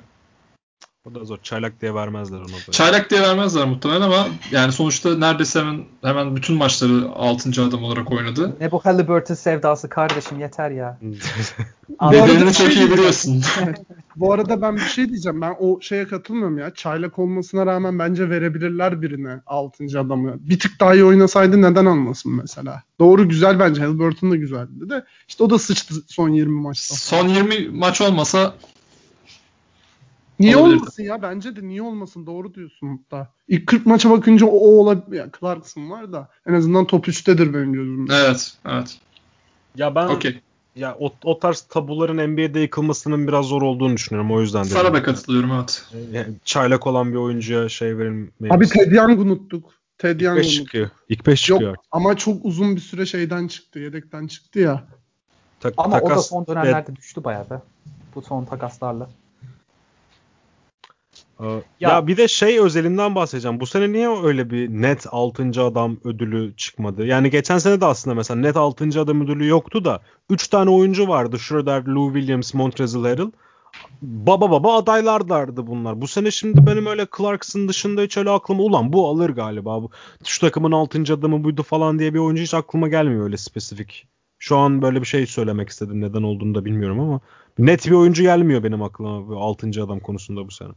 O 1.06 1.14
da 1.14 1.24
zor. 1.24 1.38
Çaylak 1.42 1.80
diye 1.80 1.94
vermezler 1.94 2.38
ona 2.38 2.46
da. 2.46 2.72
Çaylak 2.72 3.10
diye 3.10 3.20
vermezler 3.20 3.66
muhtemelen 3.66 4.00
ama 4.00 4.28
yani 4.50 4.72
sonuçta 4.72 5.18
neredeyse 5.18 5.60
hemen, 5.60 5.84
hemen 6.02 6.36
bütün 6.36 6.56
maçları 6.56 7.08
6. 7.14 7.62
adam 7.62 7.84
olarak 7.84 8.12
oynadı. 8.12 8.56
Ne 8.60 8.70
bu 8.70 8.78
Halliburton 8.78 9.34
sevdası 9.34 9.88
kardeşim 9.88 10.40
yeter 10.40 10.70
ya. 10.70 10.98
arada 11.98 12.26
Birbirini 12.26 12.48
bir 12.48 12.54
çok 12.54 12.72
şey 12.72 12.84
iyi 12.84 12.90
biliyorsun. 12.92 13.42
Bu 14.16 14.32
arada 14.32 14.62
ben 14.62 14.76
bir 14.76 14.80
şey 14.80 15.08
diyeceğim. 15.08 15.40
Ben 15.40 15.56
o 15.60 15.80
şeye 15.80 16.06
katılmıyorum 16.06 16.58
ya. 16.58 16.74
Çaylak 16.74 17.18
olmasına 17.18 17.66
rağmen 17.66 17.98
bence 17.98 18.30
verebilirler 18.30 19.02
birine 19.02 19.40
6. 19.46 19.84
adamı. 20.00 20.36
Bir 20.40 20.58
tık 20.58 20.80
daha 20.80 20.94
iyi 20.94 21.04
oynasaydı 21.04 21.62
neden 21.62 21.86
almasın 21.86 22.36
mesela? 22.36 22.82
Doğru 22.98 23.28
güzel 23.28 23.58
bence. 23.58 23.80
Halliburton 23.80 24.30
da 24.30 24.36
güzeldi 24.36 24.90
de. 24.90 25.04
İşte 25.28 25.44
o 25.44 25.50
da 25.50 25.58
sıçtı 25.58 25.94
son 26.06 26.28
20 26.28 26.60
maçta. 26.60 26.94
Son 26.94 27.28
20 27.28 27.68
maç 27.68 28.00
olmasa 28.00 28.54
Niye 30.40 30.56
Olabilirdi. 30.56 30.80
olmasın 30.80 31.02
ya? 31.02 31.22
Bence 31.22 31.56
de 31.56 31.62
niye 31.68 31.82
olmasın? 31.82 32.26
Doğru 32.26 32.54
diyorsun 32.54 32.88
hatta. 33.10 33.32
İlk 33.48 33.66
40 33.66 33.86
maça 33.86 34.10
bakınca 34.10 34.46
o, 34.46 34.50
o 34.50 34.80
olabilir. 34.80 35.16
Ya 35.16 35.28
Clarkson 35.40 35.90
var 35.90 36.12
da 36.12 36.28
en 36.46 36.54
azından 36.54 36.84
top 36.86 37.08
3'tedir 37.08 37.54
benim 37.54 37.72
gözümde. 37.72 38.14
evet, 38.14 38.52
evet. 38.66 38.98
Ya 39.76 39.94
ben 39.94 40.06
Okey. 40.08 40.40
ya 40.76 40.96
o, 41.00 41.12
o 41.24 41.38
tarz 41.38 41.60
tabuların 41.60 42.32
NBA'de 42.32 42.60
yıkılmasının 42.60 43.28
biraz 43.28 43.46
zor 43.46 43.62
olduğunu 43.62 43.94
düşünüyorum. 43.96 44.30
O 44.32 44.40
yüzden 44.40 44.64
dedim. 44.64 44.76
Sana 44.76 44.94
da 44.94 45.02
katılıyorum 45.02 45.50
evet. 45.52 45.84
Yani 46.12 46.34
çaylak 46.44 46.86
olan 46.86 47.12
bir 47.12 47.16
oyuncuya 47.16 47.68
şey 47.68 47.98
verilmeli. 47.98 48.30
Abi 48.50 48.68
Ted 48.68 48.92
Young 48.92 49.20
unuttuk. 49.20 49.70
Ted 49.98 50.20
Young 50.20 50.38
5 50.38 50.46
unuttuk. 50.46 50.64
çıkıyor. 50.66 50.90
İlk 51.08 51.26
5 51.26 51.48
Yok 51.50 51.58
çıkıyor. 51.60 51.76
ama 51.90 52.16
çok 52.16 52.44
uzun 52.44 52.76
bir 52.76 52.80
süre 52.80 53.06
şeyden 53.06 53.48
çıktı. 53.48 53.78
Yedekten 53.78 54.26
çıktı 54.26 54.58
ya. 54.58 54.84
Ta- 55.60 55.72
Ama 55.76 56.00
o 56.00 56.08
da 56.10 56.14
takas- 56.14 56.28
son 56.28 56.46
dönemlerde 56.46 56.96
düştü 56.96 57.24
bayağı 57.24 57.50
be. 57.50 57.62
Bu 58.14 58.22
son 58.22 58.44
takaslarla. 58.44 59.10
Ee, 61.40 61.46
Ya, 61.80 61.90
Ya- 61.90 62.06
bir 62.06 62.16
de 62.16 62.28
şey 62.28 62.60
özelinden 62.60 63.14
bahsedeceğim. 63.14 63.60
Bu 63.60 63.66
sene 63.66 63.92
niye 63.92 64.08
öyle 64.22 64.50
bir 64.50 64.68
net 64.68 65.06
6. 65.10 65.62
adam 65.62 65.96
ödülü 66.04 66.56
çıkmadı? 66.56 67.06
Yani 67.06 67.30
geçen 67.30 67.58
sene 67.58 67.80
de 67.80 67.86
aslında 67.86 68.14
mesela 68.14 68.40
net 68.40 68.56
6. 68.56 69.00
adam 69.00 69.24
ödülü 69.24 69.46
yoktu 69.48 69.84
da 69.84 70.00
3 70.30 70.48
tane 70.48 70.70
oyuncu 70.70 71.08
vardı. 71.08 71.38
Schroeder, 71.38 71.84
Lou 71.84 72.12
Williams, 72.14 72.54
Montrezl 72.54 73.04
Harrell. 73.04 73.30
Baba 74.02 74.50
baba 74.50 74.76
adaylardardı 74.78 75.66
bunlar. 75.66 76.00
Bu 76.00 76.06
sene 76.08 76.30
şimdi 76.30 76.66
benim 76.66 76.86
öyle 76.86 77.06
Clarkson 77.18 77.68
dışında 77.68 78.02
hiç 78.02 78.16
öyle 78.16 78.30
aklıma 78.30 78.62
ulan 78.62 78.92
bu 78.92 79.08
alır 79.08 79.30
galiba. 79.30 79.82
Bu, 79.82 79.90
şu 80.24 80.40
takımın 80.40 80.72
6. 80.72 81.14
adamı 81.14 81.44
buydu 81.44 81.62
falan 81.62 81.98
diye 81.98 82.14
bir 82.14 82.18
oyuncu 82.18 82.42
hiç 82.42 82.54
aklıma 82.54 82.88
gelmiyor 82.88 83.24
öyle 83.24 83.36
spesifik. 83.36 84.06
Şu 84.38 84.56
an 84.56 84.82
böyle 84.82 85.00
bir 85.00 85.06
şey 85.06 85.26
söylemek 85.26 85.68
istedim. 85.68 86.00
Neden 86.00 86.22
olduğunu 86.22 86.54
da 86.54 86.64
bilmiyorum 86.64 87.00
ama 87.00 87.20
net 87.58 87.86
bir 87.86 87.92
oyuncu 87.92 88.22
gelmiyor 88.22 88.62
benim 88.64 88.82
aklıma 88.82 89.28
bu 89.28 89.38
6. 89.40 89.68
adam 89.84 90.00
konusunda 90.00 90.46
bu 90.46 90.50
sene. 90.50 90.72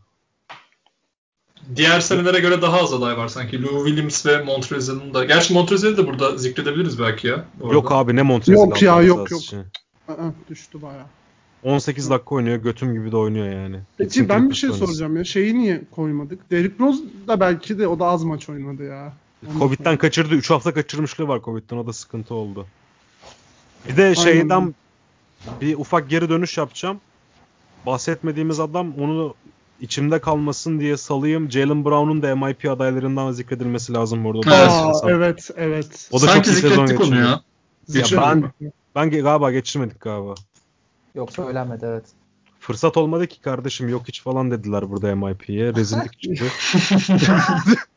Diğer 1.76 1.99
senelere 1.99 2.39
göre 2.39 2.61
daha 2.61 2.80
az 2.82 2.93
aday 2.93 3.18
var 3.18 3.28
sanki. 3.28 3.64
Lou 3.64 3.86
Williams 3.86 4.26
ve 4.26 4.43
Montrezl'ın 4.43 5.14
da. 5.14 5.26
Gerçi 5.26 5.53
Montrezl'i 5.53 5.97
de 5.97 6.07
burada 6.07 6.38
zikredebiliriz 6.38 6.99
belki 6.99 7.28
ya. 7.28 7.45
bu 7.59 7.64
arada. 7.66 7.74
Yok 7.74 7.91
abi 7.91 8.16
ne 8.16 8.22
Montrezl 8.22 8.51
Yok 8.59 8.82
ya, 8.82 9.01
yok, 9.01 9.32
yok. 9.32 9.41
şey. 9.41 9.59
Aa, 10.07 10.14
düştü 10.49 10.82
bayağı. 10.82 11.05
18 11.64 12.09
dakika 12.09 12.36
oynuyor. 12.36 12.57
Götüm 12.57 12.93
gibi 12.93 13.11
de 13.11 13.18
oynuyor 13.18 13.49
yani. 13.49 13.80
Peki 13.97 14.30
ben 14.30 14.49
bir 14.49 14.55
şey 14.55 14.70
oynasın. 14.70 14.86
soracağım 14.86 15.18
ya. 15.18 15.24
Şeyi 15.24 15.57
niye 15.57 15.82
koymadık? 15.91 16.51
Derrick 16.51 16.84
Rose 16.84 17.03
da 17.28 17.39
belki 17.39 17.80
de 17.80 17.88
o 17.88 17.99
da 17.99 18.05
az 18.05 18.24
maç 18.24 18.49
oynadı 18.49 18.84
ya. 18.84 19.14
Onu 19.51 19.59
Covid'den 19.59 19.84
sorayım. 19.84 19.99
kaçırdı. 19.99 20.36
3 20.36 20.49
hafta 20.49 20.74
kaçırmışlığı 20.74 21.28
var 21.28 21.41
Covid'den. 21.45 21.78
O 21.78 21.88
da 21.88 21.93
sıkıntı 21.93 22.34
oldu. 22.34 22.68
Bir 23.89 23.97
de 23.97 24.16
şeyden 24.16 24.76
bir 25.61 25.76
ufak 25.78 26.09
geri 26.09 26.30
dönüş 26.30 26.57
yapacağım. 26.57 26.97
Bahsetmediğimiz 27.86 28.59
adam 28.59 28.93
onu 28.99 29.36
içimde 29.82 30.20
kalmasın 30.22 30.80
diye 30.80 30.98
salayım. 30.98 31.52
Jalen 31.52 31.86
Brown'un 31.86 32.22
da 32.22 32.36
MIP 32.36 32.70
adaylarından 32.72 33.32
zikredilmesi 33.32 33.94
lazım 33.94 34.24
burada. 34.24 34.56
Evet. 34.56 34.70
Aa, 34.72 35.10
evet 35.12 35.50
evet. 35.58 36.10
O 36.12 36.22
da 36.22 36.26
Sanki 36.28 36.50
çok 36.50 36.58
iyi 36.58 36.62
sezon 36.62 36.86
zikrettik 36.86 37.00
onu 37.00 37.10
geçirdi. 37.16 37.28
ya. 37.28 37.41
Geçelim. 37.94 38.24
ben- 38.62 38.72
Ben 38.95 39.10
galiba 39.12 39.52
geçirmedik 39.52 40.00
galiba. 40.02 40.34
Yok 41.16 41.32
söylenmedi 41.32 41.86
evet. 41.86 42.06
Fırsat 42.60 42.98
olmadı 42.98 43.28
ki 43.28 43.41
kardeşim 43.41 43.90
yok 43.90 44.02
hiç 44.08 44.22
falan 44.22 44.52
dediler 44.52 44.90
burada 44.90 45.16
MIP'ye. 45.16 45.74
Rezillik 45.76 46.20
çıktı. 46.20 46.45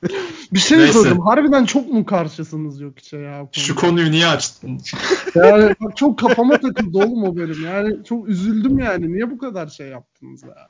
Bir 0.53 0.59
şey 0.59 0.79
Neyse. 0.79 0.93
sorayım. 0.93 1.21
Harbiden 1.21 1.65
çok 1.65 1.89
mu 1.93 2.07
karşısınız 2.07 2.81
yok 2.81 2.99
içe 2.99 3.17
ya? 3.17 3.49
Şu 3.53 3.75
konuyu 3.77 4.11
niye 4.11 4.27
açtın? 4.27 4.81
Yani 5.35 5.75
çok 5.97 6.19
kafama 6.19 6.61
takıldı 6.61 6.99
oğlum 6.99 7.25
o 7.25 7.37
benim. 7.37 7.65
Yani 7.65 8.05
çok 8.05 8.29
üzüldüm 8.29 8.79
yani. 8.79 9.13
Niye 9.13 9.31
bu 9.31 9.39
kadar 9.39 9.67
şey 9.69 9.89
yaptınız 9.89 10.43
ya? 10.43 10.69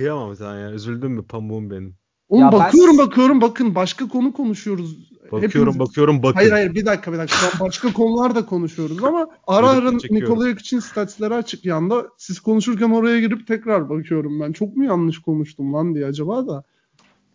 Kıyamam 0.00 0.36
sen 0.36 0.58
ya. 0.58 0.70
Üzüldün 0.70 1.10
mü 1.10 1.22
pamuğum 1.22 1.70
benim. 1.70 1.94
Oğlum 2.28 2.42
Ya 2.42 2.52
ben- 2.52 2.58
bakıyorum 2.60 2.98
bakıyorum 2.98 3.40
bakın 3.40 3.74
başka 3.74 4.08
konu 4.08 4.32
konuşuyoruz. 4.32 5.10
Bakıyorum 5.32 5.74
Hepimiz- 5.74 5.78
bakıyorum 5.78 6.22
bakın. 6.22 6.34
Hayır 6.34 6.50
hayır 6.50 6.74
bir 6.74 6.86
dakika 6.86 7.12
bir 7.12 7.18
dakika. 7.18 7.36
Başka 7.60 7.92
konular 7.92 8.34
da 8.34 8.46
konuşuyoruz 8.46 9.04
ama 9.04 9.28
ara 9.46 9.68
ara 9.68 9.80
Birlikte 9.90 9.98
çekiyoruz. 10.08 10.28
Nikola 10.30 10.50
Jokic'in 10.50 10.80
statsları 10.80 11.34
açık 11.34 11.64
yanda. 11.64 12.08
Siz 12.18 12.40
konuşurken 12.40 12.90
oraya 12.90 13.20
girip 13.20 13.46
tekrar 13.46 13.90
bakıyorum 13.90 14.40
ben. 14.40 14.52
Çok 14.52 14.76
mu 14.76 14.84
yanlış 14.84 15.18
konuştum 15.18 15.74
lan 15.74 15.94
diye 15.94 16.06
acaba 16.06 16.46
da. 16.46 16.64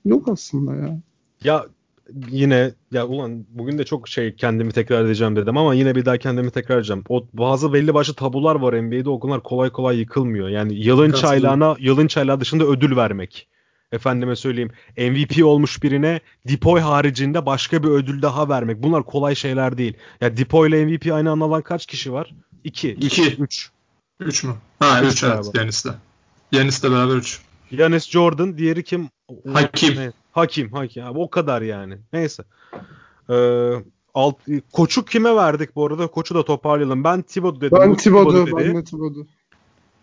Yok 0.05 0.27
aslında 0.27 0.75
ya. 0.75 0.99
Ya 1.43 1.65
yine 2.29 2.71
ya 2.91 3.05
ulan 3.07 3.45
bugün 3.49 3.77
de 3.77 3.83
çok 3.83 4.07
şey 4.07 4.35
kendimi 4.35 4.71
tekrar 4.71 5.05
edeceğim 5.05 5.35
dedim 5.35 5.57
ama 5.57 5.73
yine 5.73 5.95
bir 5.95 6.05
daha 6.05 6.17
kendimi 6.17 6.51
tekrar 6.51 6.77
edeceğim. 6.77 7.03
O 7.09 7.27
bazı 7.33 7.73
belli 7.73 7.93
başlı 7.93 8.13
tabular 8.13 8.55
var 8.55 8.81
NBA'de 8.81 9.09
o 9.09 9.19
konular 9.19 9.43
kolay 9.43 9.69
kolay 9.69 9.99
yıkılmıyor. 9.99 10.49
Yani 10.49 10.73
yılın 10.73 11.11
Katılıyorum. 11.11 11.21
çaylağına 11.21 11.75
yılın 11.79 12.07
çaylağı 12.07 12.39
dışında 12.39 12.63
ödül 12.63 12.95
vermek. 12.95 13.47
Efendime 13.91 14.35
söyleyeyim 14.35 14.71
MVP 14.97 15.45
olmuş 15.45 15.83
birine 15.83 16.19
Dipoy 16.47 16.79
haricinde 16.79 17.45
başka 17.45 17.83
bir 17.83 17.87
ödül 17.89 18.21
daha 18.21 18.49
vermek. 18.49 18.83
Bunlar 18.83 19.03
kolay 19.03 19.35
şeyler 19.35 19.77
değil. 19.77 19.93
Ya 20.21 20.37
Dipoy 20.37 20.69
ile 20.69 20.85
MVP 20.85 21.13
aynı 21.13 21.31
anda 21.31 21.45
alan 21.45 21.61
kaç 21.61 21.85
kişi 21.85 22.13
var? 22.13 22.33
2, 22.63 22.91
İki. 22.91 23.35
3. 23.35 23.69
3 24.19 24.43
mü? 24.43 24.53
Ha 24.79 25.01
Üç 25.03 25.13
3 25.13 25.23
evet. 25.23 25.45
Yanis'le. 25.53 25.87
Yanis'le 26.51 26.83
beraber 26.83 27.15
3. 27.15 27.39
Yanis 27.71 28.09
Jordan, 28.09 28.57
diğeri 28.57 28.83
kim? 28.83 29.09
Hakim. 29.53 29.95
Ne? 29.95 30.11
Hakim, 30.35 30.71
Hakim. 30.73 31.05
Abi 31.05 31.19
o 31.19 31.29
kadar 31.29 31.61
yani. 31.61 31.97
Neyse. 32.13 32.43
Ee, 33.29 33.71
alt, 34.13 34.35
koçu 34.73 35.05
kime 35.05 35.35
verdik 35.35 35.75
bu 35.75 35.85
arada? 35.85 36.07
Koçu 36.07 36.35
da 36.35 36.45
toparlayalım. 36.45 37.03
Ben 37.03 37.21
Thibodeau 37.21 37.61
dedim. 37.61 37.77
Ben 37.81 37.95
Thibodeau, 37.95 38.47
dedi. 38.47 38.55
ben 38.55 38.75
de 38.75 38.83
Thibodeau. 38.83 39.25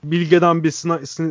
Bilge'den 0.04 0.64
bir 0.64 0.70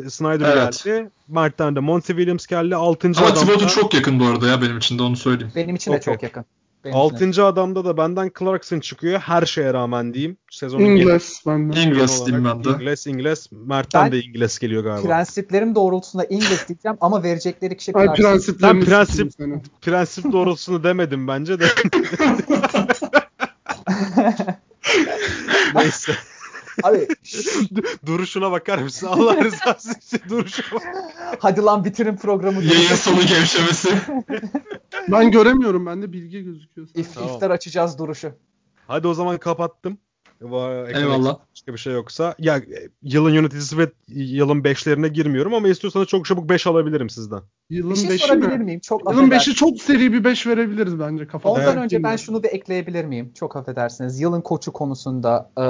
Snyder 0.09 0.57
Evet. 0.57 0.83
geldi. 0.85 1.09
Mert'ten 1.27 1.75
de 1.75 1.79
Monty 1.79 2.11
Williams 2.13 2.45
geldi. 2.47 2.75
Altıncı 2.75 3.19
Ama 3.19 3.29
adamda, 3.29 3.45
Thibodeau 3.45 3.69
çok 3.69 3.93
yakın 3.93 4.19
bu 4.19 4.25
arada 4.25 4.47
ya 4.47 4.61
benim 4.61 4.77
için 4.77 4.99
de 4.99 5.03
onu 5.03 5.15
söyleyeyim. 5.15 5.53
Benim 5.55 5.75
için 5.75 5.91
de 5.91 5.95
Okey. 5.95 6.13
çok 6.13 6.23
yakın. 6.23 6.45
Benim 6.85 6.95
altıncı 6.97 7.45
adamda 7.45 7.85
da 7.85 7.97
benden 7.97 8.31
Clarkson 8.39 8.79
çıkıyor. 8.79 9.19
Her 9.19 9.45
şeye 9.45 9.73
rağmen 9.73 10.13
diyeyim. 10.13 10.37
Sezonun 10.51 10.83
İngiliz. 10.85 11.43
İngiliz 11.47 12.25
diyeyim 12.25 12.45
ben 12.45 12.63
de. 12.63 12.69
İngiliz, 12.69 13.07
İngiliz. 13.07 13.49
Mert'ten 13.51 14.05
Ben- 14.05 14.11
de 14.11 14.19
İngiliz 14.19 14.59
geliyor 14.59 14.83
galiba. 14.83 15.07
Prensiplerim 15.07 15.75
doğrultusunda 15.75 16.23
İngiliz 16.25 16.67
diyeceğim 16.67 16.97
ama 17.01 17.23
verecekleri 17.23 17.77
kişi 17.77 17.93
Ay 17.93 18.05
Clarkson. 18.05 18.23
prensiplerini 18.23 18.79
Ben 18.81 18.85
prensip-. 18.85 19.31
Prensip 19.81 20.31
doğrultusunu 20.31 20.83
demedim 20.83 21.27
bence 21.27 21.59
de. 21.59 21.65
Neyse. 25.75 26.11
Abi 26.83 27.07
Duruşuna 28.05 28.51
bakar 28.51 28.77
mısın? 28.77 29.07
Allah 29.07 29.43
rızası 29.43 29.91
için 29.99 30.19
duruşuna 30.29 30.65
bak. 30.79 30.83
hadi 31.39 31.61
lan 31.61 31.85
bitirin 31.85 32.15
programı. 32.15 32.63
Yayın 32.63 32.95
sonu 32.95 33.19
gevşemesi. 33.21 33.89
Ben 35.11 35.31
göremiyorum. 35.31 35.85
Bende 35.85 36.13
bilgi 36.13 36.43
gözüküyor. 36.43 36.87
İf, 36.95 37.13
Tamam. 37.13 37.29
iftar 37.33 37.51
açacağız 37.51 37.97
duruşu. 37.99 38.31
Hadi 38.87 39.07
o 39.07 39.13
zaman 39.13 39.37
kapattım. 39.37 39.97
Eklemek 40.41 40.95
Eyvallah. 40.95 41.37
Başka 41.51 41.73
bir 41.73 41.77
şey 41.77 41.93
yoksa. 41.93 42.35
Ya 42.39 42.57
e, 42.57 42.89
yılın 43.03 43.31
yöneticisi 43.33 43.77
ve 43.77 43.91
yılın 44.07 44.63
beşlerine 44.63 45.07
girmiyorum 45.07 45.53
ama 45.53 45.67
istiyorsanız 45.67 46.07
çok 46.07 46.25
çabuk 46.25 46.49
5 46.49 46.67
alabilirim 46.67 47.09
sizden. 47.09 47.41
Yılın 47.69 47.91
Bir 47.91 47.95
şey 47.95 48.09
5'i 48.09 48.17
sorabilir 48.17 48.57
mi? 48.57 48.63
miyim? 48.63 48.79
Çok 48.79 49.01
Yılın 49.01 49.11
affedersiniz. 49.23 49.55
5'i 49.57 49.59
çok 49.59 49.81
seri 49.81 50.13
bir 50.13 50.23
5 50.23 50.47
verebiliriz 50.47 50.99
bence 50.99 51.27
kafada. 51.27 51.53
Ondan 51.53 51.65
Evet. 51.65 51.77
önce 51.77 52.03
ben 52.03 52.15
şunu 52.15 52.43
bir 52.43 52.49
ekleyebilir 52.49 53.05
miyim? 53.05 53.31
Çok 53.35 53.55
affedersiniz. 53.55 54.19
Yılın 54.19 54.41
koçu 54.41 54.71
konusunda 54.73 55.51
e, 55.57 55.63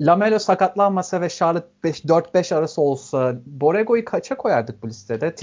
Lamelo 0.00 0.38
sakatlanmasa 0.38 1.20
ve 1.20 1.28
Charlotte 1.28 1.66
5 1.84 2.04
4-5 2.04 2.54
arası 2.54 2.80
olsa 2.80 3.40
Borrego'yu 3.46 4.04
kaça 4.04 4.36
koyardık 4.36 4.82
bu 4.82 4.88
listede? 4.88 5.34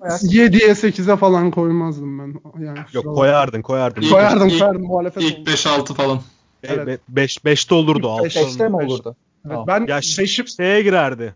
Koyarsın? 0.00 0.28
7'ye 0.28 0.70
8'e 0.74 1.16
falan 1.16 1.50
koymazdım 1.50 2.18
ben. 2.18 2.34
Yani 2.64 2.78
Yok 2.92 3.04
koyardın 3.04 3.62
koyardın. 3.62 4.00
İlk- 4.00 4.10
Koyardım 4.12 4.48
ilk- 4.48 4.58
koyardım 4.58 4.82
muhalefet 4.82 5.22
İlk 5.22 5.38
oldu. 5.38 5.50
5-6 5.50 5.94
falan. 5.94 6.20
5 7.08 7.38
5'te 7.44 7.74
olurdu. 7.74 7.98
İlk 7.98 8.06
altı 8.06 8.24
beş- 8.24 8.36
Beşte 8.36 8.68
mi 8.68 8.76
olurdu. 8.76 8.92
olurdu? 8.92 9.16
Evet, 9.46 9.52
Tamam. 9.52 9.66
ben 9.66 9.86
Ya 9.86 9.98
5'i 9.98 10.46
şeye 10.48 10.82
girerdi. 10.82 11.34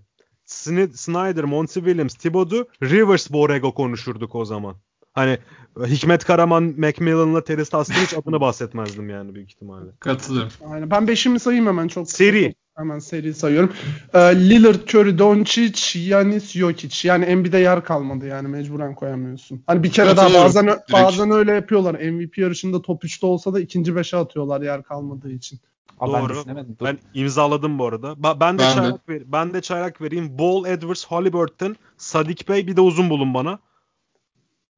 Snyder, 0.94 1.44
Monty 1.44 1.80
Williams, 1.80 2.14
Thibodeau, 2.14 2.64
Rivers, 2.82 3.32
Borrego 3.32 3.74
konuşurduk 3.74 4.34
o 4.34 4.44
zaman. 4.44 4.74
Hani 5.12 5.38
Hikmet 5.86 6.24
Karaman, 6.24 6.74
Macmillan'la 6.78 7.44
Terry 7.44 7.64
Stotts'ın 7.64 7.94
hiç 7.94 8.14
adını 8.14 8.40
bahsetmezdim 8.40 9.10
yani 9.10 9.34
büyük 9.34 9.50
ihtimalle. 9.50 9.90
Katılıyorum. 10.00 10.52
Aynen. 10.70 10.90
Ben 10.90 11.02
5'imi 11.02 11.38
sayayım 11.38 11.66
hemen 11.66 11.88
çok. 11.88 12.10
Seri. 12.10 12.54
Hemen 12.76 12.98
seri 12.98 13.34
sayıyorum. 13.34 13.72
Ee, 14.14 14.18
Lillard, 14.18 14.88
Curry, 14.88 15.18
Doncic, 15.18 16.00
Yanis, 16.00 16.50
Jokic. 16.52 17.08
Yani 17.08 17.24
Embiid'e 17.24 17.58
yer 17.58 17.84
kalmadı 17.84 18.26
yani 18.26 18.48
mecburen 18.48 18.94
koyamıyorsun. 18.94 19.62
Hani 19.66 19.82
bir 19.82 19.90
kere 19.92 20.16
daha 20.16 20.34
bazen 20.34 20.66
Direkt. 20.66 20.92
bazen 20.92 21.30
öyle 21.30 21.52
yapıyorlar. 21.52 21.94
MVP 21.94 22.38
yarışında 22.38 22.82
top 22.82 23.04
3'te 23.04 23.26
olsa 23.26 23.54
da 23.54 23.60
ikinci 23.60 23.92
5'e 23.92 24.18
atıyorlar 24.18 24.60
yer 24.60 24.82
kalmadığı 24.82 25.32
için. 25.32 25.60
Aa, 26.00 26.12
ben 26.12 26.22
Doğru. 26.22 26.34
Dur. 26.34 26.84
Ben 26.84 26.98
imzaladım 27.14 27.78
bu 27.78 27.86
arada. 27.86 28.06
Ba- 28.12 28.40
ben 28.40 28.58
de 28.58 28.62
Ben 28.62 28.70
de. 28.70 28.74
çaylak 28.74 29.08
ver- 29.08 29.32
ben 29.32 29.54
de 29.54 29.60
çaylak 29.60 30.00
vereyim. 30.00 30.38
Ball, 30.38 30.64
Edwards, 30.64 31.04
Halliburton, 31.04 31.76
Sadik 31.96 32.48
Bey 32.48 32.66
bir 32.66 32.76
de 32.76 32.80
uzun 32.80 33.10
bulun 33.10 33.34
bana. 33.34 33.58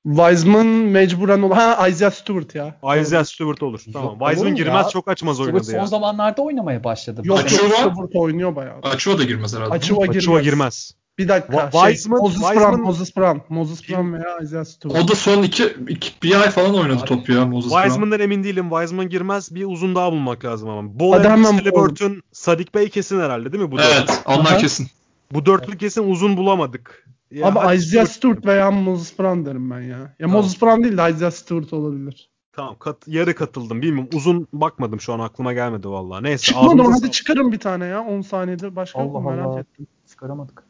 Wiseman 0.05 0.67
mecburen 0.67 1.43
ol. 1.43 1.51
Ha 1.53 1.89
Isaiah 1.89 2.11
Stewart 2.11 2.55
ya. 2.55 2.75
Isaiah 3.01 3.25
Stewart 3.25 3.63
olur. 3.63 3.81
Tamam. 3.93 4.09
Yok, 4.11 4.19
Wiseman 4.21 4.53
olur 4.53 4.57
girmez 4.57 4.85
ya. 4.87 4.91
çok 4.91 5.09
açmaz 5.09 5.37
Stewart 5.37 5.55
oynadı 5.55 5.71
son 5.71 5.79
ya. 5.79 5.87
zamanlarda 5.87 6.43
oynamaya 6.43 6.85
başladı. 6.85 7.21
Yok 7.25 7.39
Açıva- 7.39 7.63
yok 7.69 7.75
Stewart 7.79 8.17
oynuyor 8.17 8.57
bayağı. 8.57 8.79
Açıva 8.83 9.19
da 9.19 9.25
girmez 9.25 9.55
herhalde. 9.55 9.71
Açıva 9.75 10.01
girmez. 10.07 10.17
Açıva 10.17 10.41
girmez. 10.41 10.95
Bir 11.19 11.29
dakika. 11.29 11.57
Wa- 11.57 11.71
şey, 11.73 11.81
Wiseman- 11.95 12.19
Moses 12.21 12.41
Wiseman- 12.43 12.71
Brown, 12.73 12.83
Moses 12.83 13.17
Brown. 13.17 13.39
Moses 13.55 13.89
Brown 13.89 14.13
veya 14.13 14.39
Isaiah 14.43 14.65
Stewart. 14.65 15.05
O 15.05 15.09
da 15.09 15.15
son 15.15 15.43
iki, 15.43 15.77
iki 15.89 16.11
bir 16.23 16.41
ay 16.41 16.51
falan 16.51 16.75
oynadı 16.75 16.99
Abi, 17.01 17.05
top 17.09 17.29
ya 17.29 17.47
Moses 17.47 17.71
Brown. 17.73 17.83
Wiseman'dan 17.83 18.21
emin 18.21 18.45
değilim. 18.45 18.71
Wiseman 18.71 19.09
girmez. 19.09 19.55
Bir 19.55 19.65
uzun 19.65 19.95
daha 19.95 20.13
bulmak 20.13 20.45
lazım 20.45 20.69
ama. 20.69 21.01
Ball, 21.01 21.13
Hadi 21.13 21.29
hemen 21.29 21.45
Halliburton, 21.53 22.23
Sadik 22.33 22.75
Bey 22.75 22.89
kesin 22.89 23.21
herhalde 23.21 23.53
değil 23.53 23.65
mi 23.65 23.73
bu? 23.73 23.77
Evet 23.81 24.23
onlar 24.27 24.51
Aha. 24.53 24.57
kesin. 24.59 24.87
Bu 25.35 25.47
dörtlü 25.47 25.79
kesin 25.79 26.11
uzun 26.11 26.37
bulamadık. 26.37 27.09
Ya 27.31 27.47
Ama 27.47 27.65
hadi 27.65 27.77
Isaiah 27.77 28.07
Stewart 28.07 28.47
veya 28.47 28.71
Moses 28.71 29.19
Brown 29.19 29.45
derim 29.47 29.71
ben 29.71 29.81
ya. 29.81 29.99
Ya 29.99 30.15
Tamam. 30.21 30.37
Moses 30.37 30.63
Brown 30.63 30.83
değil 30.83 30.99
de 30.99 31.11
Isaiah 31.11 31.31
Stewart 31.31 31.73
olabilir. 31.73 32.31
Tamam 32.53 32.77
kat, 32.79 33.09
yarı 33.09 33.35
katıldım. 33.35 33.83
Bilmiyorum 33.83 34.11
uzun 34.15 34.49
bakmadım 34.53 35.01
şu 35.01 35.13
an 35.13 35.21
aklıma 35.21 35.53
gelmedi 35.53 35.89
vallahi. 35.89 36.25
Neyse. 36.25 36.45
Çıkmadı? 36.45 36.83
Hadi 36.83 36.99
sağlık. 36.99 37.13
çıkarın 37.13 37.53
bir 37.53 37.59
tane 37.59 37.87
ya. 37.87 38.05
10 38.05 38.21
saniyede 38.21 38.77
başka 38.77 39.01
Allah 39.01 39.21
merak 39.21 39.47
Allah. 39.47 39.61
ettim. 39.61 39.87
Çıkaramadık. 40.09 40.65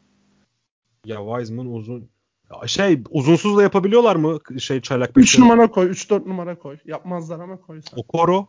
Ya 1.05 1.17
Wiseman 1.17 1.73
uzun. 1.73 2.09
Ya 2.51 2.67
şey 2.67 3.03
uzunsuz 3.09 3.57
da 3.57 3.63
yapabiliyorlar 3.63 4.15
mı 4.15 4.39
şey 4.59 4.81
çaylak 4.81 5.11
3 5.15 5.33
bekleri? 5.33 5.49
numara 5.49 5.71
koy, 5.71 5.89
3-4 5.89 6.29
numara 6.29 6.59
koy. 6.59 6.77
Yapmazlar 6.85 7.39
ama 7.39 7.61
koy 7.61 7.81
sen. 7.81 7.97
Okoro. 7.97 8.47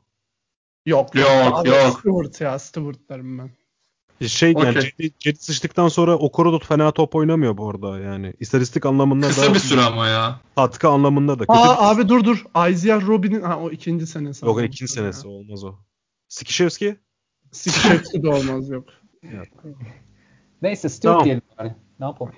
Yok. 0.86 1.14
Yok, 1.14 1.28
Abi, 1.52 1.68
yok. 1.68 1.98
Stewart 2.00 2.40
ya, 2.40 2.58
Stewart 2.58 3.08
derim 3.08 3.38
ben. 3.38 3.50
Şey 4.26 4.52
yani 4.52 4.78
Okey. 4.78 4.92
Cedi, 4.98 5.12
Cedi 5.18 5.38
sıçtıktan 5.38 5.88
sonra 5.88 6.16
Okoro 6.18 6.52
da 6.52 6.58
fena 6.58 6.90
top 6.90 7.14
oynamıyor 7.14 7.56
bu 7.56 7.70
arada 7.70 7.98
yani. 7.98 8.34
İstatistik 8.40 8.86
anlamında 8.86 9.28
Kısa 9.28 9.50
da 9.50 9.54
bir 9.54 9.58
süre 9.58 9.80
ama 9.80 10.06
ya. 10.08 10.40
katkı 10.56 10.88
anlamında 10.88 11.38
da 11.38 11.46
kötü. 11.46 11.58
Aa 11.58 11.90
abi 11.90 12.08
dur 12.08 12.24
dur. 12.24 12.44
Isaiah 12.70 13.06
Robin'in 13.06 13.40
ha 13.42 13.58
o 13.60 13.70
ikinci 13.70 14.06
senesi. 14.06 14.46
Yok 14.46 14.62
ikinci 14.64 14.92
senesi 14.92 15.28
olmaz 15.28 15.64
o. 15.64 15.74
Skişevski? 16.28 16.96
Sikişevski 17.52 18.22
de 18.22 18.28
olmaz 18.28 18.68
yok. 18.70 18.88
Neyse 20.62 20.88
Stewart 20.88 21.12
Tamam. 21.12 21.24
diyelim 21.24 21.42
bari. 21.58 21.74
Ne 22.00 22.06
yapalım? 22.06 22.32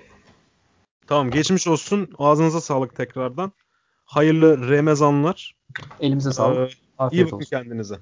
Tamam 1.07 1.31
geçmiş 1.31 1.67
olsun. 1.67 2.09
Ağzınıza 2.17 2.61
sağlık 2.61 2.95
tekrardan. 2.95 3.51
Hayırlı 4.05 4.69
Remezanlar. 4.69 5.55
Elimize 5.99 6.31
sağlık. 6.31 6.57
Ee, 6.57 6.73
iyi 6.73 6.77
Afiyet 6.97 7.25
bakın 7.25 7.35
olsun. 7.37 7.49
kendinize. 7.49 7.95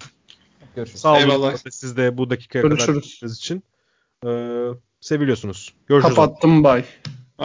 Görüşürüz. 0.75 1.01
Sağ 1.01 1.11
olun 1.11 1.19
Eyvallah. 1.19 1.57
siz 1.71 1.97
de 1.97 2.17
bu 2.17 2.29
dakikaya 2.29 2.61
kadar 2.61 2.75
Görüşürüz. 2.75 3.03
dinlediğiniz 3.03 3.37
için. 3.37 3.63
Ee, 4.25 4.67
seviliyorsunuz. 4.99 5.73
Görüşürüz. 5.87 6.15
Kapattım 6.15 6.63
bay. 6.63 6.85